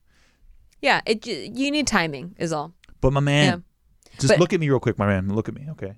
Yeah, 0.82 1.02
it 1.06 1.22
j- 1.22 1.52
you 1.54 1.70
need 1.72 1.86
timing 1.86 2.36
is 2.40 2.52
all. 2.52 2.74
but 3.00 3.12
my 3.14 3.20
man, 3.20 3.64
just 4.18 4.30
But- 4.30 4.40
look 4.40 4.54
at 4.54 4.60
me 4.60 4.70
real 4.70 4.80
quick, 4.80 4.98
my 4.98 5.06
man. 5.06 5.30
Look 5.34 5.48
at 5.50 5.54
me, 5.56 5.68
okay? 5.72 5.94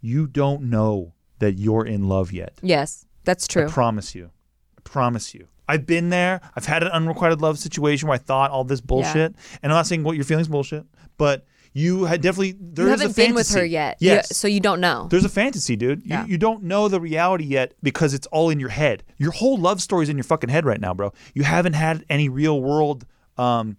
You 0.00 0.26
don't 0.26 0.62
know 0.64 1.14
that 1.38 1.52
you're 1.58 1.84
in 1.86 2.08
love 2.08 2.32
yet. 2.32 2.54
Yes, 2.62 3.06
that's 3.24 3.46
true. 3.46 3.66
I 3.66 3.68
promise 3.70 4.14
you. 4.14 4.30
I 4.76 4.80
promise 4.82 5.34
you. 5.34 5.46
I've 5.68 5.86
been 5.86 6.10
there. 6.10 6.40
I've 6.56 6.66
had 6.66 6.82
an 6.82 6.90
unrequited 6.90 7.40
love 7.40 7.58
situation 7.58 8.08
where 8.08 8.14
I 8.16 8.18
thought 8.18 8.50
all 8.50 8.64
this 8.64 8.80
bullshit. 8.80 9.34
And 9.62 9.72
I'm 9.72 9.76
not 9.76 9.86
saying 9.86 10.04
what 10.04 10.16
your 10.16 10.24
feelings 10.24 10.48
bullshit, 10.48 10.84
but 11.16 11.46
you 11.72 12.04
had 12.04 12.20
definitely 12.20 12.54
there 12.60 12.86
you 12.86 12.92
is 12.92 13.00
a 13.00 13.04
haven't 13.04 13.16
been 13.16 13.34
with 13.34 13.48
her 13.48 13.54
fantasy. 13.54 13.70
yet. 13.72 13.96
You- 14.00 14.22
so 14.24 14.46
you 14.46 14.60
don't 14.60 14.80
know. 14.80 15.08
There's 15.10 15.24
a 15.24 15.28
fantasy, 15.28 15.74
dude. 15.74 16.02
You, 16.02 16.10
Yeah. 16.10 16.26
you 16.26 16.38
don't 16.38 16.62
know 16.62 16.86
the 16.88 17.00
reality 17.00 17.44
yet 17.44 17.74
because 17.82 18.14
it's 18.14 18.26
all 18.28 18.50
in 18.50 18.60
your 18.60 18.68
head. 18.68 19.02
Your 19.18 19.32
whole 19.32 19.56
love 19.56 19.82
story's 19.82 20.08
in 20.08 20.16
your 20.16 20.24
fucking 20.24 20.50
head 20.50 20.64
right 20.64 20.80
now, 20.80 20.94
bro. 20.94 21.12
You 21.34 21.42
haven't 21.42 21.72
had 21.72 22.04
any 22.08 22.28
real 22.28 22.60
world 22.60 23.06
um, 23.38 23.76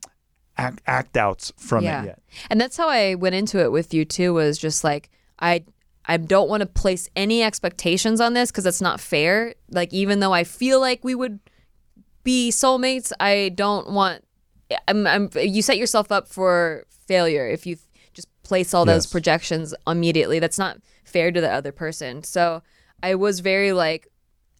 act, 0.57 0.81
act 0.85 1.15
outs 1.15 1.53
from 1.57 1.85
yeah. 1.85 2.01
it 2.01 2.05
yet. 2.07 2.19
And 2.49 2.59
that's 2.59 2.75
how 2.75 2.89
I 2.89 3.15
went 3.15 3.35
into 3.35 3.59
it 3.61 3.71
with 3.71 3.93
you 3.93 4.03
too. 4.03 4.33
Was 4.33 4.57
just 4.57 4.83
like 4.83 5.09
I 5.39 5.63
I 6.05 6.17
don't 6.17 6.49
want 6.49 6.61
to 6.61 6.67
place 6.67 7.09
any 7.15 7.43
expectations 7.43 8.19
on 8.19 8.33
this 8.33 8.51
because 8.51 8.65
that's 8.65 8.81
not 8.81 8.99
fair. 8.99 9.55
Like 9.71 9.93
even 9.93 10.19
though 10.19 10.33
I 10.33 10.43
feel 10.43 10.81
like 10.81 11.03
we 11.03 11.15
would 11.15 11.39
be 12.25 12.49
soulmates, 12.51 13.13
I 13.21 13.49
don't 13.55 13.91
want. 13.91 14.25
I'm, 14.89 15.07
I'm 15.07 15.29
you 15.35 15.61
set 15.61 15.77
yourself 15.77 16.11
up 16.11 16.27
for 16.27 16.83
failure 17.07 17.47
if 17.47 17.65
you 17.65 17.77
just 18.13 18.27
place 18.43 18.73
all 18.73 18.83
those 18.83 19.05
Yes. 19.05 19.11
projections 19.11 19.73
immediately. 19.87 20.39
That's 20.39 20.57
not 20.59 20.79
fair 21.05 21.31
to 21.31 21.39
the 21.39 21.49
other 21.51 21.71
person. 21.71 22.23
So 22.23 22.61
I 23.01 23.15
was 23.15 23.39
very 23.39 23.71
like, 23.71 24.07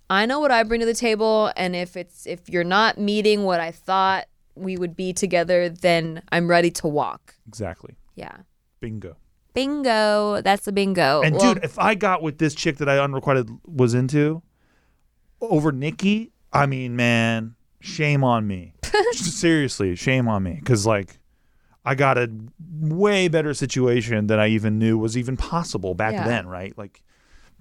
I 0.10 0.26
know 0.28 0.40
what 0.40 0.52
I 0.52 0.62
bring 0.64 0.80
to 0.82 0.86
the 0.86 0.94
table, 0.94 1.52
and 1.58 1.76
if 1.76 1.98
it's 1.98 2.26
if 2.26 2.48
you're 2.50 2.64
not 2.64 2.98
meeting 2.98 3.44
what 3.44 3.60
I 3.60 3.72
thought 3.72 4.26
we 4.56 4.78
would 4.78 4.96
be 4.96 5.12
together, 5.12 5.68
then 5.68 6.22
I'm 6.32 6.48
ready 6.48 6.70
to 6.72 6.88
walk. 6.88 7.36
Exactly. 7.48 7.96
Yeah. 8.16 8.38
Bingo. 8.80 9.18
Bingo. 9.56 10.42
That's 10.42 10.66
the 10.66 10.72
bingo. 10.72 11.22
And 11.24 11.36
Well, 11.36 11.56
dude, 11.56 11.64
if 11.64 11.80
I 11.80 11.96
got 11.96 12.22
with 12.22 12.38
this 12.38 12.54
chick 12.54 12.78
that 12.78 12.88
I 12.88 13.00
unrequited 13.00 13.50
was 13.66 13.94
into 13.96 14.44
over 15.42 15.72
Nikki, 15.72 16.32
I 16.54 16.68
mean, 16.68 16.96
man, 16.96 17.55
shame 17.86 18.24
on 18.24 18.48
me. 18.48 18.74
Seriously, 19.14 19.96
shame 19.96 20.28
on 20.28 20.44
me. 20.44 20.54
Because, 20.60 20.86
like, 20.86 21.20
I 21.86 21.96
got 21.96 22.18
a 22.18 22.30
way 22.80 23.28
better 23.28 23.54
situation 23.54 24.28
than 24.28 24.40
I 24.40 24.48
even 24.50 24.80
knew 24.80 24.98
was 24.98 25.18
even 25.18 25.38
possible 25.38 25.94
back 25.94 26.14
Yeah. 26.14 26.26
then, 26.28 26.48
right? 26.48 26.76
Like, 26.78 27.02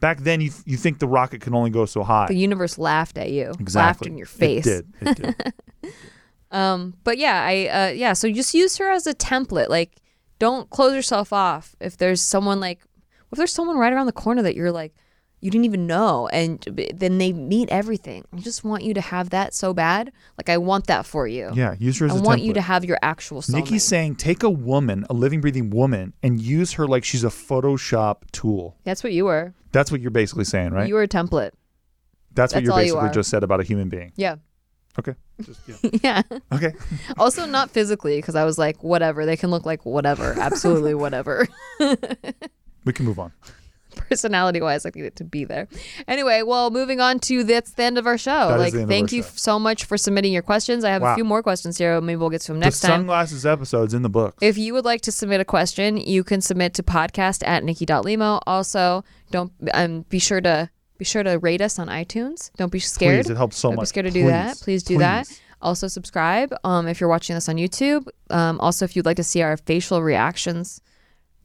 back 0.01 0.21
then, 0.21 0.41
you, 0.41 0.51
you 0.65 0.77
think 0.77 0.99
the 0.99 1.07
rocket 1.09 1.41
can 1.41 1.55
only 1.55 1.71
go 1.71 1.85
so 1.87 2.03
high. 2.03 2.27
the 2.27 2.35
universe 2.37 2.79
laughed 2.79 3.19
at 3.19 3.31
you. 3.31 3.53
exactly. 3.61 3.81
Laughed 3.81 4.07
in 4.07 4.17
your 4.17 4.27
face. 4.27 4.67
It 4.67 4.87
did. 5.01 5.09
It 5.09 5.17
did. 5.17 5.53
Um, 6.51 6.95
but 7.03 7.19
yeah, 7.19 7.43
I 7.45 7.67
uh, 7.67 7.89
yeah. 7.93 8.13
So 8.13 8.31
just 8.31 8.55
use 8.55 8.77
her 8.77 8.89
as 8.89 9.09
a 9.09 9.15
template. 9.15 9.69
Like, 9.69 9.97
don't 10.39 10.71
close 10.71 10.95
yourself 10.95 11.33
off. 11.33 11.75
If 11.81 11.97
there's 11.97 12.21
someone 12.23 12.61
like, 12.61 12.79
if 13.33 13.39
there's 13.39 13.53
someone 13.53 13.77
right 13.77 13.93
around 13.93 14.07
the 14.07 14.13
corner 14.13 14.41
that 14.43 14.55
you're 14.55 14.71
like, 14.71 14.95
you 15.45 15.51
didn't 15.51 15.67
even 15.67 15.87
know, 15.87 16.27
and 16.29 16.59
then 16.95 17.19
they 17.19 17.35
meet 17.35 17.69
everything. 17.69 18.25
I 18.33 18.39
just 18.39 18.65
want 18.65 18.83
you 18.83 18.95
to 18.95 19.03
have 19.03 19.29
that 19.29 19.53
so 19.53 19.75
bad. 19.75 20.11
Like, 20.39 20.49
I 20.49 20.57
want 20.57 20.87
that 20.87 21.05
for 21.05 21.29
you. 21.29 21.51
yeah, 21.53 21.75
use 21.79 21.99
her 21.99 22.07
as 22.07 22.13
I 22.13 22.21
want 22.21 22.41
you 22.41 22.55
to 22.55 22.63
have 22.63 22.83
your 22.83 22.97
actual 23.03 23.43
soulmate. 23.43 23.57
Nikki's 23.57 23.85
saying 23.85 24.17
take 24.17 24.43
a 24.43 24.49
woman, 24.49 25.05
a 25.11 25.13
living, 25.13 25.43
breathing 25.43 25.69
woman, 25.69 26.15
and 26.23 26.41
use 26.41 26.73
her 26.73 26.87
like 26.87 27.05
she's 27.05 27.25
a 27.25 27.29
Photoshop 27.29 28.23
tool. 28.33 28.79
That's 28.85 29.05
what 29.05 29.13
you 29.13 29.27
were. 29.27 29.53
That's 29.71 29.93
what 29.93 30.01
you're 30.01 30.11
basically 30.11 30.45
saying, 30.45 30.73
right? 30.73 30.89
You 30.89 30.95
were 30.95 31.03
a 31.03 31.09
template. 31.09 31.51
That's 32.33 32.55
what 32.55 32.65
you're 32.65 32.73
all 32.73 32.81
you 32.83 32.95
basically 32.95 33.11
just 33.11 33.29
said 33.29 33.45
about 33.45 33.61
a 33.61 33.65
human 33.65 33.91
being. 33.91 34.13
Yeah. 34.17 34.37
Okay. 34.99 35.15
Just, 35.43 35.61
yeah. 35.67 36.23
yeah. 36.31 36.39
Okay. 36.53 36.73
Also, 37.19 37.45
not 37.45 37.71
physically, 37.71 38.17
because 38.17 38.35
I 38.35 38.45
was 38.45 38.57
like, 38.57 38.83
whatever. 38.83 39.27
They 39.27 39.37
can 39.37 39.51
look 39.51 39.67
like 39.67 39.85
whatever. 39.85 40.35
Absolutely 40.39 40.95
whatever. 40.95 41.47
We 42.85 42.93
can 42.93 43.07
move 43.07 43.19
on. 43.19 43.33
Personality 44.15 44.61
wise, 44.61 44.87
I 44.87 44.91
need 44.95 45.05
it 45.05 45.17
to 45.17 45.25
be 45.25 45.45
there. 45.45 45.69
Anyway, 46.07 46.43
well, 46.43 46.71
moving 46.71 47.01
on 47.01 47.19
to 47.21 47.45
that's 47.45 47.73
the 47.73 47.83
end 47.83 47.99
of 47.99 48.07
our 48.07 48.17
show. 48.17 48.49
That 48.49 48.59
like, 48.59 48.73
the 48.73 48.81
end 48.81 48.85
of 48.85 48.89
thank 48.91 49.13
you 49.13 49.23
show. 49.23 49.29
so 49.35 49.59
much 49.59 49.85
for 49.85 49.99
submitting 49.99 50.33
your 50.33 50.43
questions. 50.43 50.85
I 50.85 50.91
have 50.91 51.03
a 51.03 51.15
few 51.15 51.25
more 51.25 51.43
questions 51.43 51.79
here. 51.79 52.01
Maybe 52.01 52.17
we'll 52.17 52.31
get 52.31 52.43
to 52.43 52.53
them 52.53 52.61
next 52.61 52.81
the 52.81 52.89
time. 52.89 53.01
sunglasses 53.01 53.45
episode's 53.45 53.95
in 53.95 54.03
the 54.03 54.09
book. 54.09 54.37
If 54.41 54.57
you 54.57 54.73
would 54.75 54.85
like 54.85 55.01
to 55.03 55.13
submit 55.13 55.41
a 55.41 55.45
question, 55.45 55.97
you 55.97 56.23
can 56.25 56.41
submit 56.41 56.75
to 56.75 56.83
podcast 56.83 57.47
at 57.47 57.65
nikki.limo. 57.65 58.41
Also, 58.47 59.05
don't 59.31 59.53
um, 59.73 60.03
be 60.09 60.19
sure 60.19 60.41
to 60.41 60.71
be 60.97 61.05
sure 61.05 61.23
to 61.23 61.39
rate 61.39 61.61
us 61.61 61.79
on 61.79 61.89
iTunes. 61.89 62.51
Don't 62.57 62.71
be 62.71 62.79
scared. 62.79 63.25
Please, 63.25 63.31
it 63.31 63.37
helps 63.37 63.57
so 63.57 63.69
Don't 63.69 63.77
be 63.77 63.81
much. 63.81 63.89
scared 63.89 64.07
to 64.07 64.13
do 64.13 64.27
that. 64.27 64.57
Please, 64.57 64.63
Please 64.63 64.83
do 64.85 64.99
that. 64.99 65.29
Also, 65.61 65.89
subscribe 65.89 66.55
um, 66.63 66.87
if 66.87 67.01
you're 67.01 67.09
watching 67.09 67.35
this 67.35 67.49
on 67.49 67.57
YouTube. 67.57 68.07
Um, 68.31 68.61
also, 68.61 68.85
if 68.85 68.95
you'd 68.95 69.07
like 69.07 69.17
to 69.17 69.25
see 69.25 69.43
our 69.43 69.57
facial 69.57 70.03
reactions, 70.03 70.81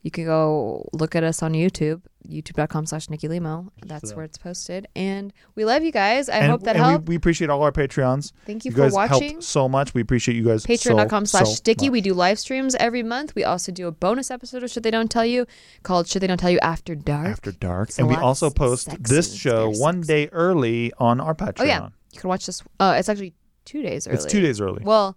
you 0.02 0.10
can 0.10 0.24
go 0.24 0.88
look 0.92 1.14
at 1.14 1.24
us 1.24 1.42
on 1.42 1.52
YouTube, 1.52 2.00
youtube.com 2.26 2.86
slash 2.86 3.10
Nikki 3.10 3.28
Limo. 3.28 3.70
That's 3.84 4.14
where 4.14 4.24
it's 4.24 4.38
posted. 4.38 4.88
And 4.96 5.32
we 5.54 5.64
love 5.64 5.82
you 5.82 5.92
guys. 5.92 6.28
I 6.28 6.36
and, 6.36 6.50
hope 6.50 6.62
that 6.62 6.76
and 6.76 6.84
helped. 6.84 7.08
We, 7.08 7.12
we 7.12 7.16
appreciate 7.16 7.50
all 7.50 7.62
our 7.62 7.72
Patreons. 7.72 8.32
Thank 8.46 8.64
you 8.64 8.70
you 8.70 8.76
for 8.76 8.82
guys 8.82 8.92
watching. 8.92 9.30
helped 9.30 9.44
so 9.44 9.68
much. 9.68 9.92
We 9.92 10.00
appreciate 10.00 10.36
you 10.36 10.44
guys. 10.44 10.64
Patreon.com 10.64 11.26
so, 11.26 11.38
slash 11.38 11.48
so 11.48 11.54
sticky. 11.54 11.90
We 11.90 12.00
do 12.00 12.14
live 12.14 12.38
streams 12.38 12.74
every 12.76 13.02
month. 13.02 13.34
We 13.34 13.44
also 13.44 13.72
do 13.72 13.86
a 13.86 13.92
bonus 13.92 14.30
episode 14.30 14.62
of 14.62 14.70
Shit 14.70 14.82
They 14.82 14.90
Don't 14.90 15.10
Tell 15.10 15.26
You 15.26 15.46
called 15.82 16.08
Shit 16.08 16.20
They 16.20 16.26
Don't 16.26 16.38
Tell 16.38 16.50
You 16.50 16.60
After 16.60 16.94
Dark. 16.94 17.28
after 17.28 17.52
dark, 17.52 17.90
and 17.98 18.08
we 18.08 18.14
also 18.14 18.48
post 18.48 19.02
this 19.02 19.34
show 19.34 19.70
one 19.70 20.00
day 20.00 20.28
early 20.32 20.92
on 20.98 21.20
our 21.20 21.34
Patreon. 21.34 21.60
Oh, 21.60 21.64
yeah. 21.64 21.88
You 22.12 22.20
can 22.20 22.28
watch 22.28 22.46
this. 22.46 22.62
Uh, 22.78 22.96
it's 22.98 23.08
actually 23.08 23.34
two 23.64 23.82
days 23.82 24.06
early. 24.06 24.16
It's 24.16 24.24
two 24.24 24.40
days 24.40 24.60
early. 24.60 24.82
Well. 24.82 25.16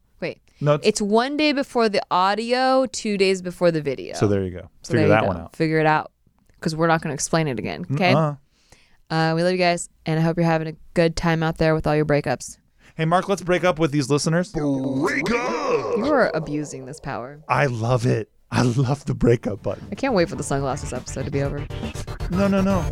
No, 0.62 0.74
it's, 0.76 0.88
It's 0.88 1.02
one 1.02 1.36
day 1.38 1.52
before 1.54 1.90
the 1.90 2.02
audio, 2.12 2.86
two 2.88 3.18
days 3.18 3.42
before 3.42 3.72
the 3.72 3.82
video. 3.82 4.14
so 4.16 4.28
there 4.28 4.44
you 4.44 4.52
go. 4.52 4.70
So 4.84 4.94
Figure 4.94 5.08
that 5.10 5.22
go. 5.22 5.28
one 5.28 5.38
out. 5.38 5.56
Figure 5.56 5.80
it 5.80 5.86
out. 5.86 6.12
Because 6.56 6.76
we're 6.76 6.88
not 6.88 7.02
going 7.02 7.10
to 7.10 7.14
explain 7.16 7.48
it 7.48 7.60
again. 7.60 7.86
Okay. 7.92 8.14
Uh, 8.14 9.34
we 9.36 9.44
love 9.44 9.52
you 9.52 9.58
guys. 9.58 9.90
And 10.06 10.20
I 10.20 10.24
hope 10.24 10.38
you're 10.38 10.46
having 10.46 10.68
a 10.70 10.76
good 10.94 11.16
time 11.16 11.44
out 11.44 11.58
there 11.58 11.76
with 11.76 11.86
all 11.86 11.96
your 11.96 12.06
breakups. 12.06 12.58
Hey, 12.96 13.06
Mark, 13.06 13.28
let's 13.28 13.42
break 13.42 13.64
up 13.64 13.80
with 13.80 13.92
these 13.92 14.10
listeners. 14.10 14.54
Wake 14.56 15.30
up! 15.32 15.98
You 15.98 16.06
are 16.14 16.32
abusing 16.34 16.86
this 16.86 17.00
power. 17.00 17.42
I 17.50 17.66
love 17.66 18.06
it. 18.06 18.30
I 18.52 18.62
love 18.62 19.04
the 19.06 19.16
breakup 19.16 19.64
button. 19.64 19.88
I 19.92 19.96
can't 19.96 20.14
wait 20.14 20.30
for 20.30 20.36
the 20.36 20.44
sunglasses 20.44 20.94
episode 20.94 21.26
to 21.26 21.32
be 21.32 21.42
over. 21.42 21.66
No, 22.30 22.48
no, 22.48 22.62
no. 22.62 22.92